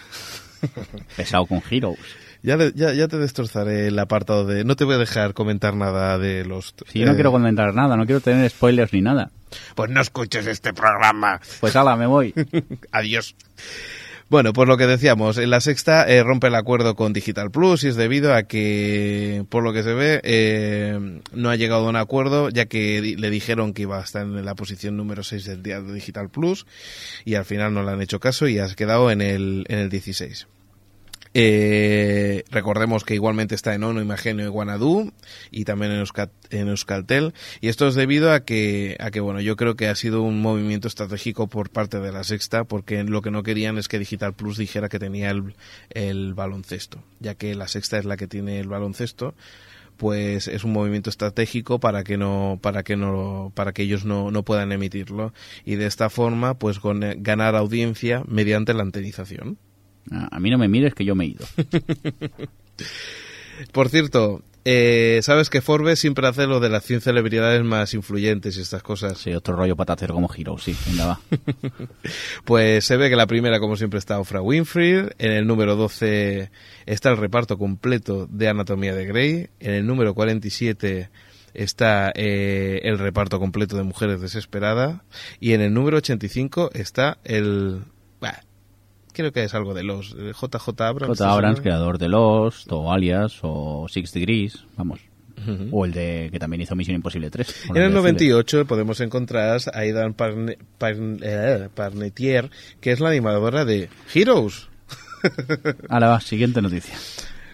pesado 1.17 1.47
con 1.47 1.63
Heroes. 1.71 1.99
Ya, 2.43 2.57
ya, 2.75 2.93
ya 2.93 3.09
te 3.09 3.19
destrozaré 3.19 3.89
el 3.89 3.99
apartado 3.99 4.45
de... 4.47 4.65
No 4.65 4.77
te 4.77 4.85
voy 4.85 4.95
a 4.95 4.99
dejar 4.99 5.35
comentar 5.35 5.75
nada 5.75 6.19
de 6.19 6.45
los... 6.45 6.75
Si 6.89 6.99
yo 7.01 7.07
no 7.07 7.13
eh, 7.13 7.15
quiero 7.15 7.33
comentar 7.33 7.75
nada, 7.75 7.97
no 7.97 8.07
quiero 8.07 8.21
tener 8.21 8.49
spoilers 8.51 8.93
ni 8.93 9.03
nada. 9.03 9.31
Pues 9.75 9.91
no 9.91 10.01
escuches 10.01 10.47
este 10.47 10.73
programa. 10.73 11.41
Pues 11.61 11.75
ala, 11.77 11.97
me 11.97 12.07
voy. 12.07 12.33
Adiós. 12.93 13.35
Bueno, 14.29 14.53
pues 14.53 14.69
lo 14.69 14.77
que 14.77 14.87
decíamos, 14.87 15.39
en 15.39 15.51
la 15.51 15.61
sexta 15.61 16.09
eh, 16.09 16.23
rompe 16.23 16.47
el 16.47 16.55
acuerdo 16.55 16.95
con 16.95 17.13
Digital 17.13 17.51
Plus 17.51 17.83
y 17.83 17.89
es 17.89 17.97
debido 17.97 18.33
a 18.33 18.45
que, 18.45 19.45
por 19.49 19.65
lo 19.65 19.73
que 19.73 19.83
se 19.83 19.93
ve, 19.93 20.21
eh, 20.23 21.21
no 21.35 21.51
ha 21.51 21.57
llegado 21.57 21.85
a 21.87 21.91
un 21.91 21.97
acuerdo, 21.97 22.49
ya 22.49 22.67
que 22.67 23.01
di- 23.03 23.17
le 23.17 23.29
dijeron 23.29 23.75
que 23.75 23.83
iba 23.83 23.99
a 23.99 24.05
estar 24.05 24.23
en 24.23 24.45
la 24.45 24.55
posición 24.55 24.97
número 24.97 25.25
6 25.25 25.45
del 25.47 25.65
día 25.65 25.81
de 25.81 25.93
Digital 25.93 26.29
Plus 26.31 26.65
y 27.25 27.35
al 27.35 27.45
final 27.45 27.75
no 27.75 27.83
le 27.83 27.91
han 27.91 28.03
hecho 28.03 28.21
caso 28.21 28.47
y 28.47 28.61
has 28.61 28.77
quedado 28.77 29.11
en 29.11 29.21
el, 29.21 29.65
en 29.69 29.81
el 29.81 29.91
16. 29.91 30.47
Eh, 31.33 32.43
recordemos 32.51 33.05
que 33.05 33.15
igualmente 33.15 33.55
está 33.55 33.75
en 33.75 33.85
Ono, 33.85 34.01
Imagenio 34.01 34.47
y 34.47 34.49
Guanadu 34.49 35.13
y 35.53 35.65
también 35.65 35.93
en, 35.93 36.05
en 36.51 36.69
Euskaltel. 36.69 37.35
Y 37.61 37.69
esto 37.69 37.87
es 37.87 37.95
debido 37.95 38.33
a 38.33 38.45
que, 38.45 38.97
a 38.99 39.11
que 39.11 39.21
bueno 39.21 39.41
yo 39.41 39.57
creo 39.57 39.77
que 39.77 39.89
ha 39.89 39.95
sido 39.95 40.23
un 40.23 40.43
movimiento 40.43 40.89
estratégico 40.89 41.47
por 41.47 41.71
parte 41.71 42.01
de 42.01 42.11
la 42.11 42.25
sexta 42.25 42.65
porque 42.65 43.05
lo 43.05 43.23
que 43.23 43.31
no 43.31 43.45
querían 43.45 43.79
es 43.79 43.87
que 43.87 43.99
Digital 44.01 44.35
Plus 44.35 44.59
dijera 44.59 44.89
que 44.89 44.99
tenía 44.99 45.31
el, 45.31 45.55
el 45.91 46.35
baloncesto 46.35 47.03
ya 47.21 47.35
que 47.37 47.55
la 47.55 47.69
sexta 47.69 47.99
es 47.99 48.05
la 48.05 48.17
que 48.17 48.27
tiene 48.27 48.59
el 48.59 48.69
baloncesto 48.69 49.35
pues 49.97 50.49
es 50.49 50.65
un 50.65 50.73
movimiento 50.73 51.11
estratégico 51.11 51.79
para 51.79 52.03
que 52.03 52.17
no 52.17 52.59
para 52.63 52.83
que 52.83 52.97
no 52.97 53.53
para 53.55 53.73
que 53.73 53.83
ellos 53.83 54.07
no, 54.07 54.31
no 54.31 54.45
puedan 54.45 54.73
emitirlo. 54.73 55.35
Y 55.67 55.75
de 55.75 55.85
esta 55.85 56.09
forma 56.09 56.55
pues 56.55 56.81
ganar 57.19 57.55
audiencia 57.55 58.23
mediante 58.27 58.73
la 58.73 58.83
antenización 58.83 59.59
A 60.11 60.37
a 60.37 60.41
mí 60.41 60.51
no 60.51 60.59
me 60.59 60.69
mires 60.69 60.95
que 60.95 61.05
yo 61.05 61.15
me 61.15 61.25
he 61.25 61.29
ido. 61.29 61.47
Por 63.73 63.89
cierto, 63.89 64.43
eh, 64.65 65.21
sabes 65.23 65.49
que 65.49 65.63
Forbes 65.63 65.99
siempre 65.99 66.27
hace 66.27 66.47
lo 66.47 66.61
de 66.61 66.69
las 66.69 66.85
100 66.85 67.01
celebridades 67.01 67.65
más 67.65 67.95
influyentes 67.95 68.57
y 68.57 68.61
estas 68.61 68.83
cosas. 68.83 69.19
Sí, 69.19 69.33
otro 69.33 69.57
rollo 69.57 69.77
patacero 69.77 70.15
como 70.15 70.33
Heroes, 70.33 70.63
sí. 70.63 70.77
Venga, 70.87 71.07
va. 71.07 71.21
Pues 72.45 72.85
se 72.85 72.97
ve 72.97 73.09
que 73.09 73.17
la 73.17 73.27
primera, 73.27 73.59
como 73.59 73.77
siempre, 73.77 73.99
está 73.99 74.19
Oprah 74.19 74.43
Winfrey. 74.43 75.09
En 75.19 75.33
el 75.33 75.47
número 75.47 75.77
12 75.77 76.51
está 76.87 77.11
el 77.11 77.17
reparto 77.17 77.57
completo 77.57 78.27
de 78.31 78.49
Anatomía 78.49 78.95
de 78.95 79.07
Grey. 79.07 79.49
En 79.61 79.73
el 79.73 79.87
número 79.87 80.15
47 80.15 81.11
está 81.55 82.13
eh, 82.15 82.81
el 82.85 82.99
reparto 82.99 83.41
completo 83.41 83.77
de 83.77 83.83
Mujeres 83.83 84.21
Desesperadas 84.21 85.01
y 85.41 85.55
en 85.55 85.63
el 85.63 85.75
número 85.75 85.97
85 85.97 86.71
está 86.75 87.19
el... 87.25 87.83
bah, 88.21 88.45
creo 89.21 89.33
que 89.33 89.45
es 89.45 89.55
algo 89.55 89.73
de 89.75 89.83
los 89.85 90.11
JJ 90.17 90.69
Abrams. 90.83 91.19
J. 91.19 91.33
Abrams, 91.33 91.61
creador 91.61 91.99
de 91.99 92.09
Lost, 92.09 92.71
o 92.73 92.93
Alias, 92.93 93.39
o 93.43 93.87
Six 93.89 94.13
Degrees, 94.13 94.65
vamos. 94.77 95.01
O 95.71 95.87
el 95.87 95.93
de 95.93 96.29
que 96.31 96.39
también 96.39 96.61
hizo 96.61 96.77
Misión 96.77 96.97
Imposible 96.97 97.31
3. 97.31 97.65
por 97.69 97.77
En 97.79 97.83
el 97.83 97.89
decirle. 97.93 98.13
98 98.13 98.67
podemos 98.67 99.01
encontrar 99.01 99.59
a 99.73 99.79
Aidan 99.79 100.13
Parne- 100.15 100.59
Parne- 100.79 101.19
eh, 101.23 101.69
Parnetier, 101.75 102.51
que 102.83 102.93
es 102.93 103.01
la 103.01 103.09
animadora 103.09 103.65
de 103.65 103.89
Heroes. 104.15 104.69
Ahora 105.89 106.09
va, 106.09 106.21
siguiente 106.21 106.61
noticia. 106.61 106.95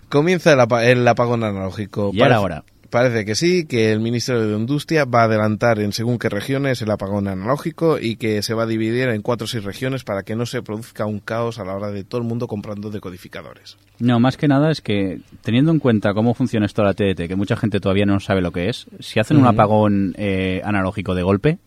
Comienza 0.09 0.53
el, 0.53 0.61
apa- 0.61 0.85
el 0.85 1.07
apagón 1.07 1.45
analógico. 1.45 2.11
Y 2.13 2.21
ahora, 2.23 2.37
ahora. 2.37 2.65
Parece 2.91 3.25
que 3.25 3.35
sí, 3.35 3.67
que 3.67 3.93
el 3.93 4.01
Ministerio 4.01 4.47
de 4.47 4.57
Industria 4.57 5.05
va 5.05 5.23
a 5.23 5.25
adelantar 5.25 5.79
en 5.81 5.93
según 5.93 6.19
qué 6.19 6.29
regiones 6.29 6.83
el 6.83 6.91
apagón 6.91 7.29
analógico 7.29 7.99
y 7.99 8.17
que 8.17 8.43
se 8.43 8.55
va 8.55 8.65
a 8.65 8.67
dividir 8.67 9.09
en 9.09 9.23
cuatro 9.23 9.45
o 9.45 9.49
seis 9.49 9.65
regiones 9.65 10.05
para 10.05 10.23
que 10.23 10.37
no 10.37 10.47
se 10.47 10.63
produzca 10.63 11.07
un 11.07 11.21
caos 11.21 11.59
a 11.59 11.65
la 11.65 11.75
hora 11.75 11.91
de 11.91 12.05
todo 12.05 12.21
el 12.21 12.27
mundo 12.27 12.47
comprando 12.47 12.91
decodificadores. 12.91 13.77
No, 13.99 14.21
más 14.21 14.37
que 14.37 14.49
nada 14.49 14.71
es 14.71 14.81
que 14.81 15.21
teniendo 15.43 15.73
en 15.73 15.79
cuenta 15.79 16.15
cómo 16.15 16.35
funciona 16.35 16.67
esto 16.67 16.83
de 16.83 16.89
la 16.89 16.95
TDT, 16.95 17.29
que 17.29 17.37
mucha 17.37 17.57
gente 17.57 17.81
todavía 17.81 18.07
no 18.07 18.21
sabe 18.21 18.41
lo 18.41 18.53
que 18.53 18.69
es, 18.69 18.87
si 19.01 19.21
hacen 19.21 19.37
un 19.37 19.47
apagón 19.47 20.15
eh, 20.19 20.61
analógico 20.65 21.15
de 21.15 21.23
golpe, 21.23 21.59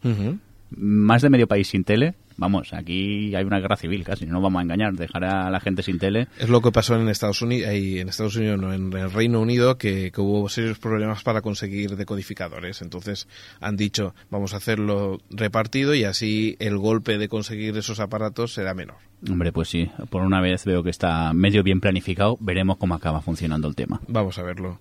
más 0.71 1.21
de 1.21 1.29
medio 1.29 1.47
país 1.47 1.67
sin 1.67 1.83
tele, 1.83 2.15
vamos, 2.39 2.73
aquí 2.73 3.35
hay 3.35 3.43
una 3.43 3.59
guerra 3.59 3.75
civil 3.75 4.03
casi, 4.03 4.25
no 4.25 4.41
vamos 4.41 4.59
a 4.59 4.63
engañar, 4.63 4.93
dejar 4.93 5.25
a 5.25 5.49
la 5.49 5.59
gente 5.59 5.83
sin 5.83 5.99
tele. 5.99 6.27
Es 6.39 6.49
lo 6.49 6.61
que 6.61 6.71
pasó 6.71 6.95
en 6.95 7.07
Estados 7.09 7.41
Unidos, 7.41 7.69
en 7.71 8.09
Estados 8.09 8.35
Unidos, 8.35 8.59
no, 8.59 8.73
en 8.73 8.91
el 8.93 9.11
Reino 9.11 9.41
Unido, 9.41 9.77
que, 9.77 10.11
que 10.11 10.21
hubo 10.21 10.47
serios 10.49 10.79
problemas 10.79 11.23
para 11.23 11.41
conseguir 11.41 11.95
decodificadores. 11.95 12.81
Entonces 12.81 13.27
han 13.59 13.75
dicho, 13.75 14.15
vamos 14.29 14.53
a 14.53 14.57
hacerlo 14.57 15.19
repartido 15.29 15.93
y 15.93 16.05
así 16.05 16.55
el 16.59 16.77
golpe 16.77 17.17
de 17.17 17.27
conseguir 17.27 17.77
esos 17.77 17.99
aparatos 17.99 18.53
será 18.53 18.73
menor. 18.73 18.97
Hombre, 19.29 19.51
pues 19.51 19.67
sí, 19.67 19.89
por 20.09 20.21
una 20.21 20.39
vez 20.39 20.63
veo 20.63 20.81
que 20.81 20.89
está 20.89 21.33
medio 21.33 21.61
bien 21.61 21.81
planificado, 21.81 22.37
veremos 22.39 22.77
cómo 22.77 22.95
acaba 22.95 23.21
funcionando 23.21 23.67
el 23.67 23.75
tema. 23.75 23.99
Vamos 24.07 24.39
a 24.39 24.43
verlo. 24.43 24.79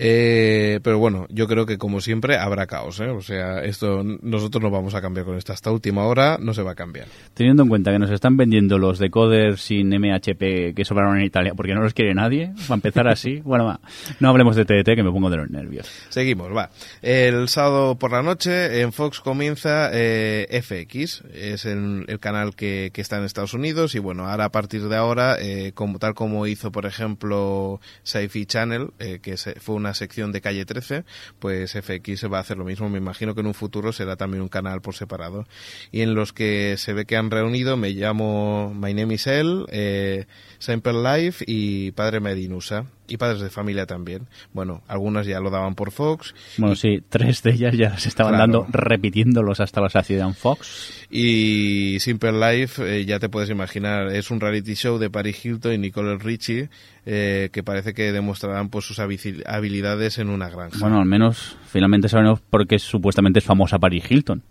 Eh, 0.00 0.78
pero 0.84 0.98
bueno, 1.00 1.26
yo 1.28 1.48
creo 1.48 1.66
que 1.66 1.76
como 1.76 2.00
siempre 2.00 2.36
habrá 2.38 2.68
caos, 2.68 3.00
¿eh? 3.00 3.08
O 3.08 3.20
sea, 3.20 3.64
esto 3.64 4.04
nosotros 4.22 4.62
no 4.62 4.70
vamos 4.70 4.94
a 4.94 5.00
cambiar 5.02 5.26
con 5.26 5.36
esto. 5.36 5.52
Hasta 5.52 5.72
última 5.72 6.04
hora 6.06 6.38
no 6.40 6.54
se 6.54 6.62
va 6.62 6.70
a 6.70 6.74
cambiar. 6.76 7.08
Teniendo 7.34 7.64
en 7.64 7.68
cuenta 7.68 7.90
que 7.90 7.98
nos 7.98 8.10
están 8.12 8.36
vendiendo 8.36 8.78
los 8.78 9.00
decoders 9.00 9.60
sin 9.60 9.88
MHP 9.88 10.72
que 10.76 10.84
sobraron 10.84 11.18
en 11.18 11.24
Italia 11.24 11.52
porque 11.56 11.74
no 11.74 11.80
los 11.82 11.94
quiere 11.94 12.14
nadie, 12.14 12.52
va 12.70 12.70
a 12.70 12.74
empezar 12.74 13.08
así. 13.08 13.42
Bueno, 13.48 13.64
va, 13.64 13.80
no 14.20 14.28
hablemos 14.28 14.54
de 14.56 14.64
TDT 14.66 14.94
que 14.94 15.02
me 15.02 15.10
pongo 15.10 15.30
de 15.30 15.38
los 15.38 15.50
nervios. 15.50 15.90
Seguimos, 16.10 16.54
va. 16.54 16.70
El 17.02 17.48
sábado 17.48 17.96
por 17.98 18.12
la 18.12 18.22
noche 18.22 18.82
en 18.82 18.92
Fox 18.92 19.20
comienza 19.20 19.88
eh, 19.92 20.60
FX, 20.62 21.22
es 21.34 21.64
el, 21.64 22.04
el 22.08 22.20
canal 22.20 22.54
que, 22.54 22.90
que 22.92 23.00
está 23.00 23.16
en 23.16 23.24
Estados 23.24 23.54
Unidos 23.54 23.94
y 23.94 24.00
bueno, 24.00 24.28
ahora 24.28 24.44
a 24.44 24.50
partir 24.52 24.86
de 24.88 24.96
ahora, 24.96 25.38
como, 25.74 25.98
tal 25.98 26.12
como 26.14 26.46
hizo 26.46 26.70
por 26.70 26.84
ejemplo 26.86 27.80
Sci-Fi 28.02 28.44
Channel, 28.46 28.90
que 29.22 29.36
se- 29.38 29.54
fue 29.60 29.74
una 29.76 29.87
sección 29.94 30.32
de 30.32 30.40
Calle 30.40 30.64
13, 30.64 31.04
pues 31.38 31.72
FX 31.72 32.30
va 32.32 32.38
a 32.38 32.40
hacer 32.40 32.56
lo 32.56 32.64
mismo. 32.64 32.88
Me 32.88 32.98
imagino 32.98 33.34
que 33.34 33.40
en 33.40 33.46
un 33.46 33.54
futuro 33.54 33.92
será 33.92 34.16
también 34.16 34.42
un 34.42 34.48
canal 34.48 34.80
por 34.80 34.94
separado. 34.94 35.46
Y 35.90 36.02
en 36.02 36.14
los 36.14 36.32
que 36.32 36.76
se 36.78 36.92
ve 36.92 37.04
que 37.04 37.16
han 37.16 37.30
reunido, 37.30 37.76
me 37.76 37.90
llamo 37.90 38.72
My 38.74 38.94
Name 38.94 39.14
is 39.14 39.26
El, 39.26 39.66
eh, 39.70 40.26
Simple 40.58 41.02
Life 41.02 41.44
y 41.46 41.92
Padre 41.92 42.20
Medinusa. 42.20 42.86
Y 43.08 43.16
Padres 43.16 43.40
de 43.40 43.50
Familia 43.50 43.86
también. 43.86 44.26
Bueno, 44.52 44.82
algunas 44.86 45.26
ya 45.26 45.40
lo 45.40 45.50
daban 45.50 45.74
por 45.74 45.90
Fox. 45.90 46.34
Bueno, 46.58 46.76
sí, 46.76 46.98
tres 47.08 47.42
de 47.42 47.50
ellas 47.52 47.74
ya 47.76 47.90
las 47.90 48.06
estaban 48.06 48.34
Claro. 48.34 48.52
dando, 48.64 48.66
repitiéndolos 48.70 49.60
hasta 49.60 49.80
la 49.80 49.88
saciedad 49.88 50.28
en 50.28 50.34
Fox. 50.34 51.06
Y 51.10 51.98
Simple 52.00 52.32
Life, 52.32 52.82
eh, 53.00 53.04
ya 53.04 53.18
te 53.18 53.28
puedes 53.28 53.50
imaginar, 53.50 54.08
es 54.14 54.30
un 54.30 54.40
reality 54.40 54.74
show 54.74 54.98
de 54.98 55.10
Paris 55.10 55.44
Hilton 55.44 55.72
y 55.74 55.78
Nicole 55.78 56.18
Richie 56.18 56.68
eh, 57.06 57.48
que 57.52 57.62
parece 57.62 57.94
que 57.94 58.12
demostrarán 58.12 58.68
pues 58.68 58.84
sus 58.84 58.98
habi- 58.98 59.42
habilidades 59.46 60.18
en 60.18 60.28
una 60.28 60.50
granja. 60.50 60.76
Bueno, 60.78 60.98
al 61.00 61.06
menos 61.06 61.56
finalmente 61.66 62.08
sabemos 62.08 62.40
por 62.40 62.66
qué 62.66 62.78
supuestamente 62.78 63.38
es 63.38 63.44
famosa 63.46 63.78
Paris 63.78 64.04
Hilton. 64.10 64.42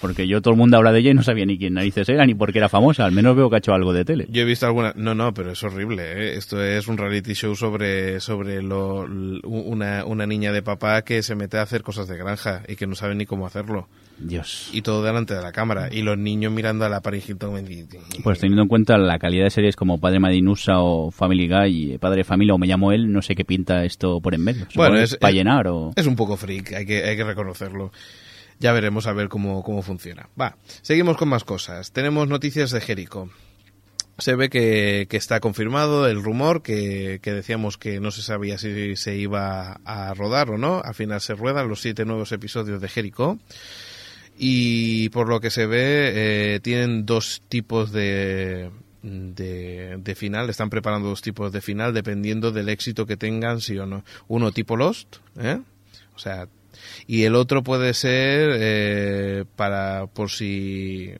Porque 0.00 0.26
yo 0.26 0.42
todo 0.42 0.52
el 0.54 0.58
mundo 0.58 0.76
habla 0.76 0.92
de 0.92 0.98
ella 1.00 1.10
y 1.10 1.14
no 1.14 1.22
sabía 1.22 1.46
ni 1.46 1.56
quién 1.56 1.74
narices 1.74 2.08
era 2.08 2.26
ni 2.26 2.34
por 2.34 2.52
qué 2.52 2.58
era 2.58 2.68
famosa. 2.68 3.04
Al 3.04 3.12
menos 3.12 3.36
veo 3.36 3.48
que 3.48 3.56
ha 3.56 3.58
hecho 3.58 3.72
algo 3.74 3.92
de 3.92 4.04
tele. 4.04 4.26
Yo 4.28 4.42
he 4.42 4.44
visto 4.44 4.66
alguna... 4.66 4.92
No, 4.96 5.14
no, 5.14 5.32
pero 5.32 5.52
es 5.52 5.62
horrible. 5.62 6.02
¿eh? 6.04 6.36
Esto 6.36 6.62
es 6.62 6.88
un 6.88 6.98
reality 6.98 7.32
show 7.34 7.54
sobre, 7.56 8.20
sobre 8.20 8.62
lo, 8.62 9.06
una, 9.44 10.04
una 10.04 10.26
niña 10.26 10.52
de 10.52 10.62
papá 10.62 11.02
que 11.02 11.22
se 11.22 11.34
mete 11.34 11.58
a 11.58 11.62
hacer 11.62 11.82
cosas 11.82 12.08
de 12.08 12.16
granja 12.16 12.62
y 12.68 12.76
que 12.76 12.86
no 12.86 12.94
sabe 12.94 13.14
ni 13.14 13.24
cómo 13.26 13.46
hacerlo. 13.46 13.88
Dios. 14.18 14.70
Y 14.72 14.82
todo 14.82 15.02
delante 15.02 15.34
de 15.34 15.42
la 15.42 15.52
cámara. 15.52 15.88
Y 15.92 16.02
los 16.02 16.16
niños 16.18 16.52
mirando 16.52 16.84
a 16.84 16.88
la 16.88 17.00
Hilton. 17.04 17.64
Pues 18.22 18.38
teniendo 18.38 18.62
en 18.62 18.68
cuenta 18.68 18.96
la 18.98 19.18
calidad 19.18 19.44
de 19.44 19.50
series 19.50 19.74
como 19.76 19.98
Padre 19.98 20.20
Madinusa 20.20 20.80
o 20.80 21.10
Family 21.10 21.48
Guy, 21.48 21.98
Padre 21.98 22.18
de 22.18 22.24
Familia 22.24 22.54
o 22.54 22.58
Me 22.58 22.66
llamo 22.66 22.92
él, 22.92 23.10
no 23.12 23.22
sé 23.22 23.34
qué 23.34 23.44
pinta 23.44 23.84
esto 23.84 24.20
por 24.20 24.34
en 24.34 24.42
medio. 24.44 24.66
Bueno, 24.74 24.98
es, 24.98 25.16
para 25.16 25.30
es- 25.30 25.36
llenar 25.36 25.66
o... 25.68 25.92
es 25.96 26.06
un 26.06 26.14
poco 26.16 26.36
freak, 26.36 26.72
hay 26.74 26.86
que, 26.86 27.04
hay 27.04 27.16
que 27.16 27.24
reconocerlo. 27.24 27.90
Ya 28.58 28.72
veremos 28.72 29.06
a 29.06 29.12
ver 29.12 29.28
cómo, 29.28 29.62
cómo 29.62 29.82
funciona. 29.82 30.28
Va, 30.40 30.56
seguimos 30.82 31.16
con 31.16 31.28
más 31.28 31.44
cosas. 31.44 31.92
Tenemos 31.92 32.28
noticias 32.28 32.70
de 32.70 32.80
Jericho. 32.80 33.30
Se 34.18 34.36
ve 34.36 34.48
que, 34.48 35.06
que 35.10 35.16
está 35.16 35.40
confirmado 35.40 36.06
el 36.06 36.22
rumor 36.22 36.62
que, 36.62 37.18
que 37.20 37.32
decíamos 37.32 37.78
que 37.78 37.98
no 37.98 38.12
se 38.12 38.22
sabía 38.22 38.58
si 38.58 38.94
se 38.94 39.16
iba 39.16 39.80
a 39.84 40.14
rodar 40.14 40.50
o 40.50 40.58
no. 40.58 40.80
Al 40.84 40.94
final 40.94 41.20
se 41.20 41.34
ruedan 41.34 41.68
los 41.68 41.80
siete 41.80 42.04
nuevos 42.04 42.30
episodios 42.30 42.80
de 42.80 42.88
Jericho. 42.88 43.38
Y 44.36 45.08
por 45.10 45.28
lo 45.28 45.40
que 45.40 45.50
se 45.50 45.66
ve, 45.66 46.54
eh, 46.54 46.60
tienen 46.60 47.06
dos 47.06 47.42
tipos 47.48 47.92
de, 47.92 48.70
de, 49.02 50.14
final. 50.16 50.50
Están 50.50 50.70
preparando 50.70 51.08
dos 51.08 51.22
tipos 51.22 51.52
de 51.52 51.60
final 51.60 51.94
dependiendo 51.94 52.50
del 52.50 52.68
éxito 52.68 53.06
que 53.06 53.16
tengan, 53.16 53.60
sí 53.60 53.78
o 53.78 53.86
no. 53.86 54.04
Uno 54.28 54.50
tipo 54.52 54.76
Lost, 54.76 55.16
¿eh? 55.38 55.60
O 56.16 56.18
sea, 56.18 56.48
y 57.06 57.24
el 57.24 57.34
otro 57.34 57.62
puede 57.62 57.94
ser 57.94 58.50
eh, 58.58 59.44
para 59.56 60.06
por 60.06 60.30
si 60.30 61.12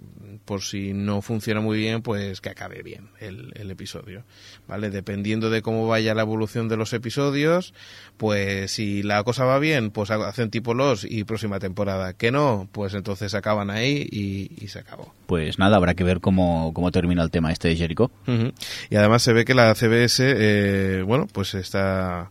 por 0.44 0.60
si 0.62 0.92
no 0.92 1.22
funciona 1.22 1.60
muy 1.60 1.78
bien 1.78 2.02
pues 2.02 2.40
que 2.40 2.50
acabe 2.50 2.82
bien 2.82 3.08
el, 3.20 3.52
el 3.54 3.70
episodio 3.70 4.24
vale 4.68 4.90
dependiendo 4.90 5.48
de 5.48 5.62
cómo 5.62 5.86
vaya 5.86 6.14
la 6.14 6.22
evolución 6.22 6.68
de 6.68 6.76
los 6.76 6.92
episodios 6.92 7.72
pues 8.18 8.72
si 8.72 9.02
la 9.02 9.22
cosa 9.24 9.44
va 9.44 9.58
bien 9.58 9.90
pues 9.90 10.10
ha- 10.10 10.28
hacen 10.28 10.50
tipo 10.50 10.74
los 10.74 11.04
y 11.04 11.24
próxima 11.24 11.58
temporada 11.60 12.12
que 12.12 12.30
no 12.30 12.68
pues 12.72 12.92
entonces 12.94 13.32
acaban 13.34 13.70
ahí 13.70 14.06
y, 14.10 14.50
y 14.62 14.68
se 14.68 14.80
acabó 14.80 15.14
Pues 15.26 15.58
nada, 15.58 15.76
habrá 15.76 15.94
que 15.94 16.04
ver 16.04 16.20
cómo, 16.20 16.72
cómo 16.74 16.90
termina 16.90 17.22
el 17.22 17.30
tema 17.30 17.50
este 17.52 17.68
de 17.68 17.76
Jericho. 17.76 18.10
Ujú. 18.26 18.52
Y 18.90 18.96
además 18.96 19.22
se 19.22 19.32
ve 19.32 19.44
que 19.44 19.54
la 19.54 19.74
CBS, 19.74 20.18
eh, 20.20 21.02
bueno, 21.06 21.26
pues 21.32 21.54
está 21.54 22.30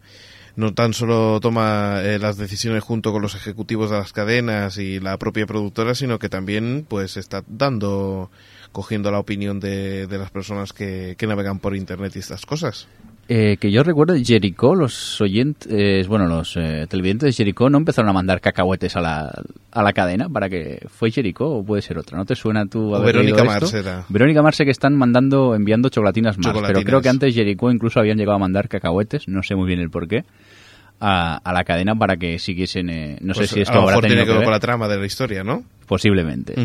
no 0.56 0.74
tan 0.74 0.94
solo 0.94 1.40
toma 1.40 2.02
eh, 2.02 2.20
las 2.20 2.38
decisiones 2.38 2.84
junto 2.84 3.12
con 3.12 3.22
los 3.22 3.36
ejecutivos 3.36 3.90
de 3.90 3.98
las 3.98 4.14
cadenas 4.14 4.78
y 4.78 5.00
la 5.00 5.18
propia 5.18 5.48
productora, 5.48 5.96
sino 5.96 6.20
que 6.20 6.30
también 6.30 6.86
pues 6.88 7.18
está 7.18 7.44
dando, 7.48 8.30
cogiendo 8.72 9.12
la 9.12 9.20
opinión 9.20 9.60
de, 9.60 10.08
de 10.08 10.18
las 10.18 10.32
personas 10.32 10.74
que, 10.74 11.16
que 11.18 11.28
navegan 11.28 11.60
por 11.60 11.76
internet 11.76 12.14
y 12.16 12.20
estas 12.20 12.46
cosas. 12.46 12.88
Eh, 13.30 13.56
que 13.58 13.72
yo 13.72 13.84
recuerdo 13.84 14.16
Jericho, 14.22 14.76
los 14.76 15.22
oyentes, 15.22 16.08
bueno, 16.10 16.28
los 16.28 16.58
eh, 16.58 16.86
televidentes 16.90 17.28
de 17.28 17.34
Jericho 17.34 17.70
no 17.70 17.78
empezaron 17.78 18.10
a 18.10 18.14
mandar 18.14 18.42
cacahuetes 18.42 18.98
a 18.98 19.02
la, 19.02 19.32
a 19.72 19.82
la 19.82 19.94
cadena 19.94 20.28
para 20.28 20.50
que 20.50 20.86
fue 20.90 21.10
Jericho 21.10 21.46
o 21.50 21.64
puede 21.64 21.82
ser 21.82 21.98
otra. 21.98 22.18
¿No 22.18 22.26
te 22.26 22.36
suena 22.36 22.66
tú 22.66 22.94
haber 22.94 23.16
Verónica 23.16 23.60
era. 23.74 24.06
Verónica 24.10 24.42
Marse 24.42 24.66
que 24.66 24.72
están 24.72 24.96
mandando, 24.96 25.56
enviando 25.56 25.88
chocolatinas 25.88 26.38
más, 26.38 26.54
pero 26.68 26.82
creo 26.84 27.02
que 27.02 27.10
antes 27.10 27.34
Jericho 27.34 27.72
incluso 27.72 28.02
habían 28.02 28.18
llegado 28.18 28.36
a 28.36 28.40
mandar 28.40 28.68
cacahuetes, 28.68 29.30
no 29.30 29.42
sé 29.42 29.56
muy 29.56 29.68
bien 29.68 29.80
el 29.80 29.90
por 29.90 30.10
qué, 30.10 30.26
a, 31.06 31.36
a 31.36 31.54
la 31.54 31.66
cadena 31.66 31.96
para 31.96 32.16
que 32.16 32.40
siguiesen, 32.40 32.90
eh, 32.90 33.18
no 33.20 33.34
Pues 33.34 33.50
sé 33.50 33.56
si 33.56 33.60
a 33.60 33.64
esto 33.64 33.76
lo 33.76 33.82
habrá 33.82 33.96
mejor 33.98 34.08
tiene 34.08 34.26
que 34.26 34.32
ver 34.32 34.44
con 34.44 34.54
la 34.54 34.60
trama 34.60 34.88
de 34.88 34.98
la 34.98 35.06
historia, 35.06 35.44
¿no? 35.44 35.64
posiblemente. 35.86 36.56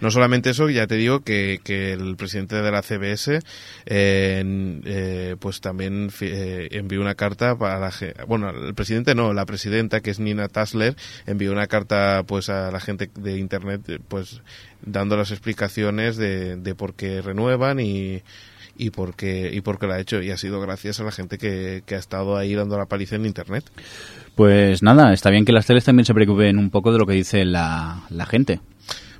No 0.00 0.10
solamente 0.10 0.50
eso, 0.50 0.70
ya 0.70 0.86
te 0.86 0.94
digo 0.94 1.20
que, 1.20 1.60
que 1.62 1.92
el 1.92 2.16
presidente 2.16 2.56
de 2.56 2.70
la 2.70 2.82
CBS, 2.82 3.40
eh, 3.86 5.36
pues 5.38 5.60
también 5.60 6.10
eh, 6.20 6.68
envió 6.70 7.00
una 7.00 7.14
carta 7.14 7.56
para 7.56 7.78
la 7.78 7.92
bueno, 8.26 8.50
el 8.50 8.74
presidente 8.74 9.14
no, 9.14 9.32
la 9.32 9.46
presidenta 9.46 10.00
que 10.00 10.10
es 10.10 10.20
Nina 10.20 10.48
Tasler 10.48 10.96
envió 11.26 11.52
una 11.52 11.66
carta 11.66 12.22
pues 12.26 12.48
a 12.48 12.70
la 12.70 12.80
gente 12.80 13.10
de 13.14 13.38
internet, 13.38 14.00
pues 14.08 14.40
dando 14.80 15.16
las 15.16 15.32
explicaciones 15.32 16.16
de, 16.16 16.56
de 16.56 16.74
por 16.74 16.94
qué 16.94 17.20
renuevan 17.20 17.80
y 17.80 18.22
y 18.78 18.90
por 18.90 19.14
qué 19.16 19.50
y 19.52 19.60
por 19.60 19.78
qué 19.78 19.86
lo 19.86 19.92
ha 19.94 20.00
hecho 20.00 20.22
y 20.22 20.30
ha 20.30 20.36
sido 20.38 20.60
gracias 20.60 21.00
a 21.00 21.04
la 21.04 21.12
gente 21.12 21.36
que, 21.36 21.82
que 21.84 21.96
ha 21.96 21.98
estado 21.98 22.36
ahí 22.36 22.54
dando 22.54 22.78
la 22.78 22.86
paliza 22.86 23.16
en 23.16 23.26
internet. 23.26 23.64
Pues 24.34 24.82
nada, 24.82 25.12
está 25.12 25.30
bien 25.30 25.44
que 25.44 25.52
las 25.52 25.66
teles 25.66 25.84
también 25.84 26.06
se 26.06 26.14
preocupen 26.14 26.58
un 26.58 26.70
poco 26.70 26.92
de 26.92 26.98
lo 26.98 27.06
que 27.06 27.14
dice 27.14 27.44
la, 27.44 28.02
la 28.08 28.24
gente. 28.24 28.60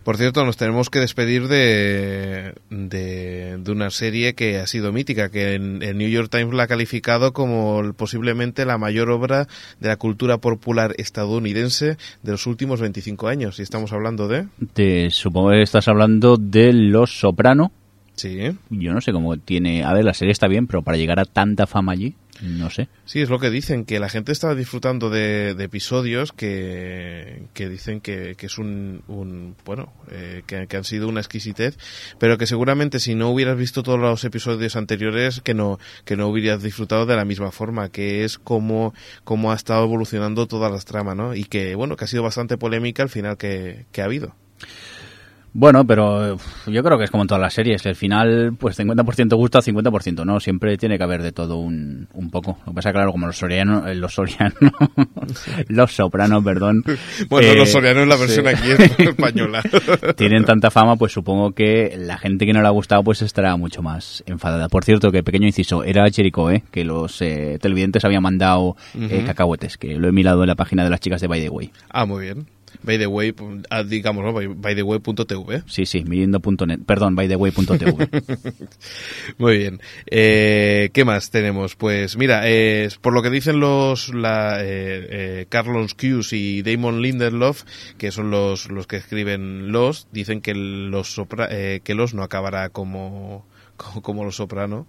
Por 0.04 0.16
cierto, 0.16 0.42
nos 0.46 0.56
tenemos 0.56 0.88
que 0.88 1.00
despedir 1.00 1.48
de, 1.48 2.54
de, 2.70 3.58
de 3.58 3.72
una 3.72 3.90
serie 3.90 4.34
que 4.34 4.56
ha 4.58 4.66
sido 4.66 4.90
mítica, 4.90 5.28
que 5.28 5.52
en 5.54 5.82
el 5.82 5.98
New 5.98 6.08
York 6.08 6.30
Times 6.30 6.54
la 6.54 6.62
ha 6.62 6.66
calificado 6.66 7.32
como 7.34 7.80
el- 7.80 7.92
posiblemente 7.92 8.64
la 8.64 8.78
mayor 8.78 9.10
obra 9.10 9.48
de 9.80 9.88
la 9.88 9.96
cultura 9.96 10.38
popular 10.38 10.94
estadounidense 10.96 11.98
de 12.22 12.30
los 12.32 12.46
últimos 12.46 12.80
25 12.80 13.28
años. 13.28 13.58
Y 13.58 13.62
estamos 13.62 13.92
hablando 13.92 14.28
de... 14.28 14.46
Te 14.72 15.10
supongo 15.10 15.50
que 15.50 15.62
estás 15.62 15.88
hablando 15.88 16.36
de 16.38 16.72
Los 16.72 17.18
Soprano. 17.18 17.70
Sí, 18.18 18.36
Yo 18.70 18.92
no 18.92 19.00
sé 19.00 19.12
cómo 19.12 19.36
tiene... 19.36 19.84
A 19.84 19.92
ver, 19.92 20.04
la 20.04 20.12
serie 20.12 20.32
está 20.32 20.48
bien, 20.48 20.66
pero 20.66 20.82
para 20.82 20.96
llegar 20.96 21.20
a 21.20 21.24
tanta 21.24 21.68
fama 21.68 21.92
allí, 21.92 22.16
no 22.42 22.68
sé. 22.68 22.88
sí, 23.04 23.20
es 23.20 23.30
lo 23.30 23.38
que 23.38 23.48
dicen, 23.48 23.84
que 23.84 24.00
la 24.00 24.08
gente 24.08 24.32
estaba 24.32 24.56
disfrutando 24.56 25.08
de, 25.08 25.54
de 25.54 25.64
episodios 25.64 26.32
que, 26.32 27.44
que 27.54 27.68
dicen 27.68 28.00
que, 28.00 28.34
que 28.36 28.46
es 28.46 28.58
un, 28.58 29.02
un 29.06 29.54
bueno, 29.64 29.92
eh, 30.10 30.42
que, 30.46 30.66
que 30.66 30.76
han 30.76 30.82
sido 30.84 31.08
una 31.08 31.20
exquisitez, 31.20 31.78
pero 32.18 32.38
que 32.38 32.46
seguramente 32.46 32.98
si 32.98 33.14
no 33.14 33.30
hubieras 33.30 33.56
visto 33.56 33.84
todos 33.84 34.00
los 34.00 34.24
episodios 34.24 34.74
anteriores, 34.74 35.40
que 35.40 35.54
no, 35.54 35.78
que 36.04 36.16
no 36.16 36.26
hubieras 36.26 36.62
disfrutado 36.62 37.06
de 37.06 37.14
la 37.14 37.24
misma 37.24 37.52
forma, 37.52 37.88
que 37.88 38.24
es 38.24 38.36
como, 38.38 38.94
como 39.22 39.52
ha 39.52 39.54
estado 39.54 39.84
evolucionando 39.84 40.46
todas 40.48 40.72
las 40.72 40.84
tramas, 40.84 41.16
¿no? 41.16 41.36
Y 41.36 41.44
que, 41.44 41.76
bueno, 41.76 41.96
que 41.96 42.04
ha 42.04 42.08
sido 42.08 42.24
bastante 42.24 42.58
polémica 42.58 43.04
al 43.04 43.10
final 43.10 43.36
que, 43.36 43.86
que 43.92 44.02
ha 44.02 44.06
habido. 44.06 44.34
Bueno, 45.54 45.84
pero 45.86 46.34
uf, 46.34 46.68
yo 46.68 46.82
creo 46.84 46.98
que 46.98 47.04
es 47.04 47.10
como 47.10 47.22
en 47.24 47.28
todas 47.28 47.40
las 47.40 47.54
series. 47.54 47.84
El 47.86 47.96
final, 47.96 48.54
pues 48.58 48.78
50% 48.78 49.34
gusta, 49.36 49.60
50% 49.60 50.24
no. 50.24 50.38
Siempre 50.40 50.76
tiene 50.76 50.98
que 50.98 51.04
haber 51.04 51.22
de 51.22 51.32
todo 51.32 51.56
un, 51.56 52.06
un 52.12 52.30
poco. 52.30 52.58
Lo 52.66 52.72
que 52.72 52.76
pasa, 52.76 52.92
claro, 52.92 53.10
como 53.12 53.26
los 53.26 53.36
sorianos, 53.38 53.86
eh, 53.88 53.94
los 53.94 54.14
sorianos, 54.14 54.54
los 55.68 55.92
sopranos, 55.94 56.44
perdón. 56.44 56.84
Bueno, 57.28 57.48
eh, 57.48 57.56
los 57.56 57.70
sorianos 57.70 58.06
la 58.06 58.16
versión 58.16 58.46
sí. 58.46 58.50
aquí 58.54 58.70
es 58.70 58.98
española. 59.08 59.62
tienen 60.16 60.44
tanta 60.44 60.70
fama, 60.70 60.96
pues 60.96 61.12
supongo 61.12 61.52
que 61.52 61.94
la 61.98 62.18
gente 62.18 62.46
que 62.46 62.52
no 62.52 62.60
le 62.62 62.66
ha 62.68 62.70
gustado 62.70 63.02
pues 63.02 63.22
estará 63.22 63.56
mucho 63.56 63.82
más 63.82 64.22
enfadada. 64.26 64.68
Por 64.68 64.84
cierto, 64.84 65.10
que 65.10 65.22
pequeño 65.22 65.46
inciso, 65.46 65.82
era 65.84 66.08
Jericho, 66.10 66.50
¿eh? 66.50 66.62
que 66.70 66.84
los 66.84 67.20
eh, 67.22 67.58
televidentes 67.60 68.04
habían 68.04 68.22
mandado 68.22 68.76
eh, 68.94 69.16
Ujú. 69.18 69.26
cacahuetes, 69.26 69.76
que 69.78 69.96
lo 69.96 70.08
he 70.08 70.12
mirado 70.12 70.42
en 70.42 70.48
la 70.48 70.54
página 70.54 70.84
de 70.84 70.90
las 70.90 71.00
chicas 71.00 71.20
de 71.20 71.26
By 71.26 71.40
the 71.40 71.48
Way. 71.48 71.70
ah, 71.90 72.04
muy 72.06 72.24
bien. 72.26 72.46
By 72.82 72.96
the 72.98 73.06
way, 73.08 73.34
ah, 73.70 73.82
digamos, 73.82 74.24
¿no? 74.24 74.32
By, 74.32 74.46
by 74.46 74.74
the 74.74 74.82
way.tv. 74.82 75.62
Sí, 75.66 75.84
sí, 75.84 76.04
mirindo.net, 76.04 76.80
perdón, 76.86 77.16
bytheway.tv. 77.16 78.08
Muy 79.38 79.58
bien. 79.58 79.80
Eh, 80.06 80.90
¿Qué 80.92 81.04
más 81.04 81.30
tenemos? 81.30 81.74
Pues 81.76 82.16
mira, 82.16 82.42
eh, 82.44 82.88
por 83.00 83.12
lo 83.12 83.22
que 83.22 83.30
dicen 83.30 83.60
los 83.60 84.14
la, 84.14 84.60
eh, 84.60 85.06
eh, 85.10 85.46
Carlos 85.48 85.94
Cuse 85.94 86.36
y 86.36 86.62
Damon 86.62 87.02
Lindelof, 87.02 87.64
que 87.98 88.10
son 88.12 88.30
los, 88.30 88.70
los 88.70 88.86
que 88.86 88.96
escriben 88.96 89.72
Los, 89.72 90.06
dicen 90.12 90.40
que 90.40 90.54
los 90.54 91.16
sopra- 91.16 91.48
eh, 91.50 91.80
que 91.82 91.94
Los 91.94 92.14
no 92.14 92.22
acabará 92.22 92.68
como 92.70 93.46
como, 93.78 94.02
como 94.02 94.24
Los 94.24 94.36
Soprano, 94.36 94.86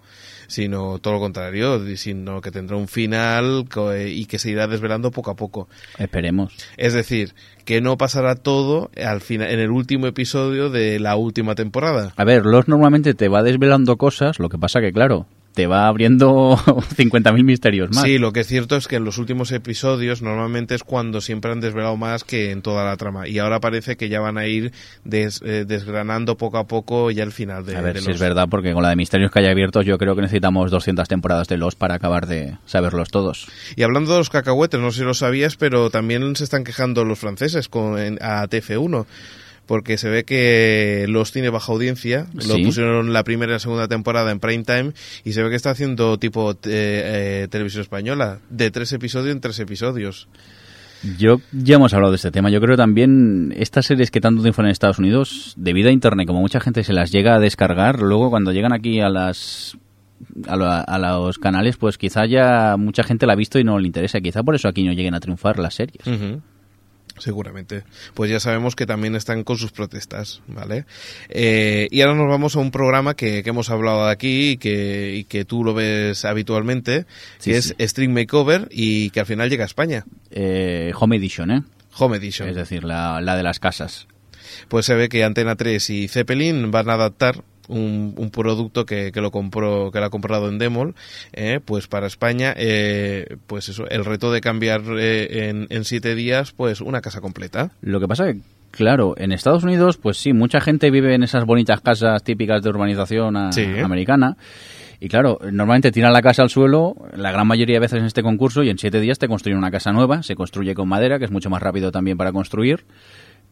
sino 0.50 0.98
todo 0.98 1.14
lo 1.14 1.20
contrario, 1.20 1.80
sino 1.96 2.40
que 2.40 2.50
tendrá 2.50 2.76
un 2.76 2.88
final 2.88 3.66
eh, 3.94 4.08
y 4.08 4.26
que 4.26 4.38
se 4.38 4.50
irá 4.50 4.66
desvelando 4.66 5.12
poco 5.12 5.30
a 5.30 5.36
poco. 5.36 5.68
Esperemos. 5.96 6.52
Es 6.76 6.92
decir, 6.92 7.34
que 7.64 7.80
no 7.80 7.96
pasará 7.96 8.34
todo 8.34 8.90
al 9.02 9.20
final 9.20 9.48
en 9.48 9.60
el 9.60 9.70
último 9.70 10.08
episodio 10.08 10.68
de 10.68 10.98
la 10.98 11.14
última 11.14 11.54
temporada. 11.54 12.12
A 12.16 12.24
ver, 12.24 12.44
los 12.44 12.66
normalmente 12.66 13.14
te 13.14 13.28
va 13.28 13.44
desvelando 13.44 13.96
cosas, 13.96 14.40
lo 14.40 14.48
que 14.48 14.58
pasa 14.58 14.80
que, 14.80 14.92
claro, 14.92 15.26
te 15.54 15.66
va 15.66 15.88
abriendo 15.88 16.56
50.000 16.96 17.44
misterios 17.44 17.90
más. 17.94 18.04
Sí, 18.04 18.18
lo 18.18 18.32
que 18.32 18.40
es 18.40 18.46
cierto 18.46 18.76
es 18.76 18.86
que 18.88 18.96
en 18.96 19.04
los 19.04 19.18
últimos 19.18 19.50
episodios 19.52 20.22
normalmente 20.22 20.74
es 20.74 20.84
cuando 20.84 21.20
siempre 21.20 21.50
han 21.50 21.60
desvelado 21.60 21.96
más 21.96 22.24
que 22.24 22.50
en 22.52 22.62
toda 22.62 22.84
la 22.84 22.96
trama. 22.96 23.26
Y 23.28 23.38
ahora 23.38 23.60
parece 23.60 23.96
que 23.96 24.08
ya 24.08 24.20
van 24.20 24.38
a 24.38 24.46
ir 24.46 24.72
des- 25.04 25.42
eh, 25.44 25.64
desgranando 25.66 26.36
poco 26.36 26.58
a 26.58 26.66
poco 26.66 27.10
ya 27.10 27.24
el 27.24 27.32
final 27.32 27.66
de, 27.66 27.76
a 27.76 27.80
ver 27.80 27.94
de 27.94 28.00
si 28.00 28.06
los- 28.06 28.14
es 28.16 28.20
verdad, 28.20 28.46
porque 28.48 28.72
con 28.72 28.82
la 28.82 28.90
de 28.90 28.96
misterios 28.96 29.30
que 29.32 29.40
hay 29.40 29.46
abiertos 29.46 29.84
yo 29.84 29.98
creo 29.98 30.14
que 30.14 30.22
necesitamos 30.22 30.70
200 30.70 31.08
temporadas 31.08 31.48
de 31.48 31.56
los 31.56 31.74
para 31.74 31.94
acabar 31.94 32.26
de 32.26 32.56
saberlos 32.66 33.10
todos. 33.10 33.48
Y 33.76 33.82
hablando 33.82 34.12
de 34.12 34.18
los 34.18 34.30
cacahuetes, 34.30 34.80
no 34.80 34.92
sé 34.92 34.98
si 35.00 35.04
lo 35.04 35.14
sabías, 35.14 35.56
pero 35.56 35.90
también 35.90 36.36
se 36.36 36.44
están 36.44 36.64
quejando 36.64 37.04
los 37.04 37.18
franceses 37.18 37.68
con 37.68 37.98
en- 37.98 38.18
a 38.22 38.46
TF1. 38.46 39.06
Porque 39.70 39.98
se 39.98 40.08
ve 40.08 40.24
que 40.24 41.06
los 41.08 41.30
tiene 41.30 41.48
baja 41.48 41.70
audiencia. 41.72 42.26
Lo 42.34 42.56
pusieron 42.64 43.12
la 43.12 43.22
primera 43.22 43.52
y 43.52 43.54
la 43.54 43.58
segunda 43.60 43.86
temporada 43.86 44.32
en 44.32 44.40
prime 44.40 44.64
time. 44.64 44.90
Y 45.24 45.30
se 45.32 45.44
ve 45.44 45.48
que 45.50 45.54
está 45.54 45.70
haciendo 45.70 46.18
tipo 46.18 46.50
eh, 46.50 46.56
eh, 46.64 47.46
televisión 47.48 47.82
española. 47.82 48.40
De 48.50 48.72
tres 48.72 48.92
episodios 48.92 49.32
en 49.32 49.40
tres 49.40 49.60
episodios. 49.60 50.26
Yo 51.18 51.40
ya 51.52 51.76
hemos 51.76 51.94
hablado 51.94 52.10
de 52.10 52.16
este 52.16 52.32
tema. 52.32 52.50
Yo 52.50 52.60
creo 52.60 52.76
también 52.76 53.54
estas 53.56 53.86
series 53.86 54.10
que 54.10 54.20
tanto 54.20 54.42
triunfan 54.42 54.64
en 54.66 54.72
Estados 54.72 54.98
Unidos, 54.98 55.54
debido 55.56 55.88
a 55.88 55.92
Internet, 55.92 56.26
como 56.26 56.40
mucha 56.40 56.58
gente 56.58 56.82
se 56.82 56.92
las 56.92 57.12
llega 57.12 57.36
a 57.36 57.38
descargar, 57.38 58.00
luego 58.02 58.28
cuando 58.28 58.50
llegan 58.50 58.72
aquí 58.72 58.98
a 59.00 59.08
las 59.08 59.78
a, 60.48 60.56
la- 60.56 60.80
a 60.80 60.98
los 60.98 61.38
canales, 61.38 61.76
pues 61.76 61.96
quizá 61.96 62.26
ya 62.26 62.74
mucha 62.76 63.04
gente 63.04 63.24
la 63.24 63.34
ha 63.34 63.36
visto 63.36 63.60
y 63.60 63.64
no 63.64 63.78
le 63.78 63.86
interesa. 63.86 64.20
Quizá 64.20 64.42
por 64.42 64.56
eso 64.56 64.66
aquí 64.66 64.82
no 64.82 64.92
lleguen 64.92 65.14
a 65.14 65.20
triunfar 65.20 65.60
las 65.60 65.74
series. 65.76 66.04
Ujú. 66.08 66.42
Seguramente. 67.20 67.84
Pues 68.14 68.30
ya 68.30 68.40
sabemos 68.40 68.74
que 68.74 68.86
también 68.86 69.14
están 69.14 69.44
con 69.44 69.56
sus 69.56 69.70
protestas, 69.70 70.42
¿vale? 70.48 70.86
Eh, 71.28 71.86
y 71.92 72.00
ahora 72.00 72.14
nos 72.16 72.28
vamos 72.28 72.56
a 72.56 72.58
un 72.58 72.72
programa 72.72 73.14
que, 73.14 73.44
que 73.44 73.50
hemos 73.50 73.70
hablado 73.70 74.06
de 74.06 74.10
aquí 74.12 74.50
y 74.50 74.56
que, 74.56 75.14
y 75.14 75.24
que 75.24 75.44
tú 75.44 75.62
lo 75.62 75.72
ves 75.74 76.24
habitualmente, 76.24 77.06
Sí, 77.38 77.52
que 77.52 77.62
sí. 77.62 77.74
es 77.78 77.90
String 77.90 78.12
Makeover 78.12 78.66
y 78.70 79.10
que 79.10 79.20
al 79.20 79.26
final 79.26 79.48
llega 79.50 79.64
a 79.64 79.66
España. 79.66 80.04
Eh, 80.30 80.92
Home 80.98 81.16
Edition, 81.16 81.50
¿eh? 81.52 81.62
Home 81.98 82.16
Edition. 82.16 82.48
Es 82.48 82.56
decir, 82.56 82.82
la, 82.84 83.20
la 83.20 83.36
de 83.36 83.42
las 83.42 83.60
casas. 83.60 84.06
Pues 84.68 84.86
se 84.86 84.94
ve 84.94 85.08
que 85.08 85.22
Antena 85.22 85.54
3 85.56 85.90
y 85.90 86.08
Zeppelin 86.08 86.70
van 86.70 86.90
a 86.90 86.94
adaptar 86.94 87.44
un, 87.70 88.14
un 88.16 88.30
producto 88.30 88.84
que, 88.84 89.12
que 89.12 89.20
lo 89.20 89.30
compró 89.30 89.90
que 89.90 90.00
lo 90.00 90.06
ha 90.06 90.10
comprado 90.10 90.48
en 90.48 90.58
Demol 90.58 90.94
eh, 91.32 91.60
pues 91.64 91.86
para 91.88 92.06
España 92.06 92.52
eh, 92.56 93.36
pues 93.46 93.68
eso 93.68 93.86
el 93.88 94.04
reto 94.04 94.30
de 94.32 94.40
cambiar 94.40 94.82
eh, 94.98 95.48
en, 95.48 95.66
en 95.70 95.84
siete 95.84 96.14
días 96.14 96.52
pues 96.52 96.80
una 96.80 97.00
casa 97.00 97.20
completa 97.20 97.70
Lo 97.80 98.00
que 98.00 98.08
pasa 98.08 98.26
que, 98.26 98.40
claro, 98.70 99.14
en 99.16 99.32
Estados 99.32 99.64
Unidos, 99.64 99.96
pues 99.96 100.16
sí, 100.18 100.32
mucha 100.32 100.60
gente 100.60 100.90
vive 100.90 101.14
en 101.14 101.22
esas 101.22 101.44
bonitas 101.44 101.80
casas 101.80 102.22
típicas 102.22 102.62
de 102.62 102.68
urbanización 102.70 103.36
a- 103.36 103.52
Sí. 103.52 103.64
americana. 103.64 104.36
Y 105.02 105.08
claro, 105.08 105.38
normalmente 105.50 105.90
tiran 105.92 106.12
la 106.12 106.20
casa 106.22 106.42
al 106.42 106.50
suelo, 106.50 106.94
la 107.16 107.32
gran 107.32 107.46
mayoría 107.46 107.76
de 107.76 107.80
veces 107.80 107.98
en 108.00 108.04
este 108.04 108.22
concurso, 108.22 108.62
y 108.62 108.68
en 108.68 108.76
siete 108.78 109.00
días 109.00 109.18
te 109.18 109.28
construyen 109.28 109.56
una 109.58 109.70
casa 109.70 109.92
nueva, 109.92 110.22
se 110.22 110.34
construye 110.36 110.74
con 110.74 110.88
madera, 110.88 111.18
que 111.18 111.24
es 111.24 111.30
mucho 111.30 111.48
más 111.50 111.62
rápido 111.62 111.90
también 111.90 112.18
para 112.18 112.32
construir. 112.32 112.84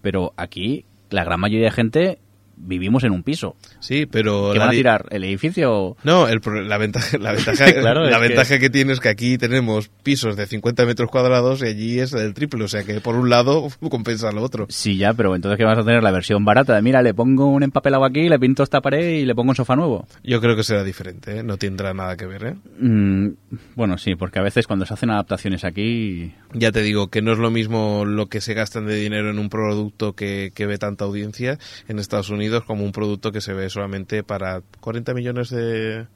Pero 0.02 0.32
aquí, 0.36 0.84
la 1.10 1.24
gran 1.24 1.40
mayoría 1.40 1.66
de 1.66 1.72
gente 1.72 2.18
vivimos 2.60 3.04
en 3.04 3.12
un 3.12 3.22
piso. 3.22 3.56
sí 3.80 4.06
pero 4.06 4.50
¿Qué 4.52 4.58
la 4.58 4.64
van 4.66 4.74
a 4.74 4.76
tirar? 4.76 5.06
¿El 5.10 5.24
edificio? 5.24 5.96
No, 6.04 6.28
el, 6.28 6.40
la 6.68 6.78
ventaja, 6.78 7.18
la 7.18 7.32
ventaja, 7.34 7.72
Claro, 7.72 8.04
la 8.04 8.10
es 8.10 8.16
que- 8.16 8.28
ventaja 8.28 8.58
que... 8.58 8.70
tiene 8.70 8.92
es 8.92 9.00
que 9.00 9.08
aquí 9.08 9.38
tenemos 9.38 9.88
pisos 10.02 10.36
de 10.36 10.46
50 10.46 10.84
metros 10.86 11.10
cuadrados 11.10 11.62
y 11.62 11.66
allí 11.66 12.00
es 12.00 12.12
el 12.12 12.34
triple, 12.34 12.64
o 12.64 12.68
sea 12.68 12.84
que 12.84 13.00
por 13.00 13.14
un 13.16 13.28
lado 13.30 13.68
compensa 13.90 14.30
lo 14.32 14.42
otro. 14.42 14.66
Sí, 14.68 14.96
ya, 14.96 15.12
pero 15.14 15.34
entonces 15.34 15.56
¿qué 15.58 15.64
vas 15.64 15.78
a 15.78 15.84
tener? 15.84 16.02
La 16.02 16.10
versión 16.10 16.44
barata 16.44 16.74
de, 16.74 16.82
mira, 16.82 17.02
le 17.02 17.14
pongo 17.14 17.46
un 17.46 17.62
empapelado 17.62 18.04
aquí, 18.04 18.28
le 18.28 18.38
pinto 18.38 18.62
esta 18.62 18.80
pared 18.80 19.20
y 19.20 19.24
le 19.24 19.34
pongo 19.34 19.50
un 19.50 19.56
sofá 19.56 19.76
nuevo. 19.76 20.06
Yo 20.24 20.40
creo 20.40 20.56
que 20.56 20.62
será 20.64 20.84
diferente, 20.84 21.38
¿eh? 21.38 21.42
no 21.42 21.56
tendrá 21.56 21.94
nada 21.94 22.16
que 22.16 22.26
ver. 22.26 22.44
¿eh? 22.44 22.54
Mm, 22.80 23.28
bueno, 23.74 23.98
sí, 23.98 24.14
porque 24.14 24.38
a 24.38 24.42
veces 24.42 24.66
cuando 24.66 24.84
se 24.86 24.94
hacen 24.94 25.10
adaptaciones 25.10 25.64
aquí... 25.64 26.32
Ya 26.54 26.72
te 26.72 26.82
digo 26.82 27.08
que 27.08 27.22
no 27.22 27.32
es 27.32 27.38
lo 27.38 27.50
mismo 27.50 28.04
lo 28.04 28.26
que 28.26 28.40
se 28.40 28.54
gastan 28.54 28.86
de 28.86 28.94
dinero 28.96 29.30
en 29.30 29.38
un 29.38 29.48
producto 29.50 30.14
que, 30.14 30.50
que 30.54 30.66
ve 30.66 30.78
tanta 30.78 31.04
audiencia 31.04 31.58
en 31.88 31.98
Estados 31.98 32.30
Unidos 32.30 32.47
como 32.64 32.84
un 32.84 32.92
producto 32.92 33.32
que 33.32 33.40
se 33.40 33.52
ve 33.52 33.70
solamente 33.70 34.22
para 34.22 34.62
40 34.80 35.14
millones 35.14 35.50
de, 35.50 36.06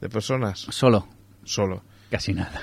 de 0.00 0.08
personas 0.08 0.66
Solo, 0.70 1.08
solo. 1.44 1.82
casi 2.10 2.32
nada. 2.32 2.62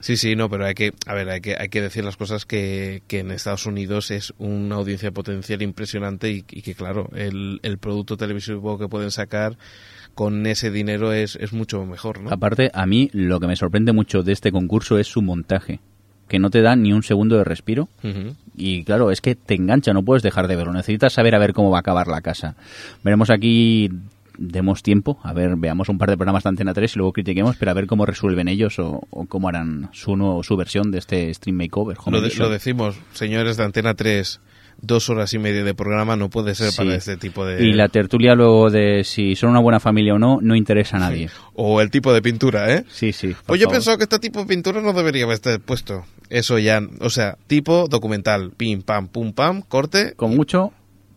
Sí, 0.00 0.16
sí, 0.16 0.36
no, 0.36 0.48
pero 0.48 0.64
hay 0.64 0.74
que, 0.74 0.92
a 1.06 1.14
ver, 1.14 1.28
hay 1.28 1.40
que, 1.40 1.56
hay 1.58 1.68
que 1.70 1.82
decir 1.82 2.04
las 2.04 2.16
cosas 2.16 2.44
que, 2.46 3.02
que 3.08 3.18
en 3.18 3.32
Estados 3.32 3.66
Unidos 3.66 4.12
es 4.12 4.32
una 4.38 4.76
audiencia 4.76 5.10
potencial 5.10 5.60
impresionante 5.60 6.30
y, 6.30 6.44
y 6.48 6.62
que, 6.62 6.76
claro, 6.76 7.10
el, 7.16 7.58
el 7.64 7.78
producto 7.78 8.16
televisivo 8.16 8.78
que 8.78 8.86
pueden 8.86 9.10
sacar 9.10 9.58
con 10.14 10.46
ese 10.46 10.70
dinero 10.70 11.12
es, 11.12 11.34
es 11.36 11.52
mucho 11.52 11.84
mejor, 11.84 12.20
¿no? 12.20 12.30
Aparte, 12.30 12.70
a 12.74 12.86
mí 12.86 13.10
lo 13.12 13.40
que 13.40 13.48
me 13.48 13.56
sorprende 13.56 13.92
mucho 13.92 14.22
de 14.22 14.32
este 14.32 14.52
concurso 14.52 14.98
es 14.98 15.08
su 15.08 15.20
montaje, 15.20 15.80
que 16.28 16.38
no 16.38 16.50
te 16.50 16.62
da 16.62 16.76
ni 16.76 16.92
un 16.92 17.02
segundo 17.02 17.36
de 17.36 17.44
respiro. 17.44 17.88
Y 18.56 18.84
claro, 18.84 19.10
es 19.10 19.20
que 19.20 19.34
te 19.34 19.54
engancha, 19.54 19.92
no 19.92 20.02
puedes 20.02 20.22
dejar 20.22 20.48
de 20.48 20.56
verlo. 20.56 20.72
Necesitas 20.72 21.12
saber 21.12 21.34
a 21.34 21.38
ver 21.38 21.52
cómo 21.52 21.70
va 21.70 21.78
a 21.78 21.80
acabar 21.80 22.08
la 22.08 22.20
casa. 22.20 22.54
Veremos 23.04 23.30
aquí, 23.30 23.88
demos 24.36 24.82
tiempo, 24.82 25.18
a 25.22 25.32
ver, 25.32 25.56
veamos 25.56 25.88
un 25.88 25.98
par 25.98 26.10
de 26.10 26.16
programas 26.16 26.42
de 26.44 26.48
Antena 26.50 26.74
3 26.74 26.94
y 26.94 26.98
luego 26.98 27.12
critiquemos, 27.12 27.56
pero 27.56 27.70
a 27.70 27.74
ver 27.74 27.86
cómo 27.86 28.06
resuelven 28.06 28.48
ellos 28.48 28.78
o, 28.78 29.00
o 29.10 29.26
cómo 29.26 29.48
harán 29.48 29.88
su, 29.92 30.16
nuevo- 30.16 30.42
su 30.42 30.56
versión 30.56 30.90
de 30.90 30.98
este 30.98 31.32
Stream 31.34 31.56
Makeover. 31.56 31.96
Lo, 32.18 32.20
de- 32.20 32.28
lo 32.44 32.50
decimos, 32.50 32.96
señores 33.14 33.56
de 33.56 33.64
Antena 33.64 33.94
3, 33.94 34.40
dos 34.80 35.10
horas 35.10 35.34
y 35.34 35.38
media 35.38 35.64
de 35.64 35.74
programa 35.74 36.16
no 36.16 36.30
puede 36.30 36.54
ser 36.54 36.70
Sí. 36.70 36.76
para 36.78 36.94
este 36.94 37.16
tipo 37.16 37.44
de... 37.44 37.64
Y 37.64 37.72
la 37.72 37.88
tertulia 37.88 38.34
luego 38.34 38.70
de 38.70 39.02
si 39.04 39.34
son 39.34 39.50
una 39.50 39.60
buena 39.60 39.80
familia 39.80 40.14
o 40.14 40.18
no, 40.18 40.38
no 40.40 40.54
interesa 40.54 40.96
a 40.96 41.00
nadie. 41.00 41.28
O 41.54 41.80
el 41.80 41.90
tipo 41.90 42.12
de 42.12 42.22
pintura, 42.22 42.72
¿eh? 42.74 42.84
Sí, 42.88 43.12
sí. 43.12 43.34
Pues 43.46 43.60
yo 43.60 43.64
he 43.64 43.66
favor. 43.66 43.74
pensado 43.76 43.98
que 43.98 44.04
este 44.04 44.18
tipo 44.18 44.40
de 44.40 44.46
pintura 44.46 44.80
no 44.80 44.92
debería 44.92 45.24
haber 45.24 45.38
puesto. 45.60 46.04
Eso 46.30 46.58
ya, 46.58 46.80
o 47.00 47.10
sea, 47.10 47.36
tipo 47.46 47.88
documental, 47.88 48.52
pim, 48.56 48.82
pam, 48.82 49.08
pum, 49.08 49.32
pam, 49.32 49.62
corte. 49.62 50.12
Con 50.14 50.36
mucho, 50.36 50.72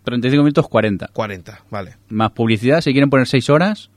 35 0.06 0.42
minutos 0.44 0.68
40. 0.68 1.10
40, 1.14 1.64
vale. 1.70 1.98
Más 2.10 2.32
publicidad, 2.32 2.82
si 2.82 2.92
quieren 2.94 3.10
poner 3.10 3.28
6 3.28 3.50
horas, 3.52 3.92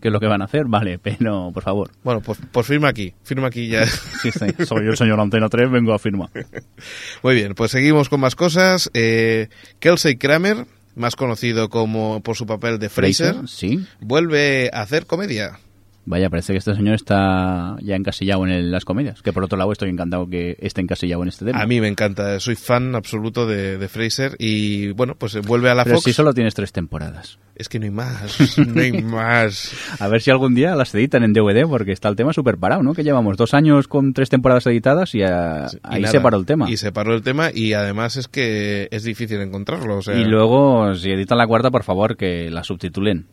que 0.00 0.08
es 0.08 0.12
lo 0.12 0.20
que 0.20 0.26
van 0.26 0.42
a 0.42 0.46
hacer, 0.46 0.64
vale, 0.66 0.98
pero 0.98 1.50
por 1.52 1.62
favor. 1.62 1.90
Bueno, 2.02 2.20
pues, 2.20 2.38
pues 2.50 2.66
firma 2.66 2.88
aquí, 2.88 3.14
firma 3.22 3.48
aquí 3.48 3.68
ya. 3.68 3.86
Sí, 3.86 4.30
sí, 4.32 4.64
soy 4.64 4.86
el 4.86 4.96
señor 4.96 5.20
Antena 5.20 5.48
3, 5.48 5.70
vengo 5.70 5.92
a 5.92 5.98
firmar. 5.98 6.30
Muy 7.22 7.34
bien, 7.34 7.54
pues 7.54 7.70
seguimos 7.70 8.08
con 8.08 8.20
más 8.20 8.34
cosas. 8.34 8.90
Eh, 8.94 9.48
Kelsey 9.78 10.16
Kramer, 10.16 10.66
más 10.94 11.16
conocido 11.16 11.68
como 11.68 12.20
por 12.22 12.36
su 12.36 12.46
papel 12.46 12.78
de 12.78 12.88
Fraser, 12.88 13.48
sí. 13.48 13.84
vuelve 14.00 14.70
a 14.72 14.82
hacer 14.82 15.06
comedia. 15.06 15.58
Vaya, 16.06 16.30
parece 16.30 16.52
que 16.54 16.58
este 16.58 16.74
señor 16.74 16.94
está 16.94 17.76
ya 17.82 17.94
encasillado 17.94 18.44
en 18.44 18.50
el- 18.50 18.70
las 18.70 18.84
comedias. 18.84 19.22
Que 19.22 19.32
por 19.32 19.44
otro 19.44 19.58
lado 19.58 19.70
estoy 19.70 19.90
encantado 19.90 20.26
que 20.28 20.56
esté 20.60 20.80
encasillado 20.80 21.22
en 21.22 21.28
este 21.28 21.44
tema. 21.44 21.60
A 21.60 21.66
mí 21.66 21.80
me 21.80 21.88
encanta, 21.88 22.40
soy 22.40 22.56
fan 22.56 22.94
absoluto 22.94 23.46
de, 23.46 23.76
de 23.78 23.88
Fraser 23.88 24.34
y 24.38 24.92
bueno, 24.92 25.14
pues 25.16 25.38
vuelve 25.46 25.70
a 25.70 25.74
la 25.74 25.84
Pero 25.84 25.96
Fox. 25.96 26.04
si 26.06 26.12
solo 26.12 26.32
tienes 26.34 26.54
tres 26.54 26.72
temporadas. 26.72 27.38
Es 27.54 27.68
que 27.68 27.78
no 27.78 27.84
hay 27.84 27.90
más, 27.90 28.58
no 28.58 28.80
hay 28.80 28.92
más. 29.02 29.72
A 30.00 30.08
ver 30.08 30.22
si 30.22 30.30
algún 30.30 30.54
día 30.54 30.74
las 30.74 30.94
editan 30.94 31.22
en 31.22 31.34
DVD, 31.34 31.66
porque 31.68 31.92
está 31.92 32.08
el 32.08 32.16
tema 32.16 32.32
súper 32.32 32.56
parado, 32.56 32.82
¿no? 32.82 32.94
Que 32.94 33.04
llevamos 33.04 33.36
dos 33.36 33.52
años 33.52 33.86
con 33.86 34.14
tres 34.14 34.30
temporadas 34.30 34.66
editadas 34.66 35.14
y, 35.14 35.22
ah, 35.22 35.66
Y 35.70 35.76
ahí 35.96 36.00
nada, 36.02 36.12
se 36.12 36.20
paró 36.20 36.38
el 36.38 36.46
tema. 36.46 36.70
Y 36.70 36.78
se 36.78 36.90
paró 36.92 37.14
el 37.14 37.20
tema 37.22 37.50
y 37.54 37.74
además 37.74 38.16
es 38.16 38.26
que 38.26 38.88
es 38.90 39.04
difícil 39.04 39.40
encontrarlo. 39.42 39.98
O 39.98 40.02
sea, 40.02 40.16
Y 40.16 40.24
luego, 40.24 40.94
si 40.94 41.10
editan 41.10 41.36
la 41.36 41.46
cuarta, 41.46 41.70
por 41.70 41.84
favor, 41.84 42.16
que 42.16 42.50
la 42.50 42.64
subtitulen. 42.64 43.26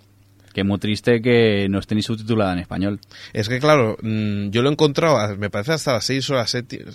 Que 0.57 0.63
muy 0.63 0.79
triste 0.79 1.21
que 1.21 1.67
no 1.69 1.77
esté 1.77 1.93
ni 1.93 2.01
subtitulada 2.01 2.51
en 2.53 2.57
español. 2.57 2.99
Es 3.31 3.47
que 3.47 3.59
claro, 3.59 3.95
mm, 4.01 4.49
yo 4.49 4.63
lo 4.63 4.69
he 4.69 4.71
encontrado, 4.71 5.37
me 5.37 5.51
parece 5.51 5.73
hasta 5.73 5.93
las 5.93 6.03
seis 6.03 6.27
o 6.31 6.33
la, 6.33 6.47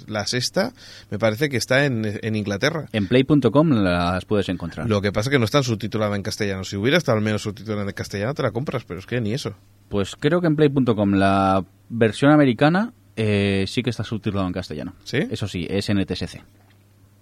la 0.09 0.26
sexta, 0.26 0.72
me 1.12 1.20
parece 1.20 1.48
que 1.48 1.59
está 1.59 1.84
en, 1.84 2.02
en 2.05 2.34
Inglaterra. 2.34 2.89
En 2.93 3.06
play.com 3.06 3.68
las 3.70 4.24
puedes 4.24 4.48
encontrar. 4.48 4.89
Lo 4.89 5.01
que 5.01 5.12
pasa 5.12 5.30
es 5.30 5.34
que 5.34 5.39
no 5.39 5.44
está 5.44 5.62
subtitulada 5.62 6.16
en 6.16 6.24
castellano. 6.24 6.64
Si 6.64 6.74
hubiera 6.74 6.98
estado 6.98 7.18
al 7.18 7.22
menos 7.22 7.43
subtitulada 7.43 7.84
en 7.84 7.93
castellano, 7.93 8.34
te 8.34 8.43
la 8.43 8.51
compras, 8.51 8.82
pero 8.82 8.98
es 8.98 9.06
que 9.06 9.20
ni 9.20 9.32
eso. 9.32 9.55
Pues 9.89 10.16
creo 10.16 10.40
que 10.40 10.48
en 10.48 10.56
play.com 10.56 11.12
la 11.12 11.64
versión 11.89 12.32
americana 12.32 12.93
eh, 13.14 13.66
sí 13.68 13.84
que 13.84 13.90
está 13.90 14.02
subtitulada 14.02 14.48
en 14.48 14.55
castellano. 14.55 14.94
¿Sí? 15.05 15.18
Eso 15.30 15.47
sí, 15.47 15.68
es 15.70 15.89
NTSC. 15.89 16.40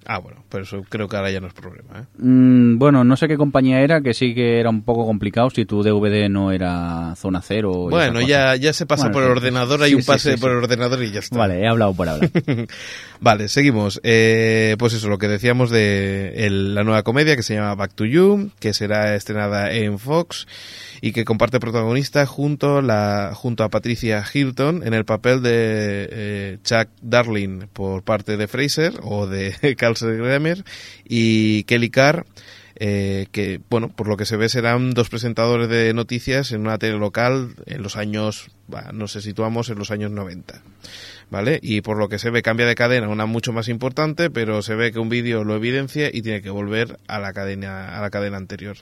Ah, 0.07 0.19
bueno, 0.19 0.43
pero 0.49 0.65
eso 0.65 0.83
creo 0.89 1.09
que 1.09 1.17
ahora 1.17 1.31
ya 1.31 1.41
no 1.41 1.47
es 1.47 1.53
problema. 1.53 2.01
¿eh? 2.01 2.05
Mm, 2.19 2.79
bueno, 2.79 3.05
no 3.05 3.17
sé 3.17 3.29
qué 3.29 3.37
compañía 3.37 3.81
era, 3.81 4.01
que 4.01 4.15
sí 4.15 4.35
que 4.35 4.59
era 4.59 4.71
un 4.71 4.83
poco 4.83 5.07
complicado 5.07 5.51
si 5.51 5.67
tu 5.67 5.83
DVD 5.83 6.29
no 6.29 6.53
era 6.53 7.15
zona 7.17 7.43
cero. 7.43 7.73
Bueno, 7.91 8.21
ya, 8.21 8.57
ya 8.57 8.73
se 8.73 8.87
pasa 8.87 9.05
Bueno, 9.05 9.15
por 9.15 9.23
el 9.25 9.31
ordenador, 9.31 9.83
hay 9.83 9.91
sí, 9.91 9.97
un 9.97 10.05
pase 10.05 10.31
sí, 10.31 10.37
sí. 10.37 10.41
por 10.41 10.51
el 10.53 10.57
ordenador 10.57 11.03
y 11.05 11.11
ya 11.11 11.21
está. 11.21 11.37
Vale, 11.39 11.61
he 11.61 11.67
hablado 11.69 11.93
por 11.95 12.09
hablar. 12.09 12.31
Vale, 13.21 13.49
seguimos. 13.49 14.01
Eh, 14.03 14.77
pues 14.79 14.95
eso, 14.95 15.09
lo 15.09 15.19
que 15.19 15.29
decíamos 15.29 15.71
de 15.71 16.47
el- 16.47 16.75
la 16.75 16.83
nueva 16.85 17.03
comedia 17.03 17.37
que 17.37 17.43
se 17.43 17.55
llama 17.55 17.75
Back 17.75 17.93
to 17.95 18.07
You, 18.07 18.51
que 18.59 18.73
será 18.73 19.15
estrenada 19.15 19.71
en 19.73 19.99
Fox 19.99 20.47
y 21.03 21.13
que 21.13 21.25
comparte 21.25 21.61
protagonista 21.61 22.25
junto, 22.27 22.81
la, 22.83 23.33
junto 23.35 23.65
a 23.65 23.69
Patricia 23.69 24.25
Hilton 24.33 24.83
en 24.87 24.95
el 24.95 25.05
papel 25.05 25.43
de 25.43 26.09
eh, 26.11 26.59
Chuck 26.65 26.89
Darling 27.03 27.67
por 27.73 28.03
parte 28.03 28.37
de 28.39 28.49
Fraser 28.49 28.95
o 29.03 29.27
de 29.27 29.55
Grammer 29.99 30.65
y 31.05 31.65
Kelly 31.65 31.91
Carr. 31.91 32.27
eh, 32.83 33.27
que, 33.31 33.61
bueno, 33.69 33.89
por 33.89 34.09
lo 34.09 34.17
que 34.17 34.25
se 34.25 34.37
ve 34.37 34.49
serán 34.49 34.93
dos 34.93 35.11
presentadores 35.11 35.69
de 35.69 35.93
noticias 35.93 36.51
en 36.53 36.63
una 36.63 36.79
tele 36.79 36.99
local 36.99 37.55
en 37.67 37.83
los 37.83 37.97
años, 37.97 38.51
bah, 38.69 38.91
nos 38.95 39.13
situamos 39.13 39.69
en 39.69 39.79
los 39.79 39.91
años 39.91 40.11
90. 40.11 40.63
¿vale? 41.31 41.59
Y 41.63 41.81
por 41.81 41.97
lo 41.97 42.09
que 42.09 42.19
se 42.19 42.31
ve 42.31 42.43
cambia 42.43 42.67
de 42.67 42.75
cadena 42.75 43.09
una 43.09 43.27
mucho 43.27 43.53
más 43.53 43.69
importante, 43.69 44.31
pero 44.31 44.63
se 44.63 44.75
ve 44.75 44.93
que 44.93 44.99
un 44.99 45.09
vídeo 45.09 45.45
lo 45.45 45.55
evidencia 45.55 46.11
y 46.13 46.23
tiene 46.23 46.43
que 46.43 46.51
volver 46.51 46.99
a 47.07 47.19
la 47.19 47.33
cadena 47.33 47.97
a 47.97 48.01
la 48.01 48.11
cadena 48.11 48.37
anterior. 48.37 48.77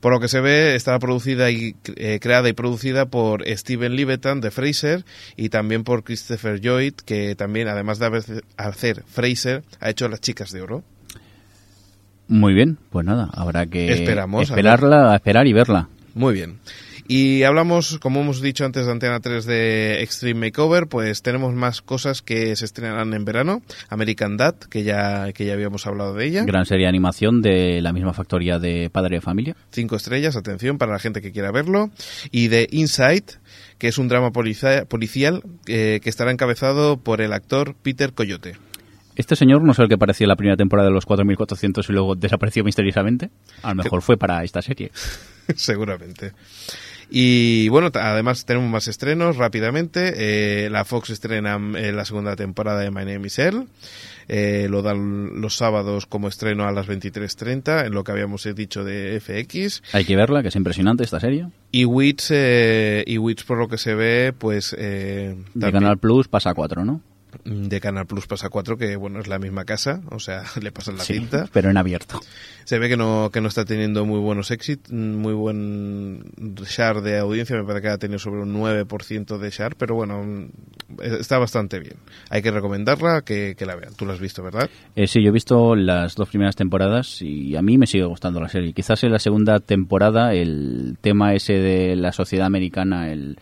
Por 0.00 0.12
lo 0.12 0.20
que 0.20 0.28
se 0.28 0.40
ve, 0.40 0.76
estará 0.76 0.98
producida 0.98 1.50
y 1.50 1.74
eh, 1.96 2.18
creada 2.20 2.48
y 2.48 2.52
producida 2.52 3.06
por 3.06 3.44
Steven 3.48 3.96
Levitan 3.96 4.40
de 4.40 4.50
Fraser 4.50 5.04
y 5.36 5.48
también 5.48 5.84
por 5.84 6.04
Christopher 6.04 6.60
Lloyd, 6.60 6.94
que 6.94 7.34
también, 7.34 7.68
además 7.68 7.98
de 7.98 8.40
hacer 8.56 9.02
Fraser, 9.06 9.64
ha 9.80 9.90
hecho 9.90 10.08
Las 10.08 10.20
Chicas 10.20 10.52
de 10.52 10.62
Oro. 10.62 10.84
Muy 12.28 12.52
bien, 12.52 12.78
pues 12.90 13.06
nada, 13.06 13.28
habrá 13.32 13.66
que 13.66 13.90
Esperamos, 13.90 14.50
a 14.50 14.54
esperarla, 14.54 15.14
esperar 15.16 15.46
y 15.46 15.52
verla. 15.52 15.88
Muy 16.14 16.34
bien. 16.34 16.58
Y 17.10 17.42
hablamos, 17.44 17.98
como 18.00 18.20
hemos 18.20 18.42
dicho 18.42 18.66
antes 18.66 18.84
de 18.84 18.92
Antena 18.92 19.18
3 19.18 19.46
de 19.46 20.02
Extreme 20.02 20.48
Makeover, 20.48 20.88
pues 20.88 21.22
tenemos 21.22 21.54
más 21.54 21.80
cosas 21.80 22.20
que 22.20 22.54
se 22.54 22.66
estrenarán 22.66 23.14
en 23.14 23.24
verano. 23.24 23.62
American 23.88 24.36
Dad, 24.36 24.56
que 24.56 24.82
ya, 24.84 25.32
que 25.32 25.46
ya 25.46 25.54
habíamos 25.54 25.86
hablado 25.86 26.12
de 26.12 26.26
ella. 26.26 26.44
Gran 26.44 26.66
serie 26.66 26.84
de 26.84 26.90
animación 26.90 27.40
de 27.40 27.80
la 27.80 27.94
misma 27.94 28.12
factoría 28.12 28.58
de 28.58 28.90
Padre 28.90 29.16
de 29.16 29.20
Familia. 29.22 29.56
Cinco 29.72 29.96
estrellas, 29.96 30.36
atención, 30.36 30.76
para 30.76 30.92
la 30.92 30.98
gente 30.98 31.22
que 31.22 31.32
quiera 31.32 31.50
verlo. 31.50 31.90
Y 32.30 32.48
de 32.48 32.68
Inside, 32.72 33.24
que 33.78 33.88
es 33.88 33.96
un 33.96 34.08
drama 34.08 34.30
policia- 34.30 34.84
policial 34.84 35.42
eh, 35.66 36.00
que 36.02 36.10
estará 36.10 36.30
encabezado 36.30 36.98
por 36.98 37.22
el 37.22 37.32
actor 37.32 37.74
Peter 37.82 38.12
Coyote. 38.12 38.56
Este 39.16 39.34
señor 39.34 39.64
no 39.64 39.72
es 39.72 39.78
el 39.78 39.88
que 39.88 39.96
parecía 39.98 40.26
en 40.26 40.28
la 40.28 40.36
primera 40.36 40.56
temporada 40.56 40.88
de 40.90 40.94
los 40.94 41.06
4400 41.06 41.88
y 41.88 41.92
luego 41.92 42.14
desapareció 42.14 42.62
misteriosamente. 42.64 43.30
A 43.62 43.70
lo 43.70 43.82
mejor 43.82 44.02
fue 44.02 44.16
para 44.18 44.44
esta 44.44 44.60
serie. 44.62 44.92
Seguramente. 45.56 46.32
Y 47.10 47.68
bueno, 47.68 47.90
además 47.94 48.44
tenemos 48.44 48.70
más 48.70 48.88
estrenos 48.88 49.36
rápidamente. 49.36 50.64
Eh, 50.66 50.70
la 50.70 50.84
Fox 50.84 51.10
estrena 51.10 51.58
eh, 51.76 51.92
la 51.92 52.04
segunda 52.04 52.36
temporada 52.36 52.80
de 52.80 52.90
My 52.90 53.04
Name 53.04 53.26
is 53.26 53.38
Earl. 53.38 53.66
Eh, 54.28 54.66
lo 54.68 54.82
dan 54.82 55.40
los 55.40 55.56
sábados 55.56 56.04
como 56.04 56.28
estreno 56.28 56.68
a 56.68 56.72
las 56.72 56.86
23.30, 56.86 57.86
en 57.86 57.94
lo 57.94 58.04
que 58.04 58.12
habíamos 58.12 58.46
dicho 58.54 58.84
de 58.84 59.18
FX. 59.20 59.82
Hay 59.92 60.04
que 60.04 60.16
verla, 60.16 60.42
que 60.42 60.48
es 60.48 60.56
impresionante 60.56 61.02
esta 61.02 61.18
serie. 61.18 61.46
Y 61.72 61.86
Wits, 61.86 62.28
eh, 62.30 63.04
y 63.06 63.16
Wits 63.16 63.44
por 63.44 63.56
lo 63.56 63.68
que 63.68 63.78
se 63.78 63.94
ve, 63.94 64.34
pues... 64.36 64.76
Eh, 64.78 65.34
De 65.54 65.72
Canal 65.72 65.96
Plus 65.96 66.28
pasa 66.28 66.50
a 66.50 66.54
4, 66.54 66.84
¿no? 66.84 67.00
De 67.48 67.80
Canal 67.80 68.06
Plus 68.06 68.26
pasa 68.26 68.48
4, 68.50 68.76
que 68.76 68.96
bueno, 68.96 69.20
es 69.20 69.26
la 69.28 69.38
misma 69.38 69.64
casa, 69.64 70.00
o 70.10 70.18
sea, 70.18 70.42
le 70.62 70.70
pasan 70.72 70.96
la 70.96 71.04
Sí, 71.04 71.14
cinta. 71.14 71.48
pero 71.52 71.70
en 71.70 71.76
abierto. 71.76 72.20
Se 72.64 72.78
ve 72.78 72.88
que 72.88 72.96
no, 72.96 73.30
que 73.32 73.40
no 73.40 73.48
está 73.48 73.64
teniendo 73.64 74.04
muy 74.04 74.20
buenos 74.20 74.50
éxitos, 74.50 74.92
muy 74.92 75.32
buen 75.32 76.22
share 76.66 77.00
de 77.00 77.18
audiencia, 77.18 77.56
me 77.56 77.64
parece 77.64 77.82
que 77.82 77.88
ha 77.88 77.98
tenido 77.98 78.18
sobre 78.18 78.42
un 78.42 78.54
9% 78.54 79.38
de 79.38 79.50
share, 79.50 79.74
pero 79.76 79.94
bueno, 79.94 80.48
está 81.00 81.38
bastante 81.38 81.78
bien. 81.80 81.96
Hay 82.28 82.42
que 82.42 82.50
recomendarla, 82.50 83.22
que, 83.22 83.54
que 83.56 83.64
la 83.66 83.74
vean. 83.76 83.94
Tú 83.94 84.04
la 84.04 84.12
has 84.12 84.20
visto, 84.20 84.42
¿verdad? 84.42 84.68
Eh, 84.96 85.06
sí, 85.06 85.22
yo 85.22 85.30
he 85.30 85.32
visto 85.32 85.74
las 85.74 86.14
dos 86.14 86.28
primeras 86.28 86.56
temporadas 86.56 87.22
y 87.22 87.56
a 87.56 87.62
mí 87.62 87.78
me 87.78 87.86
sigue 87.86 88.04
gustando 88.04 88.40
la 88.40 88.48
serie. 88.48 88.72
Quizás 88.74 89.02
en 89.04 89.12
la 89.12 89.18
segunda 89.18 89.60
temporada 89.60 90.34
el 90.34 90.96
tema 91.00 91.34
ese 91.34 91.54
de 91.54 91.96
la 91.96 92.12
sociedad 92.12 92.46
americana 92.46 93.10
el, 93.10 93.38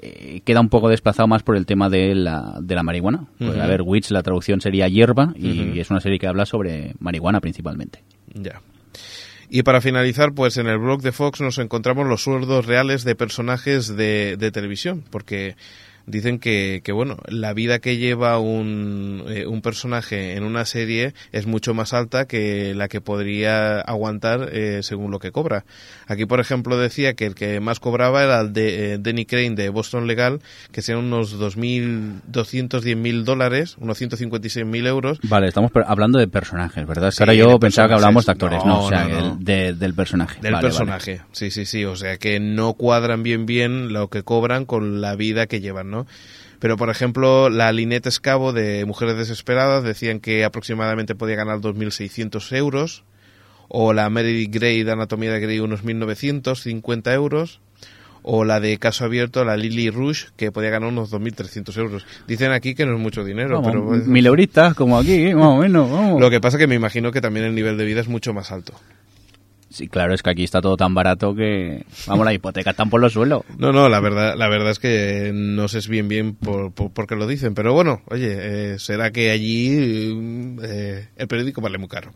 eh, 0.00 0.40
queda 0.44 0.60
un 0.60 0.68
poco 0.68 0.88
desplazado 0.88 1.26
más 1.26 1.42
por 1.42 1.56
el 1.56 1.66
tema 1.66 1.88
de 1.88 2.14
la, 2.14 2.58
de 2.60 2.74
la 2.74 2.82
marihuana. 2.82 3.26
Pues. 3.38 3.58
A 3.58 3.66
ver, 3.66 3.82
Witch, 3.82 4.10
la 4.10 4.22
traducción 4.22 4.60
sería 4.60 4.88
hierba 4.88 5.32
y 5.36 5.78
es 5.78 5.90
una 5.90 6.00
serie 6.00 6.18
que 6.18 6.26
habla 6.26 6.46
sobre 6.46 6.94
marihuana 6.98 7.40
principalmente. 7.40 8.02
Ya. 8.34 8.60
Y 9.50 9.62
para 9.62 9.80
finalizar, 9.80 10.32
pues 10.34 10.58
en 10.58 10.66
el 10.66 10.78
blog 10.78 11.00
de 11.00 11.12
Fox 11.12 11.40
nos 11.40 11.58
encontramos 11.58 12.06
los 12.06 12.22
sueldos 12.22 12.66
reales 12.66 13.04
de 13.04 13.14
personajes 13.14 13.96
de, 13.96 14.36
de 14.38 14.50
televisión, 14.50 15.02
porque 15.10 15.56
dicen 16.08 16.38
que, 16.38 16.80
que, 16.82 16.92
bueno, 16.92 17.16
la 17.28 17.52
vida 17.52 17.78
que 17.78 17.96
lleva 17.98 18.38
un, 18.38 19.24
eh, 19.28 19.46
un 19.46 19.62
personaje 19.62 20.34
en 20.36 20.44
una 20.44 20.64
serie 20.64 21.14
es 21.32 21.46
mucho 21.46 21.74
más 21.74 21.92
alta 21.94 22.26
que 22.26 22.74
la 22.74 22.88
que 22.88 23.00
podría 23.00 23.80
aguantar 23.80 24.48
eh, 24.52 24.80
según 24.82 25.10
lo 25.10 25.18
que 25.18 25.30
cobra. 25.32 25.64
Aquí, 26.06 26.26
por 26.26 26.40
ejemplo, 26.40 26.76
decía 26.78 27.14
que 27.14 27.26
el 27.26 27.34
que 27.34 27.60
más 27.60 27.80
cobraba 27.80 28.24
era 28.24 28.40
el 28.40 28.52
de 28.52 28.94
eh, 28.94 28.98
Denny 28.98 29.26
Crane 29.26 29.54
de 29.54 29.68
Boston 29.68 30.06
Legal, 30.06 30.40
que 30.72 30.82
sean 30.82 30.98
unos 30.98 31.38
2.210.000 31.38 33.24
dólares, 33.24 33.76
unos 33.78 34.00
156.000 34.00 34.86
euros, 34.86 35.18
Vale, 35.22 35.48
estamos 35.48 35.70
hablando 35.86 36.18
de 36.18 36.28
personajes, 36.28 36.86
¿verdad? 36.86 37.10
Sí, 37.10 37.22
ahora 37.22 37.34
yo 37.34 37.58
pensaba 37.58 37.88
que 37.88 37.94
hablábamos 37.94 38.26
de 38.26 38.32
actores, 38.32 38.64
no, 38.64 38.78
No, 38.78 38.84
o 38.84 38.88
sea, 38.88 39.04
no, 39.06 39.20
no. 39.20 39.32
el- 39.38 39.44
de- 39.44 39.72
del 39.74 39.94
personaje. 39.94 40.40
Del 40.40 40.52
Vale, 40.52 40.68
vale. 40.68 40.76
personaje, 40.78 41.20
sí, 41.32 41.50
sí, 41.50 41.64
sí. 41.66 41.84
O 41.84 41.96
sea 41.96 42.16
que 42.18 42.40
no 42.40 42.74
cuadran 42.74 43.22
bien 43.22 43.46
bien 43.46 43.92
lo 43.92 44.08
que 44.08 44.22
cobran 44.22 44.64
con 44.64 45.00
la 45.00 45.16
vida 45.16 45.46
que 45.46 45.60
llevan, 45.60 45.90
¿no? 45.90 45.97
Pero, 46.60 46.76
por 46.76 46.90
ejemplo, 46.90 47.50
la 47.50 47.70
Linette 47.72 48.08
Escavo 48.08 48.52
de 48.52 48.84
Mujeres 48.84 49.16
Desesperadas 49.16 49.84
decían 49.84 50.20
que 50.20 50.44
aproximadamente 50.44 51.14
podía 51.14 51.36
ganar 51.36 51.60
2.600 51.60 52.56
euros. 52.56 53.04
O 53.68 53.92
la 53.92 54.08
Meredith 54.10 54.52
Grey 54.52 54.82
de 54.82 54.92
Anatomía 54.92 55.32
de 55.32 55.40
Grey 55.40 55.60
unos 55.60 55.84
1.950 55.84 57.12
euros. 57.12 57.60
O 58.22 58.44
la 58.44 58.60
de 58.60 58.76
Caso 58.78 59.04
Abierto, 59.04 59.44
la 59.44 59.56
Lily 59.56 59.90
Rush, 59.90 60.26
que 60.36 60.50
podía 60.50 60.70
ganar 60.70 60.88
unos 60.88 61.12
2.300 61.12 61.76
euros. 61.78 62.06
Dicen 62.26 62.50
aquí 62.50 62.74
que 62.74 62.84
no 62.84 62.94
es 62.94 63.00
mucho 63.00 63.24
dinero, 63.24 63.62
Vamos, 63.62 63.94
pero... 63.96 64.06
Mil 64.06 64.26
euritas, 64.26 64.74
como 64.74 64.98
aquí, 64.98 65.28
¿eh? 65.28 65.34
más 65.34 65.46
o 65.46 65.56
menos. 65.58 65.90
vamos. 65.90 66.20
Lo 66.20 66.28
que 66.28 66.40
pasa 66.40 66.58
que 66.58 66.66
me 66.66 66.74
imagino 66.74 67.12
que 67.12 67.20
también 67.20 67.46
el 67.46 67.54
nivel 67.54 67.78
de 67.78 67.84
vida 67.84 68.00
es 68.00 68.08
mucho 68.08 68.34
más 68.34 68.50
alto. 68.50 68.74
Sí, 69.70 69.86
claro, 69.88 70.14
es 70.14 70.22
que 70.22 70.30
aquí 70.30 70.44
está 70.44 70.60
todo 70.62 70.76
tan 70.76 70.94
barato 70.94 71.34
que... 71.34 71.84
Vamos, 72.06 72.24
la 72.24 72.32
hipoteca 72.32 72.70
están 72.70 72.88
por 72.88 73.00
los 73.00 73.12
suelos. 73.12 73.42
No, 73.58 73.72
no, 73.72 73.88
la 73.88 74.00
verdad, 74.00 74.34
la 74.36 74.48
verdad 74.48 74.70
es 74.70 74.78
que 74.78 75.30
no 75.34 75.68
sé 75.68 75.80
bien 75.88 76.08
bien 76.08 76.34
por, 76.34 76.72
por, 76.72 76.92
por 76.92 77.06
qué 77.06 77.16
lo 77.16 77.26
dicen, 77.26 77.54
pero 77.54 77.74
bueno, 77.74 78.02
oye, 78.06 78.74
eh, 78.74 78.78
será 78.78 79.10
que 79.10 79.30
allí 79.30 80.56
eh, 80.62 81.08
el 81.16 81.28
periódico 81.28 81.60
vale 81.60 81.78
muy 81.78 81.88
caro. 81.88 82.12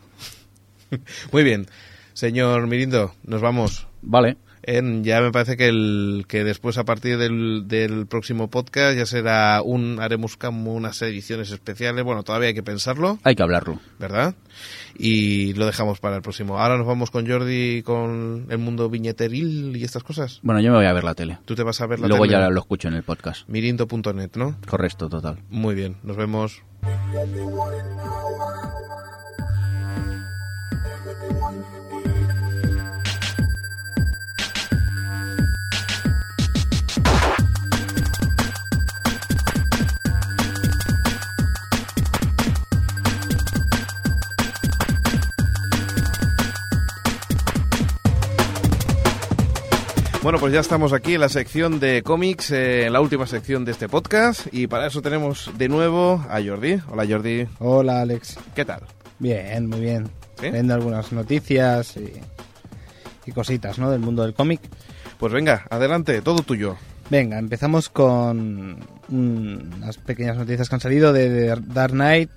muy 1.33 1.43
bien, 1.43 1.67
Señor 2.15 2.67
Mirindo, 2.69 3.15
nos 3.25 3.43
vamos. 3.43 3.87
Vale. 4.03 4.37
En- 4.65 5.03
ya 5.05 5.21
me 5.21 5.33
parece 5.33 5.57
que 5.57 5.69
el 5.69 6.25
que 6.29 6.45
después 6.45 6.79
a 6.79 6.85
partir 6.85 7.19
del, 7.19 7.65
del 7.67 8.07
próximo 8.07 8.49
podcast 8.49 8.97
ya 8.97 9.07
será 9.07 9.61
un 9.65 9.99
haremos 10.01 10.37
como 10.37 10.75
unas 10.75 11.01
ediciones 11.03 11.51
especiales. 11.51 12.05
Bueno, 12.05 12.23
todavía 12.23 12.49
hay 12.49 12.55
que 12.55 12.63
pensarlo, 12.63 13.19
Hay 13.25 13.35
que 13.35 13.43
hablarlo. 13.43 13.81
¿verdad? 13.99 14.35
Y 14.97 15.55
lo 15.55 15.67
dejamos 15.67 15.99
para 16.01 16.17
el 16.17 16.23
próximo. 16.23 16.59
Ahora 16.61 16.77
nos 16.77 16.87
vamos 16.87 17.11
con 17.11 17.27
Jordi 17.27 17.83
con 17.83 18.47
el 18.51 18.59
mundo 18.59 18.89
viñeteril 18.91 19.77
y 19.77 19.85
estas 19.85 20.03
cosas. 20.05 20.39
Bueno, 20.43 20.61
yo 20.61 20.71
me 20.71 20.77
voy 20.77 20.87
a 20.87 20.93
ver 20.93 21.05
la 21.05 21.15
tele. 21.15 21.39
Tú 21.45 21.55
te 21.55 21.63
vas 21.63 21.81
a 21.81 21.87
ver 21.87 21.99
la 22.01 22.09
Luego 22.09 22.25
tele? 22.25 22.39
ya 22.39 22.49
lo 22.51 22.61
escucho 22.61 22.89
en 22.89 22.95
el 22.95 23.03
podcast. 23.03 23.49
Mirindo.net, 23.49 24.31
¿no? 24.37 24.57
Correcto, 24.69 25.09
total. 25.09 25.39
Muy 25.51 25.75
bien, 25.75 25.97
nos 26.03 26.17
vemos. 26.17 26.63
Bueno, 50.23 50.39
pues 50.39 50.53
ya 50.53 50.61
estamos 50.61 50.93
aquí 50.93 51.15
en 51.15 51.21
la 51.21 51.29
sección 51.29 51.81
de 51.81 52.03
cómics, 52.03 52.53
eh, 52.53 52.87
en 52.87 52.93
la 52.93 53.01
última 53.01 53.27
sección 53.27 53.65
de 53.65 53.73
este 53.73 53.89
podcast, 53.89 54.47
y 54.53 54.69
para 54.69 54.87
eso 54.87 55.03
tenemos 55.03 55.51
de 55.59 55.69
nuevo 55.69 56.25
a 56.31 56.41
Jordi. 56.41 56.81
Hola 56.89 57.05
Jordi, 57.09 57.49
Hola, 57.59 58.03
Alex. 58.03 58.39
¿qué 58.55 58.65
tal? 58.65 58.83
Bien, 59.19 59.67
muy 59.67 59.81
bien. 59.81 60.09
¿Sí? 60.41 60.51
Viendo 60.51 60.75
algunas 60.75 61.11
noticias 61.11 61.97
y, 61.97 62.13
y 63.27 63.33
cositas, 63.33 63.81
¿no? 63.81 63.91
Del 63.91 63.99
mundo 64.01 64.23
del 64.23 64.33
cómic. 64.33 64.61
Pues 65.19 65.33
venga, 65.33 65.67
adelante, 65.71 66.23
todo 66.23 66.43
tuyo. 66.43 66.77
Venga, 67.11 67.39
empezamos 67.39 67.89
con 67.89 68.79
unas 69.09 69.99
pequeñas 69.99 70.37
noticias 70.37 70.69
que 70.69 70.75
han 70.77 70.81
salido 70.81 71.13
de, 71.13 71.29
de 71.31 71.61
Dark 71.67 71.95
Knight. 71.95 72.31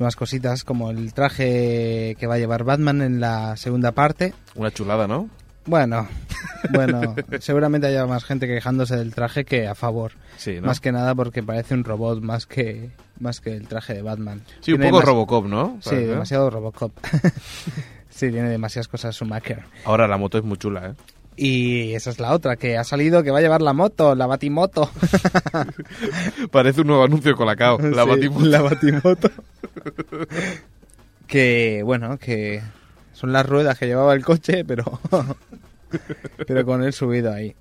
Nuevas 0.00 0.16
cositas 0.16 0.64
como 0.64 0.90
el 0.90 1.14
traje 1.14 2.16
que 2.18 2.26
va 2.26 2.34
a 2.34 2.38
llevar 2.38 2.64
Batman 2.64 3.02
en 3.02 3.20
la 3.20 3.56
segunda 3.56 3.92
parte. 3.92 4.34
Una 4.56 4.72
chulada, 4.72 5.06
¿no? 5.06 5.30
Bueno, 5.64 6.08
bueno, 6.72 7.14
seguramente 7.40 7.86
haya 7.86 8.06
más 8.06 8.24
gente 8.24 8.46
quejándose 8.46 8.96
del 8.96 9.14
traje 9.14 9.44
que 9.44 9.66
a 9.66 9.74
favor. 9.74 10.12
Sí, 10.36 10.56
¿no? 10.60 10.66
Más 10.68 10.80
que 10.80 10.92
nada 10.92 11.14
porque 11.14 11.42
parece 11.42 11.74
un 11.74 11.84
robot 11.84 12.20
más 12.22 12.46
que 12.46 12.90
más 13.20 13.40
que 13.40 13.54
el 13.54 13.68
traje 13.68 13.94
de 13.94 14.02
Batman. 14.02 14.42
sí, 14.60 14.72
un 14.72 14.80
poco 14.80 15.00
Robocop, 15.02 15.46
¿no? 15.46 15.78
Sí, 15.80 15.90
Parece. 15.90 16.06
demasiado 16.08 16.50
Robocop. 16.50 16.92
sí, 18.10 18.30
tiene 18.30 18.48
demasiadas 18.48 18.88
cosas 18.88 19.14
Schumacher. 19.14 19.62
Ahora 19.84 20.08
la 20.08 20.16
moto 20.18 20.38
es 20.38 20.44
muy 20.44 20.56
chula, 20.58 20.88
¿eh? 20.88 20.94
Y 21.34 21.94
esa 21.94 22.10
es 22.10 22.20
la 22.20 22.32
otra, 22.32 22.56
que 22.56 22.76
ha 22.76 22.84
salido 22.84 23.22
que 23.22 23.30
va 23.30 23.38
a 23.38 23.40
llevar 23.40 23.62
la 23.62 23.72
moto, 23.72 24.14
la 24.14 24.26
batimoto. 24.26 24.90
Parece 26.50 26.82
un 26.82 26.88
nuevo 26.88 27.04
anuncio 27.04 27.34
Colacao, 27.36 27.78
la 27.78 28.02
Sí, 28.04 28.08
batimoto. 28.10 28.44
La 28.46 28.60
batimoto. 28.60 29.30
que, 31.26 31.82
bueno, 31.84 32.18
que 32.18 32.62
son 33.14 33.32
las 33.32 33.46
ruedas 33.46 33.78
que 33.78 33.86
llevaba 33.86 34.14
el 34.14 34.24
coche, 34.24 34.64
pero... 34.64 35.00
pero 36.46 36.64
con 36.64 36.82
él 36.82 36.92
subido 36.92 37.32
ahí. 37.32 37.54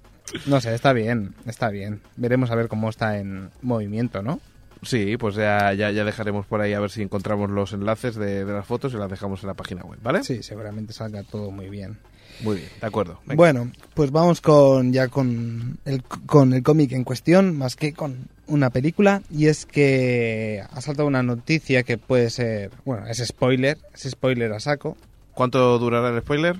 No 0.45 0.61
sé, 0.61 0.73
está 0.73 0.93
bien, 0.93 1.33
está 1.45 1.69
bien. 1.69 2.01
Veremos 2.15 2.51
a 2.51 2.55
ver 2.55 2.67
cómo 2.67 2.89
está 2.89 3.17
en 3.17 3.49
movimiento, 3.61 4.21
¿no? 4.21 4.39
Sí, 4.83 5.15
pues 5.17 5.35
ya, 5.35 5.73
ya, 5.73 5.91
ya 5.91 6.03
dejaremos 6.03 6.45
por 6.47 6.61
ahí 6.61 6.73
a 6.73 6.79
ver 6.79 6.89
si 6.89 7.01
encontramos 7.03 7.49
los 7.49 7.73
enlaces 7.73 8.15
de, 8.15 8.45
de 8.45 8.53
las 8.53 8.65
fotos 8.65 8.93
y 8.93 8.97
las 8.97 9.09
dejamos 9.09 9.43
en 9.43 9.47
la 9.47 9.53
página 9.53 9.83
web, 9.83 9.99
¿vale? 10.01 10.23
Sí, 10.23 10.41
seguramente 10.41 10.93
salga 10.93 11.23
todo 11.23 11.51
muy 11.51 11.69
bien. 11.69 11.97
Muy 12.41 12.57
bien, 12.57 12.69
de 12.79 12.87
acuerdo. 12.87 13.19
Venga. 13.25 13.35
Bueno, 13.35 13.71
pues 13.93 14.09
vamos 14.09 14.41
con 14.41 14.91
ya 14.91 15.09
con 15.09 15.77
el, 15.85 16.01
con 16.03 16.53
el 16.53 16.63
cómic 16.63 16.93
en 16.93 17.03
cuestión, 17.03 17.55
más 17.55 17.75
que 17.75 17.93
con 17.93 18.29
una 18.47 18.71
película, 18.71 19.21
y 19.29 19.45
es 19.45 19.67
que 19.67 20.63
ha 20.67 20.81
saltado 20.81 21.07
una 21.07 21.21
noticia 21.21 21.83
que 21.83 21.99
puede 21.99 22.31
ser, 22.31 22.71
bueno, 22.83 23.05
es 23.05 23.23
spoiler, 23.23 23.77
es 23.93 24.09
spoiler 24.09 24.51
a 24.53 24.59
saco. 24.59 24.97
¿Cuánto 25.33 25.77
durará 25.77 26.09
el 26.09 26.21
spoiler? 26.21 26.57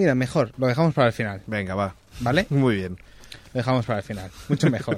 Mira, 0.00 0.14
mejor, 0.14 0.52
lo 0.56 0.66
dejamos 0.66 0.94
para 0.94 1.08
el 1.08 1.12
final, 1.12 1.42
Venga, 1.46 1.74
va. 1.74 1.94
¿vale? 2.20 2.46
Muy 2.50 2.76
bien. 2.76 2.96
Lo 3.52 3.58
dejamos 3.58 3.84
para 3.84 3.98
el 3.98 4.04
final, 4.04 4.30
mucho 4.48 4.70
mejor, 4.70 4.96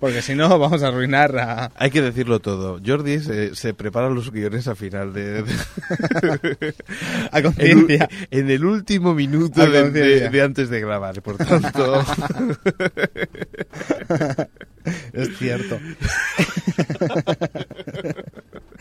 porque 0.00 0.22
si 0.22 0.34
no 0.34 0.48
vamos 0.58 0.82
a 0.82 0.88
arruinar 0.88 1.38
a... 1.38 1.70
Hay 1.76 1.90
que 1.90 2.00
decirlo 2.02 2.40
todo. 2.40 2.80
Jordi 2.84 3.20
se, 3.20 3.54
se 3.54 3.74
prepara 3.74 4.08
los 4.10 4.32
guiones 4.32 4.66
al 4.68 4.76
final 4.76 5.12
de... 5.12 5.42
de- 5.42 5.54
a 7.30 7.38
en, 7.38 7.44
conciencia. 7.44 8.08
en 8.32 8.50
el 8.50 8.64
último 8.64 9.14
minuto 9.14 9.60
A 9.62 9.66
de- 9.66 10.30
de 10.30 10.42
antes 10.42 10.68
de 10.70 10.80
grabar. 10.80 11.20
Por 11.22 11.36
tanto, 11.36 12.02
Es 15.12 15.38
cierto. 15.38 15.78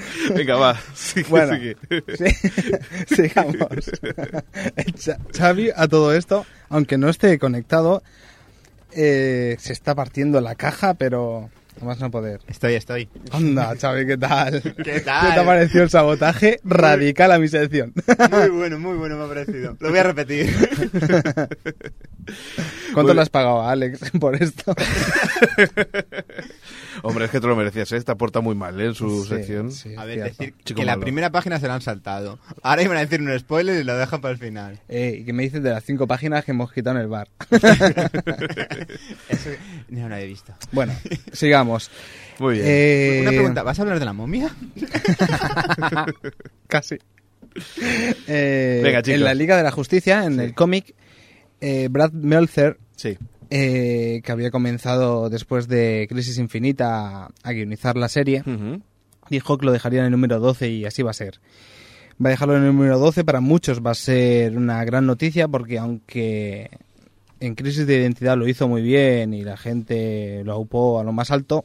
venga, 0.36 0.56
va. 0.56 0.80
Sigue, 0.94 1.30
Bueno, 1.30 1.56
sigue. 1.56 1.76
sí, 2.18 2.26
sigamos. 3.16 3.58
Xavi, 5.36 5.72
a 5.76 5.88
todo 5.88 6.14
esto, 6.14 6.46
aunque 6.70 6.98
no 6.98 7.10
esté 7.10 7.38
conectado, 7.40 8.02
eh, 8.92 9.58
se 9.60 9.74
está 9.74 9.96
partiendo 9.96 10.42
la 10.42 10.56
caja, 10.56 10.94
pero 10.96 11.50
más 11.82 12.00
no 12.00 12.12
poder. 12.12 12.42
Estoy, 12.48 12.74
estoy. 12.74 13.08
Anda, 13.32 13.74
Xavi, 13.80 14.06
¿qué 14.06 14.18
tal? 14.18 14.62
¿Qué 14.84 15.00
tal? 15.00 15.34
te 15.34 15.40
ha 15.40 15.46
parecido 15.46 15.84
el 15.84 15.90
sabotaje 15.90 16.60
radical 16.66 17.32
a 17.32 17.40
mi 17.40 17.48
sección? 17.48 17.94
Muy 18.32 18.50
bueno, 18.50 18.80
muy 18.80 18.98
bueno 18.98 19.18
me 19.18 19.24
ha 19.24 19.28
parecido. 19.28 19.78
Lo 19.80 19.90
voy 19.90 20.00
a 20.00 20.04
repetir. 20.04 20.54
¿Cuánto 22.94 23.14
le 23.14 23.22
has 23.22 23.30
pagado 23.30 23.62
a 23.62 23.72
Alex 23.72 24.12
por 24.20 24.36
esto? 24.36 24.74
Hombre, 27.04 27.26
es 27.26 27.32
que 27.32 27.40
te 27.40 27.48
lo 27.48 27.56
merecías, 27.56 27.92
¿eh? 27.92 28.02
Te 28.02 28.12
aporta 28.12 28.42
muy 28.42 28.56
mal, 28.56 28.80
¿eh? 28.80 28.86
En 28.88 28.94
su 28.96 29.24
Sí, 29.24 29.30
sección. 29.30 29.72
sí, 29.72 29.94
A 29.98 30.06
ver, 30.06 30.24
decir 30.24 30.54
Chico 30.66 30.80
que 30.80 30.86
la 30.86 30.98
primera 30.98 31.30
página 31.32 31.60
se 31.60 31.68
la 31.68 31.76
han 31.76 31.82
saltado. 31.82 32.40
Ahora 32.62 32.82
iban 32.84 32.98
a 32.98 33.02
decir 33.02 33.22
un 33.22 33.38
spoiler 33.40 33.80
y 33.80 33.84
lo 33.84 33.96
dejan 33.98 34.22
para 34.22 34.32
el 34.34 34.38
final. 34.40 34.80
Eh, 34.90 35.18
¿Y 35.22 35.26
qué 35.26 35.34
me 35.34 35.44
dices 35.44 35.62
de 35.64 35.70
las 35.72 35.84
cinco 35.84 36.08
páginas 36.08 36.44
que 36.46 36.52
hemos 36.52 36.72
quitado 36.74 36.96
en 36.98 37.02
el 37.04 37.08
bar? 37.08 37.28
Eso 39.30 39.50
no 39.90 40.10
lo 40.10 40.16
he 40.16 40.26
visto. 40.28 40.54
Bueno, 40.72 40.94
sigamos. 41.32 41.90
Muy 42.40 42.56
bien. 42.56 42.66
Eh, 42.68 43.20
Una 43.22 43.32
pregunta, 43.32 43.64
¿vas 43.64 43.80
a 43.80 43.82
hablar 43.84 44.00
de 44.00 44.06
la 44.06 44.14
momia? 44.14 44.50
Casi. 46.68 46.98
Eh, 48.28 48.82
Venga, 48.84 49.02
chicos. 49.02 49.20
En 49.20 49.24
la 49.26 49.34
Liga 49.34 49.58
de 49.58 49.64
la 49.64 49.72
Justicia, 49.72 50.24
en 50.26 50.36
Sí. 50.36 50.42
el 50.42 50.54
cómic, 50.54 50.94
eh, 51.62 51.88
Brad 51.90 52.12
Meltzer, 52.12 52.78
Sí. 52.96 53.18
Eh, 53.50 54.22
que 54.24 54.32
había 54.32 54.52
comenzado 54.52 55.30
después 55.30 55.68
de 55.68 56.06
Crisis 56.10 56.38
Infinita 56.38 57.26
a, 57.26 57.30
a 57.44 57.52
guionizar 57.52 57.98
la 57.98 58.10
serie, 58.10 58.42
Ujú. 58.46 58.82
dijo 59.30 59.58
que 59.58 59.66
lo 59.66 59.72
dejaría 59.72 60.00
en 60.00 60.06
el 60.06 60.12
número 60.12 60.40
12 60.40 60.70
y 60.70 60.86
así 60.86 61.02
va 61.04 61.12
a 61.12 61.16
ser. 61.16 61.40
Va 62.24 62.28
a 62.28 62.32
dejarlo 62.32 62.58
en 62.58 62.64
el 62.64 62.68
número 62.74 63.00
12, 63.00 63.24
para 63.24 63.40
muchos 63.40 63.82
va 63.86 63.92
a 63.92 63.96
ser 63.96 64.58
una 64.58 64.84
gran 64.84 65.06
noticia 65.06 65.48
porque 65.48 65.80
aunque 65.80 66.70
en 67.40 67.56
Crisis 67.56 67.88
de 67.88 67.98
Identidad 67.98 68.38
lo 68.38 68.48
hizo 68.48 68.68
muy 68.68 68.82
bien 68.82 69.34
y 69.34 69.44
la 69.44 69.56
gente 69.58 70.44
lo 70.44 70.52
aupó 70.54 71.00
a 71.00 71.04
lo 71.06 71.14
más 71.14 71.32
alto, 71.32 71.64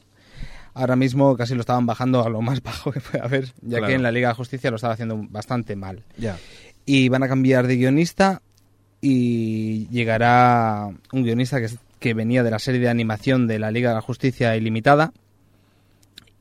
ahora 0.73 0.95
mismo 0.95 1.35
casi 1.35 1.53
lo 1.55 1.59
estaban 1.59 1.85
bajando 1.85 2.23
a 2.25 2.29
lo 2.29 2.41
más 2.41 2.63
bajo 2.63 2.91
que 2.91 3.01
puede 3.01 3.23
haber, 3.23 3.45
ya 3.61 3.77
Claro. 3.79 3.87
que 3.87 3.93
en 3.93 4.03
la 4.03 4.11
Liga 4.11 4.29
de 4.29 4.35
Justicia 4.35 4.69
lo 4.69 4.77
estaba 4.77 4.93
haciendo 4.93 5.25
bastante 5.29 5.75
mal. 5.75 6.03
Ya. 6.17 6.37
Y 6.85 7.09
van 7.09 7.23
a 7.23 7.27
cambiar 7.27 7.67
de 7.67 7.75
guionista 7.77 8.41
y 9.01 9.87
llegará 9.89 10.89
un 11.11 11.23
guionista 11.23 11.59
que, 11.61 11.69
que 11.99 12.13
venía 12.13 12.43
de 12.43 12.51
la 12.51 12.59
serie 12.59 12.81
de 12.81 12.89
animación 12.89 13.47
de 13.47 13.59
la 13.59 13.71
Liga 13.71 13.89
de 13.89 13.95
la 13.95 14.01
Justicia 14.01 14.55
Ilimitada 14.55 15.13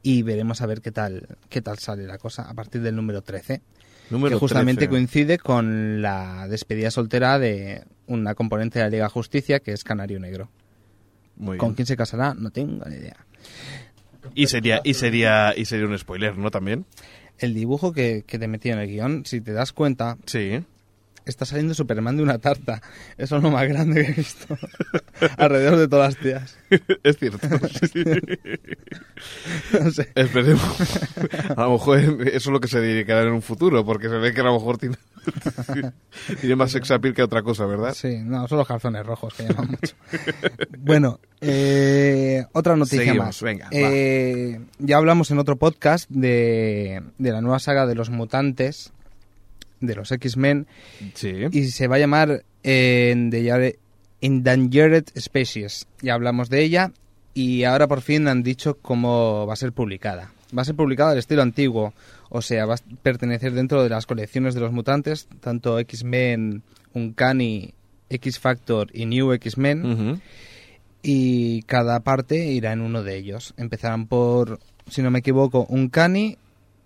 y 0.02 0.22
veremos 0.22 0.60
a 0.60 0.66
ver 0.66 0.80
qué 0.80 0.90
tal 0.90 1.26
qué 1.48 1.62
tal 1.62 1.78
sale 1.78 2.06
la 2.06 2.18
cosa 2.18 2.42
a 2.48 2.54
partir 2.54 2.82
del 2.82 2.94
número 2.96 3.22
13 3.22 3.60
Número 4.10 4.36
que 4.36 4.40
justamente 4.40 4.80
13. 4.86 4.90
coincide 4.90 5.38
con 5.38 6.02
la 6.02 6.46
despedida 6.48 6.90
soltera 6.90 7.38
de 7.38 7.84
una 8.06 8.34
componente 8.34 8.78
de 8.78 8.84
la 8.84 8.90
Liga 8.90 9.04
de 9.04 9.10
Justicia 9.10 9.60
que 9.60 9.72
es 9.72 9.82
Canario 9.82 10.20
Negro. 10.20 10.50
Muy 11.36 11.56
¿Con 11.56 11.70
bien. 11.70 11.76
quién 11.76 11.86
se 11.86 11.96
casará? 11.96 12.34
No 12.34 12.50
tengo 12.50 12.84
ni 12.84 12.96
idea. 12.96 13.16
Y 14.34 14.46
sería, 14.48 14.82
y 14.84 14.92
sería, 14.92 15.54
y 15.56 15.64
sería 15.64 15.86
un 15.86 15.98
spoiler, 15.98 16.36
¿no? 16.36 16.50
También. 16.50 16.84
El 17.38 17.54
dibujo 17.54 17.92
que, 17.92 18.24
que 18.26 18.38
te 18.38 18.46
metí 18.46 18.68
en 18.70 18.78
el 18.78 18.88
guion, 18.88 19.24
si 19.24 19.40
te 19.40 19.52
das 19.52 19.72
cuenta, 19.72 20.18
Sí. 20.26 20.62
Está 21.30 21.44
saliendo 21.46 21.74
Superman 21.74 22.16
de 22.16 22.22
una 22.22 22.38
tarta. 22.38 22.80
Eso 23.18 23.36
es 23.36 23.42
lo 23.42 23.50
más 23.50 23.66
grande 23.68 24.04
que 24.04 24.10
he 24.12 24.14
visto. 24.14 24.56
Alrededor 25.38 25.76
de 25.78 25.88
todas 25.88 26.14
las 26.14 26.22
tías. 26.22 26.58
es 27.02 27.16
cierto. 27.18 27.48
sí. 27.92 28.04
No 29.80 29.90
sé. 29.90 30.10
Esperemos. 30.14 30.62
A 31.56 31.62
lo 31.62 31.72
mejor 31.72 31.98
eso 31.98 32.36
es 32.36 32.46
lo 32.46 32.60
que 32.60 32.68
se 32.68 32.80
dedicará 32.80 33.22
en 33.22 33.32
un 33.32 33.42
futuro, 33.42 33.84
porque 33.84 34.08
se 34.08 34.16
ve 34.16 34.32
que 34.34 34.40
a 34.40 34.44
lo 34.44 34.54
mejor 34.54 34.78
tiene, 34.78 34.96
tiene 36.40 36.56
más 36.56 36.72
sex 36.72 36.90
appeal 36.90 37.14
que 37.14 37.22
otra 37.22 37.42
cosa, 37.42 37.66
¿verdad? 37.66 37.94
Sí, 37.94 38.18
no, 38.22 38.46
son 38.48 38.58
los 38.58 38.66
calzones 38.68 39.04
rojos 39.06 39.34
que 39.34 39.44
llaman 39.44 39.70
mucho. 39.70 39.94
bueno, 40.78 41.20
eh, 41.40 42.44
otra 42.52 42.76
noticia 42.76 42.98
Seguimos, 43.00 43.26
más. 43.26 43.42
venga, 43.42 43.68
Eh, 43.70 44.60
ya 44.78 44.96
hablamos 44.96 45.30
en 45.30 45.38
otro 45.38 45.56
podcast 45.56 46.08
de, 46.10 47.02
de 47.18 47.32
la 47.32 47.40
nueva 47.40 47.58
saga 47.58 47.86
de 47.86 47.94
los 47.94 48.10
mutantes 48.10 48.92
de 49.86 49.94
los 49.96 50.10
X-Men 50.12 50.66
Sí. 51.14 51.32
y 51.52 51.64
se 51.66 51.86
va 51.88 51.96
a 51.96 51.98
llamar 52.00 52.44
eh, 52.62 53.14
Endangered- 54.20 55.10
Species. 55.18 55.86
Ya 56.02 56.14
hablamos 56.14 56.48
de 56.50 56.62
ella 56.62 56.92
y 57.34 57.64
ahora 57.64 57.86
por 57.88 58.00
fin 58.00 58.28
han 58.28 58.42
dicho 58.42 58.78
cómo 58.80 59.46
va 59.46 59.52
a 59.52 59.56
ser 59.56 59.72
publicada. 59.72 60.32
Va 60.56 60.62
a 60.62 60.64
ser 60.64 60.74
publicada 60.76 61.10
al 61.12 61.18
estilo 61.18 61.42
antiguo, 61.42 61.92
o 62.30 62.40
sea, 62.40 62.64
va 62.64 62.74
a 62.74 62.78
pertenecer 63.02 63.52
dentro 63.52 63.82
de 63.82 63.88
las 63.90 64.06
colecciones 64.06 64.54
de 64.54 64.60
los 64.60 64.72
mutantes, 64.72 65.26
tanto 65.40 65.78
X-Men, 65.80 66.62
Uncanny, 66.94 67.74
X-Factor 68.08 68.88
y 68.94 69.06
New 69.06 69.32
X-Men 69.32 70.20
y 71.02 71.62
cada 71.62 72.00
parte 72.00 72.46
irá 72.46 72.72
en 72.72 72.80
uno 72.80 73.02
de 73.02 73.16
ellos. 73.16 73.52
Empezarán 73.56 74.06
por, 74.06 74.60
si 74.88 75.02
no 75.02 75.10
me 75.10 75.18
equivoco, 75.18 75.66
un 75.68 75.88
Cani 75.88 76.38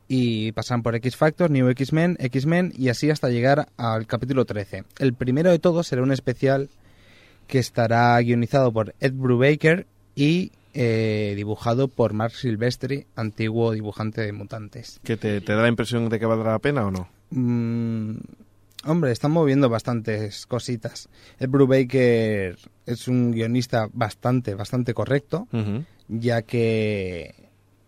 y 0.09 0.53
pasarán 0.53 0.83
por 0.83 0.95
X 0.95 1.17
Factor, 1.17 1.51
New 1.51 1.69
X-Men, 1.69 2.17
X-Men 2.19 2.73
y 2.77 2.89
así 2.89 3.11
hasta 3.11 3.29
llegar 3.29 3.69
al 3.77 4.07
capítulo 4.07 4.45
13. 4.45 4.85
El 4.99 5.15
primero 5.15 5.51
de 5.51 5.59
todos 5.59 5.87
será 5.87 6.03
un 6.03 6.13
especial 6.13 6.71
que 7.47 7.59
estará 7.59 8.19
guionizado 8.21 8.73
por 8.73 8.95
Ed 9.01 9.13
Brubaker 9.13 9.87
y 10.15 10.53
eh, 10.75 11.35
dibujado 11.37 11.89
por 11.89 12.13
Mark 12.13 12.35
Silvestri, 12.35 13.07
antiguo 13.17 13.73
dibujante 13.73 14.23
de 14.23 14.33
mutantes. 14.33 15.01
¿Que 15.05 15.17
te, 15.17 15.41
te 15.41 15.53
da 15.53 15.63
la 15.63 15.69
impresión 15.69 16.09
de 16.09 16.19
que 16.19 16.27
valdrá 16.27 16.53
la 16.53 16.59
pena 16.59 16.87
o 16.87 16.91
no? 16.91 17.09
Mm, 17.31 18.17
hombre, 18.85 19.13
están 19.13 19.33
moviendo 19.33 19.69
bastantes 19.69 20.47
cositas. 20.47 21.09
Ed 21.39 21.49
Brubaker 21.49 22.59
es 22.87 23.09
un 23.09 23.33
guionista 23.33 23.89
bastante, 23.93 24.55
bastante 24.55 24.95
correcto 24.95 25.47
ya 26.09 26.43
que 26.43 27.35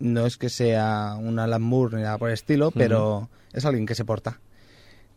no 0.00 0.26
es 0.26 0.36
que 0.36 0.48
sea 0.48 1.14
un 1.18 1.38
Alan 1.38 1.62
Moore 1.62 1.96
ni 1.98 2.02
nada 2.02 2.18
por 2.18 2.28
el 2.28 2.34
estilo, 2.34 2.70
pero 2.72 3.28
es 3.52 3.64
alguien 3.64 3.86
que 3.86 3.94
se 3.94 4.04
porta, 4.04 4.40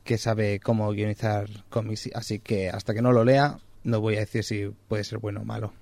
que 0.04 0.18
sabe 0.18 0.60
cómo 0.60 0.90
guionizar 0.92 1.48
cómics, 1.70 2.10
así 2.14 2.40
que 2.40 2.70
hasta 2.70 2.94
que 2.94 3.02
no 3.02 3.12
lo 3.12 3.24
lea 3.24 3.58
no 3.86 4.00
voy 4.00 4.16
a 4.16 4.20
decir 4.22 4.46
si 4.46 4.72
puede 4.88 5.04
ser 5.04 5.20
bueno 5.20 5.42
o 5.42 5.46
malo. 5.46 5.74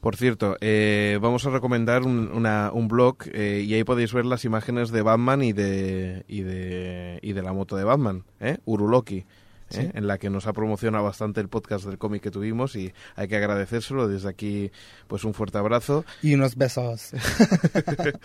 Por 0.00 0.16
cierto, 0.16 0.56
eh, 0.60 1.18
vamos 1.22 1.46
a 1.46 1.50
recomendar 1.50 2.02
un, 2.02 2.28
una- 2.32 2.72
un 2.72 2.88
blog 2.88 3.18
eh, 3.32 3.64
y 3.64 3.72
ahí 3.74 3.84
podéis 3.84 4.12
ver 4.12 4.24
las 4.26 4.44
imágenes 4.44 4.90
de 4.90 5.02
Batman 5.02 5.40
y 5.42 5.52
de 5.52 6.24
y 6.26 6.42
de, 6.42 7.20
y 7.22 7.32
de 7.32 7.42
la 7.42 7.52
moto 7.52 7.76
de 7.76 7.84
Batman, 7.84 8.24
¿eh? 8.40 8.58
Uruloki, 8.64 9.24
¿eh? 9.78 9.90
en 9.94 10.06
la 10.06 10.18
que 10.18 10.30
nos 10.30 10.46
ha 10.46 10.52
promocionado 10.52 11.04
bastante 11.04 11.40
el 11.40 11.48
podcast 11.48 11.84
del 11.86 11.98
cómic 11.98 12.22
que 12.22 12.30
tuvimos 12.30 12.76
y 12.76 12.92
hay 13.16 13.28
que 13.28 13.36
agradecérselo 13.36 14.08
desde 14.08 14.28
aquí, 14.28 14.70
pues 15.08 15.24
un 15.24 15.34
fuerte 15.34 15.58
abrazo. 15.58 16.04
Y 16.22 16.34
unos 16.34 16.56
besos. 16.56 17.10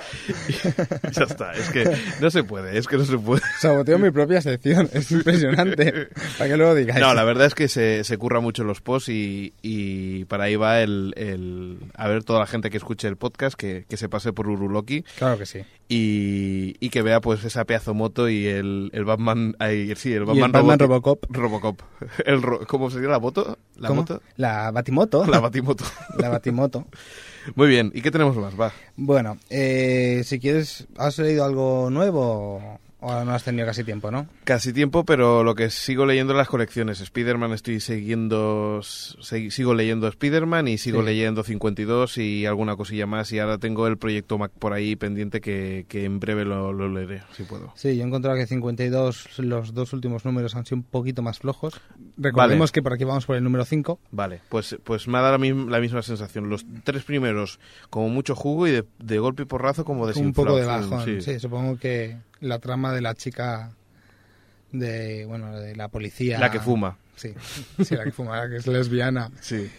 ya 1.12 1.24
está, 1.24 1.52
es 1.54 1.70
que 1.70 1.92
no 2.22 2.30
se 2.30 2.44
puede, 2.44 2.78
es 2.78 2.88
que 2.88 2.98
no 2.98 3.06
se 3.06 3.18
puede. 3.18 3.42
Saboteo 3.60 4.00
mi 4.00 4.12
propia 4.12 4.42
sección, 4.42 4.90
es 4.94 5.12
impresionante. 5.12 6.10
Para 6.38 6.50
que 6.50 6.58
luego 6.58 6.76
digáis. 6.76 7.00
No, 7.00 7.14
la 7.14 7.24
verdad 7.24 7.48
es 7.48 7.56
que 7.56 7.68
se, 7.68 8.04
se 8.04 8.18
curra 8.18 8.40
mucho 8.40 8.64
los 8.64 8.82
posts 8.82 9.10
y, 9.10 9.54
y 9.62 10.26
para 10.26 10.46
ahí 10.46 10.56
va 10.56 10.82
el, 10.82 11.14
el- 11.18 11.80
A 11.96 12.08
ver, 12.08 12.24
toda 12.24 12.40
la 12.40 12.48
gente 12.48 12.70
que 12.70 12.78
escuche 12.78 13.08
el 13.08 13.18
podcast 13.18 13.56
que, 13.56 13.86
que 13.88 13.98
se 13.98 14.10
pase 14.10 14.34
por 14.34 14.48
Uruloki 14.48 15.04
Claro 15.18 15.38
que 15.38 15.46
sí. 15.46 15.60
y, 15.88 16.76
y 16.80 16.90
que 16.90 17.02
vea 17.02 17.22
pues 17.22 17.44
esa 17.44 17.66
pedazo 17.66 17.94
moto 17.94 18.30
y 18.30 18.46
el, 18.48 18.90
el 18.94 19.06
Batman... 19.06 19.56
ay, 19.60 19.94
sí, 19.96 20.14
el 20.14 20.24
Y 20.24 20.26
Batman, 20.26 20.46
el 20.46 20.52
Batman 20.52 20.78
roboti- 20.80 20.82
Robocop. 20.82 21.26
Robocop. 21.40 21.82
El 22.26 22.42
ro- 22.42 22.66
¿Cómo 22.68 22.90
sería 22.92 23.10
la 23.10 23.20
moto? 23.20 23.58
¿La 23.76 23.88
¿Cómo? 23.88 24.02
moto? 24.02 24.22
La 24.38 24.72
Batimoto. 24.72 25.26
La 25.26 25.40
Batimoto. 25.40 25.84
La 26.18 26.30
Batimoto. 26.30 26.86
Muy 27.56 27.68
bien, 27.68 27.92
¿y 27.96 28.02
qué 28.02 28.12
tenemos 28.12 28.36
más? 28.38 28.60
Va. 28.60 28.72
Bueno, 28.98 29.38
eh, 29.50 30.22
si 30.26 30.40
quieres, 30.40 30.88
¿has 30.98 31.18
leído 31.20 31.44
algo 31.46 31.90
nuevo 31.90 32.80
o 33.02 33.24
no 33.24 33.32
has 33.32 33.44
tenido 33.44 33.66
casi 33.66 33.84
tiempo, 33.84 34.12
no? 34.12 34.28
Casi 34.44 34.74
tiempo, 34.74 35.06
pero 35.06 35.44
lo 35.44 35.56
que 35.56 35.70
sigo 35.70 36.06
leyendo 36.06 36.34
las 36.34 36.48
colecciones. 36.48 37.00
Spider-Man 37.02 37.54
estoy 37.54 37.80
siguiendo, 37.80 38.82
sigo 38.82 39.74
leyendo 39.74 40.08
Spider-Man 40.08 40.68
y 40.68 40.78
sigo 40.78 41.00
Sí. 41.02 41.06
leyendo 41.06 41.44
52 41.44 42.18
y 42.18 42.46
alguna 42.46 42.76
cosilla 42.76 43.06
más. 43.06 43.32
Y 43.32 43.40
ahora 43.40 43.58
tengo 43.58 43.88
el 43.88 43.98
proyecto 43.98 44.38
Mac 44.38 44.52
por 44.58 44.74
ahí 44.74 44.96
pendiente 44.96 45.42
que, 45.42 45.86
que 45.88 46.06
en 46.06 46.20
breve 46.20 46.46
lo, 46.46 46.74
lo 46.74 46.90
leeré, 46.90 47.22
si 47.36 47.44
puedo. 47.44 47.72
Sí, 47.76 47.96
yo 47.96 48.04
he 48.04 48.08
encontrado 48.08 48.38
que 48.38 48.48
52, 48.48 49.40
los 49.40 49.74
dos 49.74 49.94
últimos 49.94 50.26
números 50.26 50.56
han 50.56 50.66
sido 50.66 50.78
un 50.78 50.84
poquito 50.84 51.22
más 51.22 51.40
flojos. 51.40 51.80
Recordemos 52.18 52.70
Vale. 52.70 52.74
que 52.74 52.82
por 52.82 52.94
aquí 52.94 53.04
vamos 53.04 53.26
por 53.26 53.36
el 53.36 53.44
número 53.44 53.66
5. 53.66 54.00
Vale, 54.12 54.42
pues, 54.50 54.78
pues 54.84 55.08
me 55.08 55.18
ha 55.18 55.22
dado 55.22 55.34
la, 55.34 55.38
mi- 55.38 55.70
la 55.70 55.80
misma 55.80 56.02
sensación. 56.02 56.50
Los 56.50 56.66
tres 56.84 57.04
primeros 57.04 57.60
como 57.90 58.10
mucho 58.10 58.36
jugo 58.36 58.68
y 58.68 58.72
de, 58.72 58.86
de 59.00 59.20
golpe 59.20 59.44
y 59.44 59.46
porrazo 59.46 59.86
como 59.86 60.02
Un 60.02 60.08
desinflado. 60.08 60.48
poco 60.50 60.60
de 60.60 60.66
bajón. 60.66 61.06
Sí. 61.06 61.22
Sí. 61.22 61.40
supongo 61.40 61.78
que 61.78 62.18
la 62.42 62.60
trama 62.60 62.94
de 62.94 63.02
la 63.02 63.16
chica 63.16 63.72
de, 64.72 65.26
bueno, 65.26 65.58
de 65.60 65.76
la 65.76 65.88
policía. 65.88 66.40
La 66.40 66.52
que 66.52 66.60
fuma. 66.60 66.98
Sí, 67.16 67.34
sí, 67.84 67.96
la 67.96 68.04
que 68.04 68.12
fuma, 68.12 68.38
la 68.38 68.50
que 68.50 68.58
es 68.58 68.68
lesbiana. 68.68 69.32
Sí. 69.42 69.70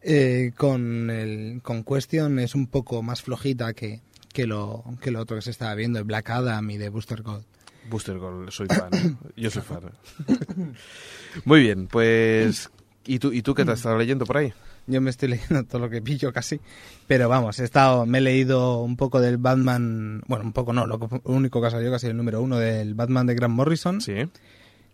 Eh, 0.00 0.52
con 0.56 1.10
el 1.10 1.60
con 1.62 1.82
Question 1.82 2.38
es 2.38 2.54
un 2.54 2.68
poco 2.68 3.02
más 3.02 3.22
flojita 3.22 3.72
que, 3.72 4.00
que, 4.32 4.46
lo, 4.46 4.84
que 5.00 5.10
lo 5.10 5.20
otro 5.20 5.36
que 5.36 5.42
se 5.42 5.50
estaba 5.50 5.74
viendo, 5.74 5.98
de 5.98 6.04
Black 6.04 6.30
Adam 6.30 6.70
y 6.70 6.76
de 6.76 6.88
Booster 6.88 7.22
Gold. 7.22 7.44
Booster 7.90 8.18
Gold, 8.18 8.50
soy 8.50 8.68
fan. 8.68 9.18
Yo 9.36 9.50
soy 9.50 9.62
fan. 9.62 9.90
Muy 11.44 11.60
bien, 11.60 11.88
pues... 11.88 12.70
¿Y 13.06 13.18
tú, 13.18 13.32
¿Y 13.32 13.40
tú 13.40 13.54
qué 13.54 13.64
te 13.64 13.72
has 13.72 13.78
estado 13.78 13.96
leyendo 13.96 14.26
por 14.26 14.36
ahí? 14.36 14.52
Yo 14.88 15.00
me 15.00 15.10
estoy 15.10 15.28
leyendo 15.30 15.62
todo 15.64 15.80
lo 15.82 15.90
que 15.90 16.02
pillo 16.02 16.32
casi, 16.32 16.60
pero 17.06 17.28
vamos, 17.28 17.60
he 17.60 17.64
estado, 17.64 18.04
me 18.06 18.18
he 18.18 18.20
leído 18.20 18.80
un 18.82 18.96
poco 18.96 19.20
del 19.20 19.36
Batman, 19.38 20.22
bueno, 20.26 20.44
un 20.44 20.52
poco 20.52 20.72
no, 20.72 20.86
lo 20.86 20.98
único 21.24 21.60
que 21.60 21.66
ha 21.68 21.70
salido 21.70 21.92
casi 21.92 22.08
el 22.08 22.16
número 22.16 22.42
uno 22.42 22.58
del 22.58 22.94
Batman 22.94 23.26
de 23.26 23.34
Grant 23.34 23.54
Morrison, 23.54 24.00
Sí. 24.00 24.14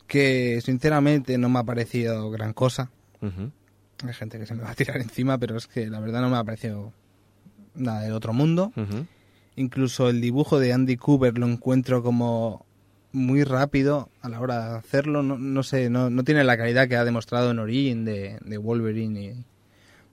que 0.07 0.61
sinceramente 0.63 1.39
no 1.39 1.49
me 1.49 1.61
ha 1.61 1.65
parecido 1.65 2.31
gran 2.31 2.53
cosa. 2.53 2.91
Hay 3.23 4.13
gente 4.13 4.39
que 4.39 4.45
se 4.47 4.55
me 4.55 4.63
va 4.65 4.71
a 4.73 4.75
tirar 4.75 4.99
encima, 5.01 5.39
pero 5.39 5.57
es 5.57 5.67
que 5.67 5.87
la 5.89 6.01
verdad 6.01 6.21
no 6.21 6.29
me 6.29 6.37
ha 6.37 6.45
parecido 6.45 6.93
nada 7.75 8.03
del 8.03 8.13
otro 8.13 8.33
mundo. 8.35 8.73
Incluso 9.57 10.09
el 10.11 10.21
dibujo 10.21 10.59
de 10.59 10.73
Andy 10.73 10.97
Cooper 10.97 11.39
lo 11.39 11.47
encuentro 11.47 12.03
como 12.03 12.67
muy 13.13 13.45
rápido 13.45 14.09
a 14.21 14.29
la 14.29 14.41
hora 14.41 14.71
de 14.73 14.77
hacerlo. 14.79 15.23
No, 15.23 15.39
no 15.39 15.63
sé, 15.63 15.89
no, 15.89 16.11
no 16.11 16.25
tiene 16.25 16.43
la 16.43 16.57
calidad 16.57 16.89
que 16.89 16.97
ha 16.97 17.05
demostrado 17.05 17.53
en 17.53 17.61
Origin 17.61 18.05
de, 18.05 18.39
de 18.45 18.59
Wolverine. 18.59 19.45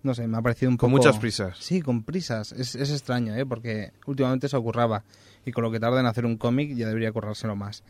No 0.03 0.13
sé, 0.15 0.27
me 0.27 0.37
ha 0.37 0.41
parecido 0.41 0.69
un 0.71 0.77
Con 0.77 0.91
poco... 0.91 1.03
muchas 1.03 1.19
prisas. 1.19 1.57
Sí, 1.59 1.81
con 1.81 2.03
prisas. 2.03 2.51
Es, 2.53 2.75
es 2.75 2.89
extraño, 2.89 3.35
¿eh? 3.35 3.45
Porque 3.45 3.91
últimamente 4.07 4.49
se 4.49 4.57
ocurraba. 4.57 5.03
Y 5.45 5.51
con 5.51 5.63
lo 5.63 5.71
que 5.71 5.79
tarda 5.79 5.99
en 5.99 6.05
hacer 6.05 6.25
un 6.25 6.37
cómic 6.37 6.75
ya 6.75 6.87
debería 6.87 7.11
currárselo 7.11 7.55
más. 7.55 7.83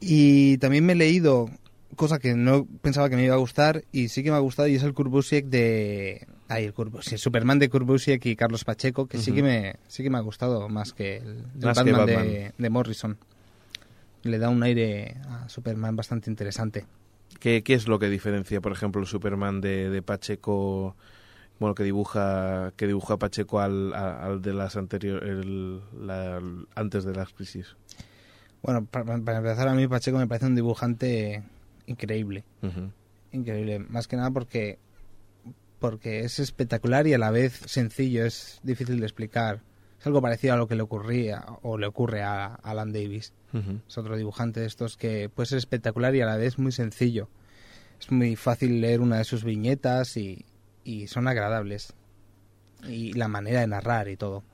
Y 0.00 0.58
también 0.58 0.84
me 0.84 0.92
he 0.92 0.96
leído 0.96 1.48
cosa 1.94 2.18
que 2.18 2.34
no 2.34 2.66
pensaba 2.82 3.08
que 3.08 3.16
me 3.16 3.24
iba 3.24 3.34
a 3.34 3.38
gustar 3.38 3.84
y 3.92 4.08
sí 4.08 4.22
que 4.22 4.30
me 4.30 4.36
ha 4.36 4.40
gustado 4.40 4.68
y 4.68 4.74
es 4.74 4.82
el 4.82 4.92
Kurbusiek 4.92 5.46
de... 5.46 6.26
Ay, 6.48 6.64
el 6.64 6.74
Kurbusiek, 6.74 7.18
Superman 7.18 7.58
de 7.58 7.68
Kurbusiek 7.70 8.24
y 8.26 8.36
Carlos 8.36 8.64
Pacheco, 8.64 9.06
que 9.06 9.18
sí, 9.18 9.32
que 9.32 9.42
me, 9.42 9.76
sí 9.88 10.02
que 10.02 10.10
me 10.10 10.18
ha 10.18 10.20
gustado 10.20 10.68
más 10.68 10.92
que 10.92 11.16
el, 11.16 11.44
el 11.54 11.64
Más 11.64 11.78
que 11.82 11.90
Batman, 11.92 12.06
Batman. 12.06 12.26
De, 12.26 12.52
de 12.58 12.70
Morrison. 12.70 13.16
Le 14.22 14.38
da 14.38 14.48
un 14.48 14.62
aire 14.62 15.16
a 15.28 15.48
Superman 15.48 15.96
bastante 15.96 16.30
interesante. 16.30 16.84
¿Qué, 17.40 17.62
qué 17.62 17.74
es 17.74 17.88
lo 17.88 17.98
que 17.98 18.08
diferencia, 18.08 18.60
por 18.60 18.72
ejemplo, 18.72 19.00
el 19.00 19.06
Superman 19.06 19.60
de, 19.60 19.90
de 19.90 20.02
Pacheco, 20.02 20.96
bueno, 21.58 21.74
que 21.74 21.84
dibuja 21.84 22.72
que 22.76 22.86
dibuja 22.86 23.18
Pacheco 23.18 23.60
al, 23.60 23.94
al 23.94 24.42
de 24.42 24.54
las 24.54 24.76
anteriores, 24.76 25.46
antes 26.74 27.04
de 27.04 27.14
las 27.14 27.32
crisis? 27.32 27.76
Bueno, 28.62 28.84
para, 28.84 29.04
para 29.18 29.38
empezar, 29.38 29.68
a 29.68 29.74
mí 29.74 29.86
Pacheco 29.86 30.18
me 30.18 30.26
parece 30.26 30.46
un 30.46 30.54
dibujante 30.54 31.42
increíble. 31.86 32.44
Increíble. 33.32 33.78
Más 33.78 34.08
que 34.08 34.16
nada 34.16 34.30
porque, 34.30 34.78
porque 35.78 36.20
es 36.20 36.38
espectacular 36.38 37.06
y 37.06 37.14
a 37.14 37.18
la 37.18 37.30
vez 37.30 37.52
sencillo. 37.66 38.24
Es 38.24 38.60
difícil 38.62 38.98
de 38.98 39.06
explicar. 39.06 39.60
Es 40.06 40.08
algo 40.08 40.22
parecido 40.22 40.54
a 40.54 40.56
lo 40.56 40.68
que 40.68 40.76
le 40.76 40.82
ocurría 40.82 41.44
o 41.62 41.76
le 41.78 41.88
ocurre 41.88 42.22
a 42.22 42.54
Alan 42.62 42.92
Davis. 42.92 43.32
Es 43.88 43.98
otro 43.98 44.16
dibujante 44.16 44.60
de 44.60 44.66
estos 44.66 44.96
que 44.96 45.28
puede 45.28 45.48
ser 45.48 45.58
espectacular 45.58 46.14
y 46.14 46.20
a 46.20 46.26
la 46.26 46.36
vez 46.36 46.60
muy 46.60 46.70
sencillo. 46.70 47.28
Es 48.00 48.12
muy 48.12 48.36
fácil 48.36 48.80
leer 48.80 49.00
una 49.00 49.18
de 49.18 49.24
sus 49.24 49.42
viñetas 49.42 50.16
y, 50.16 50.44
y 50.84 51.08
son 51.08 51.26
agradables. 51.26 51.92
Y 52.88 53.14
la 53.14 53.26
manera 53.26 53.62
de 53.62 53.66
narrar 53.66 54.06
y 54.06 54.16
todo. 54.16 54.44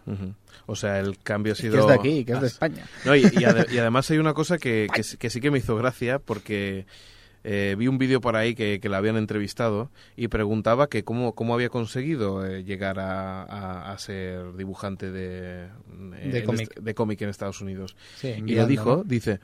O 0.64 0.74
sea, 0.74 0.98
el 1.00 1.18
cambio 1.18 1.52
ha 1.52 1.56
Que 1.56 1.60
sido... 1.62 1.80
es 1.80 1.86
de 1.86 1.92
aquí, 1.92 2.24
que 2.24 2.32
es 2.32 2.40
de 2.40 2.46
Ah, 2.46 2.48
España. 2.48 2.86
No, 3.04 3.14
y, 3.14 3.20
y 3.20 3.44
ade- 3.44 3.70
y 3.70 3.76
además 3.76 4.10
hay 4.10 4.16
una 4.16 4.32
cosa 4.32 4.56
que, 4.56 4.86
que, 4.94 5.02
que 5.18 5.28
sí 5.28 5.40
que 5.42 5.50
me 5.50 5.58
hizo 5.58 5.76
gracia 5.76 6.18
porque 6.18 6.86
eh, 7.44 7.74
vi 7.78 7.89
un 7.89 7.98
vídeo 7.98 8.20
por 8.20 8.36
ahí 8.36 8.55
que, 8.55 8.78
que 8.81 8.89
la 8.89 8.98
habían 8.98 9.16
entrevistado 9.16 9.90
y 10.16 10.28
preguntaba 10.28 10.89
que 10.89 11.05
cómo, 11.05 11.35
cómo 11.35 11.55
había 11.55 11.69
conseguido 11.69 12.47
eh, 12.47 12.64
llegar 12.64 12.98
a, 13.01 13.43
a- 13.43 13.93
a 13.93 13.98
ser 13.98 14.55
dibujante 14.55 15.10
de, 15.10 15.69
en 16.20 16.44
cómic. 16.44 16.70
est- 16.70 16.78
de 16.81 16.94
cómic 16.94 17.20
en 17.23 17.28
Estados 17.28 17.60
Unidos. 17.60 17.97
Sí, 18.16 18.28
Y 18.36 18.43
mirando, 18.43 18.69
dijo, 18.69 19.05
dice, 19.05 19.40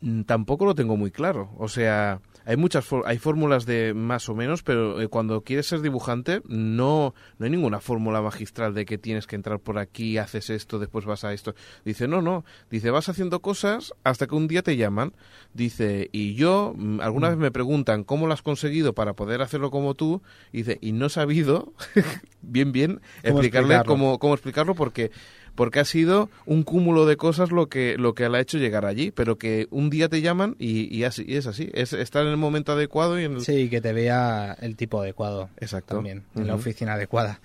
"Mm, 0.00 0.22
tampoco 0.22 0.64
lo 0.64 0.74
tengo 0.74 0.96
muy 0.96 1.10
claro. 1.10 1.50
O 1.58 1.68
sea, 1.68 2.20
hay 2.46 2.56
muchas 2.56 2.86
hay 3.04 3.18
fórmulas 3.18 3.66
de 3.66 3.92
más 3.92 4.28
o 4.28 4.34
menos, 4.36 4.62
pero 4.62 5.00
eh, 5.00 5.08
cuando 5.08 5.42
quieres 5.42 5.66
ser 5.66 5.80
dibujante 5.80 6.42
no 6.46 7.12
no 7.38 7.44
hay 7.44 7.50
ninguna 7.50 7.80
fórmula 7.80 8.22
magistral 8.22 8.72
de 8.72 8.86
que 8.86 8.98
tienes 8.98 9.26
que 9.26 9.34
entrar 9.34 9.58
por 9.58 9.78
aquí, 9.78 10.16
haces 10.16 10.50
esto, 10.50 10.78
después 10.78 11.04
vas 11.04 11.24
a 11.24 11.32
esto. 11.32 11.56
Dice, 11.84 12.06
"No, 12.06 12.22
no." 12.22 12.44
Dice, 12.70 12.90
"Vas 12.90 13.08
haciendo 13.08 13.40
cosas 13.42 13.92
hasta 14.04 14.28
que 14.28 14.36
un 14.36 14.46
día 14.46 14.62
te 14.62 14.76
llaman." 14.76 15.12
Dice, 15.54 16.08
"Y 16.12 16.34
yo 16.34 16.72
mm, 16.76 17.00
alguna 17.00 17.30
vez 17.30 17.38
me 17.38 17.50
preguntan 17.50 18.04
cómo 18.04 18.28
lo 18.28 18.32
has 18.32 18.42
conseguido 18.42 18.94
para 18.94 19.14
poder 19.14 19.42
hacerlo 19.42 19.72
como 19.72 19.94
tú." 19.94 20.22
Dice, 20.52 20.78
"Y 20.80 20.92
no 20.92 21.06
he 21.06 21.10
sabido 21.10 21.72
bien 22.42 22.70
bien 22.70 23.00
¿Cómo 23.24 23.40
explicarle 23.40 23.74
explicarlo? 23.74 23.92
cómo 23.92 24.18
cómo 24.20 24.34
explicarlo 24.34 24.74
porque 24.76 25.10
porque 25.56 25.80
ha 25.80 25.84
sido 25.84 26.30
un 26.44 26.62
cúmulo 26.62 27.06
de 27.06 27.16
cosas 27.16 27.50
lo 27.50 27.68
que 27.68 27.96
lo 27.98 28.14
que 28.14 28.28
le 28.28 28.38
ha 28.38 28.40
hecho 28.40 28.58
llegar 28.58 28.86
allí, 28.86 29.10
pero 29.10 29.36
que 29.36 29.66
un 29.70 29.90
día 29.90 30.08
te 30.08 30.20
llaman 30.20 30.54
y, 30.58 30.94
y 30.94 31.04
así 31.04 31.24
y 31.26 31.34
es 31.34 31.46
así, 31.46 31.70
es 31.72 31.92
estar 31.92 32.22
en 32.24 32.30
el 32.30 32.36
momento 32.36 32.72
adecuado 32.72 33.18
y 33.18 33.24
en 33.24 33.34
el 33.34 33.40
Sí, 33.40 33.68
que 33.68 33.80
te 33.80 33.92
vea 33.92 34.56
el 34.60 34.76
tipo 34.76 35.00
adecuado. 35.00 35.50
Exacto. 35.58 35.96
También, 35.96 36.24
en 36.36 36.46
la 36.46 36.54
oficina 36.54 36.94
adecuada. 36.94 37.40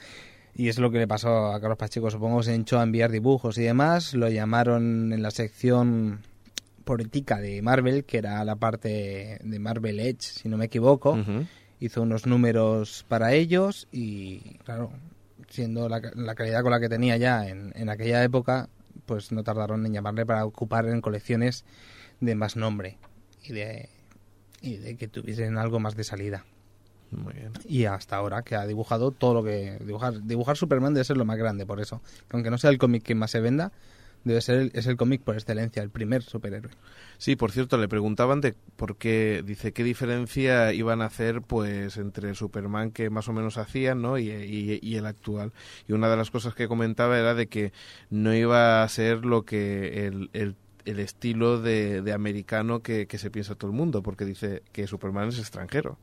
Y 0.54 0.68
es 0.68 0.78
lo 0.78 0.92
que 0.92 1.00
le 1.00 1.08
pasó 1.08 1.54
a 1.54 1.60
Carlos 1.60 1.78
Pacheco. 1.78 2.12
Supongo 2.12 2.44
se 2.44 2.54
hinchó 2.54 2.80
a 2.80 2.84
enviar 2.84 3.10
dibujos 3.10 3.58
y 3.58 3.64
demás. 3.64 4.14
Lo 4.14 4.30
llamaron 4.30 5.14
en 5.14 5.22
la 5.22 5.32
sección 5.32 6.20
política 6.84 7.40
de 7.40 7.62
Marvel, 7.62 8.04
que 8.04 8.18
era 8.18 8.44
la 8.44 8.58
parte 8.58 9.40
de 9.42 9.60
Marvel 9.60 10.00
Edge, 10.00 10.22
si 10.22 10.50
no 10.50 10.58
me 10.58 10.66
equivoco. 10.66 11.18
Hizo 11.80 12.02
unos 12.02 12.28
números 12.28 13.06
para 13.08 13.34
ellos 13.34 13.88
y, 13.92 14.58
claro, 14.66 14.92
siendo 15.52 15.88
la, 15.90 16.02
la 16.16 16.36
calidad 16.36 16.64
con 16.64 16.72
la 16.72 16.80
que 16.80 16.90
tenía 16.90 17.18
ya 17.18 17.48
en, 17.48 17.72
en 17.76 17.90
aquella 17.90 18.24
época, 18.24 18.70
pues 19.06 19.32
no 19.32 19.44
tardaron 19.44 19.86
en 19.86 19.94
llamarle 19.94 20.26
para 20.26 20.46
ocupar 20.46 20.88
en 20.88 21.02
colecciones 21.02 21.66
de 22.20 22.36
más 22.36 22.56
nombre 22.56 22.98
y 23.44 23.54
de, 23.54 23.90
y 24.62 24.78
de 24.78 24.96
que 24.96 25.08
tuviesen 25.08 25.58
algo 25.58 25.80
más 25.80 25.96
de 25.96 26.04
salida. 26.04 26.46
Muy 27.12 27.34
bien. 27.34 27.52
Y 27.66 27.86
hasta 27.86 28.16
ahora 28.16 28.42
que 28.42 28.56
ha 28.56 28.66
dibujado 28.66 29.12
todo 29.12 29.34
lo 29.34 29.44
que... 29.44 29.78
Dibujar, 29.86 30.24
dibujar 30.24 30.56
Superman 30.56 30.94
debe 30.94 31.04
ser 31.04 31.18
lo 31.18 31.26
más 31.26 31.38
grande 31.38 31.66
por 31.66 31.82
eso. 31.82 32.02
Aunque 32.30 32.50
no 32.50 32.58
sea 32.58 32.70
el 32.70 32.78
cómic 32.78 33.04
que 33.04 33.16
más 33.16 33.32
se 33.32 33.42
venda, 33.42 33.74
debe 34.24 34.42
ser 34.42 34.60
el, 34.60 34.72
es 34.74 34.88
el 34.88 34.98
cómic 34.98 35.22
por 35.24 35.36
excelencia, 35.36 35.84
el 35.84 35.90
primer 35.90 36.24
superhéroe. 36.24 36.72
Sí, 37.18 37.36
por 37.36 37.52
cierto, 37.52 37.78
le 37.78 37.88
preguntaban 37.88 38.42
de 38.42 38.56
por 38.76 38.98
qué, 38.98 39.44
dice, 39.46 39.74
qué 39.74 39.84
diferencia 39.84 40.74
iban 40.74 41.02
a 41.02 41.06
hacer 41.06 41.42
pues 41.42 41.98
entre 41.98 42.34
Superman 42.34 42.92
que 42.92 43.10
más 43.12 43.28
o 43.28 43.34
menos 43.34 43.58
hacían, 43.58 44.02
¿no? 44.02 44.18
Y, 44.18 44.30
y- 44.32 44.96
el 44.96 45.06
actual. 45.06 45.54
Y 45.88 45.94
una 45.94 46.10
de 46.10 46.18
las 46.18 46.32
cosas 46.32 46.54
que 46.56 46.68
comentaba 46.68 47.18
era 47.20 47.34
de 47.36 47.48
que 47.48 47.74
no 48.10 48.34
iba 48.36 48.84
a 48.84 48.90
ser 48.90 49.26
lo 49.26 49.46
que 49.46 50.08
el, 50.08 50.30
el, 50.34 50.56
el 50.86 51.00
estilo 51.00 51.62
de, 51.62 52.02
de 52.02 52.14
americano 52.14 52.82
que, 52.82 53.08
que 53.08 53.18
se 53.18 53.30
piensa 53.32 53.56
todo 53.56 53.70
el 53.72 53.78
mundo, 53.78 54.02
porque 54.04 54.26
dice 54.26 54.64
que 54.72 54.88
Superman 54.88 55.30
es 55.30 55.40
extranjero. 55.40 55.98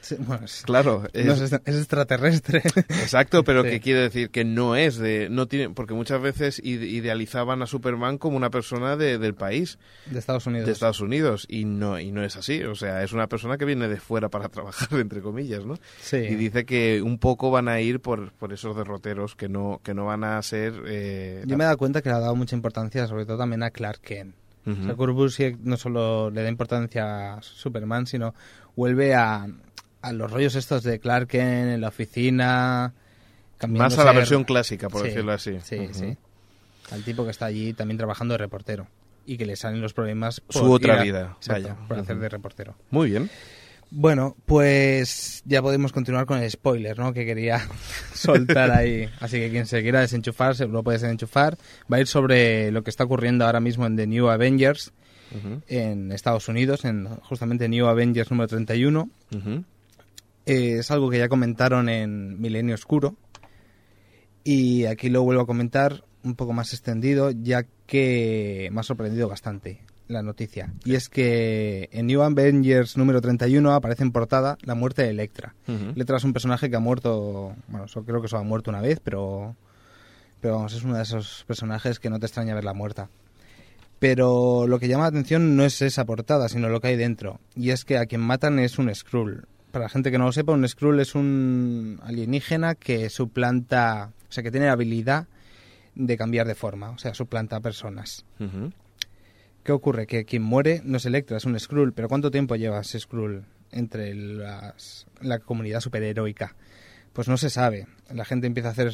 Sí, 0.00 0.16
bueno, 0.18 0.44
es, 0.46 0.62
Claro, 0.64 1.02
no 1.12 1.32
es- 1.32 1.40
es, 1.40 1.52
es 1.52 1.76
extraterrestre. 1.76 2.62
Exacto, 2.88 3.44
pero 3.44 3.62
Sí. 3.62 3.70
que 3.70 3.80
quiere 3.80 4.00
decir 4.00 4.30
que 4.30 4.44
no 4.44 4.74
es 4.76 4.96
de, 4.96 5.28
no 5.30 5.46
tiene, 5.46 5.70
porque 5.70 5.94
muchas 5.94 6.20
veces 6.22 6.60
ide- 6.64 6.86
idealizaban 6.88 7.60
a 7.62 7.66
Superman 7.66 8.16
como 8.18 8.36
una 8.36 8.50
persona 8.50 8.96
de, 8.96 9.18
del 9.18 9.34
país, 9.34 9.78
de 10.06 10.18
Estados 10.18 10.46
Unidos. 10.46 10.66
de 10.66 10.72
Estados 10.72 11.00
Unidos, 11.00 11.46
y 11.48 11.64
no, 11.64 11.98
y 12.00 12.12
no 12.12 12.24
es 12.24 12.36
así, 12.36 12.62
o 12.62 12.74
sea, 12.74 13.02
es 13.02 13.12
una 13.12 13.26
persona 13.26 13.58
que 13.58 13.64
viene 13.64 13.88
de 13.88 13.98
fuera 13.98 14.28
para 14.30 14.48
trabajar, 14.50 14.98
entre 14.98 15.20
comillas, 15.20 15.64
¿no? 15.66 15.74
Sí. 16.00 16.16
Y 16.16 16.34
dice 16.34 16.64
que 16.64 17.02
un 17.02 17.18
poco 17.18 17.50
van 17.50 17.68
a 17.68 17.80
ir 17.80 18.00
por, 18.00 18.32
por 18.32 18.52
esos 18.52 18.74
derroteros, 18.76 19.36
que 19.36 19.48
no, 19.48 19.80
que 19.84 19.92
no 19.94 20.06
van 20.06 20.24
a 20.24 20.40
ser... 20.42 20.72
Eh, 20.86 21.44
Yo 21.46 21.56
me 21.58 21.64
he 21.64 21.66
dado 21.66 21.78
cuenta 21.78 22.00
que 22.02 22.08
le 22.08 22.14
ha 22.14 22.20
dado 22.20 22.34
mucha 22.36 22.56
importancia, 22.56 23.06
sobre 23.06 23.26
todo 23.26 23.38
también 23.38 23.62
a 23.62 23.70
Clark 23.70 24.00
Kent. 24.00 24.34
Ujú. 24.66 24.80
O 24.80 24.84
sea, 24.84 24.94
Kurt 24.94 25.14
Busiek 25.14 25.58
no 25.62 25.76
solo 25.78 26.30
le 26.30 26.42
da 26.42 26.48
importancia 26.50 27.34
a 27.34 27.42
Superman, 27.42 28.06
sino 28.06 28.34
vuelve 28.76 29.14
a, 29.14 29.46
a 30.02 30.12
los 30.12 30.30
rollos 30.30 30.54
estos 30.54 30.82
de 30.82 30.98
Clark 30.98 31.28
Kent 31.28 31.74
en 31.74 31.80
la 31.80 31.88
oficina. 31.88 32.92
Más 33.68 33.98
a 33.98 34.04
la 34.04 34.12
versión 34.12 34.44
clásica, 34.44 34.88
por 34.88 35.02
Sí, 35.02 35.08
decirlo 35.08 35.32
así. 35.32 35.58
Sí, 35.62 35.88
sí. 35.92 36.16
Al 36.90 37.02
tipo 37.04 37.24
que 37.24 37.30
está 37.30 37.46
allí 37.46 37.72
también 37.74 37.98
trabajando 37.98 38.34
de 38.34 38.38
reportero. 38.38 38.86
Y 39.26 39.36
que 39.36 39.44
le 39.46 39.54
salen 39.56 39.80
los 39.82 39.92
problemas 39.92 40.40
por 40.40 40.54
Su 40.62 40.72
otra 40.72 41.00
a- 41.00 41.02
vida, 41.02 41.34
Exacto, 41.36 41.62
vaya. 41.68 41.76
por 41.86 41.98
hacer 41.98 42.18
de 42.18 42.28
reportero. 42.28 42.74
Muy 42.90 43.10
bien. 43.10 43.30
Bueno, 43.92 44.36
pues 44.46 45.42
ya 45.44 45.60
podemos 45.62 45.92
continuar 45.92 46.24
con 46.24 46.38
el 46.38 46.48
spoiler, 46.50 46.98
¿no? 46.98 47.12
Que 47.12 47.26
quería 47.26 47.60
soltar 48.14 48.70
ahí. 48.70 49.08
Así 49.20 49.38
que 49.38 49.50
quien 49.50 49.66
se 49.66 49.82
quiera 49.82 50.00
desenchufar, 50.00 50.54
se 50.56 50.66
lo 50.66 50.82
puede 50.82 50.98
desenchufar. 50.98 51.58
Va 51.92 51.96
a 51.98 52.00
ir 52.00 52.06
sobre 52.06 52.70
lo 52.70 52.82
que 52.82 52.90
está 52.90 53.04
ocurriendo 53.04 53.44
ahora 53.44 53.60
mismo 53.60 53.86
en 53.86 53.96
The 53.96 54.06
New 54.06 54.28
Avengers 54.28 54.92
en 55.68 56.10
Estados 56.10 56.48
Unidos, 56.48 56.84
en 56.84 57.06
justamente 57.20 57.68
New 57.68 57.86
Avengers 57.86 58.30
número 58.32 58.48
31. 58.48 59.08
ujú. 59.34 59.64
Eh, 60.46 60.78
es 60.78 60.90
algo 60.90 61.10
que 61.10 61.18
ya 61.18 61.28
comentaron 61.28 61.88
en 61.88 62.40
Milenio 62.40 62.74
Oscuro. 62.74 63.16
Y 64.44 64.86
aquí 64.86 65.08
lo 65.08 65.22
vuelvo 65.22 65.42
a 65.42 65.46
comentar 65.46 66.04
un 66.22 66.34
poco 66.34 66.52
más 66.52 66.72
extendido, 66.72 67.30
ya 67.30 67.64
que 67.86 68.68
me 68.72 68.80
ha 68.80 68.82
sorprendido 68.82 69.28
bastante 69.28 69.80
la 70.10 70.22
noticia. 70.22 70.72
Y 70.84 70.94
es 70.94 71.08
que 71.08 71.88
en 71.92 72.06
New 72.06 72.22
Avengers 72.22 72.96
número 72.96 73.20
31 73.20 73.72
aparece 73.72 74.02
en 74.02 74.12
portada 74.12 74.58
la 74.62 74.74
muerte 74.74 75.02
de 75.02 75.10
Electra. 75.10 75.54
Ujú. 75.68 75.90
Electra 75.94 76.16
es 76.16 76.24
un 76.24 76.32
personaje 76.32 76.68
que 76.68 76.76
ha 76.76 76.80
muerto, 76.80 77.54
bueno, 77.68 77.86
eso 77.86 78.02
creo 78.04 78.20
que 78.20 78.28
solo 78.28 78.42
ha 78.42 78.44
muerto 78.44 78.70
una 78.70 78.80
vez, 78.80 79.00
pero, 79.02 79.54
pero 80.40 80.56
vamos, 80.56 80.74
es 80.74 80.82
uno 80.82 80.96
de 80.96 81.02
esos 81.02 81.44
personajes 81.46 82.00
que 82.00 82.10
no 82.10 82.18
te 82.18 82.26
extraña 82.26 82.54
verla 82.54 82.74
muerta. 82.74 83.08
Pero 83.98 84.66
lo 84.66 84.78
que 84.78 84.88
llama 84.88 85.04
la 85.04 85.10
atención 85.10 85.56
no 85.56 85.64
es 85.64 85.80
esa 85.82 86.04
portada, 86.06 86.48
sino 86.48 86.68
lo 86.68 86.80
que 86.80 86.88
hay 86.88 86.96
dentro. 86.96 87.38
Y 87.54 87.70
es 87.70 87.84
que 87.84 87.98
a 87.98 88.06
quien 88.06 88.22
matan 88.22 88.58
es 88.58 88.78
un 88.78 88.92
Skrull. 88.94 89.46
Para 89.70 89.84
la 89.84 89.88
gente 89.88 90.10
que 90.10 90.18
no 90.18 90.24
lo 90.26 90.32
sepa, 90.32 90.52
un 90.52 90.66
Skrull 90.68 91.00
es 91.00 91.14
un 91.14 92.00
alienígena 92.02 92.74
que 92.74 93.08
suplanta, 93.10 94.12
o 94.28 94.32
sea, 94.32 94.42
que 94.42 94.50
tiene 94.50 94.66
la 94.66 94.72
habilidad 94.72 95.26
de 95.94 96.16
cambiar 96.16 96.46
de 96.46 96.54
forma, 96.54 96.90
o 96.90 96.98
sea, 96.98 97.14
suplanta 97.14 97.56
a 97.56 97.60
personas. 97.60 98.24
¿Qué 99.62 99.72
ocurre? 99.72 100.06
Que 100.06 100.24
quien 100.24 100.42
muere 100.42 100.80
no 100.84 100.96
es 100.96 101.06
Electra, 101.06 101.36
es 101.36 101.44
un 101.44 101.58
Skrull. 101.58 101.92
¿Pero 101.92 102.08
cuánto 102.08 102.30
tiempo 102.30 102.56
lleva 102.56 102.80
ese 102.80 102.98
Skrull 102.98 103.44
entre 103.70 104.14
las- 104.14 105.06
la 105.20 105.38
comunidad 105.38 105.80
superheroica? 105.80 106.56
Pues 107.12 107.28
no 107.28 107.36
se 107.36 107.50
sabe. 107.50 107.86
La 108.12 108.24
gente 108.24 108.46
empieza 108.46 108.70
a 108.70 108.72
hacer 108.72 108.92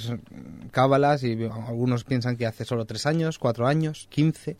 cábalas 0.72 1.22
y 1.22 1.32
algunos 1.44 2.04
piensan 2.04 2.36
que 2.36 2.46
hace 2.46 2.64
solo 2.64 2.84
tres 2.84 3.06
años, 3.06 3.38
cuatro 3.38 3.66
años, 3.66 4.08
quince, 4.10 4.56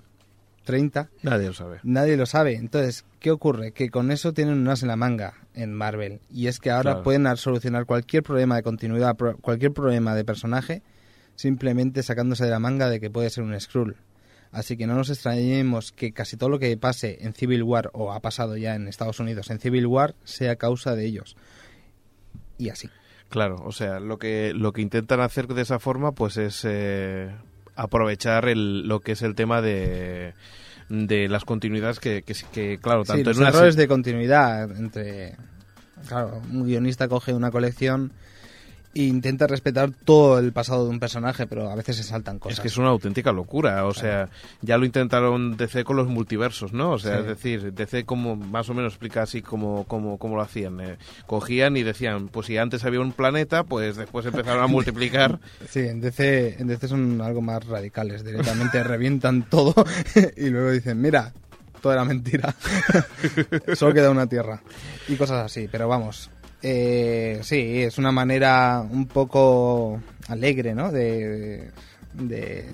treinta. 0.67 1.09
Nadie 1.23 1.47
lo 1.47 1.55
sabe. 1.55 1.81
Nadie 1.83 2.19
lo 2.19 2.27
sabe. 2.27 2.57
Entonces, 2.57 3.07
¿qué 3.21 3.31
ocurre? 3.31 3.73
Que 3.73 3.89
con 3.89 4.11
eso 4.11 4.35
tienen 4.35 4.59
unas 4.59 4.83
en 4.83 4.89
la 4.89 4.97
manga 4.97 5.33
en 5.55 5.73
Marvel. 5.73 6.21
Y 6.31 6.49
es 6.49 6.59
que 6.61 6.71
ahora 6.71 6.91
Claro. 6.91 7.03
pueden 7.05 7.27
ar- 7.27 7.39
solucionar 7.39 7.87
cualquier 7.87 8.23
problema 8.23 8.57
de 8.57 8.63
continuidad, 8.63 9.17
cualquier 9.41 9.73
problema 9.73 10.15
de 10.15 10.25
personaje, 10.27 10.83
simplemente 11.37 12.03
sacándose 12.03 12.45
de 12.45 12.51
la 12.51 12.59
manga 12.59 12.91
de 12.91 13.01
que 13.01 13.09
puede 13.09 13.31
ser 13.31 13.45
un 13.45 13.59
Skrull. 13.59 13.97
Así 14.53 14.77
que 14.77 14.87
no 14.87 14.95
nos 14.95 15.11
extrañemos 15.11 15.93
que 15.93 16.13
casi 16.13 16.37
todo 16.37 16.49
lo 16.51 16.59
que 16.59 16.77
pase 16.77 17.19
en 17.21 17.33
Civil 17.35 17.63
War, 17.63 17.91
o 17.93 18.13
ha 18.13 18.21
pasado 18.21 18.57
ya 18.57 18.75
en 18.75 18.89
Estados 18.89 19.21
Unidos 19.21 19.51
en 19.51 19.59
Civil 19.59 19.87
War, 19.87 20.15
sea 20.25 20.57
causa 20.57 20.95
de 20.95 21.05
ellos. 21.07 21.37
Y 22.59 22.71
así. 22.71 22.89
Claro, 23.29 23.57
o 23.65 23.73
sea, 23.73 23.99
lo 24.01 24.19
que 24.19 24.53
lo 24.55 24.73
que 24.73 24.81
intentan 24.83 25.21
hacer 25.21 25.47
de 25.49 25.61
esa 25.63 25.79
forma, 25.81 26.13
pues 26.13 26.37
es 26.37 26.63
eh, 26.65 27.35
aprovechar 27.77 28.49
el, 28.49 28.89
lo 28.89 29.01
que 29.01 29.13
es 29.13 29.23
el 29.23 29.35
tema 29.35 29.63
de, 29.63 30.35
de 30.89 31.29
las 31.29 31.45
continuidades 31.45 32.01
que, 32.01 32.23
que, 32.23 32.35
que, 32.53 32.79
claro, 32.79 33.05
Sí, 33.05 33.13
tanto 33.13 33.31
los 33.31 33.37
en 33.37 33.43
una 33.43 33.51
errores 33.51 33.77
de 33.77 33.89
continuidad 33.89 34.77
entre... 34.77 35.37
Claro, 36.09 36.43
un 36.53 36.67
guionista 36.67 37.09
coge 37.09 37.33
una 37.33 37.51
colección 37.51 38.13
e 39.03 39.07
intenta 39.07 39.47
respetar 39.47 39.91
todo 40.05 40.39
el 40.39 40.53
pasado 40.53 40.85
de 40.85 40.91
un 40.91 40.99
personaje, 41.01 41.47
pero 41.47 41.71
a 41.71 41.75
veces 41.75 41.97
se 41.97 42.03
saltan 42.03 42.39
cosas. 42.39 42.59
Es 42.59 42.63
que 42.63 42.69
es 42.69 42.77
una 42.79 42.89
auténtica 42.89 43.33
locura, 43.33 43.85
o 43.87 43.95
sea, 43.95 44.29
ya 44.63 44.79
lo 44.79 44.85
intentaron 44.87 45.57
DC 45.57 45.85
con 45.85 45.97
los 45.97 46.09
multiversos, 46.09 46.73
¿no? 46.73 46.93
O 46.93 46.99
sea, 46.99 47.17
Sí. 47.17 47.21
es 47.21 47.27
decir, 47.27 47.73
DC 47.75 48.05
como 48.05 48.37
más 48.37 48.69
o 48.71 48.75
menos 48.75 48.93
explica 48.93 49.23
así 49.23 49.43
como, 49.43 49.85
como, 49.85 50.19
como 50.19 50.37
lo 50.37 50.43
hacían. 50.43 50.81
eh. 50.81 50.97
Cogían 51.27 51.77
y 51.77 51.83
decían, 51.83 52.29
pues 52.29 52.47
si 52.47 52.57
antes 52.59 52.85
había 52.85 53.01
un 53.01 53.13
planeta, 53.13 53.65
pues 53.65 53.97
después 53.97 54.25
empezaron 54.27 54.63
a 54.63 54.67
multiplicar. 54.67 55.39
Sí, 55.69 55.81
en 55.81 56.01
DC, 56.01 56.57
en 56.61 56.69
DC 56.69 56.89
son 56.89 57.21
algo 57.21 57.43
más 57.43 57.65
radicales. 57.67 58.25
Directamente 58.25 58.83
revientan 58.85 59.43
todo 59.49 59.75
y 60.37 60.49
luego 60.51 60.71
dicen, 60.71 61.01
mira, 61.01 61.33
todo 61.83 61.93
era 61.93 62.05
mentira. 62.05 62.55
Solo 63.75 63.93
queda 63.95 64.11
una 64.11 64.27
tierra. 64.27 64.63
Y 65.09 65.17
cosas 65.17 65.45
así, 65.45 65.69
pero 65.71 65.87
vamos. 65.89 66.31
Eh, 66.69 67.39
sí, 67.43 67.83
es 67.83 67.97
una 67.97 68.11
manera 68.11 68.81
un 68.91 69.07
poco 69.07 70.01
alegre, 70.27 70.75
¿no? 70.75 70.91
De, 70.91 71.71
de 72.13 72.69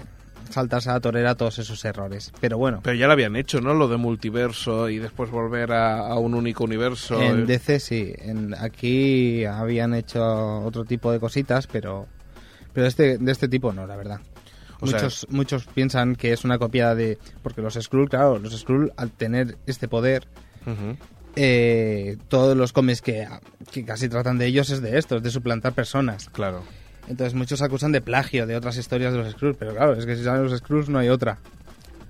saltarse 0.48 0.89
a 0.90 0.98
torear 0.98 1.35
todos 1.36 1.59
esos 1.59 1.85
errores. 1.85 2.32
Pero 2.40 2.56
bueno, 2.56 2.81
Pero 2.82 2.97
ya 2.97 3.06
lo 3.06 3.12
habían 3.12 3.36
hecho, 3.36 3.60
¿no? 3.60 3.74
Lo 3.74 3.89
de 3.89 3.98
multiverso 3.98 4.89
y 4.89 4.98
después 4.98 5.31
volver 5.31 5.73
a, 5.73 6.06
a 6.06 6.19
un 6.19 6.32
único 6.35 6.64
universo. 6.64 7.20
en 7.20 7.44
DC 7.44 7.81
sí. 7.81 8.14
En, 8.19 8.55
aquí 8.55 9.44
habían 9.44 9.93
hecho 9.93 10.23
otro 10.64 10.86
tipo 10.86 11.12
de 11.12 11.20
cositas, 11.20 11.66
pero, 11.66 12.06
pero 12.73 12.86
este, 12.86 13.19
de 13.19 13.31
este 13.32 13.47
tipo 13.48 13.74
no, 13.74 13.86
la 13.86 13.97
verdad. 13.97 14.20
O 14.81 14.86
sea- 14.86 15.01
muchos, 15.02 15.27
muchos 15.28 15.64
piensan 15.66 16.16
que 16.16 16.32
es 16.32 16.44
una 16.44 16.59
copia 16.59 16.94
de... 16.94 17.19
Porque 17.43 17.60
los 17.60 17.74
Skrull, 17.74 18.09
claro, 18.09 18.39
los 18.39 18.59
Skrull 18.59 18.90
al 18.97 19.10
tener 19.10 19.56
este 19.66 19.86
poder. 19.86 20.27
Eh, 21.37 22.17
todos 22.29 22.57
los 22.57 22.73
cómics 22.73 23.01
que, 23.03 23.27
que 23.71 23.85
casi 23.85 24.09
tratan 24.09 24.39
de 24.39 24.47
ellos 24.47 24.71
es 24.71 24.83
de 24.83 24.99
estos, 24.99 25.23
de 25.23 25.31
suplantar 25.31 25.73
personas. 25.73 26.29
Claro. 26.31 26.63
Entonces 27.09 27.35
muchos 27.35 27.63
acusan 27.63 27.93
de 27.93 28.01
plagio 28.01 28.47
de 28.47 28.57
otras 28.57 28.77
historias 28.77 29.13
de 29.13 29.19
los 29.21 29.33
Screws, 29.33 29.57
pero 29.59 29.75
claro, 29.75 29.95
es 29.95 30.07
que 30.07 30.17
si 30.17 30.25
salen 30.25 30.45
los 30.45 30.57
Screws 30.59 30.89
no 30.89 30.99
hay 30.99 31.09
otra. 31.09 31.39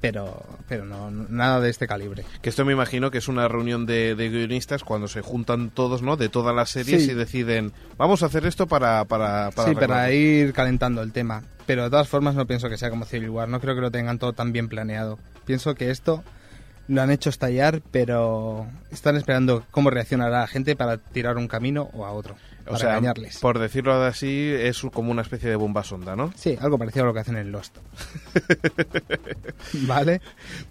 Pero, 0.00 0.44
pero 0.68 0.84
no, 0.84 1.12
nada 1.12 1.60
de 1.60 1.70
este 1.70 1.86
calibre. 1.86 2.24
Que 2.42 2.48
esto 2.48 2.64
me 2.64 2.72
imagino 2.72 3.12
que 3.12 3.18
es 3.18 3.28
una 3.28 3.46
reunión 3.46 3.86
de, 3.86 4.16
de 4.16 4.30
guionistas 4.30 4.82
cuando 4.82 5.06
se 5.06 5.20
juntan 5.20 5.70
todos, 5.70 6.02
¿no? 6.02 6.16
De 6.16 6.28
todas 6.28 6.54
las 6.56 6.70
series 6.70 7.04
Sí. 7.04 7.12
y 7.12 7.14
deciden, 7.14 7.72
vamos 7.98 8.24
a 8.24 8.26
hacer 8.26 8.44
esto 8.44 8.66
para... 8.66 9.04
para, 9.04 9.52
para 9.52 9.68
sí, 9.68 9.74
para 9.76 10.02
arreglarlo". 10.02 10.14
ir 10.48 10.52
calentando 10.54 11.02
el 11.02 11.12
tema. 11.12 11.44
Pero 11.66 11.84
de 11.84 11.90
todas 11.90 12.08
formas 12.08 12.34
no 12.34 12.48
pienso 12.48 12.68
que 12.68 12.78
sea 12.78 12.90
como 12.90 13.04
Civil 13.04 13.30
War, 13.30 13.48
no 13.48 13.60
creo 13.60 13.76
que 13.76 13.80
lo 13.80 13.92
tengan 13.92 14.18
todo 14.18 14.32
tan 14.32 14.52
bien 14.52 14.68
planeado. 14.68 15.20
Pienso 15.44 15.76
que 15.76 15.90
esto 15.92 16.24
lo 16.88 17.02
han 17.02 17.10
hecho 17.10 17.30
estallar, 17.30 17.82
pero 17.90 18.66
están 18.90 19.16
esperando 19.16 19.64
cómo 19.70 19.90
reaccionará 19.90 20.40
la 20.40 20.46
gente 20.46 20.76
para 20.76 20.98
tirar 20.98 21.36
un 21.36 21.48
camino 21.48 21.90
o 21.92 22.04
a 22.04 22.12
otro. 22.12 22.34
O 22.62 22.66
para 22.66 22.78
sea, 22.78 22.90
engañarles. 22.90 23.38
por 23.38 23.58
decirlo 23.58 24.00
así, 24.02 24.52
es 24.56 24.82
como 24.92 25.10
una 25.10 25.22
especie 25.22 25.50
de 25.50 25.56
bomba 25.56 25.82
sonda, 25.82 26.14
¿no? 26.14 26.32
Sí, 26.36 26.56
algo 26.60 26.78
parecido 26.78 27.04
a 27.04 27.08
lo 27.08 27.14
que 27.14 27.20
hacen 27.20 27.36
en 27.36 27.50
Lost. 27.50 27.78
¿Vale? 29.72 30.20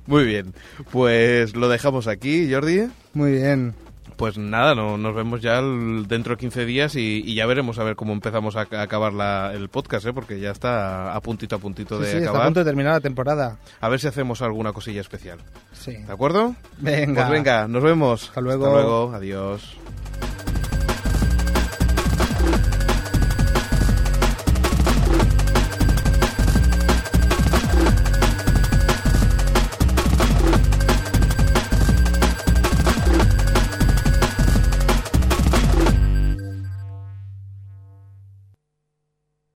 Muy 0.08 0.26
bien. 0.26 0.54
Pues 0.92 1.56
lo 1.56 1.68
dejamos 1.68 2.08
aquí, 2.08 2.52
Jordi. 2.52 2.90
Muy 3.14 3.32
bien. 3.34 3.74
Pues 4.18 4.38
nada, 4.38 4.76
no, 4.76 4.98
nos 4.98 5.16
vemos 5.16 5.42
ya 5.42 5.58
el- 5.60 6.06
dentro 6.08 6.36
de 6.36 6.40
15 6.40 6.66
días 6.66 6.96
y, 6.96 7.24
y 7.26 7.34
ya 7.34 7.46
veremos 7.48 7.80
a 7.80 7.84
ver 7.84 7.96
cómo 7.96 8.14
empezamos 8.14 8.56
a, 8.56 8.68
a 8.72 8.82
acabar 8.84 9.14
la- 9.14 9.52
el 9.54 9.68
podcast, 9.70 10.06
¿eh? 10.06 10.14
porque 10.14 10.40
ya 10.40 10.52
está 10.52 11.16
a 11.16 11.22
puntito 11.22 11.56
a 11.56 11.60
puntito 11.60 11.98
Sí, 11.98 12.04
de 12.04 12.12
sí, 12.12 12.18
está 12.18 12.28
a 12.28 12.32
acabar. 12.32 12.48
punto 12.48 12.60
de 12.60 12.66
terminar 12.66 12.94
la 12.94 13.00
temporada. 13.02 13.58
A 13.80 13.90
ver 13.90 14.00
si 14.00 14.08
hacemos 14.08 14.42
alguna 14.42 14.74
cosilla 14.74 15.02
especial. 15.02 15.40
Sí. 15.74 15.94
¿De 15.94 16.12
acuerdo? 16.14 16.56
Venga. 16.78 17.22
Pues 17.28 17.30
venga, 17.32 17.68
nos 17.68 17.82
vemos. 17.84 18.30
Hasta 18.30 18.42
luego. 18.42 18.66
Hasta 18.68 18.78
luego, 18.82 19.14
adiós. 19.16 19.78